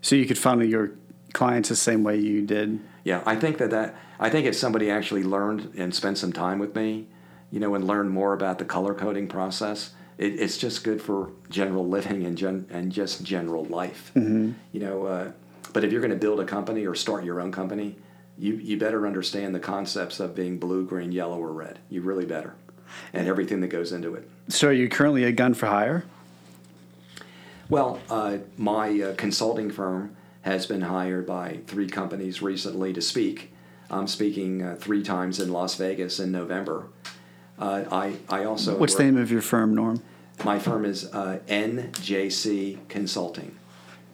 So 0.00 0.14
you 0.16 0.24
could 0.26 0.38
funnel 0.38 0.64
your 0.64 0.92
clients 1.36 1.68
the 1.68 1.76
same 1.76 2.02
way 2.02 2.16
you 2.16 2.42
did. 2.42 2.80
Yeah, 3.04 3.22
I 3.26 3.36
think 3.36 3.58
that, 3.58 3.70
that 3.70 3.94
I 4.18 4.30
think 4.30 4.46
if 4.46 4.56
somebody 4.56 4.90
actually 4.90 5.22
learned 5.22 5.74
and 5.76 5.94
spent 5.94 6.18
some 6.18 6.32
time 6.32 6.58
with 6.58 6.74
me, 6.74 7.06
you 7.50 7.60
know, 7.60 7.74
and 7.74 7.86
learned 7.86 8.10
more 8.10 8.32
about 8.32 8.58
the 8.58 8.64
color 8.64 8.94
coding 8.94 9.28
process, 9.28 9.90
it, 10.18 10.40
it's 10.40 10.56
just 10.56 10.82
good 10.82 11.00
for 11.00 11.30
general 11.50 11.86
living 11.86 12.24
and 12.24 12.36
gen, 12.36 12.66
and 12.70 12.90
just 12.90 13.22
general 13.22 13.64
life. 13.66 14.10
You 14.72 14.80
know, 14.80 15.04
uh, 15.04 15.32
but 15.72 15.84
if 15.84 15.92
you're 15.92 16.00
going 16.00 16.10
to 16.10 16.18
build 16.18 16.40
a 16.40 16.44
company 16.44 16.86
or 16.86 16.94
start 16.94 17.22
your 17.22 17.40
own 17.40 17.52
company, 17.52 17.96
you 18.38 18.54
you 18.54 18.78
better 18.78 19.06
understand 19.06 19.54
the 19.54 19.60
concepts 19.60 20.18
of 20.20 20.34
being 20.34 20.58
blue, 20.58 20.84
green, 20.86 21.12
yellow, 21.12 21.38
or 21.38 21.52
red. 21.52 21.78
You 21.90 22.00
really 22.00 22.26
better, 22.26 22.54
and 23.12 23.28
everything 23.28 23.60
that 23.60 23.68
goes 23.68 23.92
into 23.92 24.14
it. 24.14 24.28
So 24.48 24.68
are 24.68 24.72
you 24.72 24.88
currently 24.88 25.24
a 25.24 25.32
gun 25.32 25.54
for 25.54 25.66
hire? 25.66 26.04
Well, 27.68 28.00
uh, 28.08 28.38
my 28.56 29.00
uh, 29.00 29.14
consulting 29.16 29.70
firm 29.70 30.16
has 30.46 30.64
been 30.64 30.80
hired 30.82 31.26
by 31.26 31.58
three 31.66 31.88
companies 31.88 32.40
recently 32.40 32.92
to 32.92 33.02
speak. 33.02 33.50
I'm 33.90 34.06
speaking 34.06 34.62
uh, 34.62 34.76
three 34.78 35.02
times 35.02 35.40
in 35.40 35.52
Las 35.52 35.74
Vegas 35.74 36.20
in 36.20 36.30
November. 36.30 36.86
Uh, 37.58 37.82
I, 37.90 38.18
I 38.28 38.44
also 38.44 38.78
What's 38.78 38.94
the 38.94 39.02
name 39.02 39.16
of 39.16 39.32
your 39.32 39.42
firm, 39.42 39.74
Norm? 39.74 40.00
my 40.44 40.60
firm 40.60 40.84
is 40.84 41.12
uh, 41.12 41.40
NJC 41.48 42.88
Consulting, 42.88 43.56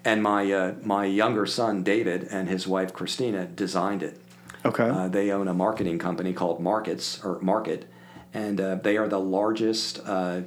And 0.05 0.23
my 0.23 0.51
uh, 0.51 0.75
my 0.83 1.05
younger 1.05 1.47
son 1.47 1.83
David 1.83 2.27
and 2.31 2.49
his 2.49 2.67
wife 2.67 2.93
Christina 2.93 3.47
designed 3.47 4.03
it. 4.03 4.19
Okay. 4.65 4.89
Uh, 4.89 5.09
they 5.09 5.31
own 5.31 5.49
a 5.49 5.55
marketing 5.55 5.99
company 5.99 6.33
called 6.33 6.61
Markets 6.61 7.23
or 7.25 7.39
Market, 7.41 7.87
and 8.33 8.61
uh, 8.61 8.77
they 8.77 8.97
are 8.97 9.09
the 9.09 9.21
largest. 9.21 10.01
Uh, 10.05 10.43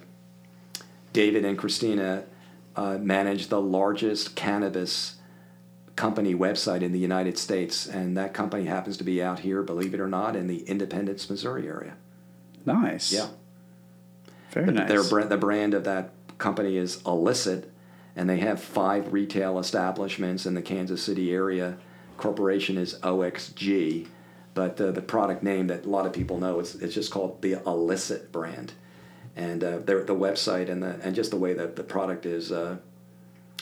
David 1.14 1.46
and 1.46 1.58
Christina 1.58 2.26
uh, 2.76 2.98
manage 2.98 3.48
the 3.48 3.62
largest 3.62 4.36
cannabis 4.36 5.16
company 5.96 6.36
website 6.36 6.82
in 6.82 6.92
the 6.92 7.00
United 7.00 7.38
States, 7.38 7.88
and 7.88 8.18
that 8.18 8.34
company 8.34 8.66
happens 8.66 8.98
to 8.98 9.06
be 9.06 9.24
out 9.24 9.40
here, 9.40 9.64
believe 9.64 9.94
it 9.94 10.02
or 10.02 10.10
not, 10.10 10.36
in 10.36 10.48
the 10.48 10.68
Independence, 10.68 11.30
Missouri 11.30 11.70
area. 11.70 11.96
Nice. 12.66 13.12
Yeah. 13.12 13.28
Very 14.52 14.72
nice. 14.72 14.88
Their 14.88 15.04
brand, 15.04 15.30
the 15.30 15.38
brand 15.38 15.74
of 15.74 15.84
that 15.84 16.12
company 16.38 16.78
is 16.78 17.02
Illicit, 17.06 17.72
and 18.16 18.30
they 18.30 18.38
have 18.38 18.62
five 18.62 19.12
retail 19.12 19.60
establishments 19.60 20.46
in 20.46 20.54
the 20.54 20.62
Kansas 20.62 21.04
City 21.04 21.34
area. 21.34 21.78
Corporation 22.18 22.78
is 22.78 22.96
OXG, 23.00 24.08
but 24.54 24.80
uh, 24.80 24.92
the 24.92 25.02
product 25.02 25.44
name 25.44 25.68
that 25.68 25.86
a 25.86 25.90
lot 25.90 26.06
of 26.06 26.14
people 26.14 26.40
know 26.40 26.60
it's 26.60 26.76
it's 26.76 26.94
just 26.94 27.12
called 27.12 27.42
the 27.42 27.54
Illicit 27.66 28.32
brand, 28.32 28.72
and 29.36 29.64
uh, 29.64 29.80
their 29.80 30.04
the 30.04 30.16
website 30.16 30.70
and 30.70 30.82
the 30.82 31.00
and 31.04 31.14
just 31.14 31.32
the 31.32 31.38
way 31.38 31.54
that 31.54 31.76
the 31.76 31.84
product 31.84 32.26
is 32.26 32.52
uh, 32.54 32.78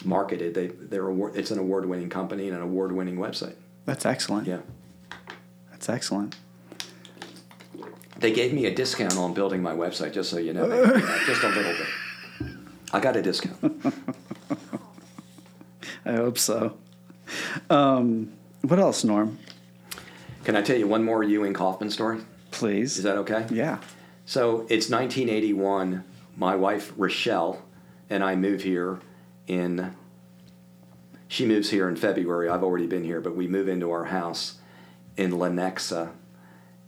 marketed. 0.05 0.53
They 0.53 0.67
they're 0.67 1.07
award, 1.07 1.35
it's 1.35 1.49
an 1.49 1.57
award 1.57 1.88
winning 1.88 2.09
company 2.09 2.47
and 2.47 2.55
an 2.55 2.61
award 2.61 2.91
winning 2.91 3.17
website. 3.17 3.55
That's 3.85 4.05
excellent. 4.05 4.47
Yeah. 4.47 4.59
That's 5.71 5.89
excellent. 5.89 6.35
They 8.23 8.31
gave 8.31 8.53
me 8.53 8.65
a 8.67 8.73
discount 8.73 9.17
on 9.17 9.33
building 9.33 9.61
my 9.61 9.73
website, 9.73 10.13
just 10.13 10.29
so 10.29 10.37
you 10.37 10.53
know, 10.53 10.65
just 11.25 11.43
a 11.43 11.49
little 11.49 11.73
bit. 11.73 11.87
I 12.93 13.01
got 13.01 13.17
a 13.17 13.21
discount. 13.21 13.83
I 16.05 16.13
hope 16.13 16.37
so. 16.37 16.77
Um, 17.69 18.31
what 18.61 18.79
else, 18.79 19.03
Norm? 19.03 19.39
Can 20.45 20.55
I 20.55 20.61
tell 20.61 20.77
you 20.77 20.87
one 20.87 21.03
more 21.03 21.21
Ewing 21.21 21.51
Kauffman 21.53 21.89
story? 21.91 22.21
Please. 22.51 22.97
Is 22.97 23.03
that 23.03 23.17
okay? 23.17 23.45
yeah. 23.49 23.79
So 24.25 24.61
it's 24.69 24.89
1981. 24.89 26.05
My 26.37 26.55
wife 26.55 26.95
Rachelle 26.95 27.59
and 28.09 28.23
I 28.23 28.37
move 28.37 28.63
here 28.63 29.01
in. 29.47 29.97
She 31.27 31.45
moves 31.45 31.71
here 31.71 31.89
in 31.89 31.97
February. 31.97 32.47
I've 32.47 32.63
already 32.63 32.87
been 32.87 33.03
here, 33.03 33.19
but 33.19 33.35
we 33.35 33.49
move 33.49 33.67
into 33.67 33.91
our 33.91 34.05
house 34.05 34.59
in 35.17 35.31
Lenexa 35.31 36.11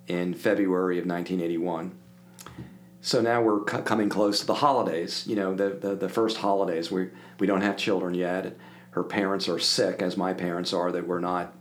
in 0.08 0.34
February 0.34 1.00
of 1.00 1.06
1981. 1.06 1.98
So 3.02 3.22
now 3.22 3.42
we're 3.42 3.68
c- 3.70 3.84
coming 3.84 4.10
close 4.10 4.40
to 4.40 4.46
the 4.46 4.56
holidays. 4.56 5.26
You 5.28 5.36
know, 5.36 5.54
the, 5.54 5.70
the, 5.70 5.96
the 5.96 6.10
first 6.10 6.38
holidays. 6.38 6.90
We 6.90 7.10
we 7.40 7.48
don't 7.48 7.62
have 7.62 7.78
children 7.78 8.14
yet. 8.14 8.58
Her 8.92 9.04
parents 9.04 9.48
are 9.48 9.60
sick, 9.60 10.02
as 10.02 10.18
my 10.18 10.34
parents 10.34 10.74
are. 10.74 10.92
That 10.92 11.08
we're 11.08 11.20
not 11.20 11.54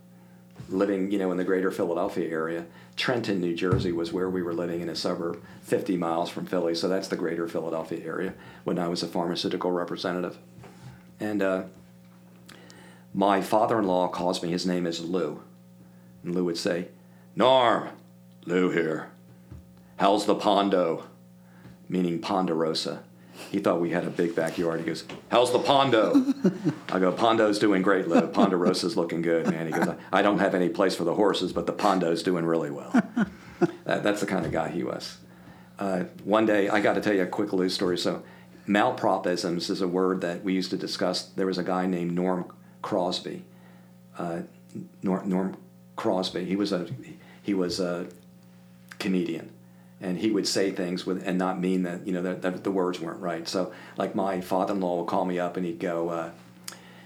living, 0.68 1.10
you 1.10 1.18
know, 1.18 1.30
in 1.30 1.36
the 1.36 1.44
greater 1.44 1.70
Philadelphia 1.70 2.28
area. 2.30 2.66
Trenton, 2.96 3.40
New 3.40 3.54
Jersey 3.54 3.92
was 3.92 4.12
where 4.12 4.30
we 4.30 4.42
were 4.42 4.54
living 4.54 4.80
in 4.80 4.88
a 4.88 4.94
suburb 4.94 5.42
50 5.62 5.96
miles 5.96 6.30
from 6.30 6.46
Philly. 6.46 6.74
So 6.74 6.88
that's 6.88 7.08
the 7.08 7.16
greater 7.16 7.48
Philadelphia 7.48 8.04
area 8.04 8.34
when 8.62 8.78
I 8.78 8.88
was 8.88 9.02
a 9.02 9.08
pharmaceutical 9.08 9.72
representative. 9.72 10.38
And 11.18 11.42
uh, 11.42 11.64
my 13.12 13.40
father 13.42 13.78
in 13.78 13.86
law 13.86 14.08
calls 14.08 14.42
me, 14.42 14.50
his 14.50 14.64
name 14.64 14.86
is 14.86 15.00
Lou. 15.00 15.42
And 16.22 16.34
Lou 16.34 16.44
would 16.44 16.58
say, 16.58 16.88
Norm, 17.36 17.88
Lou 18.46 18.70
here. 18.70 19.10
How's 19.96 20.26
the 20.26 20.34
Pondo? 20.34 21.04
Meaning 21.88 22.20
Ponderosa. 22.20 23.02
He 23.50 23.58
thought 23.58 23.80
we 23.80 23.90
had 23.90 24.04
a 24.04 24.10
big 24.10 24.34
backyard. 24.34 24.80
He 24.80 24.86
goes, 24.86 25.04
How's 25.28 25.52
the 25.52 25.58
Pondo? 25.58 26.24
I 26.88 26.98
go, 26.98 27.10
Pondo's 27.12 27.58
doing 27.58 27.82
great, 27.82 28.06
Lou. 28.06 28.26
Ponderosa's 28.28 28.96
looking 28.96 29.22
good, 29.22 29.50
man. 29.50 29.66
He 29.66 29.72
goes, 29.72 29.88
I 30.12 30.22
don't 30.22 30.38
have 30.38 30.54
any 30.54 30.68
place 30.68 30.94
for 30.94 31.04
the 31.04 31.14
horses, 31.14 31.52
but 31.52 31.66
the 31.66 31.72
Pondo's 31.72 32.22
doing 32.22 32.44
really 32.44 32.70
well. 32.70 32.92
That, 33.84 34.02
that's 34.02 34.20
the 34.20 34.26
kind 34.26 34.46
of 34.46 34.52
guy 34.52 34.68
he 34.68 34.84
was. 34.84 35.18
Uh, 35.78 36.04
one 36.24 36.46
day, 36.46 36.68
I 36.68 36.80
got 36.80 36.94
to 36.94 37.00
tell 37.00 37.14
you 37.14 37.22
a 37.22 37.26
quick 37.26 37.52
Lou 37.52 37.68
story. 37.68 37.98
So, 37.98 38.22
malpropisms 38.68 39.68
is 39.70 39.80
a 39.80 39.88
word 39.88 40.20
that 40.20 40.44
we 40.44 40.52
used 40.52 40.70
to 40.70 40.76
discuss. 40.76 41.24
There 41.24 41.46
was 41.46 41.58
a 41.58 41.64
guy 41.64 41.86
named 41.86 42.12
Norm 42.12 42.52
Crosby. 42.82 43.44
Uh, 44.16 44.42
Norm, 45.02 45.28
Norm 45.28 45.56
Crosby. 45.96 46.44
He 46.44 46.56
was 46.56 46.72
a 46.72 46.88
he 47.42 47.54
was 47.54 47.80
a 47.80 48.08
comedian, 49.04 49.50
and 50.00 50.18
he 50.18 50.30
would 50.30 50.48
say 50.48 50.72
things 50.72 51.06
with 51.06 51.26
and 51.26 51.38
not 51.38 51.60
mean 51.60 51.84
that 51.84 52.06
you 52.06 52.12
know 52.12 52.22
that, 52.22 52.42
that 52.42 52.64
the 52.64 52.70
words 52.70 52.98
weren't 52.98 53.20
right. 53.20 53.46
So 53.46 53.72
like 53.96 54.14
my 54.14 54.40
father-in-law 54.40 54.98
would 54.98 55.06
call 55.06 55.24
me 55.24 55.38
up 55.38 55.56
and 55.56 55.64
he'd 55.64 55.78
go. 55.78 56.08
Uh, 56.08 56.30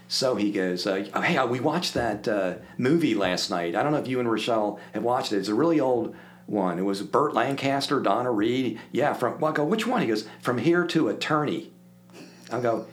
so 0.07 0.35
he 0.35 0.51
goes, 0.51 0.87
uh, 0.87 1.05
"Hey, 1.21 1.37
uh, 1.37 1.45
we 1.45 1.59
watched 1.59 1.93
that 1.93 2.27
uh, 2.27 2.55
movie 2.77 3.13
last 3.13 3.51
night. 3.51 3.75
I 3.75 3.83
don't 3.83 3.91
know 3.91 3.99
if 3.99 4.07
you 4.07 4.19
and 4.19 4.27
Rachelle 4.27 4.79
have 4.93 5.03
watched 5.03 5.31
it. 5.31 5.37
It's 5.37 5.49
a 5.49 5.53
really 5.53 5.79
old 5.79 6.15
one. 6.47 6.79
It 6.79 6.83
was 6.83 7.03
Burt 7.03 7.35
Lancaster, 7.35 7.99
Donna 7.99 8.31
Reed. 8.31 8.79
Yeah, 8.91 9.13
from. 9.13 9.39
Well, 9.39 9.51
I 9.51 9.55
go, 9.55 9.65
which 9.65 9.85
one? 9.85 10.01
He 10.01 10.07
goes, 10.07 10.27
From 10.41 10.57
Here 10.57 10.85
to 10.87 11.09
attorney 11.09 11.71
I 12.51 12.59
go, 12.59 12.87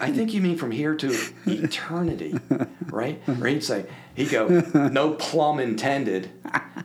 I 0.00 0.10
think 0.10 0.34
you 0.34 0.40
mean 0.40 0.56
from 0.56 0.72
here 0.72 0.96
to 0.96 1.16
eternity, 1.46 2.34
right? 2.86 3.22
Or 3.28 3.46
he'd 3.46 3.62
say, 3.62 3.86
he'd 4.14 4.30
go, 4.30 4.48
no 4.48 5.14
plum 5.14 5.60
intended. 5.60 6.30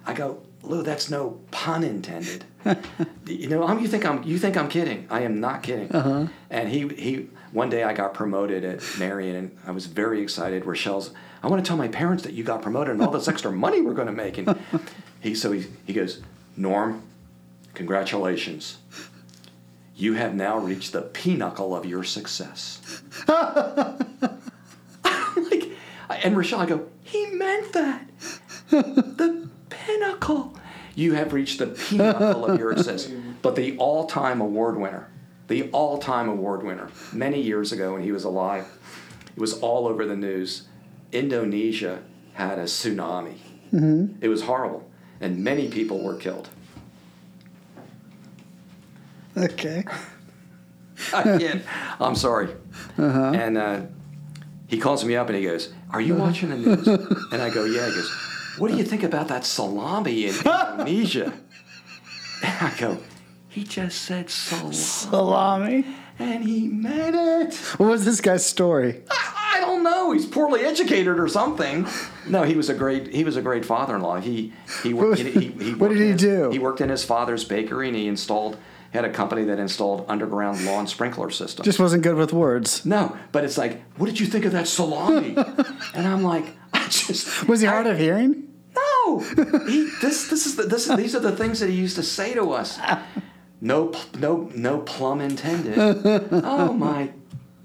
I 0.06 0.14
go, 0.14 0.44
Lou, 0.68 0.84
that's 0.84 1.10
no 1.10 1.40
pun 1.52 1.84
intended. 1.84 2.46
You 3.28 3.50
know, 3.50 3.64
I'm, 3.64 3.80
you 3.80 3.88
think 3.88 4.06
I'm 4.06 4.24
you 4.24 4.38
think 4.38 4.56
I'm 4.58 4.70
kidding? 4.70 5.08
I 5.10 5.22
am 5.22 5.40
not 5.40 5.64
kidding. 5.64 5.92
Uh-huh. 5.92 6.28
And 6.50 6.70
he 6.70 6.88
he 6.90 7.30
one 7.52 7.70
day 7.70 7.84
I 7.84 7.94
got 7.94 8.14
promoted 8.14 8.64
at 8.64 8.82
Marion, 9.00 9.36
and 9.36 9.58
I 9.66 9.72
was 9.72 9.86
very 9.86 10.22
excited. 10.22 10.66
Rachelle's, 10.66 11.12
I 11.42 11.48
want 11.48 11.64
to 11.64 11.68
tell 11.68 11.78
my 11.78 11.88
parents 11.88 12.24
that 12.24 12.34
you 12.34 12.44
got 12.44 12.62
promoted 12.62 12.94
and 12.94 13.02
all 13.02 13.12
this 13.12 13.28
extra 13.28 13.52
money 13.52 13.82
we're 13.82 13.94
going 13.94 14.08
to 14.08 14.14
make. 14.14 14.38
And 14.38 14.60
he 15.22 15.34
so 15.36 15.52
he 15.52 15.68
he 15.86 15.94
goes, 15.94 16.22
Norm, 16.58 17.04
congratulations. 17.74 18.78
You 19.96 20.14
have 20.14 20.36
now 20.36 20.58
reached 20.58 20.92
the 20.92 21.02
pinnacle 21.02 21.76
of 21.76 21.86
your 21.86 22.04
success. 22.04 23.02
like, 23.28 24.02
and 26.24 26.36
Rachelle, 26.36 26.60
I 26.60 26.66
go, 26.66 26.88
he 27.04 27.28
meant 27.28 27.72
that. 27.74 28.08
the 28.70 29.50
pinnacle. 29.70 30.55
You 30.96 31.14
have 31.14 31.34
reached 31.34 31.60
the 31.60 31.68
pinnacle 31.68 32.46
of 32.46 32.60
your 32.60 32.76
success. 32.78 33.12
But 33.42 33.56
the 33.56 33.78
all 33.78 34.08
time 34.08 34.42
award 34.42 34.76
winner, 34.76 35.08
the 35.50 35.70
all 35.70 36.00
time 36.00 36.28
award 36.30 36.64
winner, 36.64 36.90
many 37.14 37.40
years 37.40 37.72
ago 37.72 37.94
when 37.94 38.02
he 38.02 38.12
was 38.12 38.24
alive, 38.24 38.66
it 39.36 39.40
was 39.40 39.60
all 39.60 39.88
over 39.88 40.04
the 40.04 40.16
news. 40.16 40.68
Indonesia 41.12 42.02
had 42.34 42.58
a 42.58 42.64
tsunami. 42.64 43.36
It 44.20 44.30
was 44.30 44.42
horrible. 44.44 44.90
And 45.22 45.44
many 45.44 45.68
people 45.68 46.02
were 46.02 46.16
killed. 46.16 46.50
Okay. 49.38 49.84
I 51.14 51.24
can't. 51.24 51.64
I'm 52.00 52.16
sorry. 52.16 52.50
Uh-huh. 52.98 53.32
And 53.36 53.58
uh, 53.58 53.82
he 54.68 54.78
calls 54.80 55.06
me 55.06 55.16
up 55.16 55.28
and 55.28 55.38
he 55.38 55.44
goes, 55.44 55.72
Are 55.92 56.02
you 56.02 56.16
watching 56.16 56.50
the 56.50 56.58
news? 56.58 56.88
And 56.88 57.42
I 57.42 57.50
go, 57.50 57.66
Yeah. 57.66 57.88
He 57.88 57.96
goes, 57.96 58.12
What 58.58 58.72
do 58.72 58.78
you 58.78 58.84
think 58.84 59.04
about 59.04 59.28
that 59.30 59.46
salami 59.46 60.28
in 60.28 60.36
Indonesia? 60.46 61.34
And 62.44 62.68
I 62.68 62.74
go, 62.80 62.98
He 63.50 63.64
just 63.64 64.02
said 64.02 64.30
salami. 64.30 64.74
Salami. 64.76 65.86
And 66.18 66.44
he 66.46 66.68
meant 66.68 67.16
it. 67.16 67.56
What 67.78 67.90
was 67.90 68.06
this 68.06 68.22
guy's 68.22 68.46
story? 68.46 69.04
I 69.12 69.58
don't 69.60 69.84
know. 69.84 70.12
He's 70.14 70.26
poorly 70.26 70.62
educated 70.62 71.20
or 71.20 71.28
something. 71.28 71.86
No, 72.28 72.44
he 72.44 72.56
was 72.56 72.70
a 72.70 72.74
great. 72.74 73.14
He 73.14 73.24
was 73.26 73.36
a 73.36 73.42
great 73.42 73.66
father-in-law. 73.66 74.22
He 74.22 74.54
he 74.84 74.94
worked. 74.94 75.20
He, 75.20 75.32
he, 75.32 75.48
he 75.50 75.74
What 75.76 75.90
did 75.90 75.98
he 76.00 76.10
in- 76.12 76.18
do? 76.18 76.50
He 76.52 76.60
worked 76.60 76.80
in 76.80 76.88
his 76.90 77.04
father's 77.04 77.44
bakery, 77.44 77.88
and 77.90 77.98
he 77.98 78.08
installed. 78.08 78.58
Had 78.94 79.04
a 79.04 79.10
company 79.10 79.44
that 79.46 79.60
installed 79.60 80.06
underground 80.08 80.64
lawn 80.64 80.88
sprinkler 80.88 81.30
systems. 81.30 81.66
Just 81.66 81.80
wasn't 81.82 82.02
good 82.02 82.16
with 82.16 82.32
words. 82.32 82.86
No, 82.86 83.18
but 83.34 83.44
it's 83.44 83.58
like, 83.58 83.82
what 83.98 84.06
did 84.06 84.22
you 84.22 84.26
think 84.26 84.46
of 84.46 84.54
that 84.54 84.70
salami? 84.70 85.36
and 85.94 86.08
I'm 86.08 86.24
like, 86.24 86.46
I 86.46 86.55
just 86.90 87.48
Was 87.48 87.62
he 87.62 87.68
I- 87.68 87.72
hard 87.72 87.88
of 87.88 87.98
hearing? 87.98 88.44
No, 88.76 89.20
he, 89.20 89.90
this 90.02 90.30
this 90.30 90.46
is 90.46 90.56
the, 90.58 90.64
this 90.64 90.88
these 90.88 91.16
are 91.16 91.20
the 91.22 91.36
things 91.36 91.60
that 91.62 91.70
he 91.70 91.76
used 91.76 91.96
to 91.96 92.04
say 92.04 92.34
to 92.34 92.52
us. 92.52 92.78
No 93.62 93.94
no 94.20 94.50
no 94.56 94.80
plum 94.80 95.22
intended. 95.22 95.76
Oh 95.78 96.74
my 96.74 97.12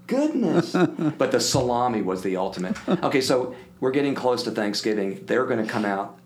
goodness! 0.07 0.71
But 0.73 1.31
the 1.31 1.39
salami 1.39 2.01
was 2.01 2.21
the 2.21 2.37
ultimate. 2.37 2.77
Okay, 2.87 3.21
so 3.21 3.55
we're 3.79 3.91
getting 3.91 4.15
close 4.15 4.43
to 4.43 4.51
Thanksgiving. 4.51 5.25
They're 5.25 5.45
going 5.45 5.63
to 5.65 5.69
come 5.69 5.83
out 5.85 6.17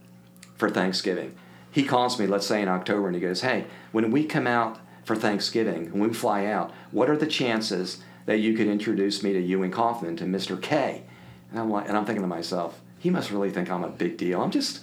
for 0.57 0.69
Thanksgiving. 0.69 1.35
He 1.71 1.83
calls 1.83 2.19
me, 2.19 2.27
let's 2.27 2.45
say 2.45 2.61
in 2.61 2.67
October, 2.67 3.07
and 3.07 3.15
he 3.15 3.21
goes, 3.21 3.41
"Hey, 3.41 3.65
when 3.91 4.11
we 4.11 4.25
come 4.25 4.45
out 4.47 4.79
for 5.03 5.15
Thanksgiving, 5.15 5.91
when 5.91 6.09
we 6.09 6.13
fly 6.13 6.45
out, 6.45 6.71
what 6.91 7.09
are 7.09 7.17
the 7.17 7.27
chances 7.27 7.99
that 8.27 8.37
you 8.37 8.53
could 8.55 8.67
introduce 8.67 9.23
me 9.23 9.33
to 9.33 9.41
Ewing 9.41 9.71
Kauffman 9.71 10.15
to 10.17 10.25
Mr. 10.25 10.61
K?" 10.61 11.03
And 11.51 11.59
I'm 11.59 11.69
like, 11.71 11.87
and 11.87 11.97
I'm 11.97 12.05
thinking 12.05 12.21
to 12.23 12.27
myself, 12.27 12.81
he 13.05 13.11
must 13.11 13.29
really 13.29 13.51
think 13.51 13.69
I'm 13.69 13.83
a 13.83 13.89
big 13.89 14.17
deal. 14.17 14.41
I'm 14.41 14.49
just 14.49 14.79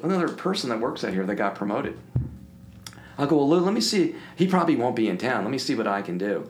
another 0.00 0.28
person 0.28 0.70
that 0.70 0.78
works 0.78 1.02
out 1.02 1.12
here 1.12 1.26
that 1.26 1.34
got 1.34 1.56
promoted. 1.56 1.98
I'll 3.18 3.26
go, 3.26 3.38
well, 3.38 3.48
Lou, 3.48 3.58
let 3.58 3.74
me 3.74 3.80
see. 3.80 4.14
He 4.36 4.46
probably 4.46 4.76
won't 4.76 4.94
be 4.94 5.08
in 5.08 5.18
town. 5.18 5.42
Let 5.42 5.50
me 5.50 5.58
see 5.58 5.74
what 5.74 5.88
I 5.88 6.00
can 6.00 6.16
do. 6.16 6.48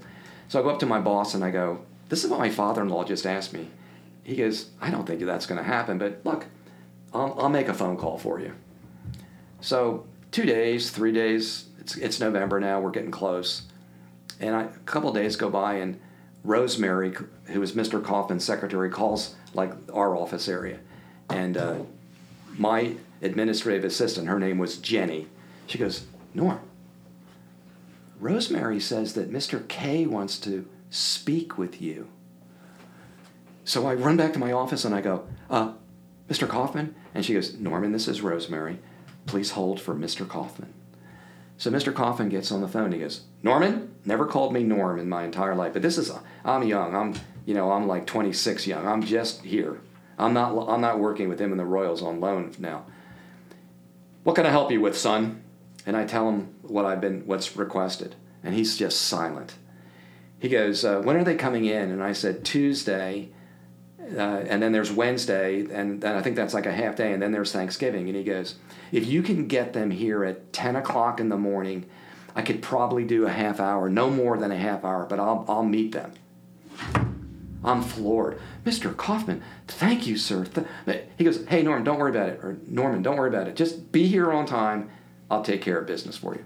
So 0.48 0.60
I 0.60 0.62
go 0.62 0.68
up 0.68 0.80
to 0.80 0.86
my 0.86 1.01
boss 1.01 1.32
and 1.32 1.42
I 1.42 1.51
go, 1.51 1.80
this 2.10 2.24
is 2.24 2.30
what 2.30 2.40
my 2.40 2.51
father-in-law 2.51 3.05
just 3.05 3.24
asked 3.24 3.55
me. 3.55 3.68
He 4.22 4.36
goes, 4.36 4.68
I 4.82 4.90
don't 4.90 5.06
think 5.06 5.22
that's 5.22 5.46
going 5.46 5.56
to 5.56 5.64
happen, 5.64 5.96
but 5.96 6.20
look, 6.24 6.44
I'll, 7.14 7.34
I'll 7.38 7.48
make 7.48 7.68
a 7.68 7.74
phone 7.74 7.96
call 7.96 8.18
for 8.18 8.38
you. 8.38 8.52
So 9.62 10.05
two 10.30 10.44
days, 10.44 10.90
three 10.90 11.12
days, 11.12 11.70
it's, 11.80 11.96
it's 11.96 12.20
November 12.20 12.60
now, 12.60 12.80
we're 12.80 12.90
getting 12.90 13.10
close. 13.10 13.62
And 14.40 14.55
I, 14.55 14.64
a 14.64 14.78
couple 14.84 15.10
days 15.14 15.36
go 15.36 15.48
by 15.48 15.76
and 15.76 15.98
Rosemary, 16.42 17.14
who 17.46 17.62
is 17.62 17.72
Mr. 17.72 18.05
Kauffman's 18.05 18.44
secretary, 18.44 18.90
calls 18.90 19.36
like 19.55 19.72
our 19.90 20.14
office 20.14 20.48
area. 20.48 20.80
And 21.28 21.56
uh, 21.56 21.78
my 22.56 22.96
administrative 23.22 23.84
assistant, 23.84 24.28
her 24.28 24.38
name 24.38 24.59
was 24.59 24.78
Jenny, 24.78 25.28
she 25.66 25.78
goes, 25.78 26.06
Norm, 26.34 26.60
Rosemary 28.20 28.80
says 28.80 29.14
that 29.14 29.32
Mr. 29.32 29.66
K 29.68 30.06
wants 30.06 30.38
to 30.40 30.68
speak 30.90 31.59
with 31.59 31.80
you. 31.80 32.09
So 33.64 33.86
I 33.86 33.94
run 33.94 34.16
back 34.16 34.32
to 34.34 34.38
my 34.38 34.52
office 34.52 34.84
and 34.84 34.94
I 34.94 35.01
go, 35.01 35.26
uh, 35.48 35.72
Mr. 36.28 36.48
Kauffman? 36.48 36.94
And 37.14 37.24
she 37.24 37.34
goes, 37.34 37.55
Norman, 37.55 37.92
this 37.92 38.09
is 38.09 38.20
Rosemary. 38.20 38.78
Please 39.26 39.52
hold 39.52 39.80
for 39.80 39.94
Mr. 39.94 40.28
Kauffman. 40.28 40.72
So 41.56 41.70
Mr. 41.70 41.94
Kauffman 41.94 42.28
gets 42.28 42.51
on 42.52 42.60
the 42.60 42.68
phone. 42.68 42.86
And 42.86 42.94
He 42.94 43.01
goes, 43.01 43.22
Norman, 43.42 43.94
never 44.05 44.26
called 44.26 44.52
me 44.52 44.62
Norm 44.62 44.98
in 44.98 45.09
my 45.09 45.24
entire 45.24 45.55
life, 45.55 45.72
but 45.72 45.82
this 45.82 45.98
is, 45.98 46.10
I'm 46.44 46.62
young. 46.62 46.94
I'm, 46.94 47.14
you 47.46 47.55
know, 47.55 47.72
I'm 47.72 47.86
like 47.86 48.06
26 48.06 48.66
young. 48.66 48.86
I'm 48.86 49.02
just 49.02 49.42
here. 49.42 49.80
I'm 50.19 50.32
not, 50.32 50.69
I'm 50.69 50.81
not 50.81 50.99
working 50.99 51.28
with 51.28 51.41
him 51.41 51.51
and 51.51 51.61
the 51.61 51.65
Royals 51.65 52.03
on 52.03 52.20
loan 52.20 52.53
now. 52.59 52.85
What 54.23 54.36
can 54.36 54.47
I 54.47 54.51
help 54.51 54.70
you 54.70 54.81
with, 54.81 54.97
son? 54.97 55.43
And 55.86 55.97
I 55.97 56.05
tell 56.05 56.28
him 56.28 56.55
what 56.62 56.86
I've 56.86 57.01
been, 57.01 57.27
what's 57.27 57.57
requested, 57.57 58.15
and 58.43 58.55
he's 58.55 58.77
just 58.77 59.03
silent. 59.03 59.55
He 60.39 60.49
goes, 60.49 60.85
uh, 60.85 61.01
when 61.01 61.16
are 61.16 61.24
they 61.24 61.35
coming 61.35 61.66
in? 61.66 61.91
And 61.91 62.03
I 62.03 62.12
said 62.12 62.45
Tuesday, 62.45 63.31
uh, 64.01 64.45
and 64.49 64.62
then 64.62 64.73
there's 64.73 64.93
Wednesday, 64.93 65.61
and 65.70 66.01
then 66.01 66.16
I 66.16 66.23
think 66.23 66.36
that's 66.36 66.55
like 66.55 66.66
a 66.66 66.73
half 66.73 66.97
day, 66.97 67.12
and 67.12 67.23
then 67.23 67.32
there's 67.32 67.53
Thanksgiving. 67.53 68.09
And 68.09 68.16
he 68.16 68.24
goes, 68.24 68.57
if 68.93 69.07
you 69.07 69.23
can 69.23 69.47
get 69.47 69.73
them 69.73 69.91
here 69.91 70.24
at 70.24 70.53
10 70.53 70.77
o'clock 70.77 71.20
in 71.20 71.28
the 71.28 71.36
morning, 71.36 71.86
I 72.35 72.43
could 72.43 72.62
probably 72.62 73.05
do 73.05 73.27
a 73.27 73.31
half 73.31 73.61
hour, 73.61 73.89
no 73.89 74.11
more 74.11 74.36
than 74.36 74.51
a 74.51 74.57
half 74.57 74.85
hour, 74.85 75.07
but 75.07 75.20
I'll, 75.20 75.45
I'll 75.49 75.65
meet 75.65 75.93
them. 75.93 76.12
I'm 77.65 77.82
floored. 77.82 78.39
Mr. 78.65 78.95
Kauffman, 78.97 79.43
thank 79.66 80.07
you, 80.07 80.16
sir. 80.16 80.47
He 81.16 81.24
goes, 81.24 81.47
Hey, 81.47 81.62
Norm, 81.62 81.82
don't 81.82 81.99
worry 81.99 82.11
about 82.11 82.28
it. 82.28 82.41
Or 82.43 82.59
Norman, 82.66 83.03
don't 83.03 83.16
worry 83.16 83.31
about 83.31 83.49
it. 83.49 83.57
Just 83.57 83.91
be 83.91 84.07
here 84.07 84.32
on 84.32 84.47
time. 84.47 84.91
I'll 85.31 85.43
take 85.43 85.62
care 85.62 85.78
of 85.78 85.86
business 85.86 86.16
for 86.16 86.35
you. 86.35 86.45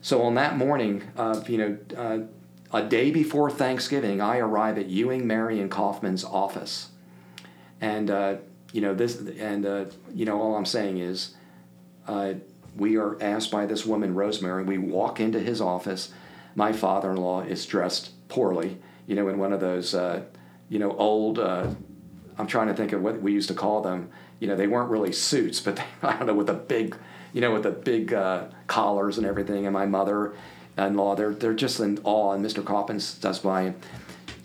So 0.00 0.22
on 0.22 0.34
that 0.34 0.56
morning, 0.56 1.02
uh, 1.16 1.42
you 1.48 1.58
know, 1.58 1.78
uh, 1.96 2.18
a 2.72 2.86
day 2.86 3.10
before 3.10 3.50
Thanksgiving, 3.50 4.20
I 4.20 4.38
arrive 4.38 4.78
at 4.78 4.86
Ewing, 4.86 5.26
Marion 5.26 5.68
Kauffman's 5.68 6.24
office, 6.24 6.90
and 7.80 8.10
uh, 8.10 8.36
you 8.72 8.80
know 8.80 8.94
this, 8.94 9.18
and 9.38 9.64
uh, 9.64 9.86
you 10.14 10.26
know 10.26 10.40
all 10.40 10.54
I'm 10.54 10.66
saying 10.66 10.98
is, 10.98 11.34
uh, 12.06 12.34
we 12.76 12.96
are 12.96 13.20
asked 13.22 13.50
by 13.50 13.66
this 13.66 13.86
woman 13.86 14.14
Rosemary. 14.14 14.64
We 14.64 14.78
walk 14.78 15.18
into 15.18 15.40
his 15.40 15.60
office. 15.60 16.12
My 16.54 16.72
father-in-law 16.72 17.42
is 17.42 17.64
dressed 17.66 18.10
poorly, 18.28 18.78
you 19.08 19.16
know, 19.16 19.26
in 19.28 19.38
one 19.38 19.52
of 19.52 19.58
those, 19.58 19.94
uh, 19.94 20.22
you 20.68 20.78
know, 20.78 20.92
old. 20.92 21.40
Uh, 21.40 21.66
I'm 22.38 22.46
trying 22.46 22.68
to 22.68 22.74
think 22.74 22.92
of 22.92 23.02
what 23.02 23.20
we 23.20 23.32
used 23.32 23.48
to 23.48 23.54
call 23.54 23.82
them. 23.82 24.10
You 24.38 24.46
know, 24.46 24.54
they 24.54 24.68
weren't 24.68 24.90
really 24.90 25.12
suits, 25.12 25.58
but 25.58 25.74
they, 25.74 25.84
I 26.06 26.16
don't 26.18 26.28
know, 26.28 26.34
with 26.34 26.46
the 26.46 26.54
big, 26.54 26.96
you 27.32 27.40
know, 27.40 27.52
with 27.52 27.64
the 27.64 27.72
big 27.72 28.12
uh, 28.12 28.44
collars 28.68 29.18
and 29.18 29.26
everything. 29.26 29.66
And 29.66 29.74
my 29.74 29.86
mother 29.86 30.34
in 30.86 30.94
law. 30.94 31.14
They're 31.14 31.34
they're 31.34 31.54
just 31.54 31.80
in 31.80 31.98
awe. 32.04 32.32
And 32.32 32.44
Mr. 32.44 32.64
Kauffman 32.64 33.00
stops 33.00 33.40
by, 33.40 33.74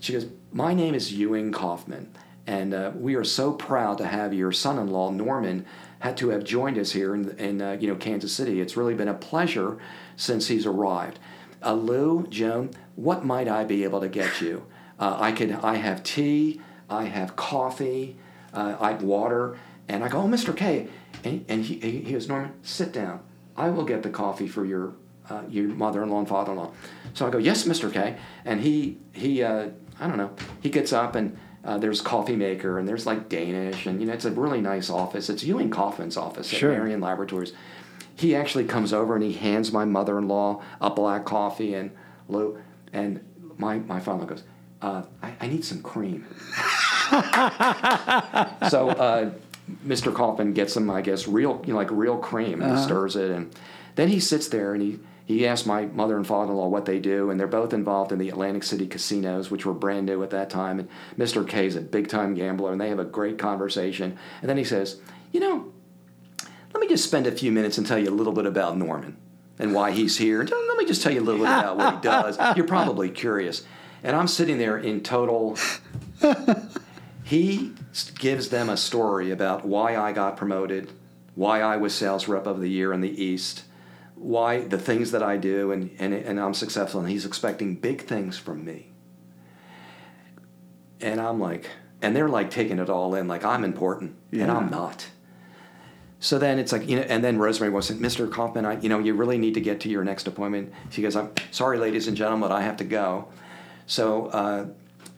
she 0.00 0.12
goes, 0.12 0.26
"My 0.52 0.74
name 0.74 0.94
is 0.94 1.12
Ewing 1.12 1.52
Kauffman, 1.52 2.10
and 2.46 2.74
uh, 2.74 2.92
we 2.94 3.14
are 3.14 3.24
so 3.24 3.52
proud 3.52 3.98
to 3.98 4.06
have 4.06 4.34
your 4.34 4.52
son-in-law 4.52 5.10
Norman." 5.10 5.64
Had 6.00 6.18
to 6.18 6.28
have 6.28 6.44
joined 6.44 6.76
us 6.76 6.92
here 6.92 7.14
in, 7.14 7.30
in 7.38 7.62
uh, 7.62 7.78
you 7.80 7.88
know 7.88 7.94
Kansas 7.94 8.34
City. 8.34 8.60
It's 8.60 8.76
really 8.76 8.92
been 8.92 9.08
a 9.08 9.14
pleasure 9.14 9.78
since 10.16 10.48
he's 10.48 10.66
arrived. 10.66 11.18
Uh, 11.64 11.74
Lou, 11.74 12.26
Joan, 12.28 12.70
what 12.94 13.24
might 13.24 13.48
I 13.48 13.64
be 13.64 13.84
able 13.84 14.00
to 14.00 14.08
get 14.08 14.40
you? 14.40 14.66
Uh, 14.98 15.16
I 15.18 15.32
could. 15.32 15.52
I 15.52 15.76
have 15.76 16.02
tea. 16.02 16.60
I 16.90 17.04
have 17.04 17.36
coffee. 17.36 18.16
Uh, 18.52 18.76
I 18.78 18.92
have 18.92 19.02
water. 19.02 19.58
And 19.88 20.04
I 20.04 20.08
go, 20.08 20.22
oh, 20.22 20.28
Mr. 20.28 20.56
K. 20.56 20.88
And, 21.24 21.44
and 21.48 21.64
he, 21.64 21.78
he 21.78 22.12
goes, 22.12 22.28
Norman, 22.28 22.52
sit 22.62 22.92
down. 22.92 23.20
I 23.56 23.70
will 23.70 23.84
get 23.84 24.02
the 24.02 24.10
coffee 24.10 24.48
for 24.48 24.64
your 24.64 24.94
uh, 25.30 25.42
your 25.48 25.68
mother-in-law 25.68 26.18
and 26.18 26.28
father-in-law. 26.28 26.70
So 27.14 27.26
I 27.26 27.30
go, 27.30 27.38
yes, 27.38 27.64
Mr. 27.64 27.90
K. 27.90 28.16
And 28.44 28.60
he, 28.60 28.98
he 29.12 29.42
uh, 29.42 29.70
I 29.98 30.06
don't 30.06 30.18
know, 30.18 30.32
he 30.60 30.68
gets 30.68 30.92
up 30.92 31.14
and 31.14 31.38
uh, 31.64 31.78
there's 31.78 32.02
coffee 32.02 32.36
maker 32.36 32.78
and 32.78 32.86
there's 32.86 33.06
like 33.06 33.30
Danish 33.30 33.86
and, 33.86 34.00
you 34.00 34.06
know, 34.06 34.12
it's 34.12 34.26
a 34.26 34.30
really 34.30 34.60
nice 34.60 34.90
office. 34.90 35.30
It's 35.30 35.42
Ewing 35.42 35.70
Kauffman's 35.70 36.18
office 36.18 36.48
sure. 36.48 36.72
at 36.72 36.78
Marion 36.78 37.00
Laboratories. 37.00 37.54
He 38.16 38.34
actually 38.34 38.64
comes 38.64 38.92
over 38.92 39.14
and 39.14 39.24
he 39.24 39.32
hands 39.32 39.72
my 39.72 39.84
mother-in-law 39.84 40.62
a 40.80 40.90
black 40.90 41.24
coffee 41.24 41.74
and 41.74 41.90
Lou, 42.28 42.58
and 42.92 43.20
my, 43.58 43.78
my 43.80 44.00
father 44.00 44.26
goes, 44.26 44.44
uh, 44.80 45.02
I, 45.22 45.34
I, 45.40 45.46
need 45.46 45.64
some 45.64 45.82
cream. 45.82 46.26
so 48.70 48.90
uh, 48.90 49.30
Mr. 49.86 50.14
Coffin 50.14 50.52
gets 50.52 50.76
him, 50.76 50.90
I 50.90 51.00
guess, 51.00 51.26
real, 51.26 51.62
you 51.66 51.72
know, 51.72 51.78
like 51.78 51.90
real 51.90 52.18
cream 52.18 52.60
and 52.60 52.72
uh-huh. 52.72 52.84
stirs 52.84 53.16
it. 53.16 53.30
And 53.30 53.54
then 53.94 54.08
he 54.08 54.20
sits 54.20 54.48
there 54.48 54.74
and 54.74 54.82
he, 54.82 54.98
he 55.24 55.46
asked 55.46 55.66
my 55.66 55.86
mother 55.86 56.16
and 56.16 56.26
father 56.26 56.52
in 56.52 56.58
law 56.58 56.68
what 56.68 56.84
they 56.84 56.98
do, 56.98 57.30
and 57.30 57.40
they're 57.40 57.46
both 57.46 57.72
involved 57.72 58.12
in 58.12 58.18
the 58.18 58.28
Atlantic 58.28 58.62
City 58.62 58.86
casinos, 58.86 59.50
which 59.50 59.64
were 59.64 59.72
brand 59.72 60.04
new 60.04 60.22
at 60.22 60.30
that 60.30 60.50
time. 60.50 60.78
And 60.78 60.88
Mr. 61.18 61.48
K 61.48 61.66
is 61.66 61.76
a 61.76 61.80
big 61.80 62.08
time 62.08 62.34
gambler, 62.34 62.72
and 62.72 62.80
they 62.80 62.90
have 62.90 62.98
a 62.98 63.04
great 63.04 63.38
conversation. 63.38 64.18
And 64.42 64.50
then 64.50 64.58
he 64.58 64.64
says, 64.64 65.00
You 65.32 65.40
know, 65.40 65.72
let 66.74 66.80
me 66.80 66.88
just 66.88 67.04
spend 67.04 67.26
a 67.26 67.32
few 67.32 67.50
minutes 67.50 67.78
and 67.78 67.86
tell 67.86 67.98
you 67.98 68.10
a 68.10 68.12
little 68.12 68.32
bit 68.32 68.44
about 68.44 68.76
Norman 68.76 69.16
and 69.58 69.72
why 69.72 69.92
he's 69.92 70.18
here. 70.18 70.44
Let 70.44 70.76
me 70.76 70.84
just 70.84 71.02
tell 71.02 71.12
you 71.12 71.20
a 71.20 71.22
little 71.22 71.40
bit 71.40 71.48
about 71.48 71.76
what 71.76 71.94
he 71.94 72.00
does. 72.00 72.38
You're 72.56 72.66
probably 72.66 73.08
curious. 73.08 73.62
And 74.02 74.14
I'm 74.14 74.28
sitting 74.28 74.58
there 74.58 74.76
in 74.76 75.02
total. 75.02 75.56
he 77.24 77.72
gives 78.18 78.50
them 78.50 78.68
a 78.68 78.76
story 78.76 79.30
about 79.30 79.64
why 79.64 79.96
I 79.96 80.12
got 80.12 80.36
promoted, 80.36 80.92
why 81.34 81.62
I 81.62 81.76
was 81.76 81.94
sales 81.94 82.28
rep 82.28 82.46
of 82.46 82.60
the 82.60 82.68
year 82.68 82.92
in 82.92 83.00
the 83.00 83.22
East 83.22 83.62
why 84.24 84.60
the 84.60 84.78
things 84.78 85.10
that 85.10 85.22
I 85.22 85.36
do 85.36 85.70
and, 85.70 85.90
and, 85.98 86.14
and 86.14 86.40
I'm 86.40 86.54
successful 86.54 87.00
and 87.00 87.10
he's 87.10 87.26
expecting 87.26 87.76
big 87.76 88.02
things 88.02 88.38
from 88.38 88.64
me. 88.64 88.90
And 91.00 91.20
I'm 91.20 91.38
like, 91.38 91.68
and 92.00 92.16
they're 92.16 92.28
like 92.28 92.50
taking 92.50 92.78
it 92.78 92.88
all 92.88 93.14
in, 93.14 93.28
like 93.28 93.44
I'm 93.44 93.64
important 93.64 94.16
yeah. 94.30 94.44
and 94.44 94.50
I'm 94.50 94.70
not. 94.70 95.08
So 96.24 96.38
then 96.38 96.58
it's 96.58 96.72
like, 96.72 96.88
you 96.88 96.96
know, 96.96 97.02
and 97.02 97.22
then 97.22 97.36
Rosemary 97.36 97.70
was 97.70 97.88
saying, 97.88 98.00
Mr. 98.00 98.32
Kauffman, 98.32 98.64
I, 98.64 98.80
you 98.80 98.88
know, 98.88 98.98
you 98.98 99.12
really 99.12 99.36
need 99.36 99.52
to 99.54 99.60
get 99.60 99.80
to 99.80 99.90
your 99.90 100.02
next 100.04 100.26
appointment. 100.26 100.72
She 100.88 101.02
goes, 101.02 101.16
I'm 101.16 101.30
sorry, 101.50 101.76
ladies 101.76 102.08
and 102.08 102.16
gentlemen, 102.16 102.48
but 102.48 102.50
I 102.50 102.62
have 102.62 102.78
to 102.78 102.84
go. 102.84 103.28
So 103.86 104.28
uh, 104.28 104.66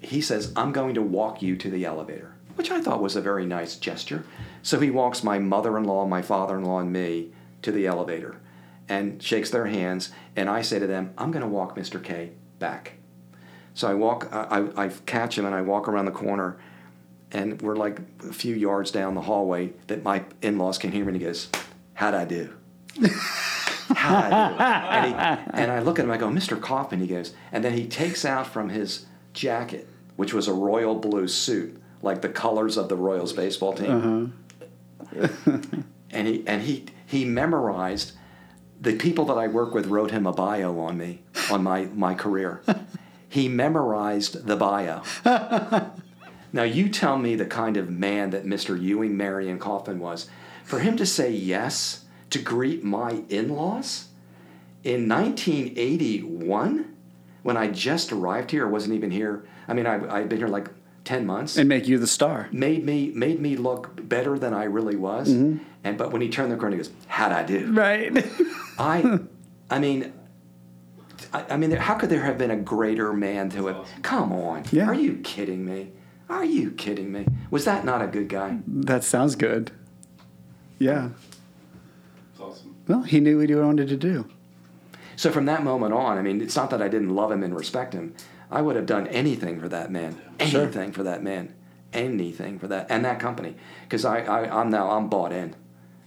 he 0.00 0.20
says, 0.20 0.52
I'm 0.56 0.72
going 0.72 0.94
to 0.94 1.02
walk 1.02 1.42
you 1.42 1.56
to 1.58 1.70
the 1.70 1.84
elevator, 1.84 2.34
which 2.56 2.72
I 2.72 2.80
thought 2.80 3.00
was 3.00 3.14
a 3.14 3.20
very 3.20 3.46
nice 3.46 3.76
gesture. 3.76 4.24
So 4.64 4.80
he 4.80 4.90
walks 4.90 5.22
my 5.22 5.38
mother 5.38 5.78
in 5.78 5.84
law, 5.84 6.06
my 6.06 6.22
father 6.22 6.58
in 6.58 6.64
law, 6.64 6.80
and 6.80 6.92
me 6.92 7.30
to 7.62 7.70
the 7.70 7.86
elevator 7.86 8.40
and 8.88 9.22
shakes 9.22 9.50
their 9.50 9.66
hands. 9.66 10.10
And 10.34 10.50
I 10.50 10.60
say 10.60 10.80
to 10.80 10.88
them, 10.88 11.14
I'm 11.16 11.30
going 11.30 11.44
to 11.44 11.48
walk 11.48 11.76
Mr. 11.76 12.02
K 12.02 12.32
back. 12.58 12.94
So 13.74 13.86
I 13.86 13.94
walk, 13.94 14.28
I, 14.32 14.66
I 14.76 14.88
catch 14.88 15.38
him 15.38 15.46
and 15.46 15.54
I 15.54 15.62
walk 15.62 15.86
around 15.86 16.06
the 16.06 16.10
corner, 16.10 16.58
and 17.32 17.60
we're 17.62 17.76
like 17.76 18.00
a 18.28 18.32
few 18.32 18.54
yards 18.54 18.90
down 18.90 19.14
the 19.14 19.22
hallway 19.22 19.72
that 19.86 20.02
my 20.02 20.24
in 20.42 20.58
laws 20.58 20.78
can 20.78 20.92
hear 20.92 21.04
me, 21.04 21.12
and 21.12 21.20
he 21.20 21.26
goes, 21.26 21.48
How'd 21.94 22.14
I 22.14 22.24
do? 22.24 22.54
How'd 23.88 24.32
I 24.32 24.48
do? 24.48 24.62
And, 24.62 25.06
he, 25.06 25.62
and 25.62 25.72
I 25.72 25.80
look 25.80 25.98
at 25.98 26.04
him, 26.04 26.10
I 26.10 26.16
go, 26.16 26.28
Mr. 26.28 26.60
coffin 26.60 27.00
he 27.00 27.06
goes, 27.06 27.32
and 27.52 27.64
then 27.64 27.72
he 27.72 27.86
takes 27.86 28.24
out 28.24 28.46
from 28.46 28.68
his 28.68 29.06
jacket, 29.32 29.88
which 30.16 30.32
was 30.32 30.48
a 30.48 30.52
royal 30.52 30.94
blue 30.94 31.28
suit, 31.28 31.80
like 32.02 32.22
the 32.22 32.28
colors 32.28 32.76
of 32.76 32.88
the 32.88 32.96
Royals 32.96 33.32
baseball 33.32 33.74
team. 33.74 34.34
Uh-huh. 35.14 35.58
and 36.10 36.26
he 36.26 36.46
and 36.46 36.62
he 36.62 36.86
he 37.06 37.24
memorized 37.24 38.12
the 38.80 38.96
people 38.96 39.24
that 39.26 39.38
I 39.38 39.48
work 39.48 39.74
with 39.74 39.86
wrote 39.86 40.10
him 40.10 40.26
a 40.26 40.32
bio 40.32 40.78
on 40.78 40.98
me, 40.98 41.22
on 41.50 41.62
my, 41.62 41.86
my 41.94 42.14
career. 42.14 42.62
he 43.28 43.48
memorized 43.48 44.46
the 44.46 44.56
bio. 44.56 45.02
now, 46.56 46.64
you 46.64 46.88
tell 46.88 47.18
me 47.18 47.34
the 47.34 47.46
kind 47.46 47.76
of 47.76 47.90
man 47.90 48.30
that 48.30 48.44
Mr. 48.44 48.80
Ewing 48.80 49.16
Marion 49.16 49.58
Kauffman 49.58 50.00
was. 50.00 50.28
For 50.64 50.80
him 50.80 50.96
to 50.96 51.06
say 51.06 51.30
yes 51.30 52.04
to 52.30 52.40
greet 52.40 52.82
my 52.82 53.22
in 53.28 53.50
laws 53.50 54.08
in 54.82 55.08
1981, 55.08 56.96
when 57.42 57.56
I 57.56 57.68
just 57.68 58.10
arrived 58.12 58.50
here, 58.50 58.66
wasn't 58.66 58.94
even 58.94 59.12
here. 59.12 59.46
I 59.68 59.74
mean, 59.74 59.86
I, 59.86 60.16
I'd 60.16 60.28
been 60.28 60.38
here 60.38 60.48
like 60.48 60.68
10 61.04 61.24
months 61.24 61.56
and 61.56 61.68
make 61.68 61.86
you 61.86 62.00
the 62.00 62.06
star 62.08 62.48
made 62.50 62.84
me 62.84 63.12
made 63.14 63.40
me 63.40 63.54
look 63.54 64.08
better 64.08 64.40
than 64.40 64.52
i 64.52 64.64
really 64.64 64.96
was 64.96 65.28
mm-hmm. 65.28 65.62
and 65.84 65.96
but 65.96 66.10
when 66.10 66.20
he 66.20 66.28
turned 66.28 66.50
the 66.50 66.56
corner 66.56 66.74
he 66.74 66.82
goes 66.82 66.90
how'd 67.06 67.30
i 67.30 67.44
do 67.44 67.72
right 67.72 68.26
I 68.78 69.20
I 69.70 69.78
mean, 69.78 70.12
I, 71.32 71.44
I 71.50 71.56
mean, 71.56 71.70
there- 71.70 71.80
how 71.80 71.94
could 71.94 72.10
there 72.10 72.22
have 72.22 72.38
been 72.38 72.50
a 72.50 72.56
greater 72.56 73.12
man 73.12 73.50
to 73.50 73.68
it? 73.68 73.76
Come 74.02 74.32
on. 74.32 74.64
Yeah. 74.70 74.86
Are 74.86 74.94
you 74.94 75.18
kidding 75.18 75.64
me? 75.64 75.92
Are 76.28 76.44
you 76.44 76.70
kidding 76.72 77.12
me? 77.12 77.26
Was 77.50 77.64
that 77.64 77.84
not 77.84 78.02
a 78.02 78.06
good 78.06 78.28
guy? 78.28 78.58
That 78.66 79.04
sounds 79.04 79.36
good. 79.36 79.70
Yeah. 80.78 81.10
It's 82.32 82.40
awesome. 82.40 82.76
Well, 82.88 83.02
he 83.02 83.20
knew 83.20 83.38
what 83.38 83.48
he 83.48 83.54
wanted 83.54 83.88
to 83.88 83.96
do. 83.96 84.28
So 85.14 85.30
from 85.30 85.46
that 85.46 85.62
moment 85.64 85.94
on, 85.94 86.18
I 86.18 86.22
mean, 86.22 86.42
it's 86.42 86.56
not 86.56 86.70
that 86.70 86.82
I 86.82 86.88
didn't 86.88 87.14
love 87.14 87.30
him 87.30 87.42
and 87.42 87.54
respect 87.54 87.94
him. 87.94 88.14
I 88.50 88.60
would 88.60 88.76
have 88.76 88.86
done 88.86 89.06
anything 89.08 89.60
for 89.60 89.68
that 89.68 89.90
man. 89.90 90.20
Sure. 90.40 90.62
Anything 90.62 90.92
for 90.92 91.02
that 91.04 91.22
man. 91.22 91.54
Anything 91.92 92.58
for 92.58 92.68
that 92.68 92.86
and 92.90 93.04
that 93.04 93.18
company. 93.18 93.56
Because 93.84 94.04
I, 94.04 94.20
I, 94.20 94.60
I'm 94.60 94.68
now 94.70 94.90
I'm 94.90 95.08
bought 95.08 95.32
in. 95.32 95.54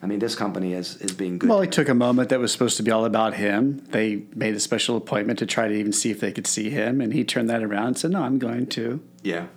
I 0.01 0.05
mean, 0.05 0.19
this 0.19 0.35
company 0.35 0.73
is 0.73 0.95
is 0.97 1.11
being 1.11 1.39
good. 1.39 1.49
Well, 1.49 1.61
he 1.61 1.67
took 1.67 1.89
a 1.89 1.93
moment 1.93 2.29
that 2.29 2.39
was 2.39 2.51
supposed 2.53 2.77
to 2.77 2.83
be 2.83 2.91
all 2.91 3.03
about 3.03 3.33
him. 3.33 3.83
They 3.89 4.23
made 4.33 4.55
a 4.55 4.59
special 4.59 4.95
appointment 4.95 5.39
to 5.39 5.45
try 5.45 5.67
to 5.67 5.73
even 5.73 5.91
see 5.91 6.09
if 6.09 6.21
they 6.21 6.31
could 6.31 6.47
see 6.47 6.69
him, 6.69 7.01
and 7.01 7.11
he 7.11 7.25
turned 7.25 7.49
that 7.49 7.63
around 7.63 7.87
and 7.87 7.97
said, 7.97 8.11
"No, 8.11 8.21
I'm 8.21 8.37
going 8.37 8.67
to." 8.67 9.01
yeah. 9.23 9.47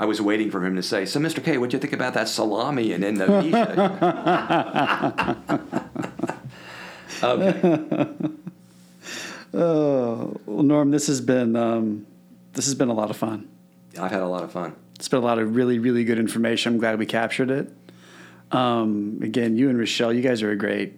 I 0.00 0.06
was 0.06 0.20
waiting 0.20 0.50
for 0.50 0.64
him 0.64 0.76
to 0.76 0.82
say, 0.82 1.04
"So, 1.04 1.20
Mr. 1.20 1.44
K, 1.44 1.58
what'd 1.58 1.74
you 1.74 1.78
think 1.78 1.92
about 1.92 2.14
that 2.14 2.26
salami 2.26 2.92
in 2.92 3.04
Indonesia?" 3.04 3.76
okay. 7.22 8.08
Oh, 9.52 10.36
well, 10.46 10.62
Norm, 10.62 10.92
this 10.92 11.08
has 11.08 11.20
been 11.20 11.56
um, 11.56 12.06
this 12.52 12.66
has 12.66 12.76
been 12.76 12.88
a 12.88 12.94
lot 12.94 13.10
of 13.10 13.16
fun. 13.16 13.48
I've 13.98 14.12
had 14.12 14.22
a 14.22 14.28
lot 14.28 14.44
of 14.44 14.52
fun. 14.52 14.76
It's 14.94 15.08
been 15.08 15.18
a 15.18 15.26
lot 15.26 15.40
of 15.40 15.56
really, 15.56 15.80
really 15.80 16.04
good 16.04 16.20
information. 16.20 16.74
I'm 16.74 16.78
glad 16.78 17.00
we 17.00 17.06
captured 17.06 17.50
it. 17.50 17.68
Um, 18.52 19.18
again, 19.22 19.56
you 19.56 19.68
and 19.68 19.76
Rachelle, 19.76 20.14
you 20.14 20.22
guys 20.22 20.42
are 20.42 20.52
a 20.52 20.56
great, 20.56 20.92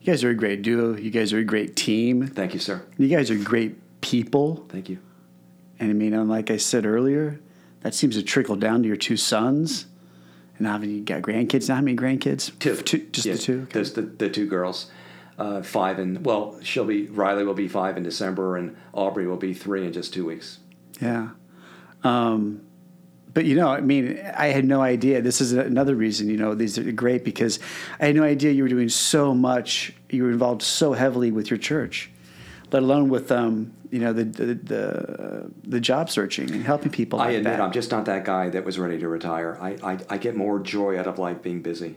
you 0.00 0.06
guys 0.06 0.24
are 0.24 0.30
a 0.30 0.34
great 0.34 0.62
duo. 0.62 0.96
You 0.96 1.10
guys 1.10 1.34
are 1.34 1.38
a 1.38 1.44
great 1.44 1.76
team. 1.76 2.26
Thank 2.26 2.54
you, 2.54 2.60
sir. 2.60 2.82
You 2.96 3.08
guys 3.08 3.30
are 3.30 3.36
great 3.36 4.00
people. 4.00 4.64
Thank 4.70 4.88
you. 4.88 4.98
And 5.78 5.90
I 5.90 5.92
mean, 5.92 6.14
and 6.14 6.30
like 6.30 6.50
I 6.50 6.56
said 6.56 6.86
earlier, 6.86 7.40
that 7.86 7.94
seems 7.94 8.16
to 8.16 8.22
trickle 8.24 8.56
down 8.56 8.82
to 8.82 8.88
your 8.88 8.96
two 8.96 9.16
sons. 9.16 9.86
And 10.58 10.66
how 10.66 10.76
many 10.76 10.94
you 10.94 11.04
got 11.04 11.22
grandkids? 11.22 11.68
Now, 11.68 11.76
how 11.76 11.82
many 11.82 11.96
grandkids? 11.96 12.58
Two. 12.58 12.74
just 13.12 13.24
Yeah, 13.24 13.34
the 13.34 13.38
two. 13.38 13.60
Okay. 13.62 13.72
There's 13.74 13.92
the, 13.92 14.02
the 14.02 14.28
two 14.28 14.48
girls. 14.48 14.90
Uh, 15.38 15.62
five 15.62 16.00
and 16.00 16.24
well, 16.24 16.58
she'll 16.62 16.84
be 16.84 17.06
Riley 17.06 17.44
will 17.44 17.54
be 17.54 17.68
five 17.68 17.96
in 17.96 18.02
December, 18.02 18.56
and 18.56 18.76
Aubrey 18.92 19.28
will 19.28 19.36
be 19.36 19.54
three 19.54 19.86
in 19.86 19.92
just 19.92 20.12
two 20.12 20.26
weeks. 20.26 20.58
Yeah. 21.00 21.28
Um, 22.02 22.62
but 23.32 23.44
you 23.44 23.54
know, 23.54 23.68
I 23.68 23.80
mean, 23.82 24.18
I 24.36 24.48
had 24.48 24.64
no 24.64 24.82
idea. 24.82 25.22
This 25.22 25.40
is 25.40 25.52
another 25.52 25.94
reason. 25.94 26.28
You 26.28 26.38
know, 26.38 26.56
these 26.56 26.78
are 26.78 26.90
great 26.90 27.22
because 27.22 27.60
I 28.00 28.06
had 28.06 28.16
no 28.16 28.24
idea 28.24 28.50
you 28.50 28.64
were 28.64 28.68
doing 28.68 28.88
so 28.88 29.32
much. 29.32 29.92
You 30.10 30.24
were 30.24 30.30
involved 30.30 30.62
so 30.62 30.92
heavily 30.92 31.30
with 31.30 31.50
your 31.50 31.58
church, 31.58 32.10
let 32.72 32.82
alone 32.82 33.08
with 33.08 33.30
um, 33.32 33.72
you 33.90 33.98
know, 33.98 34.12
the 34.12 34.24
the 34.24 34.54
the, 34.54 35.50
the 35.64 35.80
job 35.80 36.10
searching 36.10 36.50
and 36.50 36.64
helping 36.64 36.90
people. 36.90 37.20
I 37.20 37.30
admit 37.30 37.44
that. 37.44 37.60
I'm 37.60 37.72
just 37.72 37.90
not 37.90 38.04
that 38.06 38.24
guy 38.24 38.48
that 38.50 38.64
was 38.64 38.78
ready 38.78 38.98
to 38.98 39.08
retire. 39.08 39.56
I, 39.60 39.76
I 39.82 39.98
I 40.10 40.18
get 40.18 40.36
more 40.36 40.58
joy 40.58 40.98
out 40.98 41.06
of 41.06 41.18
life 41.18 41.42
being 41.42 41.62
busy. 41.62 41.96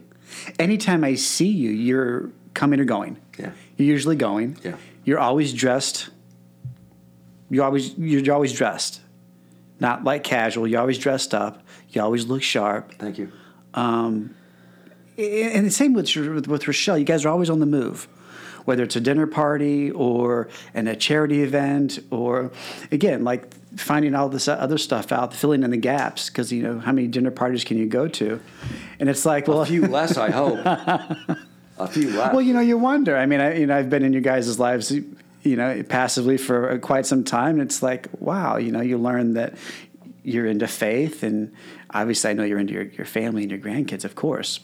Anytime 0.59 1.03
I 1.03 1.15
see 1.15 1.47
you, 1.49 1.71
you're 1.71 2.29
coming 2.53 2.79
or 2.79 2.85
going. 2.85 3.17
Yeah. 3.37 3.51
You're 3.77 3.87
usually 3.87 4.15
going. 4.15 4.57
Yeah. 4.63 4.75
You're 5.03 5.19
always 5.19 5.53
dressed. 5.53 6.09
You 7.49 7.63
always 7.63 7.97
you're 7.97 8.33
always 8.33 8.53
dressed, 8.53 9.01
not 9.79 10.03
like 10.03 10.23
casual. 10.23 10.67
You're 10.67 10.81
always 10.81 10.99
dressed 10.99 11.33
up. 11.33 11.63
You 11.89 12.03
always 12.03 12.27
look 12.27 12.43
sharp. 12.43 12.93
Thank 12.99 13.17
you. 13.17 13.31
Um, 13.73 14.35
And 15.17 15.65
the 15.65 15.71
same 15.71 15.93
with 15.93 16.15
with 16.15 16.63
Rachelle. 16.63 16.99
You 16.99 17.05
guys 17.05 17.25
are 17.25 17.29
always 17.29 17.49
on 17.49 17.59
the 17.59 17.65
move, 17.65 18.07
whether 18.65 18.83
it's 18.83 18.95
a 18.95 19.01
dinner 19.01 19.27
party 19.27 19.91
or 19.91 20.49
in 20.73 20.87
a 20.87 20.95
charity 20.95 21.43
event, 21.43 21.99
or 22.11 22.51
again, 22.91 23.23
like 23.23 23.53
finding 23.77 24.15
all 24.15 24.29
this 24.29 24.47
other 24.47 24.77
stuff 24.77 25.11
out, 25.11 25.33
filling 25.33 25.63
in 25.63 25.71
the 25.71 25.77
gaps. 25.77 26.29
Because 26.29 26.51
you 26.51 26.63
know 26.63 26.79
how 26.79 26.91
many 26.91 27.07
dinner 27.07 27.31
parties 27.31 27.63
can 27.63 27.77
you 27.77 27.85
go 27.85 28.07
to, 28.07 28.39
and 28.99 29.09
it's 29.09 29.25
like, 29.25 29.47
well, 29.47 29.61
A 29.61 29.65
few 29.65 29.87
less, 29.87 30.17
I 30.17 30.31
hope. 30.31 30.59
A 31.77 31.87
few 31.87 32.09
less. 32.09 32.33
well, 32.33 32.41
you 32.41 32.53
know, 32.53 32.59
you 32.59 32.77
wonder. 32.77 33.17
I 33.17 33.25
mean, 33.25 33.39
I, 33.39 33.57
you 33.57 33.65
know, 33.65 33.77
I've 33.77 33.89
been 33.89 34.03
in 34.03 34.11
your 34.11 34.21
guys' 34.21 34.59
lives, 34.59 34.91
you 34.91 35.55
know, 35.55 35.81
passively 35.83 36.37
for 36.37 36.77
quite 36.79 37.05
some 37.05 37.23
time. 37.23 37.59
And 37.59 37.61
it's 37.61 37.81
like, 37.81 38.09
wow, 38.19 38.57
you 38.57 38.71
know, 38.71 38.81
you 38.81 38.97
learn 38.97 39.35
that 39.35 39.55
you're 40.23 40.45
into 40.45 40.67
faith, 40.67 41.23
and 41.23 41.53
obviously, 41.91 42.31
I 42.31 42.33
know 42.33 42.43
you're 42.43 42.59
into 42.59 42.73
your, 42.73 42.83
your 42.83 43.05
family 43.05 43.43
and 43.43 43.51
your 43.51 43.59
grandkids, 43.59 44.03
of 44.03 44.15
course. 44.15 44.59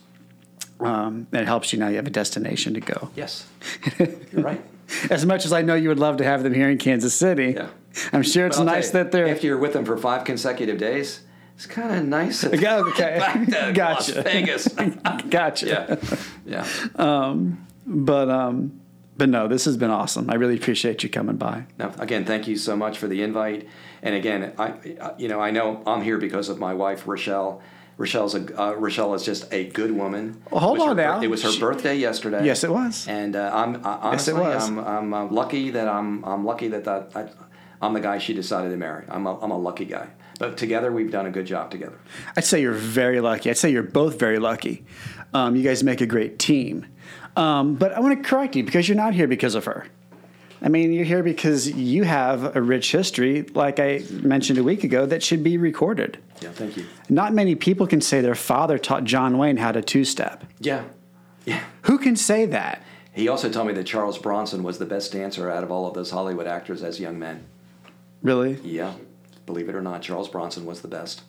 Um, 0.79 1.27
and 1.31 1.41
it 1.41 1.47
helps 1.47 1.71
you 1.71 1.79
now. 1.79 1.87
You 1.87 1.95
have 1.95 2.07
a 2.07 2.09
destination 2.11 2.73
to 2.73 2.79
go. 2.81 3.09
yes, 3.15 3.47
you're 3.99 4.09
right. 4.43 4.61
As 5.09 5.25
much 5.25 5.45
as 5.45 5.53
I 5.53 5.61
know 5.61 5.73
you 5.75 5.89
would 5.89 5.99
love 5.99 6.17
to 6.17 6.23
have 6.23 6.43
them 6.43 6.53
here 6.53 6.69
in 6.69 6.77
Kansas 6.77 7.13
City, 7.13 7.53
Yeah. 7.55 7.69
I'm 8.13 8.23
sure 8.23 8.45
it's 8.45 8.59
nice 8.59 8.87
you, 8.87 8.93
that 8.93 9.11
they're. 9.11 9.27
after 9.29 9.47
you're 9.47 9.57
with 9.57 9.73
them 9.73 9.85
for 9.85 9.97
five 9.97 10.25
consecutive 10.25 10.77
days. 10.77 11.21
It's 11.55 11.65
kind 11.65 11.95
of 11.95 12.03
nice. 12.05 12.41
to 12.41 12.57
Yeah, 12.57 12.77
okay. 12.91 13.17
Back 13.17 13.45
to 13.47 13.71
Gotcha. 13.73 14.13
Las 14.15 14.23
Vegas. 14.23 14.67
gotcha. 15.29 15.65
yeah, 16.45 16.65
yeah. 16.97 17.35
But 17.87 18.29
um, 18.29 18.81
but 19.17 19.29
no, 19.29 19.47
this 19.47 19.63
has 19.65 19.77
been 19.77 19.91
awesome. 19.91 20.29
I 20.29 20.35
really 20.35 20.55
appreciate 20.57 21.03
you 21.03 21.09
coming 21.09 21.37
by. 21.37 21.65
Now, 21.79 21.93
again, 21.99 22.25
thank 22.25 22.47
you 22.47 22.57
so 22.57 22.75
much 22.75 22.97
for 22.97 23.07
the 23.07 23.21
invite. 23.23 23.67
And 24.01 24.13
again, 24.13 24.53
I, 24.57 24.73
I- 25.01 25.13
you 25.17 25.29
know, 25.29 25.39
I 25.39 25.51
know 25.51 25.81
I'm 25.87 26.01
here 26.03 26.17
because 26.17 26.49
of 26.49 26.59
my 26.59 26.73
wife, 26.73 27.05
Rachelle. 27.05 27.61
Rachelle's 27.97 28.35
a 28.35 28.39
uh, 28.59 28.73
Rachelle 28.73 29.15
is 29.15 29.23
just 29.23 29.51
a 29.53 29.65
good 29.69 29.91
woman. 29.91 30.41
Well, 30.51 30.59
hold 30.61 30.77
was 30.79 30.85
her 30.85 30.91
on 30.91 30.97
now. 30.97 31.21
It 31.21 31.27
was 31.29 31.43
her 31.43 31.51
She- 31.51 31.59
birthday 31.59 31.95
yesterday. 31.95 32.45
Yes, 32.45 32.63
it 32.63 32.71
was. 32.71 33.07
And 33.07 33.35
uh, 33.35 33.51
I'm 33.53 33.85
I, 33.85 34.11
Yes, 34.11 34.27
it 34.27 34.33
honestly, 34.35 34.41
was. 34.41 34.63
I'm 34.69 34.79
I'm 34.79 35.13
uh, 35.13 35.25
lucky 35.27 35.69
that 35.71 35.87
I'm 35.87 36.23
I'm 36.25 36.45
lucky 36.45 36.67
that 36.69 36.83
that 36.83 37.11
I, 37.15 37.29
I'm 37.81 37.93
the 37.93 38.01
guy 38.01 38.17
she 38.17 38.33
decided 38.33 38.69
to 38.71 38.77
marry. 38.77 39.05
I'm 39.07 39.25
a, 39.27 39.39
I'm 39.39 39.51
a 39.51 39.57
lucky 39.57 39.85
guy. 39.85 40.07
But 40.39 40.57
together, 40.57 40.91
we've 40.91 41.11
done 41.11 41.25
a 41.25 41.31
good 41.31 41.45
job 41.45 41.71
together. 41.71 41.97
I'd 42.35 42.43
say 42.43 42.61
you're 42.61 42.73
very 42.73 43.21
lucky. 43.21 43.49
I'd 43.49 43.57
say 43.57 43.69
you're 43.69 43.83
both 43.83 44.19
very 44.19 44.39
lucky. 44.39 44.83
Um, 45.33 45.55
you 45.55 45.63
guys 45.63 45.81
make 45.83 46.01
a 46.01 46.05
great 46.05 46.37
team. 46.39 46.85
Um, 47.37 47.75
but 47.75 47.93
I 47.93 48.01
want 48.01 48.21
to 48.21 48.29
correct 48.29 48.55
you 48.57 48.63
because 48.63 48.89
you're 48.89 48.97
not 48.97 49.13
here 49.13 49.27
because 49.27 49.55
of 49.55 49.63
her. 49.65 49.87
I 50.61 50.69
mean, 50.69 50.93
you're 50.93 51.05
here 51.05 51.23
because 51.23 51.69
you 51.69 52.03
have 52.03 52.55
a 52.55 52.61
rich 52.61 52.91
history, 52.91 53.43
like 53.53 53.79
I 53.79 54.03
mentioned 54.09 54.57
a 54.57 54.63
week 54.63 54.83
ago, 54.83 55.05
that 55.05 55.21
should 55.21 55.43
be 55.43 55.57
recorded. 55.57 56.17
Yeah, 56.41 56.51
thank 56.51 56.77
you. 56.77 56.85
Not 57.09 57.33
many 57.33 57.55
people 57.55 57.87
can 57.87 58.01
say 58.01 58.21
their 58.21 58.35
father 58.35 58.77
taught 58.77 59.03
John 59.03 59.37
Wayne 59.37 59.57
how 59.57 59.71
to 59.71 59.81
two 59.81 60.05
step. 60.05 60.45
Yeah, 60.59 60.83
yeah. 61.45 61.61
Who 61.83 61.97
can 61.97 62.15
say 62.15 62.45
that? 62.45 62.81
He 63.13 63.27
also 63.27 63.49
told 63.49 63.67
me 63.67 63.73
that 63.73 63.85
Charles 63.85 64.17
Bronson 64.17 64.63
was 64.63 64.77
the 64.77 64.85
best 64.85 65.11
dancer 65.11 65.49
out 65.49 65.63
of 65.63 65.71
all 65.71 65.87
of 65.87 65.93
those 65.93 66.11
Hollywood 66.11 66.47
actors 66.47 66.83
as 66.83 66.99
young 66.99 67.17
men. 67.17 67.45
Really? 68.21 68.59
Yeah, 68.63 68.95
believe 69.45 69.69
it 69.69 69.75
or 69.75 69.81
not, 69.81 70.01
Charles 70.01 70.27
Bronson 70.27 70.65
was 70.65 70.81
the 70.81 70.87
best. 70.87 71.21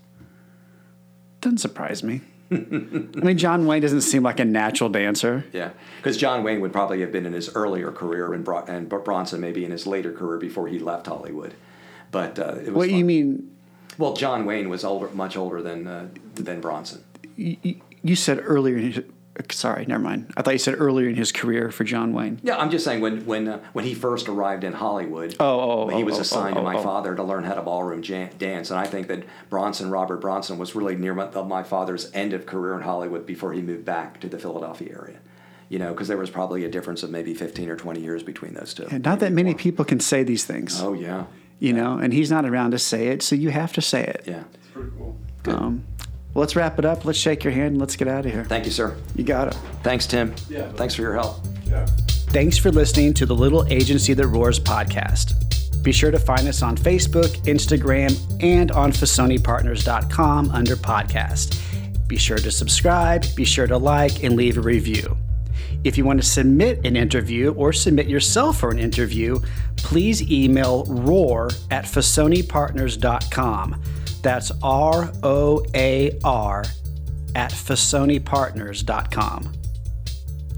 Doesn't 1.41 1.59
surprise 1.59 2.03
me. 2.03 2.23
I 2.51 2.55
mean, 2.55 3.39
John 3.39 3.67
Wayne 3.67 3.83
doesn't 3.83 4.03
seem 4.03 4.23
like 4.23 4.39
a 4.41 4.45
natural 4.45 4.89
dancer. 4.89 5.45
Yeah, 5.53 5.71
because 5.99 6.17
John 6.17 6.45
Wayne 6.45 6.61
would 6.61 6.73
probably 6.73 7.01
have 7.01 7.11
been 7.13 7.27
in 7.27 7.33
his 7.33 7.55
earlier 7.55 7.91
career, 7.91 8.33
and, 8.33 8.45
Bro- 8.45 8.67
and 8.69 8.89
Bronson 8.89 9.41
maybe 9.41 9.65
in 9.65 9.71
his 9.73 9.87
later 9.87 10.13
career 10.13 10.39
before 10.39 10.69
he 10.69 10.79
left 10.79 11.07
Hollywood. 11.07 11.55
But 12.13 12.39
uh, 12.39 12.55
it 12.59 12.67
was 12.67 12.75
What 12.75 12.89
fun. 12.89 12.99
you 12.99 13.05
mean? 13.05 13.51
Well, 13.99 14.15
John 14.15 14.45
Wayne 14.47 14.69
was 14.69 14.85
older, 14.85 15.09
much 15.11 15.37
older 15.37 15.61
than 15.63 15.87
uh, 15.87 16.09
than 16.35 16.61
Bronson. 16.61 17.03
You, 17.37 17.81
you 18.03 18.15
said 18.17 18.41
earlier. 18.43 19.03
In 19.39 19.45
his, 19.49 19.59
sorry, 19.59 19.85
never 19.87 20.03
mind. 20.03 20.33
I 20.37 20.43
thought 20.43 20.53
you 20.55 20.59
said 20.59 20.77
earlier 20.79 21.09
in 21.09 21.15
his 21.15 21.33
career 21.33 21.71
for 21.71 21.85
John 21.85 22.13
Wayne. 22.13 22.41
Yeah, 22.43 22.57
I'm 22.57 22.71
just 22.71 22.85
saying 22.85 23.01
when 23.01 23.25
when 23.27 23.49
uh, 23.49 23.61
when 23.73 23.85
he 23.85 23.95
first 23.95 24.29
arrived 24.29 24.65
in 24.65 24.73
Hollywood, 24.73 25.37
Oh, 25.39 25.61
oh, 25.61 25.89
he 25.89 26.03
oh, 26.03 26.05
was 26.05 26.19
oh, 26.19 26.23
assigned 26.23 26.57
oh, 26.57 26.61
to 26.61 26.65
my 26.65 26.77
oh. 26.77 26.83
father 26.83 27.15
to 27.15 27.23
learn 27.23 27.45
how 27.45 27.55
to 27.55 27.63
ballroom 27.63 28.03
jan- 28.03 28.31
dance, 28.39 28.71
and 28.71 28.81
I 28.81 28.87
think 28.87 29.09
that 29.09 29.25
Bronson, 29.51 29.91
Robert 29.91 30.21
Bronson, 30.21 30.59
was 30.59 30.75
really 30.75 30.97
near 30.97 31.15
my, 31.15 31.27
my 31.43 31.63
father's 31.63 32.11
end 32.15 32.33
of 32.33 32.47
career 32.47 32.75
in 32.75 32.83
Hollywood 32.83 33.27
before 33.27 33.53
he 33.53 33.63
moved 33.63 33.85
back 33.85 34.21
to 34.21 34.29
the 34.29 34.39
Philadelphia 34.39 34.93
area. 34.93 35.19
You 35.69 35.79
know, 35.81 35.93
because 35.93 36.07
there 36.09 36.17
was 36.17 36.31
probably 36.31 36.65
a 36.65 36.69
difference 36.71 37.03
of 37.03 37.11
maybe 37.11 37.35
15 37.35 37.69
or 37.69 37.77
20 37.77 38.01
years 38.01 38.23
between 38.23 38.55
those 38.55 38.73
two. 38.73 38.87
And 38.89 39.05
not 39.05 39.19
that 39.19 39.33
many 39.33 39.53
people 39.53 39.85
can 39.85 39.99
say 39.99 40.23
these 40.23 40.45
things, 40.45 40.81
Oh 40.81 40.93
yeah, 40.93 41.25
you 41.59 41.73
know, 41.73 41.99
and 41.99 42.13
he's 42.13 42.31
not 42.31 42.45
around 42.45 42.71
to 42.71 42.79
say 42.79 43.09
it, 43.09 43.23
so 43.23 43.35
you 43.35 43.51
have 43.51 43.73
to 43.73 43.83
say 43.83 44.05
it. 44.05 44.23
yeah. 44.27 44.45
It's 44.55 44.69
pretty 44.73 44.91
cool. 44.97 45.17
Um, 45.47 45.85
well, 46.37 46.43
let's 46.43 46.55
wrap 46.55 46.79
it 46.79 46.85
up. 46.85 47.07
Let's 47.07 47.19
shake 47.19 47.45
your 47.45 47.53
hand 47.55 47.69
and 47.69 47.81
let's 47.81 47.97
get 47.97 48.09
out 48.09 48.27
of 48.27 48.31
here. 48.31 48.45
Thank 48.45 48.67
you, 48.67 48.71
sir. 48.71 48.95
You 49.15 49.25
got 49.25 49.49
it. 49.49 49.55
Thanks, 49.83 50.07
Tim. 50.07 50.35
Yeah. 50.51 50.71
Thanks 50.73 50.95
for 50.95 51.01
your 51.01 51.15
help. 51.15 51.39
Yeah. 51.67 51.87
Thanks 52.29 52.59
for 52.59 52.71
listening 52.71 53.15
to 53.15 53.25
the 53.25 53.35
Little 53.35 53.67
Agency 53.69 54.13
That 54.13 54.27
Roars 54.27 54.61
podcast. 54.61 55.83
Be 55.83 55.93
sure 55.93 56.11
to 56.11 56.19
find 56.19 56.47
us 56.47 56.61
on 56.61 56.77
Facebook, 56.77 57.29
Instagram, 57.47 58.21
and 58.43 58.71
on 58.71 58.93
FasonePartners.com 58.93 60.51
under 60.51 60.77
podcast. 60.77 61.59
Be 62.07 62.19
sure 62.19 62.37
to 62.37 62.51
subscribe, 62.51 63.25
be 63.35 63.47
sure 63.47 63.67
to 63.67 63.79
like, 63.79 64.23
and 64.23 64.37
leave 64.37 64.59
a 64.59 64.61
review. 64.61 65.17
If 65.85 65.97
you 65.97 66.05
want 66.05 66.21
to 66.21 66.29
submit 66.29 66.85
an 66.85 66.97
interview 66.97 67.55
or 67.55 67.73
submit 67.73 68.09
yourself 68.09 68.61
for 68.61 68.71
an 68.71 68.79
interview, 68.79 69.41
please 69.77 70.21
email 70.31 70.85
roar 70.85 71.49
at 71.71 71.87
FasonePartners.com. 71.87 73.83
That's 74.27 74.51
R 74.61 75.13
O 75.23 75.65
A 75.73 76.19
R 76.25 76.65
at 77.37 77.53
FasonePartners.com. 77.53 79.53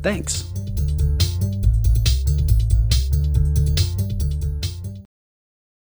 Thanks. 0.02 0.44